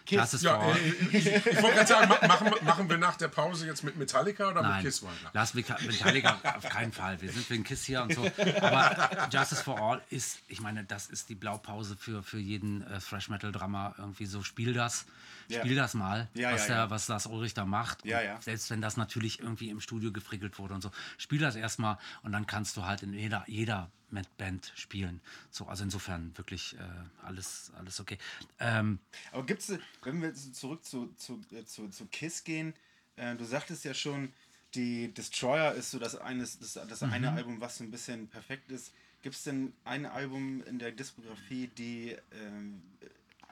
Kiss, 0.06 0.18
das 0.18 0.34
ist 0.34 0.42
Ja, 0.42 0.60
vor. 0.60 0.76
äh, 0.76 0.78
ich, 1.16 1.26
ich 1.26 1.44
wollte 1.62 1.76
gerade 1.76 1.86
sagen, 1.86 2.08
ma- 2.10 2.26
machen, 2.28 2.50
wir- 2.52 2.62
machen 2.62 2.90
wir 2.90 2.98
nach 2.98 3.16
der 3.16 3.28
Pause 3.28 3.66
jetzt 3.66 3.82
mit 3.84 3.96
Metallica 3.96 4.50
oder 4.50 4.60
Nein, 4.60 4.76
mit 4.76 4.84
Kiss 4.84 5.02
weiter? 5.02 5.30
lass 5.32 5.54
Meta- 5.54 5.78
Metallica 5.86 6.38
auf 6.56 6.68
keinen 6.68 6.92
Fall. 6.92 7.22
Wir 7.22 7.32
sind 7.32 7.48
wegen 7.48 7.64
Kiss 7.64 7.84
hier 7.84 8.02
und 8.02 8.12
so. 8.14 8.30
Aber 8.60 9.28
Justice 9.32 9.62
for 9.64 9.80
All 9.80 10.02
ist, 10.10 10.40
ich 10.48 10.60
meine, 10.60 10.84
das 10.84 11.06
ist 11.06 11.30
die 11.30 11.34
Blaupause 11.34 11.96
für, 11.96 12.22
für 12.22 12.38
jeden 12.38 12.82
äh, 12.82 12.98
Thrash 13.00 13.30
Metal 13.30 13.50
Drama. 13.50 13.94
Irgendwie 13.96 14.26
so, 14.26 14.42
spiel 14.42 14.74
das, 14.74 15.06
Ja. 15.48 15.60
spiel 15.60 15.74
das 15.74 15.94
mal, 15.94 16.28
Ja, 16.34 16.52
was, 16.52 16.62
ja, 16.62 16.66
der, 16.66 16.76
ja. 16.76 16.90
was 16.90 17.06
das 17.06 17.24
Ulrich 17.26 17.54
da 17.54 17.64
macht. 17.64 18.04
Ja, 18.04 18.18
Und 18.18 18.24
ja. 18.26 18.42
Selbst 18.42 18.68
wenn 18.68 18.82
das 18.82 18.98
natürlich 18.98 19.40
irgendwie 19.40 19.70
im 19.70 19.80
Studio 19.80 20.12
gefrickelt 20.12 20.58
wurde 20.58 20.74
und 20.74 20.82
so. 20.82 20.90
Spiel 21.16 21.38
das 21.40 21.56
erstmal 21.56 21.96
und 22.22 22.32
dann 22.32 22.46
kannst 22.46 22.76
du 22.76 22.84
halt 22.84 23.02
in 23.02 23.14
jeder, 23.14 23.42
jeder 23.46 23.90
mit 24.03 24.03
Band 24.38 24.72
spielen. 24.76 25.20
So, 25.50 25.66
also 25.66 25.84
insofern 25.84 26.36
wirklich 26.36 26.76
äh, 26.78 26.78
alles, 27.24 27.72
alles 27.76 28.00
okay. 28.00 28.18
Ähm, 28.60 28.98
Aber 29.32 29.44
gibt 29.44 29.60
es, 29.60 29.78
wenn 30.02 30.22
wir 30.22 30.34
zurück 30.34 30.84
zu, 30.84 31.12
zu, 31.16 31.40
äh, 31.52 31.64
zu, 31.64 31.88
zu 31.88 32.06
Kiss 32.06 32.44
gehen, 32.44 32.74
äh, 33.16 33.34
du 33.36 33.44
sagtest 33.44 33.84
ja 33.84 33.94
schon, 33.94 34.32
die 34.74 35.12
Destroyer 35.14 35.72
ist 35.74 35.90
so 35.90 35.98
das, 35.98 36.16
eines, 36.16 36.58
das, 36.58 36.74
das 36.88 37.02
eine 37.02 37.30
Mhm. 37.30 37.36
Album, 37.36 37.60
was 37.60 37.78
so 37.78 37.84
ein 37.84 37.90
bisschen 37.90 38.28
perfekt 38.28 38.70
ist. 38.72 38.92
Gibt 39.22 39.36
es 39.36 39.44
denn 39.44 39.72
ein 39.84 40.04
Album 40.06 40.62
in 40.64 40.78
der 40.78 40.92
Diskografie, 40.92 41.68
die 41.68 42.16
ähm, 42.32 42.82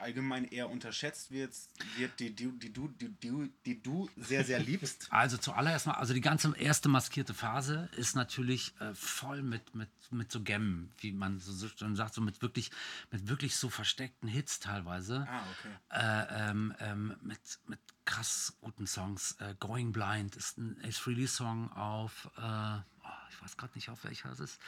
allgemein 0.03 0.45
eher 0.45 0.69
unterschätzt 0.69 1.31
wird, 1.31 1.53
wird 1.97 2.19
die, 2.19 2.35
die, 2.35 2.51
die, 2.59 2.71
du, 2.71 2.87
die, 2.89 3.09
die, 3.09 3.51
die 3.65 3.81
du 3.81 4.09
sehr, 4.17 4.43
sehr 4.43 4.59
liebst? 4.59 5.07
Also 5.23 5.37
zuallererst 5.37 5.87
mal, 5.87 5.93
also 5.93 6.13
die 6.13 6.21
ganze 6.21 6.55
erste 6.57 6.89
maskierte 6.89 7.33
Phase 7.33 7.89
ist 7.97 8.15
natürlich 8.15 8.73
äh, 8.79 8.93
voll 8.93 9.41
mit, 9.41 9.73
mit, 9.75 9.89
mit 10.11 10.31
so 10.31 10.41
Gemmen, 10.41 10.91
wie 10.99 11.11
man 11.11 11.39
so, 11.39 11.51
so 11.51 11.67
schon 11.69 11.95
sagt, 11.95 12.13
so 12.13 12.21
mit 12.21 12.41
wirklich, 12.41 12.71
mit 13.11 13.27
wirklich 13.27 13.55
so 13.55 13.69
versteckten 13.69 14.27
Hits 14.27 14.59
teilweise. 14.59 15.27
Ah, 15.29 15.43
okay. 15.51 15.75
Äh, 15.89 16.49
ähm, 16.49 16.75
ähm, 16.79 17.15
mit, 17.21 17.39
mit 17.67 17.79
krass 18.05 18.57
guten 18.61 18.87
Songs. 18.87 19.37
Äh, 19.39 19.55
Going 19.59 19.91
Blind 19.91 20.35
ist 20.35 20.57
ein 20.57 20.79
Ace 20.83 20.97
Frehley 20.97 21.27
Song 21.27 21.71
auf, 21.73 22.29
äh, 22.37 22.41
oh, 22.41 23.27
ich 23.29 23.41
weiß 23.41 23.57
gerade 23.57 23.73
nicht, 23.75 23.89
auf 23.89 24.03
welcher 24.03 24.31
es 24.31 24.39
ist, 24.39 24.59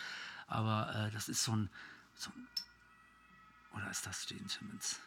aber 0.47 0.93
äh, 0.95 1.11
das 1.11 1.29
ist 1.29 1.43
so 1.43 1.55
ein, 1.55 1.69
so 2.15 2.31
ein, 2.31 2.47
oder 3.75 3.89
ist 3.89 4.05
das 4.05 4.25
Gene 4.25 4.47
Simmons? 4.47 4.99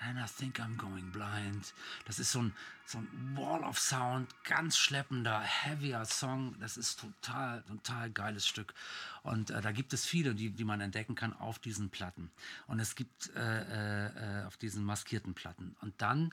And 0.00 0.18
I 0.18 0.26
think 0.26 0.60
I'm 0.60 0.76
going 0.76 1.10
blind. 1.10 1.72
Das 2.04 2.18
ist 2.18 2.32
so 2.32 2.42
ein, 2.42 2.54
so 2.84 2.98
ein 2.98 3.36
Wall 3.36 3.64
of 3.64 3.78
Sound, 3.78 4.28
ganz 4.44 4.76
schleppender, 4.76 5.40
heavier 5.40 6.04
Song. 6.04 6.54
Das 6.60 6.76
ist 6.76 7.00
total, 7.00 7.62
total 7.62 8.10
geiles 8.10 8.46
Stück. 8.46 8.74
Und 9.22 9.50
äh, 9.50 9.60
da 9.60 9.72
gibt 9.72 9.92
es 9.92 10.04
viele, 10.04 10.34
die, 10.34 10.50
die 10.50 10.64
man 10.64 10.80
entdecken 10.80 11.14
kann 11.14 11.32
auf 11.32 11.58
diesen 11.58 11.90
Platten. 11.90 12.30
Und 12.66 12.78
es 12.78 12.94
gibt 12.94 13.34
äh, 13.34 14.42
äh, 14.42 14.44
auf 14.44 14.56
diesen 14.56 14.84
maskierten 14.84 15.34
Platten. 15.34 15.74
Und 15.80 15.94
dann 15.98 16.32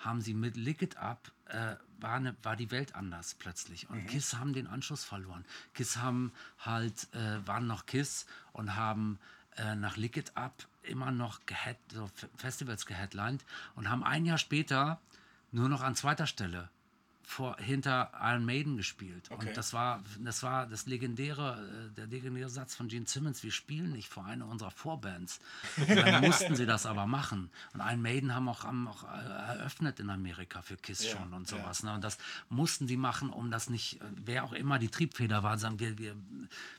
haben 0.00 0.20
sie 0.20 0.34
mit 0.34 0.56
Lick 0.56 0.82
It 0.82 0.96
Up, 0.96 1.30
äh, 1.46 1.76
war, 1.98 2.20
ne, 2.20 2.36
war 2.42 2.56
die 2.56 2.70
Welt 2.70 2.94
anders 2.94 3.34
plötzlich. 3.34 3.88
Und 3.90 4.06
Kiss 4.06 4.34
haben 4.34 4.52
den 4.52 4.66
Anschluss 4.66 5.04
verloren. 5.04 5.44
Kiss 5.74 5.98
haben 5.98 6.32
halt, 6.58 7.12
äh, 7.14 7.46
waren 7.46 7.66
noch 7.66 7.86
Kiss 7.86 8.26
und 8.52 8.76
haben 8.76 9.18
äh, 9.56 9.74
nach 9.74 9.96
Lick 9.96 10.16
It 10.16 10.36
Up 10.36 10.66
immer 10.82 11.10
noch 11.10 11.44
gehead, 11.46 11.76
so 11.92 12.08
Festivals 12.36 12.86
geheadlined 12.86 13.44
und 13.74 13.90
haben 13.90 14.04
ein 14.04 14.24
Jahr 14.24 14.38
später 14.38 15.00
nur 15.52 15.68
noch 15.68 15.82
an 15.82 15.94
zweiter 15.94 16.26
Stelle 16.26 16.70
vor, 17.30 17.56
hinter 17.58 18.10
Iron 18.20 18.44
Maiden 18.44 18.76
gespielt. 18.76 19.28
Okay. 19.30 19.48
Und 19.48 19.56
das 19.56 19.72
war, 19.72 20.02
das 20.18 20.42
war 20.42 20.66
das 20.66 20.86
legendäre, 20.86 21.88
äh, 21.88 21.94
der 21.94 22.08
legendäre 22.08 22.48
Satz 22.48 22.74
von 22.74 22.88
Gene 22.88 23.06
Simmons, 23.06 23.44
wir 23.44 23.52
spielen 23.52 23.92
nicht 23.92 24.08
vor 24.08 24.24
einer 24.24 24.48
unserer 24.48 24.72
Vorbands. 24.72 25.38
Und 25.76 25.90
dann 25.90 26.24
mussten 26.26 26.56
sie 26.56 26.66
das 26.66 26.86
aber 26.86 27.06
machen. 27.06 27.50
Und 27.72 27.80
Iron 27.80 28.02
Maiden 28.02 28.34
haben 28.34 28.48
auch, 28.48 28.64
haben 28.64 28.88
auch 28.88 29.04
äh, 29.04 29.58
eröffnet 29.58 30.00
in 30.00 30.10
Amerika 30.10 30.60
für 30.60 30.76
Kiss 30.76 31.04
Ja, 31.04 31.18
schon 31.18 31.32
und 31.32 31.48
ja. 31.48 31.58
sowas. 31.58 31.84
Ne? 31.84 31.94
Und 31.94 32.02
das 32.02 32.18
mussten 32.48 32.88
die 32.88 32.96
machen, 32.96 33.30
um 33.30 33.52
das 33.52 33.70
nicht, 33.70 34.00
äh, 34.00 34.04
wer 34.10 34.42
auch 34.42 34.52
immer 34.52 34.80
die 34.80 34.88
Triebfeder 34.88 35.44
war, 35.44 35.56
sagen 35.56 35.78
wir, 35.78 35.98
wir, 35.98 36.16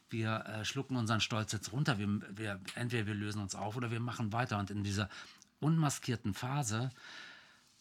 wir 0.10 0.62
schlucken 0.64 0.98
unseren 0.98 1.22
Stolz 1.22 1.54
jetzt 1.54 1.72
runter. 1.72 1.98
Wir, 1.98 2.10
wir, 2.36 2.60
entweder 2.76 3.08
wir 3.08 3.16
lösen 3.16 3.42
uns 3.42 3.56
auf 3.56 3.78
oder 3.78 3.90
wir 3.90 4.02
machen 4.02 4.34
weiter. 4.34 4.58
Und 4.60 4.70
in 4.70 4.84
dieser 4.84 5.08
unmaskierten 5.62 6.34
Phase, 6.34 6.90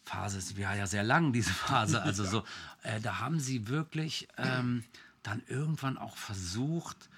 Phase 0.05 0.39
ist 0.39 0.59
war 0.59 0.77
ja 0.77 0.87
sehr 0.87 1.03
lang, 1.03 1.33
diese 1.33 1.53
Phase. 1.53 2.03
Also 2.11 2.25
so, 2.25 2.45
äh, 2.83 3.01
da 3.01 3.21
haben 3.21 3.41
sie 3.41 3.69
wirklich 3.69 4.29
ähm, 4.37 4.85
dann 5.23 5.43
irgendwann 5.47 5.99
auch 5.99 6.17
versucht, 6.17 7.09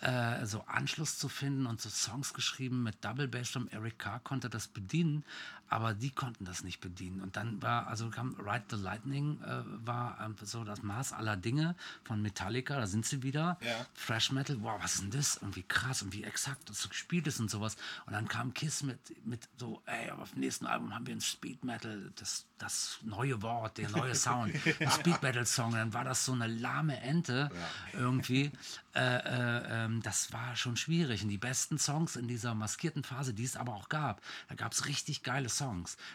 äh, 0.00 0.44
so 0.46 0.64
Anschluss 0.66 1.18
zu 1.18 1.28
finden 1.28 1.66
und 1.66 1.80
so 1.80 1.88
Songs 1.88 2.34
geschrieben 2.34 2.82
mit 2.82 3.04
Double 3.04 3.28
Bass 3.28 3.52
Drum. 3.52 3.68
Eric 3.68 3.98
Carr 3.98 4.20
konnte 4.20 4.50
das 4.50 4.66
bedienen, 4.68 5.24
aber 5.72 5.94
die 5.94 6.10
konnten 6.10 6.44
das 6.44 6.64
nicht 6.64 6.80
bedienen. 6.80 7.22
Und 7.22 7.36
dann 7.36 7.62
war, 7.62 7.86
also 7.86 8.10
kam 8.10 8.36
Ride 8.38 8.64
the 8.68 8.76
Lightning, 8.76 9.40
äh, 9.40 9.62
war 9.86 10.18
ähm, 10.22 10.36
so 10.42 10.64
das 10.64 10.82
Maß 10.82 11.14
aller 11.14 11.38
Dinge 11.38 11.76
von 12.04 12.20
Metallica, 12.20 12.78
da 12.78 12.86
sind 12.86 13.06
sie 13.06 13.22
wieder. 13.22 13.58
Ja. 13.62 13.86
Thrash 14.06 14.32
Metal, 14.32 14.58
wow, 14.60 14.78
was 14.82 14.96
ist 14.96 15.04
denn 15.04 15.10
das? 15.12 15.36
Irgendwie 15.36 15.62
krass 15.62 16.02
und 16.02 16.12
wie 16.12 16.24
exakt 16.24 16.68
das 16.68 16.82
so 16.82 16.90
gespielt 16.90 17.26
ist 17.26 17.40
und 17.40 17.50
sowas. 17.50 17.78
Und 18.04 18.12
dann 18.12 18.28
kam 18.28 18.52
Kiss 18.52 18.82
mit, 18.82 18.98
mit 19.24 19.48
so, 19.56 19.82
ey, 19.86 20.10
auf 20.10 20.32
dem 20.32 20.40
nächsten 20.40 20.66
Album 20.66 20.94
haben 20.94 21.06
wir 21.06 21.14
ein 21.14 21.22
Speed 21.22 21.64
Metal, 21.64 22.12
das, 22.16 22.44
das 22.58 22.98
neue 23.02 23.40
Wort, 23.40 23.78
der 23.78 23.88
neue 23.88 24.14
Sound, 24.14 24.54
ein 24.78 24.90
Speed 24.90 25.22
Metal 25.22 25.46
Song. 25.46 25.72
Dann 25.72 25.94
war 25.94 26.04
das 26.04 26.26
so 26.26 26.32
eine 26.32 26.48
lahme 26.48 27.00
Ente 27.00 27.50
irgendwie. 27.94 28.52
Äh, 28.94 29.00
äh, 29.00 29.84
ähm, 29.84 30.02
das 30.02 30.34
war 30.34 30.54
schon 30.54 30.76
schwierig. 30.76 31.22
Und 31.22 31.30
die 31.30 31.38
besten 31.38 31.78
Songs 31.78 32.16
in 32.16 32.28
dieser 32.28 32.54
maskierten 32.54 33.04
Phase, 33.04 33.32
die 33.32 33.44
es 33.44 33.56
aber 33.56 33.74
auch 33.74 33.88
gab, 33.88 34.20
da 34.48 34.54
gab 34.54 34.72
es 34.72 34.84
richtig 34.86 35.22
geile 35.22 35.48
Songs. 35.48 35.61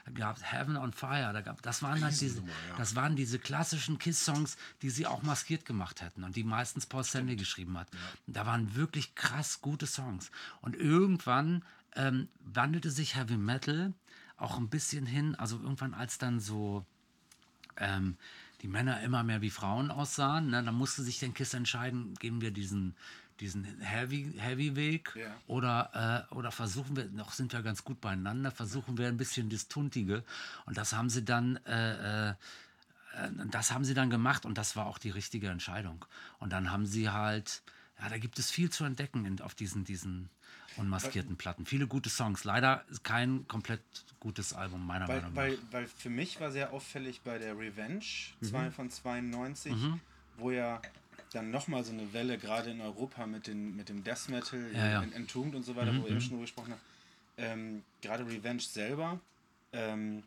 Da 0.06 0.12
gab 0.12 0.38
es 0.38 0.52
Heaven 0.52 0.78
on 0.78 0.94
Fire, 0.94 1.32
da 1.34 1.42
gab, 1.42 1.62
das 1.62 1.82
waren 1.82 2.04
halt 2.04 2.20
diese, 2.20 2.44
das 2.78 2.96
waren 2.96 3.16
diese 3.16 3.40
klassischen 3.40 3.98
Kiss-Songs, 4.00 4.58
die 4.82 4.90
sie 4.90 5.08
auch 5.08 5.24
maskiert 5.24 5.66
gemacht 5.66 6.02
hätten 6.02 6.24
und 6.24 6.36
die 6.36 6.44
meistens 6.44 6.86
Paul 6.86 7.04
Stanley 7.04 7.36
geschrieben 7.36 7.78
hat. 7.78 7.90
Da 8.28 8.46
waren 8.46 8.76
wirklich 8.76 9.16
krass 9.16 9.62
gute 9.62 9.88
Songs. 9.88 10.32
Und 10.62 10.76
irgendwann 10.76 11.64
ähm, 11.96 12.28
wandelte 12.40 12.92
sich 12.92 13.16
Heavy 13.16 13.38
Metal 13.38 13.94
auch 14.38 14.58
ein 14.58 14.70
bisschen 14.70 15.06
hin, 15.06 15.36
also 15.36 15.58
irgendwann 15.58 15.94
als 15.94 16.18
dann 16.18 16.40
so 16.40 16.86
ähm, 17.78 18.18
die 18.62 18.68
Männer 18.68 19.02
immer 19.02 19.24
mehr 19.24 19.42
wie 19.42 19.50
Frauen 19.50 19.92
aussahen, 19.92 20.50
ne, 20.50 20.64
dann 20.64 20.76
musste 20.76 21.04
sich 21.04 21.20
den 21.20 21.34
Kiss 21.34 21.54
entscheiden, 21.54 22.16
gehen 22.16 22.42
wir 22.42 22.52
diesen, 22.52 22.96
diesen 23.38 23.80
Heavy, 23.82 24.34
Heavy 24.38 24.76
Weg 24.76 25.14
Ja. 25.16 25.36
oder, 25.48 26.28
äh, 26.32 26.34
oder 26.36 26.52
versuchen 26.52 26.96
wir, 26.96 27.06
noch 27.06 27.32
sind 27.34 27.54
wir 27.54 27.62
ganz 27.62 27.84
gut 27.84 28.02
beieinander, 28.02 28.52
versuchen 28.52 28.98
wir 28.98 29.08
ein 29.08 29.18
bisschen 29.18 29.50
das 29.50 29.68
Tuntige. 29.68 30.24
Und 30.66 30.78
das 30.78 30.94
haben 30.94 31.10
sie 31.10 31.24
dann, 31.24 31.58
äh, 31.66 32.30
äh, 32.30 32.32
äh, 32.32 32.36
das 33.52 33.72
haben 33.72 33.86
sie 33.86 33.94
dann 33.94 34.10
gemacht 34.10 34.46
und 34.46 34.58
das 34.58 34.76
war 34.76 34.86
auch 34.88 34.98
die 34.98 35.10
richtige 35.12 35.50
Entscheidung. 35.50 36.06
Und 36.40 36.52
dann 36.54 36.72
haben 36.72 36.86
sie 36.86 37.10
halt, 37.10 37.62
ja, 38.02 38.10
da 38.10 38.18
gibt 38.18 38.40
es 38.40 38.52
viel 38.52 38.70
zu 38.70 38.84
entdecken 38.84 39.26
in, 39.26 39.42
auf 39.42 39.56
diesen, 39.56 39.84
diesen 39.86 40.30
unmaskierten 40.76 41.38
Platten. 41.38 41.66
Viele 41.66 41.88
gute 41.88 42.10
Songs. 42.10 42.44
Leider 42.44 42.84
kein 43.02 43.48
komplett 43.48 43.82
gutes 44.20 44.54
Album, 44.54 44.86
meiner 44.86 45.08
Weil, 45.08 45.22
Meinung 45.22 45.34
nach. 45.34 45.42
weil, 45.42 45.58
weil 45.72 45.88
für 45.88 46.10
mich 46.12 46.40
war 46.40 46.52
sehr 46.52 46.72
auffällig 46.72 47.22
bei 47.22 47.40
der 47.40 47.58
Revenge 47.58 48.04
Mhm. 48.42 48.46
2 48.46 48.72
von 48.72 48.90
92, 48.92 49.74
wo 50.38 50.52
ja 50.52 50.80
dann 51.34 51.52
nochmal 51.52 51.84
so 51.84 51.92
eine 51.92 52.14
Welle 52.14 52.38
gerade 52.38 52.72
in 52.72 52.82
Europa 52.82 53.26
mit, 53.26 53.48
den, 53.48 53.76
mit 53.76 53.90
dem 53.90 54.04
Death 54.04 54.30
Metal, 54.30 54.60
Ja, 54.74 54.86
Mhm, 54.86 54.92
ja. 54.92 55.02
in- 55.04 55.14
Entombed 55.14 55.56
und 55.56 55.64
so 55.64 55.76
weiter, 55.76 55.96
wo 55.98 56.04
wir 56.04 56.12
eben 56.12 56.22
schon 56.22 56.30
drüber 56.32 56.42
gesprochen 56.44 56.72
haben. 56.74 56.82
Ähm, 57.38 57.84
gerade 58.02 58.26
Revenge 58.26 58.62
selber, 58.62 59.20
ähm, 59.74 60.24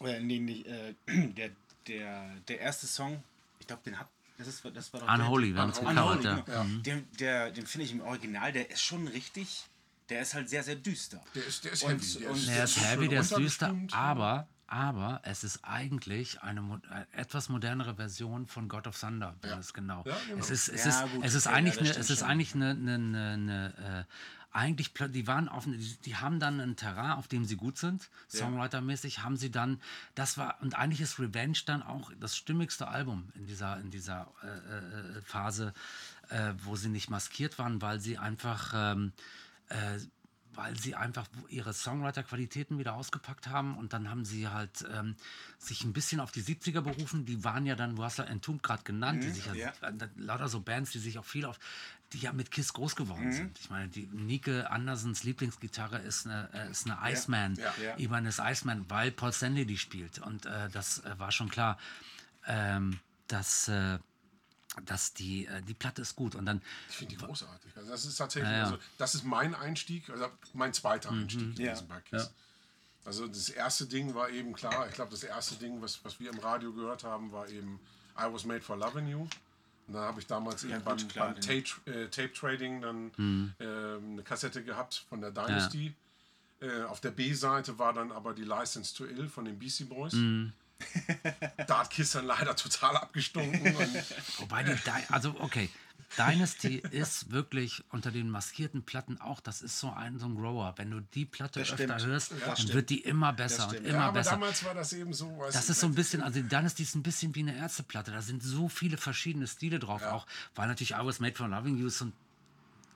oder 0.00 0.18
nee, 0.20 0.38
nicht, 0.38 0.66
äh, 0.66 0.94
der, 1.06 1.50
der, 1.86 2.30
der 2.48 2.60
erste 2.60 2.86
Song, 2.86 3.22
ich 3.60 3.66
glaube, 3.66 3.82
den 3.84 3.98
hat, 3.98 4.08
das, 4.38 4.48
ist, 4.48 4.62
das 4.74 4.92
war 4.92 5.00
doch 5.00 5.08
Unholy, 5.14 5.48
wir 5.48 5.54
der, 5.54 5.62
haben 5.62 5.70
es 5.70 5.78
Unholy, 5.78 6.18
gecovert, 6.22 6.24
ja. 6.24 6.62
genau. 6.64 6.82
Den, 6.82 7.06
der, 7.18 7.50
den 7.50 7.66
finde 7.66 7.84
ich 7.86 7.92
im 7.92 8.00
Original, 8.00 8.52
der 8.52 8.70
ist 8.70 8.82
schon 8.82 9.06
richtig, 9.08 9.64
der 10.08 10.22
ist 10.22 10.34
halt 10.34 10.48
sehr, 10.50 10.62
sehr 10.64 10.74
düster. 10.76 11.22
Der 11.34 11.46
ist, 11.46 11.64
der 11.64 11.72
ist 11.72 11.82
Und- 11.84 11.90
heavy. 11.92 12.18
Der 12.20 12.30
und- 12.30 12.36
ist, 12.36 12.48
Der 12.48 12.64
ist 12.64 12.74
schön 12.74 12.82
heavy, 12.84 13.08
der 13.08 13.20
ist 13.20 13.36
düster, 13.36 13.76
aber, 13.92 14.48
aber 14.72 15.20
es 15.24 15.44
ist 15.44 15.64
eigentlich 15.64 16.42
eine 16.42 16.62
mo 16.62 16.76
äh, 16.76 17.04
etwas 17.20 17.50
modernere 17.50 17.96
Version 17.96 18.46
von 18.46 18.70
God 18.70 18.86
of 18.86 18.98
Thunder, 18.98 19.36
wenn 19.42 19.58
es 19.58 19.74
genau. 19.74 20.02
Ja, 20.06 20.16
genau. 20.26 20.40
Es 20.40 20.48
ist, 20.48 20.68
es 20.68 20.84
Ja, 20.86 21.04
ist, 21.04 21.12
gut, 21.12 21.24
es 21.24 21.34
ist 21.34 21.46
okay, 21.46 21.52
ja, 21.52 21.58
eigentlich 21.58 21.78
eine, 21.78 21.90
es 21.90 22.08
ist 22.08 22.20
schon. 22.20 22.28
eigentlich 22.28 22.54
eine, 22.54 22.70
eine, 22.70 22.94
eine, 22.94 24.06
äh, 24.08 24.12
eigentlich, 24.50 24.94
die 24.94 25.26
waren 25.26 25.50
auf, 25.50 25.64
die, 25.66 25.96
die 26.06 26.16
haben 26.16 26.40
dann 26.40 26.58
ein 26.58 26.76
Terrain, 26.76 27.12
auf 27.12 27.28
dem 27.28 27.44
sie 27.44 27.56
gut 27.56 27.76
sind, 27.76 28.08
Songwriter-mäßig, 28.30 29.18
haben 29.22 29.36
sie 29.36 29.50
dann, 29.50 29.78
das 30.14 30.38
war, 30.38 30.56
und 30.62 30.74
eigentlich 30.74 31.02
ist 31.02 31.18
Revenge 31.18 31.58
dann 31.66 31.82
auch 31.82 32.10
das 32.18 32.34
stimmigste 32.34 32.88
Album 32.88 33.28
in 33.34 33.46
dieser, 33.46 33.78
in 33.78 33.90
dieser 33.90 34.32
äh, 34.42 35.18
äh, 35.18 35.20
Phase, 35.22 35.74
äh, 36.30 36.54
wo 36.62 36.76
sie 36.76 36.88
nicht 36.88 37.10
maskiert 37.10 37.58
waren, 37.58 37.82
weil 37.82 38.00
sie 38.00 38.16
einfach, 38.16 38.72
ähm, 38.74 39.12
äh, 39.68 39.98
weil 40.54 40.78
sie 40.78 40.94
einfach 40.94 41.26
ihre 41.48 41.72
Songwriter-Qualitäten 41.72 42.78
wieder 42.78 42.94
ausgepackt 42.94 43.48
haben 43.48 43.76
und 43.76 43.92
dann 43.92 44.10
haben 44.10 44.24
sie 44.24 44.48
halt 44.48 44.84
ähm, 44.92 45.16
sich 45.58 45.84
ein 45.84 45.92
bisschen 45.92 46.20
auf 46.20 46.30
die 46.30 46.42
70er 46.42 46.80
berufen. 46.80 47.24
Die 47.24 47.44
waren 47.44 47.66
ja 47.66 47.74
dann, 47.74 47.96
du 47.96 48.04
hast 48.04 48.18
ja 48.18 48.24
Entombed 48.24 48.62
gerade 48.62 48.82
genannt, 48.82 49.22
die 49.24 49.30
sich 49.30 49.46
ja, 49.46 49.54
ja. 49.54 49.72
äh, 49.82 50.08
lauter 50.16 50.48
so 50.48 50.60
Bands, 50.60 50.90
die 50.92 50.98
sich 50.98 51.18
auch 51.18 51.24
viel 51.24 51.44
auf, 51.44 51.58
die 52.12 52.18
ja 52.18 52.32
mit 52.32 52.50
Kiss 52.50 52.72
groß 52.72 52.96
geworden 52.96 53.32
sind. 53.32 53.58
Ich 53.58 53.70
meine, 53.70 53.88
die 53.88 54.06
Nike 54.06 54.66
Andersens 54.70 55.24
Lieblingsgitarre 55.24 55.98
ist 55.98 56.26
eine, 56.26 56.48
äh, 56.52 56.70
ist 56.70 56.88
eine 56.88 56.98
Iceman, 57.10 57.56
ja, 57.56 57.74
ja. 57.82 57.98
Ibanez 57.98 58.38
Iceman, 58.38 58.84
weil 58.88 59.10
Paul 59.10 59.32
Stanley 59.32 59.66
die 59.66 59.78
spielt 59.78 60.18
und 60.18 60.46
äh, 60.46 60.68
das 60.70 61.04
äh, 61.04 61.18
war 61.18 61.32
schon 61.32 61.48
klar, 61.48 61.78
ähm, 62.46 62.98
dass 63.28 63.68
äh, 63.68 63.98
dass 64.86 65.12
die, 65.12 65.46
äh, 65.46 65.62
die 65.62 65.74
Platte 65.74 66.02
ist 66.02 66.16
gut 66.16 66.34
und 66.34 66.46
dann 66.46 66.62
Ich 66.88 66.96
finde 66.96 67.16
die 67.16 67.22
großartig. 67.24 67.76
Also 67.76 67.90
das 67.90 68.04
ist 68.06 68.16
tatsächlich, 68.16 68.50
Ja, 68.50 68.58
ja. 68.58 68.64
also 68.64 68.78
das 68.98 69.14
ist 69.14 69.24
mein 69.24 69.54
Einstieg, 69.54 70.08
also 70.10 70.28
mein 70.54 70.72
zweiter 70.72 71.10
Einstieg 71.10 71.58
Ja. 71.58 71.72
gewesen 71.72 71.88
bei 71.88 72.00
Kiss. 72.00 72.30
Also 73.04 73.26
das 73.26 73.48
erste 73.48 73.86
Ding 73.86 74.14
war 74.14 74.30
eben 74.30 74.52
klar, 74.54 74.86
ich 74.88 74.94
glaube 74.94 75.10
das 75.10 75.24
erste 75.24 75.56
Ding, 75.56 75.82
was, 75.82 76.04
was 76.04 76.18
wir 76.20 76.30
im 76.30 76.38
Radio 76.38 76.72
gehört 76.72 77.04
haben, 77.04 77.32
war 77.32 77.48
eben 77.48 77.80
I 78.16 78.32
Was 78.32 78.44
Made 78.44 78.60
for 78.62 78.76
Loving 78.76 79.08
You. 79.08 79.28
Und 79.88 79.94
dann 79.94 80.02
habe 80.04 80.20
ich 80.20 80.26
damals 80.26 80.62
eben 80.62 80.74
gut, 80.76 80.84
beim, 80.84 81.08
klar, 81.08 81.32
beim 81.32 81.40
den- 81.40 81.64
Tape, 81.64 81.90
äh, 81.90 82.08
Tape 82.08 82.32
Trading 82.32 82.80
dann 82.80 83.10
Mhm. 83.16 83.54
ähm, 83.58 84.12
eine 84.12 84.22
Kassette 84.22 84.62
gehabt 84.62 85.04
von 85.08 85.20
der 85.20 85.32
Dynasty. 85.32 85.94
Äh, 86.60 86.82
auf 86.84 87.00
der 87.00 87.10
B-Seite 87.10 87.78
war 87.80 87.92
dann 87.92 88.12
aber 88.12 88.32
die 88.34 88.44
License 88.44 88.94
to 88.94 89.04
Ill 89.04 89.28
von 89.28 89.44
den 89.44 89.58
Beastie 89.58 89.84
Boys. 89.84 90.12
Mhm. 90.12 90.52
da 91.66 91.80
hat 91.80 91.90
Kiss 91.90 92.12
dann 92.12 92.26
leider 92.26 92.54
total 92.56 92.96
abgestunken. 92.96 93.74
und 93.76 93.94
Wobei 94.38 94.62
die, 94.62 94.74
Di- 94.74 94.90
also 95.08 95.34
okay, 95.40 95.68
Dynasty 96.18 96.76
ist 96.90 97.30
wirklich 97.30 97.82
unter 97.90 98.10
den 98.10 98.28
maskierten 98.28 98.82
Platten 98.84 99.18
auch, 99.20 99.40
das 99.40 99.62
ist 99.62 99.78
so 99.78 99.90
ein, 99.90 100.18
so 100.18 100.26
ein 100.26 100.34
Grower. 100.34 100.74
Wenn 100.76 100.90
du 100.90 101.00
die 101.00 101.24
Platte 101.24 101.60
Das 101.60 101.70
öfter 101.70 101.98
stimmt. 101.98 102.06
hörst, 102.12 102.32
Das 102.32 102.40
dann 102.40 102.56
stimmt. 102.56 102.74
wird 102.74 102.90
die 102.90 103.00
immer 103.00 103.32
besser 103.32 103.68
und 103.68 103.74
immer 103.76 103.88
ja, 103.88 104.00
aber 104.00 104.12
besser. 104.12 104.30
damals 104.32 104.62
war 104.64 104.74
das 104.74 104.92
eben 104.92 105.14
so. 105.14 105.42
Das 105.50 105.70
ist 105.70 105.80
so 105.80 105.86
ein 105.86 105.94
bisschen, 105.94 106.22
also 106.22 106.40
die 106.42 106.46
Dynasty 106.48 106.82
ist 106.82 106.94
ein 106.96 107.02
bisschen 107.02 107.34
wie 107.34 107.40
eine 107.40 107.56
Ärzteplatte. 107.56 108.10
Da 108.10 108.20
sind 108.20 108.42
so 108.42 108.68
viele 108.68 108.98
verschiedene 108.98 109.46
Stile 109.46 109.78
drauf, 109.78 110.02
auch 110.02 110.26
weil 110.54 110.68
natürlich 110.68 110.90
I 110.92 110.96
Was 111.00 111.18
Made 111.18 111.34
for 111.34 111.48
Loving 111.48 111.78
You 111.78 111.88
so 111.88 112.06
ein 112.06 112.12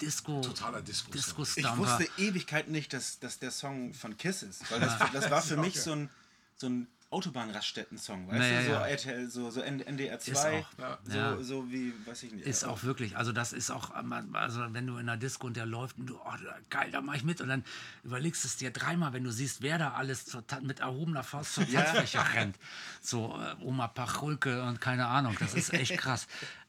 Disco, 0.03 0.43
Totaler 0.43 0.83
Disco-Song. 0.83 1.13
Disco 1.13 1.43
Ich 1.59 1.77
wusste 1.79 2.07
Ewigkeit 2.19 2.69
nicht, 2.69 2.93
dass, 2.93 3.19
dass 3.19 3.39
der 3.39 3.51
Song 3.51 3.95
von 3.95 4.19
Kiss 4.19 4.43
ist. 4.43 4.71
Weil 4.71 4.81
das, 4.81 4.99
das 5.11 5.31
war 5.31 5.41
für 5.43 5.57
mich 5.57 5.81
so 5.81 5.93
ein, 5.93 6.11
so 6.59 6.67
ein 6.67 6.87
Autobahnraststätten-Song, 7.17 8.29
weißt 8.29 8.39
Naja, 8.39 8.61
du? 8.61 8.67
So, 8.67 8.73
ja. 8.73 8.87
RTL, 8.87 9.31
so, 9.31 9.51
so 9.51 9.61
NDR 9.61 10.19
2, 10.19 10.31
Ist 10.33 10.39
auch, 10.47 10.79
ja. 10.79 10.99
so, 11.05 11.17
Ja. 11.17 11.43
so 11.43 11.71
wie, 11.71 11.93
weiß 12.07 12.23
ich 12.25 12.33
nicht. 12.33 12.47
Ist 12.47 12.65
auch 12.65 12.83
wirklich, 12.83 13.17
also 13.17 13.33
das 13.33 13.53
ist 13.53 13.71
auch, 13.71 13.91
also 13.91 14.61
wenn 14.73 14.87
du 14.87 14.99
in 14.99 15.07
der 15.07 15.17
Disco 15.17 15.47
und 15.47 15.57
der 15.57 15.67
läuft 15.67 15.99
und 15.99 16.07
du, 16.07 16.17
oh, 16.17 16.33
geil, 16.71 16.91
da 16.93 17.01
mach 17.01 17.15
ich 17.15 17.25
mit 17.25 17.41
und 17.41 17.49
dann 17.49 17.65
überlegst 18.05 18.45
es 18.45 18.57
dir 18.57 18.71
dreimal, 18.71 19.13
wenn 19.13 19.25
du 19.25 19.31
siehst, 19.31 19.63
wer 19.63 19.79
da 19.79 19.93
alles 19.93 20.27
zur, 20.27 20.45
mit 20.63 20.81
erhobener 20.81 21.23
Faust 21.23 21.55
zur 21.55 21.69
Tanzfläche 21.69 22.19
rennt. 22.35 22.57
So 23.01 23.39
äh, 23.41 23.63
Oma 23.65 23.89
Pachulke 23.89 24.63
und 24.65 24.81
keine 24.81 25.07
Ahnung, 25.07 25.37
das 25.41 25.55
ist 25.55 25.73
echt 25.73 25.97
krass. 25.99 26.27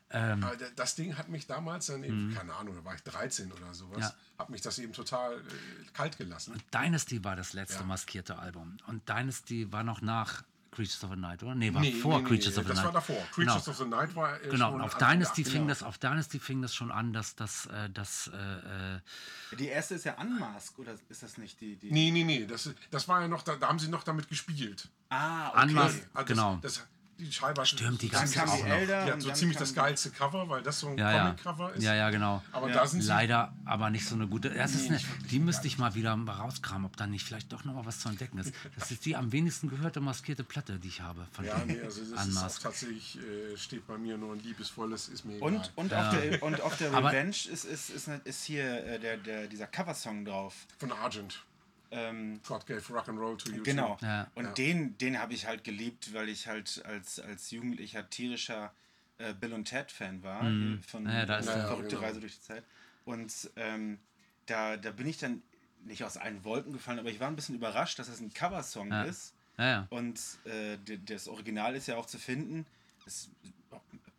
Ähm, 0.09 0.45
das 0.77 0.95
Ding 0.95 1.17
hat 1.17 1.27
mich 1.27 1.47
damals 1.47 1.87
dann 1.87 2.03
eben, 2.03 2.33
keine 2.33 2.53
Ahnung, 2.55 2.75
da 2.75 2.85
war 2.85 2.95
ich 2.95 3.03
13 3.03 3.51
oder 3.51 3.73
sowas, 3.73 3.97
Mhm. 3.97 4.01
Ja. 4.03 4.13
hat 4.39 4.49
mich 4.49 4.61
das 4.61 4.79
eben 4.79 4.93
total 4.93 5.35
äh, 5.37 5.41
kalt 5.93 6.17
gelassen. 6.17 6.61
Dynasty 6.73 7.23
war 7.23 7.35
das 7.35 7.51
letzte 7.53 7.79
Ja. 7.79 7.85
maskierte 7.85 8.39
Album 8.39 8.77
und 8.87 9.07
Dynasty 9.09 9.69
war 9.71 9.83
noch 9.83 10.01
nach 10.01 10.43
Creatures 10.71 11.03
of 11.03 11.09
the 11.11 11.15
Night, 11.17 11.41
oder? 11.43 11.55
Nee, 11.55 11.73
war 11.73 11.81
Nee, 11.81 11.91
vor 11.93 12.17
nee, 12.17 12.23
nee, 12.23 12.27
Creatures 12.29 12.57
of 12.57 12.63
the 12.65 12.67
das 12.69 12.75
Night. 12.77 12.85
war 12.85 12.91
davor. 12.93 13.15
Genau. 13.35 13.51
Creatures 13.53 13.67
of 13.67 13.77
the 13.77 13.85
Night 13.85 14.15
war 14.15 14.41
äh, 14.41 14.47
Genau, 14.49 14.65
schon 14.67 14.75
und 14.75 14.81
auf 14.81 14.95
also, 14.95 15.05
Dynasty, 15.07 15.43
fing 15.43 15.53
genau. 15.53 15.67
das, 15.67 15.83
auf 15.83 15.97
Dynasty 15.97 16.39
fing 16.39 16.61
das 16.61 16.75
schon 16.75 16.91
an, 16.91 17.13
dass 17.13 17.35
das, 17.35 17.65
äh, 17.67 17.89
das 17.89 18.29
äh, 18.33 18.95
äh, 18.95 18.99
Die 19.57 19.67
erste 19.67 19.95
ist 19.95 20.03
ja 20.05 20.13
Unmask, 20.21 20.77
oder 20.77 20.93
ist 21.09 21.23
das 21.23 21.37
nicht 21.37 21.59
die? 21.61 21.75
die 21.77 21.91
Nee, 21.91 22.11
nee, 22.11 22.23
nee, 22.23 22.45
das, 22.45 22.69
das 22.91 23.07
war 23.07 23.21
ja 23.21 23.27
noch, 23.27 23.41
da, 23.43 23.55
da 23.55 23.67
haben 23.69 23.79
sie 23.79 23.87
noch 23.87 24.03
damit 24.03 24.29
gespielt. 24.29 24.87
Ah, 25.09 25.49
okay. 25.49 25.63
Unmask. 25.63 26.07
Also 26.13 26.27
Genau. 26.33 26.59
Das, 26.61 26.85
die 27.19 27.31
Scheibe 27.31 27.65
Stimmt, 27.65 28.01
die 28.01 28.09
kam 28.09 28.23
auch 28.23 28.65
die 28.65 29.11
hat 29.11 29.21
so 29.21 29.31
ziemlich 29.31 29.57
das 29.57 29.73
geilste 29.73 30.11
Cover, 30.11 30.47
weil 30.49 30.61
das 30.61 30.79
so 30.79 30.89
ein 30.89 30.97
Ja, 30.97 31.11
ja. 31.11 31.19
Comic-Cover 31.23 31.73
ist. 31.73 31.83
Ja, 31.83 31.95
ja, 31.95 32.09
genau. 32.09 32.43
Aber 32.51 32.69
Ja. 32.69 32.75
da 32.75 32.87
sind 32.87 33.01
sie. 33.01 33.07
Leider 33.07 33.53
aber 33.65 33.89
nicht 33.89 34.05
so 34.05 34.15
eine 34.15 34.27
gute. 34.27 34.49
Das 34.49 34.75
ist 34.75 34.89
eine, 34.89 34.99
die 35.31 35.39
müsste 35.39 35.67
ich 35.67 35.77
mal 35.77 35.95
wieder 35.95 36.13
rauskramen, 36.13 36.85
ob 36.85 36.95
da 36.97 37.07
nicht 37.07 37.25
vielleicht 37.25 37.51
doch 37.51 37.63
noch 37.65 37.73
mal 37.73 37.85
was 37.85 37.99
zu 37.99 38.09
entdecken 38.09 38.37
ist. 38.37 38.53
Das 38.77 38.91
ist 38.91 39.05
die 39.05 39.15
am 39.15 39.31
wenigsten 39.31 39.69
gehörte 39.69 39.99
maskierte 39.99 40.43
Platte, 40.43 40.77
die 40.79 40.89
ich 40.89 41.01
habe. 41.01 41.25
Von 41.31 41.45
Ja, 41.45 41.57
nee, 41.65 41.81
also 41.81 42.01
das 42.13 42.27
ist 42.27 42.37
auch 42.37 42.59
tatsächlich, 42.59 43.17
äh, 43.17 43.57
steht 43.57 43.87
bei 43.87 43.97
mir 43.97 44.17
nur 44.17 44.33
ein 44.33 44.39
liebesvolles, 44.39 45.07
ist 45.09 45.25
mir 45.25 45.37
egal. 45.37 45.47
Und, 45.47 45.71
und, 45.75 45.93
auf 45.93 46.09
der, 46.11 46.43
und 46.43 46.61
auf 46.61 46.77
der 46.77 46.93
Revenge 46.93 47.29
ist, 47.29 47.65
ist, 47.65 47.89
ist, 47.89 48.07
ist 48.23 48.43
hier 48.43 48.85
äh, 48.85 48.99
der, 48.99 49.17
der, 49.17 49.47
dieser 49.47 49.67
Coversong 49.67 50.25
drauf. 50.25 50.53
Von 50.77 50.91
Argent. 50.91 51.43
Ähm, 51.91 52.41
God 52.45 52.65
gave 52.65 52.81
Rock'n'Roll 52.93 53.37
to 53.37 53.51
you. 53.51 53.63
Genau. 53.63 53.97
Ja. 54.01 54.29
Und 54.35 54.45
Ja. 54.45 54.51
den, 54.53 54.97
den 54.97 55.19
habe 55.19 55.33
ich 55.33 55.45
halt 55.45 55.63
geliebt, 55.63 56.13
weil 56.13 56.29
ich 56.29 56.47
halt 56.47 56.83
als, 56.85 57.19
als 57.19 57.51
Jugendlicher 57.51 58.09
tierischer 58.09 58.73
äh, 59.19 59.33
Bill 59.33 59.53
und 59.53 59.65
Ted 59.65 59.91
Fan 59.91 60.21
war. 60.23 60.45
äh, 60.47 60.77
Von 60.85 61.05
Ja, 61.05 61.25
da 61.25 61.37
ist 61.37 61.47
er. 61.47 61.67
Verrückte 61.67 61.95
Ja, 61.95 61.99
genau. 61.99 62.07
Reise 62.07 62.19
durch 62.19 62.35
die 62.35 62.41
Zeit. 62.41 62.63
Und 63.05 63.49
ähm, 63.55 63.99
da, 64.47 64.75
da 64.77 64.91
bin 64.91 65.07
ich 65.07 65.17
dann 65.17 65.41
nicht 65.85 66.03
aus 66.03 66.17
allen 66.17 66.43
Wolken 66.43 66.73
gefallen, 66.73 66.99
aber 66.99 67.09
ich 67.09 67.19
war 67.19 67.27
ein 67.29 67.35
bisschen 67.35 67.55
überrascht, 67.55 67.99
dass 67.99 68.07
das 68.07 68.19
ein 68.19 68.33
Coversong 68.33 68.91
Ja. 68.91 69.03
ist. 69.03 69.33
Ja, 69.57 69.65
ja. 69.65 69.87
Und 69.89 70.19
äh, 70.45 70.77
das 71.05 71.27
Original 71.27 71.75
ist 71.75 71.87
ja 71.87 71.95
auch 71.97 72.05
zu 72.05 72.19
finden. 72.19 72.65
Ist 73.05 73.29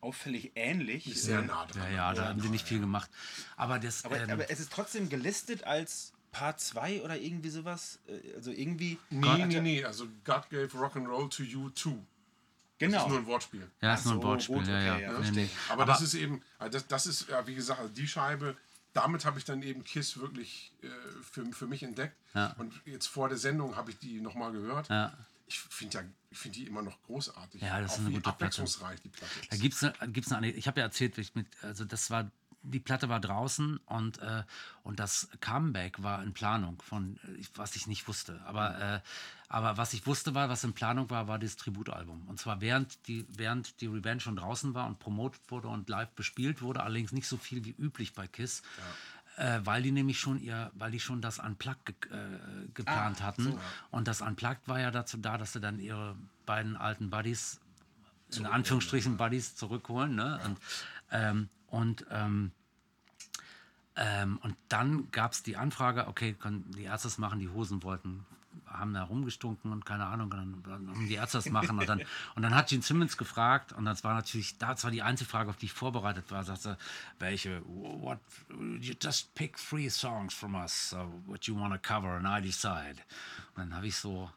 auffällig 0.00 0.52
ähnlich. 0.54 1.06
Ist 1.06 1.24
sehr 1.24 1.42
nah 1.42 1.66
dran. 1.66 1.82
Ja, 1.84 1.90
ja, 1.90 2.14
da 2.14 2.28
haben 2.28 2.40
sie 2.40 2.48
nicht 2.48 2.66
viel 2.66 2.80
gemacht. 2.80 3.10
Aber 3.56 3.78
das. 3.78 4.04
Aber, 4.04 4.20
ähm, 4.20 4.30
aber 4.30 4.50
es 4.50 4.60
ist 4.60 4.72
trotzdem 4.72 5.08
gelistet 5.08 5.64
als 5.64 6.12
Part 6.38 6.60
2 6.60 7.02
oder 7.02 7.16
irgendwie 7.18 7.50
sowas. 7.50 7.98
Äh, 8.06 8.34
Also 8.36 8.50
irgendwie. 8.50 8.98
Nee, 9.10 9.46
nee, 9.46 9.60
nee. 9.60 9.84
Also 9.84 10.06
God 10.24 10.48
gave 10.50 10.68
Rock'n'Roll 10.76 11.28
to 11.30 11.42
you 11.42 11.70
too. 11.70 11.98
Das 12.78 12.86
Genau. 12.88 13.02
ist 13.02 13.08
nur 13.08 13.18
ein 13.18 13.26
Wortspiel. 13.26 13.70
ja, 13.80 13.94
ist 13.94 14.00
Ach 14.00 14.04
nur 14.06 14.14
ein 14.14 14.22
Wortspiel. 14.22 14.56
gut, 14.58 14.68
ja, 14.68 14.80
ja. 14.80 14.94
okay, 14.94 15.02
ja, 15.02 15.18
nee, 15.20 15.30
nee. 15.32 15.50
Aber, 15.68 15.84
das 15.84 16.00
ist 16.00 16.14
eben, 16.14 16.40
also 16.60 16.78
das, 16.78 16.86
das 16.86 17.06
ist, 17.08 17.28
ja, 17.28 17.44
wie 17.46 17.56
gesagt, 17.56 17.80
also 17.80 17.92
die 17.92 18.06
Scheibe, 18.06 18.56
damit 18.92 19.24
habe 19.24 19.38
ich 19.38 19.44
dann 19.44 19.62
eben 19.62 19.82
Kiss 19.82 20.18
wirklich 20.18 20.72
äh, 20.82 20.88
für, 21.22 21.44
für 21.52 21.66
mich 21.66 21.82
entdeckt. 21.82 22.14
Ja. 22.34 22.54
Und 22.58 22.72
jetzt 22.86 23.06
vor 23.08 23.28
der 23.28 23.36
Sendung 23.38 23.74
habe 23.74 23.90
ich 23.90 23.98
die 23.98 24.20
nochmal 24.20 24.52
gehört. 24.52 24.88
Ja. 24.90 25.12
Ich 25.48 25.58
finde 25.58 25.98
ja, 25.98 26.04
ich 26.30 26.38
finde 26.38 26.58
die 26.58 26.66
immer 26.66 26.82
noch 26.82 27.02
großartig. 27.02 27.62
Ja, 27.62 27.80
das 27.80 27.94
ist 27.94 27.98
eine 28.00 28.10
gute 28.10 28.20
Platte. 28.20 28.36
abwechslungsreich 28.36 29.00
die 29.02 29.08
Platte 29.08 29.32
ist. 29.40 29.50
Da 29.52 29.56
gibt's 29.56 29.82
eine, 29.82 30.12
gibt's 30.12 30.30
eine, 30.32 30.50
ich 30.52 30.66
habe 30.68 30.78
ja 30.80 30.86
erzählt, 30.86 31.16
ich 31.18 31.34
mit, 31.34 31.46
also 31.62 31.84
das 31.84 32.10
war, 32.10 32.30
die 32.70 32.80
Platte 32.80 33.08
war 33.08 33.20
draußen 33.20 33.78
und, 33.86 34.18
äh, 34.18 34.42
und 34.82 34.98
das 34.98 35.28
Comeback 35.40 36.02
war 36.02 36.22
in 36.22 36.32
Planung 36.32 36.80
von, 36.82 37.16
äh, 37.24 37.42
was 37.54 37.76
ich 37.76 37.86
nicht 37.86 38.06
wusste. 38.08 38.40
Aber, 38.44 38.78
äh, 38.80 39.00
aber 39.48 39.76
was 39.76 39.94
ich 39.94 40.06
wusste 40.06 40.34
war, 40.34 40.48
was 40.48 40.64
in 40.64 40.72
Planung 40.72 41.10
war, 41.10 41.28
war 41.28 41.38
das 41.38 41.56
Tributalbum. 41.56 42.26
Und 42.28 42.38
zwar 42.38 42.60
während 42.60 43.06
die, 43.08 43.26
während 43.28 43.80
die 43.80 43.86
Revenge 43.86 44.20
schon 44.20 44.36
draußen 44.36 44.74
war 44.74 44.86
und 44.86 44.98
promotet 44.98 45.40
wurde 45.50 45.68
und 45.68 45.88
live 45.88 46.10
bespielt 46.10 46.62
wurde, 46.62 46.82
allerdings 46.82 47.12
nicht 47.12 47.26
so 47.26 47.36
viel 47.36 47.64
wie 47.64 47.74
üblich 47.78 48.14
bei 48.14 48.26
Kiss. 48.26 48.62
Äh, 49.36 49.60
weil 49.62 49.82
die 49.82 49.92
nämlich 49.92 50.18
schon 50.18 50.40
ihr, 50.40 50.72
weil 50.74 50.90
die 50.90 50.98
schon 50.98 51.22
das 51.22 51.38
Unplugged 51.38 51.86
ge 51.86 51.94
äh, 52.10 52.68
geplant 52.74 53.22
hatten. 53.22 53.56
Und 53.92 54.08
das 54.08 54.20
Unplugged 54.20 54.66
war 54.66 54.80
ja 54.80 54.90
dazu 54.90 55.16
da, 55.16 55.38
dass 55.38 55.52
sie 55.52 55.60
dann 55.60 55.78
ihre 55.78 56.16
beiden 56.44 56.76
alten 56.76 57.08
Buddies 57.08 57.60
in 58.36 58.46
Anführungsstrichen 58.46 59.16
Buddies 59.16 59.54
zurückholen. 59.56 60.14
Ne? 60.14 60.40
Und, 60.44 60.58
ähm, 61.10 61.48
und, 61.68 62.06
ähm, 62.10 62.52
ähm, 63.98 64.38
und 64.42 64.56
dann 64.68 65.10
gab 65.10 65.32
es 65.32 65.42
die 65.42 65.56
Anfrage, 65.56 66.06
okay, 66.06 66.32
können 66.32 66.64
die 66.76 66.84
Ärzte 66.84 67.08
das 67.08 67.18
machen, 67.18 67.40
die 67.40 67.48
Hosen 67.48 67.82
wollten, 67.82 68.24
haben 68.66 68.94
da 68.94 69.02
rumgestunken 69.02 69.72
und 69.72 69.84
keine 69.84 70.06
Ahnung, 70.06 70.30
dann, 70.30 70.62
dann 70.62 70.88
haben 70.88 71.08
die 71.08 71.14
Ärzte 71.14 71.38
das 71.38 71.50
machen. 71.50 71.78
Und 71.78 71.88
dann, 71.88 72.02
und 72.36 72.42
dann 72.42 72.54
hat 72.54 72.68
Gene 72.68 72.82
Simmons 72.82 73.16
gefragt, 73.16 73.72
und 73.72 73.84
das 73.84 74.04
war 74.04 74.14
natürlich, 74.14 74.56
das 74.58 74.84
war 74.84 74.92
die 74.92 75.02
einzige 75.02 75.28
Frage, 75.28 75.50
auf 75.50 75.56
die 75.56 75.66
ich 75.66 75.72
vorbereitet 75.72 76.30
war, 76.30 76.44
sagte, 76.44 76.78
welche, 77.18 77.60
what, 77.66 78.20
you 78.80 78.94
just 79.02 79.34
pick 79.34 79.56
three 79.56 79.88
songs 79.88 80.32
from 80.32 80.54
us, 80.54 80.92
uh, 80.92 81.06
what 81.26 81.44
you 81.46 81.58
want 81.58 81.74
to 81.74 81.80
cover, 81.80 82.16
and 82.16 82.26
I 82.26 82.40
decide. 82.40 82.96
Und 83.56 83.64
dann 83.64 83.74
habe 83.74 83.88
ich 83.88 83.96
so, 83.96 84.30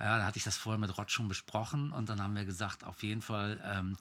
ja, 0.00 0.18
da 0.18 0.24
hatte 0.24 0.38
ich 0.38 0.44
das 0.44 0.56
vorher 0.56 0.80
mit 0.80 0.96
Rod 0.96 1.10
schon 1.10 1.28
besprochen 1.28 1.92
und 1.92 2.08
dann 2.08 2.22
haben 2.22 2.34
wir 2.34 2.46
gesagt, 2.46 2.84
auf 2.84 3.02
jeden 3.02 3.20
Fall, 3.22 3.60
ähm, 3.64 3.96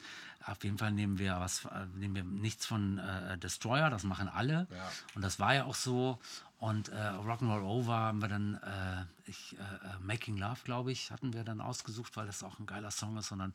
auf 0.46 0.64
jeden 0.64 0.78
Fall 0.78 0.92
nehmen 0.92 1.20
wir 1.20 1.39
was, 1.39 1.66
äh, 1.66 1.86
nehmen 1.96 2.16
wir 2.16 2.24
nichts 2.24 2.66
von 2.66 2.98
äh, 2.98 3.38
Destroyer, 3.38 3.89
das 3.89 4.04
machen 4.04 4.28
alle. 4.28 4.68
Und 5.16 5.22
das 5.24 5.39
war 5.39 5.54
ja 5.54 5.66
auch 5.66 5.76
so. 5.76 6.20
Und 6.60 6.89
äh, 6.89 6.96
Rock'n'Roll 6.96 7.64
Over 7.64 7.98
haben 7.98 8.22
wir 8.22 8.28
dann, 8.28 8.56
äh, 8.56 9.06
ich, 9.26 9.58
äh, 9.58 9.62
äh, 9.62 10.00
Making 10.02 10.38
Love, 10.38 10.60
glaube 10.64 10.92
ich, 10.92 11.10
hatten 11.12 11.34
wir 11.34 11.44
dann 11.44 11.60
ausgesucht, 11.60 12.16
weil 12.18 12.28
das 12.28 12.44
auch 12.44 12.60
ein 12.60 12.66
geiler 12.66 12.92
Song 12.92 13.18
ist. 13.18 13.32
Und 13.32 13.39
dann, 13.39 13.54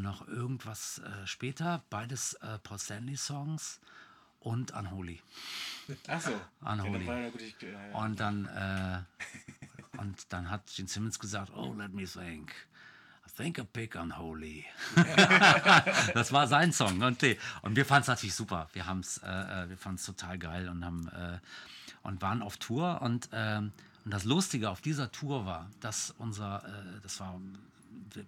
noch 0.00 0.26
irgendwas 0.26 1.02
später, 1.26 1.82
beides 1.90 2.38
Paul 2.62 2.78
Stanley 2.78 3.18
Songs 3.18 3.80
und 4.40 4.70
Unholy. 4.70 5.20
Unholy. 6.62 7.04
Ja, 7.04 7.18
ja 7.18 7.28
ich, 7.36 7.60
ja, 7.60 7.68
ja. 7.68 7.94
Und 7.94 8.18
dann, 8.18 8.48
und 9.98 10.32
dann 10.32 10.48
hat 10.48 10.72
Gene 10.74 10.88
Simmons 10.88 11.18
gesagt, 11.18 11.52
oh, 11.54 11.74
let 11.74 11.92
me 11.92 12.04
think. 12.04 12.54
Think 13.36 13.58
a 13.58 13.64
pick 13.64 13.96
unholy. 13.96 14.64
das 16.14 16.32
war 16.32 16.46
sein 16.46 16.72
Song. 16.72 17.02
Und, 17.02 17.20
die, 17.22 17.36
und 17.62 17.74
wir 17.74 17.84
fanden 17.84 18.02
es 18.02 18.08
natürlich 18.08 18.34
super. 18.34 18.68
Wir 18.74 18.86
äh, 19.24 19.64
äh, 19.64 19.68
wir 19.68 19.76
fanden 19.76 19.96
es 19.96 20.06
total 20.06 20.38
geil 20.38 20.68
und 20.68 20.84
haben 20.84 21.08
äh, 21.08 21.38
und 22.04 22.22
waren 22.22 22.42
auf 22.42 22.58
Tour. 22.58 23.02
Und, 23.02 23.28
ähm, 23.32 23.72
und 24.04 24.14
das 24.14 24.24
Lustige 24.24 24.70
auf 24.70 24.80
dieser 24.80 25.10
Tour 25.10 25.46
war, 25.46 25.68
dass 25.80 26.14
unser, 26.18 26.64
äh, 26.64 27.00
das 27.02 27.18
war 27.18 27.40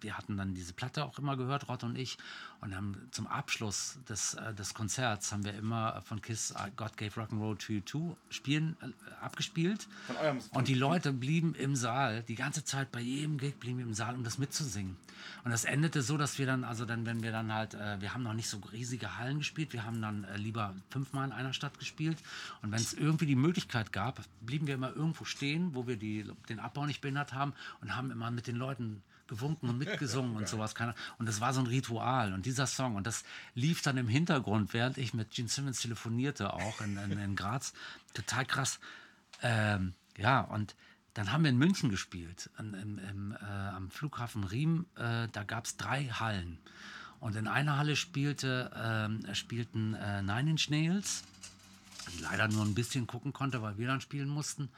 wir- 0.00 0.16
hatten 0.16 0.36
dann 0.36 0.54
diese 0.54 0.72
Platte 0.72 1.04
auch 1.04 1.18
immer 1.18 1.36
gehört, 1.36 1.68
Rod 1.68 1.84
und 1.84 1.96
ich, 1.96 2.16
und 2.60 2.74
haben 2.74 2.96
zum 3.10 3.26
Abschluss 3.26 3.98
des, 4.08 4.34
äh, 4.34 4.54
des 4.54 4.74
Konzerts 4.74 5.32
haben 5.32 5.44
wir 5.44 5.54
immer 5.54 6.00
von 6.02 6.22
Kiss 6.22 6.52
äh, 6.52 6.70
God 6.76 6.96
Gave 6.96 7.20
Rock'n'Roll 7.20 7.58
to 7.58 7.72
You 7.74 7.80
Too 7.80 8.16
spielen, 8.30 8.76
äh, 8.80 9.24
abgespielt. 9.24 9.86
Von 10.06 10.16
eurem- 10.16 10.40
und 10.52 10.68
die 10.68 10.74
Leute 10.74 11.12
blieben 11.12 11.54
im 11.54 11.76
Saal, 11.76 12.22
die 12.22 12.34
ganze 12.34 12.64
Zeit 12.64 12.90
bei 12.92 13.00
jedem 13.00 13.38
Gig 13.38 13.56
blieben 13.60 13.80
im 13.80 13.94
Saal, 13.94 14.14
um 14.14 14.24
das 14.24 14.38
mitzusingen. 14.38 14.96
Und 15.44 15.50
das 15.50 15.64
endete 15.64 16.02
so, 16.02 16.16
dass 16.16 16.38
wir 16.38 16.46
dann, 16.46 16.64
also 16.64 16.84
dann, 16.84 17.06
wenn 17.06 17.22
wir 17.22 17.32
dann 17.32 17.52
halt, 17.52 17.74
äh, 17.74 18.00
wir 18.00 18.14
haben 18.14 18.22
noch 18.22 18.32
nicht 18.34 18.48
so 18.48 18.58
riesige 18.72 19.16
Hallen 19.18 19.38
gespielt, 19.38 19.72
wir 19.72 19.84
haben 19.84 20.00
dann 20.00 20.24
äh, 20.24 20.36
lieber 20.36 20.74
fünfmal 20.90 21.26
in 21.26 21.32
einer 21.32 21.52
Stadt 21.52 21.78
gespielt. 21.78 22.18
Und 22.62 22.70
wenn 22.72 22.80
es 22.80 22.92
irgendwie 22.94 23.26
die 23.26 23.36
Möglichkeit 23.36 23.92
gab, 23.92 24.20
blieben 24.40 24.66
wir 24.66 24.74
immer 24.74 24.94
irgendwo 24.94 25.24
stehen, 25.24 25.74
wo 25.74 25.86
wir 25.86 25.96
die, 25.96 26.24
den 26.48 26.58
Abbau 26.60 26.86
nicht 26.86 27.00
behindert 27.00 27.32
haben 27.32 27.52
und 27.80 27.94
haben 27.96 28.10
immer 28.10 28.30
mit 28.30 28.46
den 28.46 28.56
Leuten 28.56 29.02
gewunken 29.28 29.68
und 29.68 29.78
mitgesungen 29.78 30.36
und 30.36 30.48
sowas. 30.48 30.74
Keine, 30.74 30.94
und 31.18 31.26
das 31.26 31.40
war 31.40 31.52
so 31.52 31.60
ein 31.60 31.66
Ritual. 31.66 32.32
Und 32.32 32.46
dieser 32.46 32.66
Song, 32.66 32.96
und 32.96 33.06
das 33.06 33.24
lief 33.54 33.82
dann 33.82 33.96
im 33.96 34.08
Hintergrund, 34.08 34.72
während 34.72 34.98
ich 34.98 35.14
mit 35.14 35.30
Gene 35.30 35.48
Simmons 35.48 35.80
telefonierte, 35.80 36.52
auch 36.52 36.80
in, 36.80 36.96
in, 36.96 37.18
in 37.18 37.36
Graz. 37.36 37.72
Total 38.14 38.44
krass. 38.44 38.80
Ähm, 39.42 39.94
ja, 40.16 40.40
und 40.40 40.74
dann 41.14 41.32
haben 41.32 41.44
wir 41.44 41.50
in 41.50 41.56
München 41.56 41.88
gespielt, 41.88 42.50
an, 42.56 42.74
im, 42.74 42.98
im, 42.98 43.32
äh, 43.32 43.44
am 43.44 43.90
Flughafen 43.90 44.44
Riem. 44.44 44.86
Äh, 44.96 45.28
da 45.32 45.44
gab 45.44 45.64
es 45.64 45.76
drei 45.76 46.04
Hallen. 46.04 46.58
Und 47.20 47.36
in 47.36 47.48
einer 47.48 47.78
Halle 47.78 47.96
spielte, 47.96 48.70
ähm, 48.76 49.34
spielten 49.34 49.94
äh, 49.94 50.22
Nine 50.22 50.50
Inch 50.50 50.68
Nails, 50.68 51.24
die 52.12 52.22
leider 52.22 52.48
nur 52.48 52.64
ein 52.64 52.74
bisschen 52.74 53.06
gucken 53.06 53.32
konnte, 53.32 53.62
weil 53.62 53.78
wir 53.78 53.86
dann 53.86 54.02
spielen 54.02 54.28
mussten. 54.28 54.68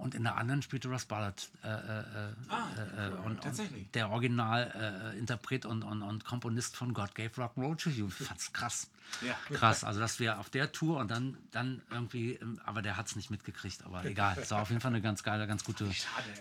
Und 0.00 0.14
in 0.14 0.22
der 0.22 0.36
anderen 0.36 0.62
spielte 0.62 0.88
Russ 0.88 1.04
Ballard 1.04 1.50
äh, 1.62 1.68
äh, 1.68 1.70
äh, 1.70 3.08
äh, 3.08 3.10
und, 3.24 3.42
tatsächlich. 3.42 3.84
und 3.84 3.94
der 3.94 4.10
Originalinterpret 4.10 5.14
äh, 5.14 5.18
Interpret 5.18 5.66
und, 5.66 5.82
und, 5.82 6.02
und 6.02 6.24
Komponist 6.24 6.76
von 6.76 6.94
God 6.94 7.14
Gave 7.14 7.30
Rock'n'Roll 7.40 7.76
to 7.76 7.90
You. 7.90 8.08
Ich 8.08 8.26
fand's 8.26 8.52
krass. 8.52 8.88
Ja. 9.20 9.34
Krass. 9.54 9.84
Also, 9.84 10.00
dass 10.00 10.18
wir 10.18 10.38
auf 10.38 10.48
der 10.50 10.72
Tour 10.72 10.98
und 10.98 11.10
dann, 11.10 11.36
dann 11.50 11.82
irgendwie, 11.90 12.34
ähm, 12.34 12.60
aber 12.64 12.80
der 12.80 12.96
hat's 12.96 13.16
nicht 13.16 13.30
mitgekriegt, 13.30 13.84
aber 13.84 14.04
egal. 14.04 14.38
Es 14.40 14.50
war 14.50 14.62
auf 14.62 14.70
jeden 14.70 14.80
Fall 14.80 14.92
eine 14.92 15.02
ganz 15.02 15.22
geile, 15.22 15.46
ganz 15.46 15.64
gute, 15.64 15.90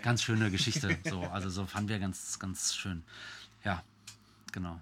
ganz 0.04 0.24
schöne 0.24 0.52
Geschichte. 0.52 0.98
So, 1.10 1.22
also 1.24 1.50
so 1.50 1.66
fanden 1.66 1.90
wir 1.90 2.00
ganz, 2.00 2.40
ganz 2.40 2.76
schön. 2.76 3.04
Ja, 3.66 3.84
genau. 4.52 4.80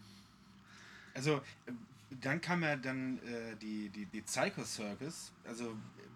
Also, 1.15 1.41
äh, 1.65 1.71
dann 2.09 2.41
kam 2.41 2.63
ja 2.63 2.75
dann 2.75 3.17
äh, 3.19 3.55
die, 3.61 3.89
die, 3.89 4.05
die 4.05 4.21
Psycho 4.21 4.63
Circus. 4.63 5.31
Also, 5.47 5.75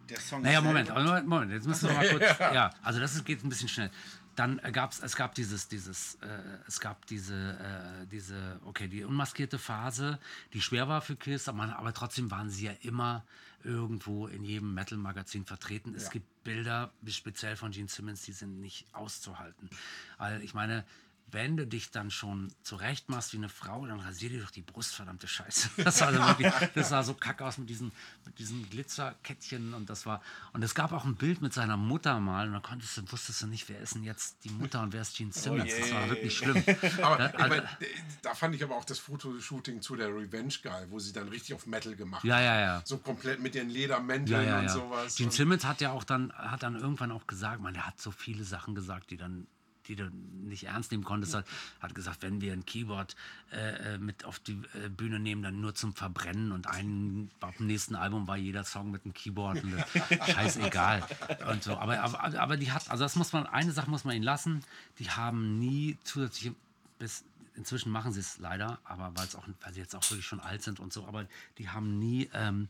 der 0.09 0.19
Song. 0.19 0.41
Naja, 0.41 0.61
Moment, 0.61 0.89
Moment, 0.89 1.27
Moment, 1.27 1.51
jetzt 1.51 1.67
müssen 1.67 1.89
wir 1.89 1.95
mal 1.95 2.09
kurz. 2.09 2.39
ja. 2.39 2.69
also 2.81 2.99
das 2.99 3.15
ist, 3.15 3.25
geht 3.25 3.43
ein 3.43 3.49
bisschen 3.49 3.69
schnell. 3.69 3.91
Dann 4.35 4.59
äh, 4.59 4.71
gab's, 4.71 5.01
es 5.01 5.15
gab 5.15 5.35
dieses, 5.35 5.67
dieses, 5.67 6.15
äh, 6.15 6.27
es 6.67 6.79
gab 6.79 7.05
diese, 7.07 7.35
äh, 7.35 8.07
diese, 8.07 8.59
okay, 8.65 8.87
die 8.87 9.03
unmaskierte 9.03 9.59
Phase, 9.59 10.19
die 10.53 10.61
schwer 10.61 10.87
war 10.87 11.01
für 11.01 11.15
Kiss, 11.15 11.47
aber, 11.49 11.77
aber 11.77 11.93
trotzdem 11.93 12.31
waren 12.31 12.49
sie 12.49 12.65
ja 12.65 12.73
immer 12.81 13.25
irgendwo 13.63 14.27
in 14.27 14.43
jedem 14.43 14.73
Metal-Magazin 14.73 15.45
vertreten. 15.45 15.93
Es 15.95 16.09
gibt 16.09 16.43
Bilder, 16.43 16.91
speziell 17.07 17.55
von 17.55 17.71
Gene 17.71 17.87
Simmons, 17.87 18.23
die 18.23 18.31
sind 18.31 18.59
nicht 18.59 18.87
auszuhalten. 18.93 19.69
Weil 20.17 20.41
ich 20.41 20.53
meine, 20.55 20.83
wenn 21.31 21.55
du 21.57 21.65
dich 21.65 21.91
dann 21.91 22.11
schon 22.11 22.53
zurecht 22.63 23.09
machst 23.09 23.33
wie 23.33 23.37
eine 23.37 23.49
Frau, 23.49 23.85
dann 23.85 23.99
rasier 23.99 24.29
dir 24.29 24.41
doch 24.41 24.51
die 24.51 24.61
Brust, 24.61 24.93
verdammte 24.93 25.27
Scheiße. 25.27 25.69
Das, 25.83 26.01
war 26.01 26.07
also 26.09 26.19
wirklich, 26.27 26.51
das 26.75 26.89
sah 26.89 27.03
so 27.03 27.13
kacke 27.13 27.45
aus 27.45 27.57
mit 27.57 27.69
diesen, 27.69 27.91
mit 28.25 28.37
diesen 28.39 28.69
Glitzerkettchen 28.69 29.73
und 29.73 29.89
das 29.89 30.05
war. 30.05 30.21
Und 30.53 30.63
es 30.63 30.75
gab 30.75 30.91
auch 30.91 31.05
ein 31.05 31.15
Bild 31.15 31.41
mit 31.41 31.53
seiner 31.53 31.77
Mutter 31.77 32.19
mal 32.19 32.47
und 32.47 32.53
da 32.53 32.59
konntest 32.59 32.97
du, 32.97 33.11
wusstest 33.11 33.41
du 33.41 33.47
nicht, 33.47 33.67
wer 33.69 33.79
ist 33.79 33.95
denn 33.95 34.03
jetzt 34.03 34.43
die 34.43 34.49
Mutter 34.49 34.81
und 34.81 34.93
wer 34.93 35.01
ist 35.01 35.15
Gene 35.17 35.31
Simmons. 35.31 35.71
das 35.79 35.91
war 35.91 36.09
wirklich 36.09 36.37
schlimm. 36.37 36.63
Aber 37.01 37.17
Da- 37.17 37.25
also- 37.37 37.49
mein, 37.49 37.63
da 38.21 38.33
fand 38.35 38.55
ich 38.55 38.63
aber 38.63 38.75
auch 38.75 38.85
das 38.85 38.99
Fotoshooting 38.99 39.81
zu 39.81 39.95
der 39.95 40.07
Revenge 40.09 40.53
geil, 40.61 40.87
wo 40.89 40.99
sie 40.99 41.13
dann 41.13 41.27
richtig 41.29 41.55
auf 41.55 41.65
Metal 41.65 41.95
gemacht 41.95 42.23
Ja, 42.23 42.39
ja, 42.39 42.59
ja. 42.59 42.81
So 42.85 42.97
komplett 42.97 43.39
mit 43.41 43.55
ihren 43.55 43.69
Ledermänteln 43.69 44.41
Ja, 44.43 44.47
ja, 44.47 44.59
und 44.59 44.65
ja. 44.65 44.69
sowas. 44.69 45.15
Gene 45.15 45.27
Und- 45.29 45.33
Simmons 45.33 45.65
hat 45.65 45.81
ja 45.81 45.91
auch 45.91 46.03
dann, 46.03 46.31
hat 46.33 46.63
dann 46.63 46.75
irgendwann 46.75 47.11
auch 47.11 47.25
gesagt, 47.27 47.61
man, 47.61 47.73
der 47.73 47.87
hat 47.87 47.99
so 47.99 48.11
viele 48.11 48.43
Sachen 48.43 48.75
gesagt, 48.75 49.11
die 49.11 49.17
dann 49.17 49.47
die 49.87 49.95
du 49.95 50.09
nicht 50.43 50.65
ernst 50.65 50.91
nehmen 50.91 51.03
konntest, 51.03 51.35
hat, 51.35 51.45
hat 51.79 51.95
gesagt, 51.95 52.21
wenn 52.21 52.41
wir 52.41 52.53
ein 52.53 52.65
Keyboard 52.65 53.15
äh, 53.51 53.95
äh, 53.95 53.97
mit 53.97 54.25
auf 54.25 54.39
die 54.39 54.61
äh, 54.73 54.89
Bühne 54.89 55.19
nehmen, 55.19 55.41
dann 55.41 55.61
nur 55.61 55.75
zum 55.75 55.93
Verbrennen 55.93 56.51
und 56.51 56.67
ein, 56.67 57.29
auf 57.39 57.57
dem 57.57 57.67
nächsten 57.67 57.95
Album 57.95 58.27
war 58.27 58.37
jeder 58.37 58.63
Song 58.63 58.91
mit 58.91 59.05
einem 59.05 59.13
Keyboard 59.13 59.63
und 59.63 59.73
das, 59.73 60.29
scheißegal. 60.31 61.03
Und 61.49 61.63
so. 61.63 61.77
Aber, 61.77 61.99
aber, 62.01 62.39
aber 62.39 62.57
die 62.57 62.71
hat, 62.71 62.89
also 62.89 63.03
das 63.03 63.15
muss 63.15 63.33
man, 63.33 63.45
eine 63.47 63.71
Sache 63.71 63.89
muss 63.89 64.03
man 64.03 64.15
ihnen 64.15 64.23
lassen, 64.23 64.63
die 64.99 65.09
haben 65.09 65.59
nie 65.59 65.97
zusätzliche, 66.03 66.55
bis 66.99 67.23
inzwischen 67.55 67.91
machen 67.91 68.11
sie 68.11 68.21
es 68.21 68.37
leider, 68.39 68.79
aber 68.83 69.11
weil 69.15 69.25
es 69.25 69.35
auch, 69.35 69.47
weil 69.61 69.73
sie 69.73 69.79
jetzt 69.79 69.95
auch 69.95 70.09
wirklich 70.09 70.25
schon 70.25 70.39
alt 70.39 70.63
sind 70.63 70.79
und 70.79 70.93
so, 70.93 71.05
aber 71.05 71.27
die 71.57 71.69
haben 71.69 71.99
nie 71.99 72.29
ähm, 72.33 72.69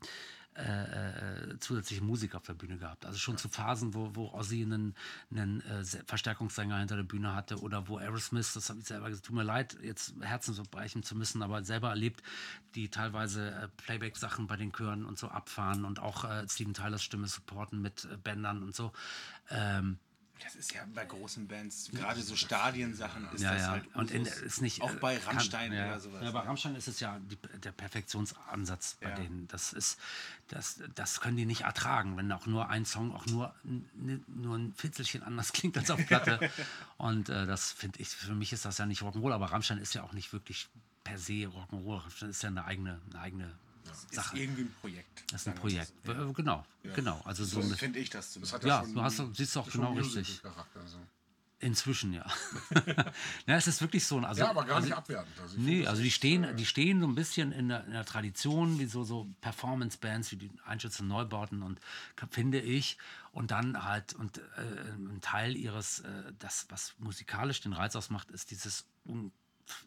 äh, 0.56 1.58
zusätzliche 1.60 2.04
Musik 2.04 2.36
auf 2.36 2.44
der 2.44 2.54
Bühne 2.54 2.78
gehabt. 2.78 3.06
Also 3.06 3.18
schon 3.18 3.38
zu 3.38 3.48
Phasen, 3.48 3.94
wo, 3.94 4.16
wo 4.16 4.34
Ozzy 4.34 4.64
einen, 4.64 4.96
einen 5.32 5.62
äh, 5.62 5.84
Verstärkungssänger 6.06 6.78
hinter 6.78 6.98
der 6.98 7.04
Bühne 7.04 7.34
hatte 7.34 7.60
oder 7.62 7.88
wo 7.88 7.98
Aerosmith, 7.98 8.54
das 8.54 8.70
habe 8.70 8.80
ich 8.80 8.86
selber 8.86 9.08
gesagt, 9.10 9.28
tut 9.28 9.36
mir 9.36 9.44
leid, 9.44 9.78
jetzt 9.82 10.14
Herzen 10.22 10.54
so 10.54 10.64
brechen 10.70 11.04
zu 11.04 11.16
müssen, 11.16 11.42
aber 11.42 11.64
selber 11.64 11.90
erlebt, 11.90 12.22
die 12.76 12.90
teilweise 12.90 13.52
äh, 13.52 13.68
Playback-Sachen 13.78 14.48
bei 14.48 14.58
den 14.58 14.74
Chören 14.74 15.06
und 15.06 15.18
so 15.18 15.30
abfahren 15.30 15.86
und 15.86 16.00
auch 16.00 16.26
äh, 16.26 16.48
Steven 16.50 16.74
Tylers 16.74 17.04
Stimme 17.04 17.28
supporten 17.28 17.82
mit 17.82 18.06
äh, 18.06 18.18
Bändern 18.18 18.62
und 18.64 18.76
so. 18.76 18.92
Ähm, 19.50 20.00
Das 20.44 20.56
ist 20.56 20.74
ja 20.74 20.82
bei 20.94 21.06
großen 21.06 21.48
Bands, 21.48 21.90
gerade 21.92 22.22
so 22.22 22.36
Stadiensachen, 22.36 23.28
ist 23.34 23.42
ja, 23.42 23.54
das 23.54 23.62
ja. 23.62 23.70
halt 23.72 23.96
und 23.96 24.12
in, 24.12 24.26
ist 24.26 24.62
nicht 24.62 24.82
auch 24.82 24.92
äh, 24.92 24.96
bei 24.96 25.18
kann- 25.18 25.36
Rammstein 25.36 25.72
ja, 25.72 25.88
oder 25.88 26.00
sowas. 26.00 26.24
Ja, 26.24 26.32
bei 26.32 26.42
ne? 26.42 26.48
Rammstein 26.48 26.76
ist 26.76 26.88
es 26.88 27.00
ja 27.00 27.20
die, 27.20 27.38
der 27.60 27.72
Perfektionsansatz 27.72 28.98
bei 29.02 29.12
denen. 29.12 29.48
Das 29.48 29.74
ist, 29.74 30.00
das, 30.48 30.82
das 30.96 31.22
können 31.22 31.38
die 31.38 31.46
nicht 31.46 31.62
ertragen, 31.62 32.18
wenn 32.18 32.32
auch 32.32 32.46
nur 32.46 32.70
ein 32.70 32.86
Song 32.86 33.16
auch 33.16 33.26
nur, 33.28 33.54
nur 34.28 34.58
ein 34.58 34.74
Fitzelchen 34.74 35.24
anders 35.24 35.52
klingt 35.54 35.78
als 35.78 35.92
auf 35.92 36.06
Platte. 36.06 36.50
und 36.98 37.30
äh, 37.30 37.46
das 37.46 37.72
finde 37.72 38.00
ich, 38.00 38.10
für 38.10 38.34
mich 38.34 38.54
ist 38.54 38.66
das 38.66 38.78
ja 38.78 38.86
nicht 38.86 39.02
Rock'n'Roll, 39.02 39.34
aber 39.34 39.52
Rammstein 39.52 39.78
ist 39.78 39.94
ja 39.94 40.04
auch 40.04 40.14
nicht 40.14 40.34
wirklich 40.34 40.70
per 41.04 41.18
se 41.18 41.48
Rock'n'Roll. 41.48 42.02
Rammstein 42.02 42.30
ist 42.30 42.44
ja 42.44 42.50
eine 42.50 42.66
eigene, 42.66 43.00
eine 43.10 43.20
eigene 43.20 43.56
ist 43.90 44.14
Sache. 44.14 44.38
irgendwie 44.38 44.62
ein 44.64 44.76
Projekt. 44.82 45.24
Das 45.32 45.42
ist 45.42 45.48
ein 45.48 45.56
Projekt. 45.56 45.94
so. 46.06 46.12
Äh, 46.12 46.34
Genau, 46.34 46.66
genau. 46.84 47.22
Also 47.26 47.44
so 47.46 47.62
So 47.62 47.76
finde 47.76 48.00
ich 48.00 48.10
das 48.10 48.26
Das 48.26 48.34
zumindest. 48.34 48.54
hat 48.54 48.64
Ja, 48.66 48.82
schon- 48.84 48.94
du 48.96 49.02
hast- 49.02 49.36
siehst 49.36 49.58
auch 49.58 49.70
genau 49.70 49.94
richtig. 49.94 50.42
Inzwischen 51.64 52.12
ja. 52.12 52.26
ja, 53.46 53.56
es 53.56 53.68
ist 53.68 53.82
wirklich 53.82 54.04
so. 54.08 54.18
ein- 54.18 54.26
Also, 54.26 54.42
Ja, 54.42 54.50
aber 54.50 54.66
gar 54.66 54.78
also, 54.78 54.88
nicht 54.88 54.98
abwertend. 54.98 55.40
Also 55.40 55.58
Nee, 55.60 55.82
das 55.82 55.90
also 55.92 56.02
die 56.02 56.10
stehen, 56.10 56.44
äh, 56.44 56.56
die 56.56 56.66
stehen 56.66 57.00
so 57.02 57.06
ein 57.06 57.14
bisschen 57.14 57.52
in 57.52 57.70
der, 57.70 57.86
in 57.86 57.92
der 57.92 58.04
Tradition, 58.04 58.80
wie 58.80 58.88
so, 58.88 59.04
so 59.04 59.28
Performance-Bands 59.42 60.32
wie 60.32 60.38
die 60.38 60.50
Einschütze 60.66 61.06
Neubauten 61.06 61.62
und 61.62 61.80
finde 62.32 62.60
ich. 62.60 62.98
Und 63.32 63.52
dann 63.52 63.84
halt, 63.86 64.14
und 64.16 64.40
äh, 64.40 64.42
ein 64.92 65.20
Teil 65.22 65.56
ihres, 65.56 66.00
äh, 66.00 66.34
das, 66.40 66.66
was 66.70 66.96
musikalisch 66.98 67.62
den 67.62 67.74
Reiz 67.74 67.96
ausmacht, 67.96 68.32
ist 68.32 68.50
dieses 68.50 68.88
un 69.06 69.32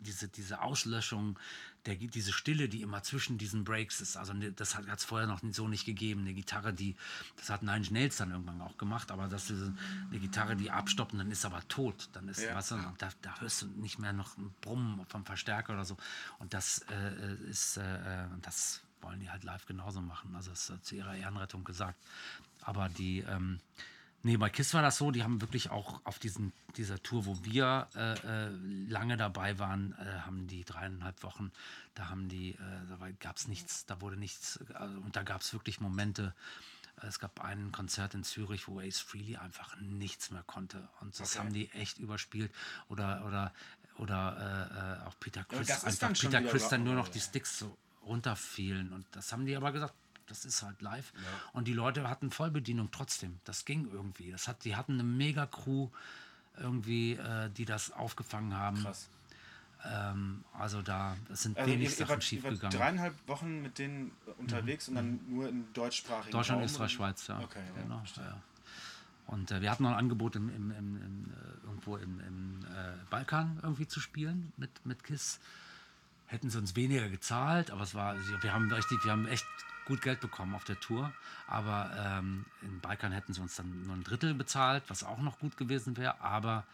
diese, 0.00 0.28
diese 0.28 0.60
Auslöschung, 0.62 1.38
der, 1.86 1.96
diese 1.96 2.32
Stille, 2.32 2.68
die 2.68 2.82
immer 2.82 3.02
zwischen 3.02 3.36
diesen 3.36 3.64
Breaks 3.64 4.00
ist. 4.00 4.16
Also 4.16 4.32
ne, 4.32 4.52
das 4.52 4.76
hat 4.76 4.86
es 4.88 5.04
vorher 5.04 5.26
noch 5.26 5.40
so 5.52 5.68
nicht 5.68 5.84
gegeben. 5.84 6.22
Eine 6.22 6.34
Gitarre, 6.34 6.72
die, 6.72 6.96
das 7.36 7.50
hat 7.50 7.62
Nine 7.62 7.78
Inch 7.78 7.90
Nails 7.90 8.16
dann 8.16 8.30
irgendwann 8.30 8.60
auch 8.62 8.78
gemacht, 8.78 9.10
aber 9.10 9.28
das 9.28 9.50
ist 9.50 9.70
eine 10.10 10.18
Gitarre, 10.18 10.56
die 10.56 10.70
abstoppt 10.70 11.12
und 11.12 11.18
dann 11.18 11.30
ist 11.30 11.44
aber 11.44 11.66
tot. 11.68 12.08
Dann 12.12 12.28
ist, 12.28 12.40
Ja. 12.42 12.54
weißt 12.54 12.72
du, 12.72 12.76
da, 12.98 13.10
da 13.22 13.40
hörst 13.40 13.62
du 13.62 13.66
nicht 13.66 13.98
mehr 13.98 14.12
noch 14.12 14.36
ein 14.38 14.54
Brummen 14.60 15.04
vom 15.06 15.24
Verstärker 15.24 15.74
oder 15.74 15.84
so. 15.84 15.96
Und 16.38 16.54
das 16.54 16.84
äh, 16.90 17.34
ist, 17.50 17.76
äh, 17.76 18.24
äh, 18.24 18.28
das 18.42 18.80
wollen 19.02 19.20
die 19.20 19.30
halt 19.30 19.44
live 19.44 19.66
genauso 19.66 20.00
machen. 20.00 20.34
Also 20.34 20.50
das 20.50 20.70
ist 20.70 20.84
zu 20.86 20.94
ihrer 20.96 21.14
Ehrenrettung 21.14 21.64
gesagt. 21.64 21.98
Aber 22.62 22.88
die, 22.88 23.20
ähm, 23.20 23.60
Nee, 24.24 24.38
bei 24.38 24.48
KISS 24.48 24.72
war 24.72 24.80
das 24.80 24.96
so, 24.96 25.10
die 25.10 25.22
haben 25.22 25.42
wirklich 25.42 25.70
auch 25.70 26.00
auf 26.04 26.18
diesen, 26.18 26.54
dieser 26.78 27.00
Tour, 27.02 27.26
wo 27.26 27.44
wir 27.44 27.88
äh, 27.94 28.46
äh, 28.46 28.48
lange 28.88 29.18
dabei 29.18 29.58
waren, 29.58 29.94
äh, 29.98 30.20
haben 30.20 30.46
die 30.46 30.64
dreieinhalb 30.64 31.22
Wochen, 31.22 31.52
da 31.94 32.08
haben 32.08 32.30
die, 32.30 32.52
äh, 32.52 32.58
da 32.88 33.10
gab 33.20 33.36
es 33.36 33.48
nichts, 33.48 33.84
da 33.84 34.00
wurde 34.00 34.16
nichts, 34.16 34.58
also, 34.72 34.98
und 35.00 35.14
da 35.14 35.24
gab 35.24 35.42
es 35.42 35.52
wirklich 35.52 35.78
Momente, 35.78 36.34
äh, 37.02 37.06
es 37.06 37.18
gab 37.18 37.42
ein 37.42 37.70
Konzert 37.70 38.14
in 38.14 38.24
Zürich, 38.24 38.66
wo 38.66 38.80
Ace 38.80 39.00
Frehley 39.00 39.36
einfach 39.36 39.78
nichts 39.80 40.30
mehr 40.30 40.42
konnte. 40.44 40.88
Und 41.02 41.20
das 41.20 41.38
haben 41.38 41.52
die 41.52 41.70
echt 41.72 41.98
überspielt. 41.98 42.50
Oder, 42.88 43.26
oder, 43.26 43.52
oder 43.98 45.02
äh, 45.02 45.06
auch 45.06 45.14
Peter 45.20 45.44
Chris, 45.44 45.68
ist 45.68 45.84
einfach 45.84 46.18
Peter 46.18 46.40
Chris 46.40 46.68
dann 46.68 46.82
nur 46.82 46.94
noch 46.94 47.08
die 47.08 47.18
ja. 47.18 47.24
Sticks 47.24 47.58
so 47.58 47.76
runterfielen. 48.06 48.90
Und 48.94 49.04
das 49.12 49.32
haben 49.32 49.44
die 49.44 49.54
aber 49.54 49.70
gesagt, 49.70 49.94
das 50.26 50.44
ist 50.44 50.62
halt 50.62 50.80
live. 50.82 51.12
Und 51.52 51.68
die 51.68 51.72
Leute 51.72 52.08
hatten 52.08 52.30
Vollbedienung 52.30 52.90
trotzdem. 52.90 53.38
Das 53.44 53.64
ging 53.64 53.88
irgendwie. 53.92 54.30
Das 54.30 54.48
hat, 54.48 54.64
die 54.64 54.76
hatten 54.76 54.94
eine 54.94 55.04
mega 55.04 55.46
Crew 55.46 55.88
irgendwie, 56.58 57.12
äh, 57.12 57.50
die 57.50 57.64
das 57.64 57.90
aufgefangen 57.92 58.54
haben. 58.54 58.82
Krass. 58.82 59.08
Ähm, 59.84 60.44
also 60.58 60.82
da 60.82 61.16
sind 61.30 61.58
Also 61.58 61.70
ihr, 61.70 61.76
wenig 61.76 61.90
ihr, 61.90 61.96
Sachen 61.96 62.08
wart, 62.08 62.18
ihr 62.18 62.22
schief 62.22 62.44
wart 62.44 62.54
gegangen. 62.54 62.76
dreieinhalb 62.76 63.14
Wochen 63.28 63.60
mit 63.62 63.78
denen 63.78 64.12
unterwegs 64.38 64.88
und 64.88 64.94
dann 64.94 65.20
nur 65.28 65.48
im 65.48 65.72
deutschsprachigen 65.74 66.32
Deutschland, 66.32 66.60
Raum? 66.60 66.64
Österreich, 66.64 66.92
Schweiz, 66.92 67.26
ja. 67.26 67.40
Okay, 67.40 67.60
ja, 67.76 67.82
genau, 67.82 68.02
ja. 68.16 68.40
Und 69.26 69.50
äh, 69.50 69.60
wir 69.60 69.70
hatten 69.70 69.82
noch 69.82 69.90
ein 69.90 69.98
Angebot, 69.98 70.36
im, 70.36 70.48
im, 70.48 70.70
im, 70.70 71.24
äh, 71.32 71.66
irgendwo 71.66 71.96
im, 71.96 72.20
im 72.20 72.60
äh, 72.64 72.92
Balkan 73.10 73.58
irgendwie 73.62 73.86
zu 73.86 74.00
spielen 74.00 74.52
mit, 74.56 74.70
mit 74.84 75.02
KISS. 75.04 75.40
Hätten 76.26 76.50
sie 76.50 76.58
uns 76.58 76.76
weniger 76.76 77.08
gezahlt, 77.10 77.70
aber 77.70 77.82
es 77.82 77.94
war, 77.94 78.16
wir 78.42 78.52
haben 78.52 78.70
richtig, 78.72 79.04
wir 79.04 79.12
haben 79.12 79.26
echt 79.26 79.46
gut 79.84 80.02
Geld 80.02 80.20
bekommen 80.20 80.54
auf 80.54 80.64
der 80.64 80.78
Tour. 80.80 81.12
Aber 81.46 81.90
ähm, 81.96 82.44
im 82.62 82.80
Balkan 82.80 83.12
hätten 83.12 83.32
sie 83.32 83.40
uns 83.40 83.56
dann 83.56 83.86
nur 83.86 83.94
ein 83.94 84.04
Drittel 84.04 84.34
bezahlt, 84.34 84.84
was 84.88 85.04
auch 85.04 85.18
noch 85.18 85.38
gut 85.38 85.56
gewesen 85.56 85.96
wäre. 85.96 86.20
Aber 86.20 86.64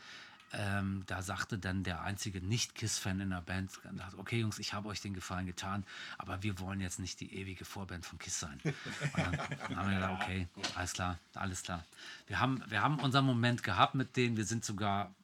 ähm, 0.53 1.05
da 1.07 1.23
sagte 1.23 1.59
dann 1.59 1.85
der 1.85 2.03
einzige 2.03 2.41
Nicht-KISS-Fan 2.41 3.21
in 3.21 3.31
der 3.31 3.41
Band, 3.41 3.71
dachte, 3.93 4.19
okay 4.19 4.41
Jungs, 4.41 4.59
ich 4.59 4.73
habe 4.75 4.89
euch 4.89 5.01
den 5.01 5.15
Gefallen 5.15 5.47
getan, 5.47 5.85
aber 6.19 6.43
wir 6.43 6.59
wollen 6.59 6.81
jetzt 6.81 6.99
nicht 6.99 7.21
die 7.21 7.35
ewige 7.35 7.65
Vorband 7.65 8.05
von 8.05 8.19
KISS 8.19 8.41
sein. 8.41 8.61
Und 8.65 8.75
dann, 9.15 9.39
dann 9.69 9.77
haben 9.77 9.91
wir 9.91 9.95
gedacht, 9.95 10.23
okay, 10.23 10.49
alles 10.75 10.93
klar, 10.93 11.19
alles 11.35 11.63
klar. 11.63 11.85
Wir 12.27 12.41
haben, 12.41 12.63
wir 12.69 12.83
haben 12.83 12.99
unseren 12.99 13.27
Moment 13.27 13.63
gehabt 13.63 13.95
mit 13.95 14.17
denen, 14.17 14.37
wir 14.37 14.45
sind 14.45 14.65
sogar 14.65 15.15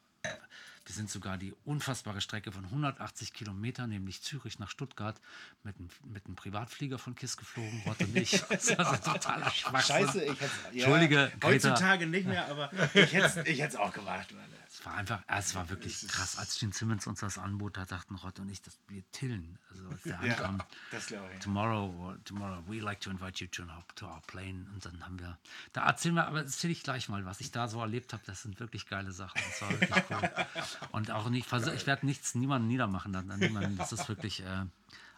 wir 0.86 0.94
sind 0.94 1.10
sogar 1.10 1.36
die 1.36 1.52
unfassbare 1.64 2.20
Strecke 2.20 2.52
von 2.52 2.64
180 2.64 3.32
Kilometern, 3.32 3.90
nämlich 3.90 4.22
Zürich 4.22 4.58
nach 4.58 4.70
Stuttgart, 4.70 5.20
mit 5.64 5.76
einem, 5.78 5.88
mit 6.04 6.26
einem 6.26 6.36
Privatflieger 6.36 6.98
von 6.98 7.14
KISS 7.16 7.36
geflogen. 7.36 7.82
Gott 7.84 8.00
und 8.00 8.16
ich. 8.16 8.40
Das 8.48 8.78
war 8.78 8.96
so 8.96 9.12
totaler 9.12 9.50
Schwachsinn. 9.50 9.96
Scheiße, 9.96 10.24
ich 10.24 10.40
hätte 10.40 10.52
Entschuldige, 10.72 11.32
Greta. 11.40 11.70
Heutzutage 11.70 12.06
nicht 12.06 12.26
mehr, 12.26 12.48
aber 12.48 12.70
ich 12.94 13.12
hätte 13.12 13.42
ich 13.48 13.60
es 13.60 13.76
auch 13.76 13.92
gemacht. 13.92 14.32
Mann. 14.32 14.44
Es 14.68 14.84
war 14.84 14.94
einfach, 14.94 15.22
es 15.26 15.54
war 15.54 15.68
wirklich 15.70 16.06
krass. 16.06 16.36
Als 16.36 16.58
Gene 16.58 16.72
Simmons 16.72 17.06
uns 17.06 17.20
das 17.20 17.38
anbot, 17.38 17.76
da 17.76 17.86
dachten 17.86 18.14
Rott 18.16 18.38
und 18.40 18.50
ich, 18.50 18.60
dass 18.60 18.78
wir 18.88 19.02
tillen. 19.10 19.58
Also 19.70 19.88
als 19.88 20.02
der 20.02 20.12
Ja, 20.12 20.34
ankam, 20.34 20.62
das 20.90 21.06
glaube 21.06 21.30
ich. 21.32 21.40
tomorrow, 21.40 22.14
tomorrow, 22.24 22.62
we 22.66 22.78
like 22.80 23.00
to 23.00 23.10
invite 23.10 23.42
you 23.42 23.48
to 23.48 23.62
our, 23.62 23.84
to 23.94 24.06
our 24.06 24.20
plane. 24.26 24.66
Und 24.74 24.84
dann 24.84 25.02
haben 25.04 25.18
wir, 25.18 25.38
da 25.72 25.86
erzählen 25.86 26.14
wir, 26.14 26.26
aber 26.26 26.40
erzähle 26.40 26.72
ich 26.72 26.82
gleich 26.82 27.08
mal, 27.08 27.24
was 27.24 27.40
ich 27.40 27.50
da 27.52 27.68
so 27.68 27.80
erlebt 27.80 28.12
habe. 28.12 28.22
Das 28.26 28.42
sind 28.42 28.60
wirklich 28.60 28.86
geile 28.86 29.12
Sachen. 29.12 29.40
Das 29.48 29.62
war 29.62 29.70
wirklich 29.70 30.04
cool. 30.10 30.30
Und 30.92 31.10
auch 31.10 31.28
nicht, 31.28 31.48
versuch- 31.48 31.74
ich 31.74 31.86
werde 31.86 32.06
nichts, 32.06 32.34
niemanden 32.34 32.68
niedermachen. 32.68 33.12
Dann, 33.12 33.28
dann 33.28 33.38
niemanden. 33.40 33.76
Das 33.78 33.92
ist 33.92 34.08
wirklich 34.08 34.40
äh, 34.40 34.64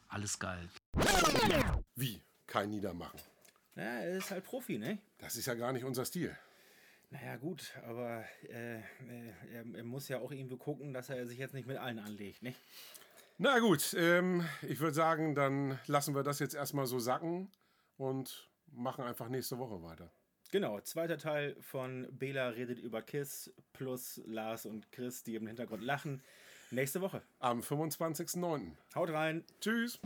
alles 0.08 0.38
geil. 0.38 0.68
Wie? 1.96 2.20
Kein 2.46 2.70
Niedermachen. 2.70 3.20
Ja, 3.76 3.82
er 3.82 4.16
ist 4.16 4.30
halt 4.30 4.44
Profi, 4.44 4.78
ne? 4.78 4.98
Das 5.18 5.36
ist 5.36 5.46
ja 5.46 5.54
gar 5.54 5.72
nicht 5.72 5.84
unser 5.84 6.04
Stil. 6.04 6.36
Naja, 7.10 7.36
gut, 7.36 7.72
aber 7.86 8.24
äh, 8.48 8.78
äh, 8.78 8.82
er, 9.52 9.64
er 9.76 9.84
muss 9.84 10.08
ja 10.08 10.18
auch 10.18 10.30
irgendwie 10.30 10.56
gucken, 10.58 10.92
dass 10.92 11.08
er 11.08 11.26
sich 11.26 11.38
jetzt 11.38 11.54
nicht 11.54 11.66
mit 11.66 11.76
allen 11.78 11.98
anlegt, 11.98 12.42
ne? 12.42 12.54
Na 13.38 13.58
gut, 13.60 13.94
ähm, 13.96 14.44
ich 14.62 14.80
würde 14.80 14.94
sagen, 14.94 15.34
dann 15.34 15.78
lassen 15.86 16.14
wir 16.14 16.22
das 16.22 16.38
jetzt 16.38 16.54
erstmal 16.54 16.86
so 16.86 16.98
sacken 16.98 17.50
und 17.96 18.48
machen 18.72 19.04
einfach 19.04 19.28
nächste 19.28 19.58
Woche 19.58 19.82
weiter. 19.82 20.10
Genau, 20.50 20.80
zweiter 20.80 21.18
Teil 21.18 21.56
von 21.60 22.06
Bela 22.10 22.48
redet 22.48 22.78
über 22.78 23.02
Kiss 23.02 23.52
plus 23.74 24.22
Lars 24.26 24.64
und 24.64 24.90
Chris, 24.92 25.22
die 25.22 25.34
im 25.34 25.46
Hintergrund 25.46 25.82
lachen. 25.82 26.22
Nächste 26.70 27.02
Woche. 27.02 27.22
Am 27.38 27.60
25.09. 27.60 28.72
Haut 28.94 29.10
rein. 29.10 29.44
Tschüss. 29.60 30.00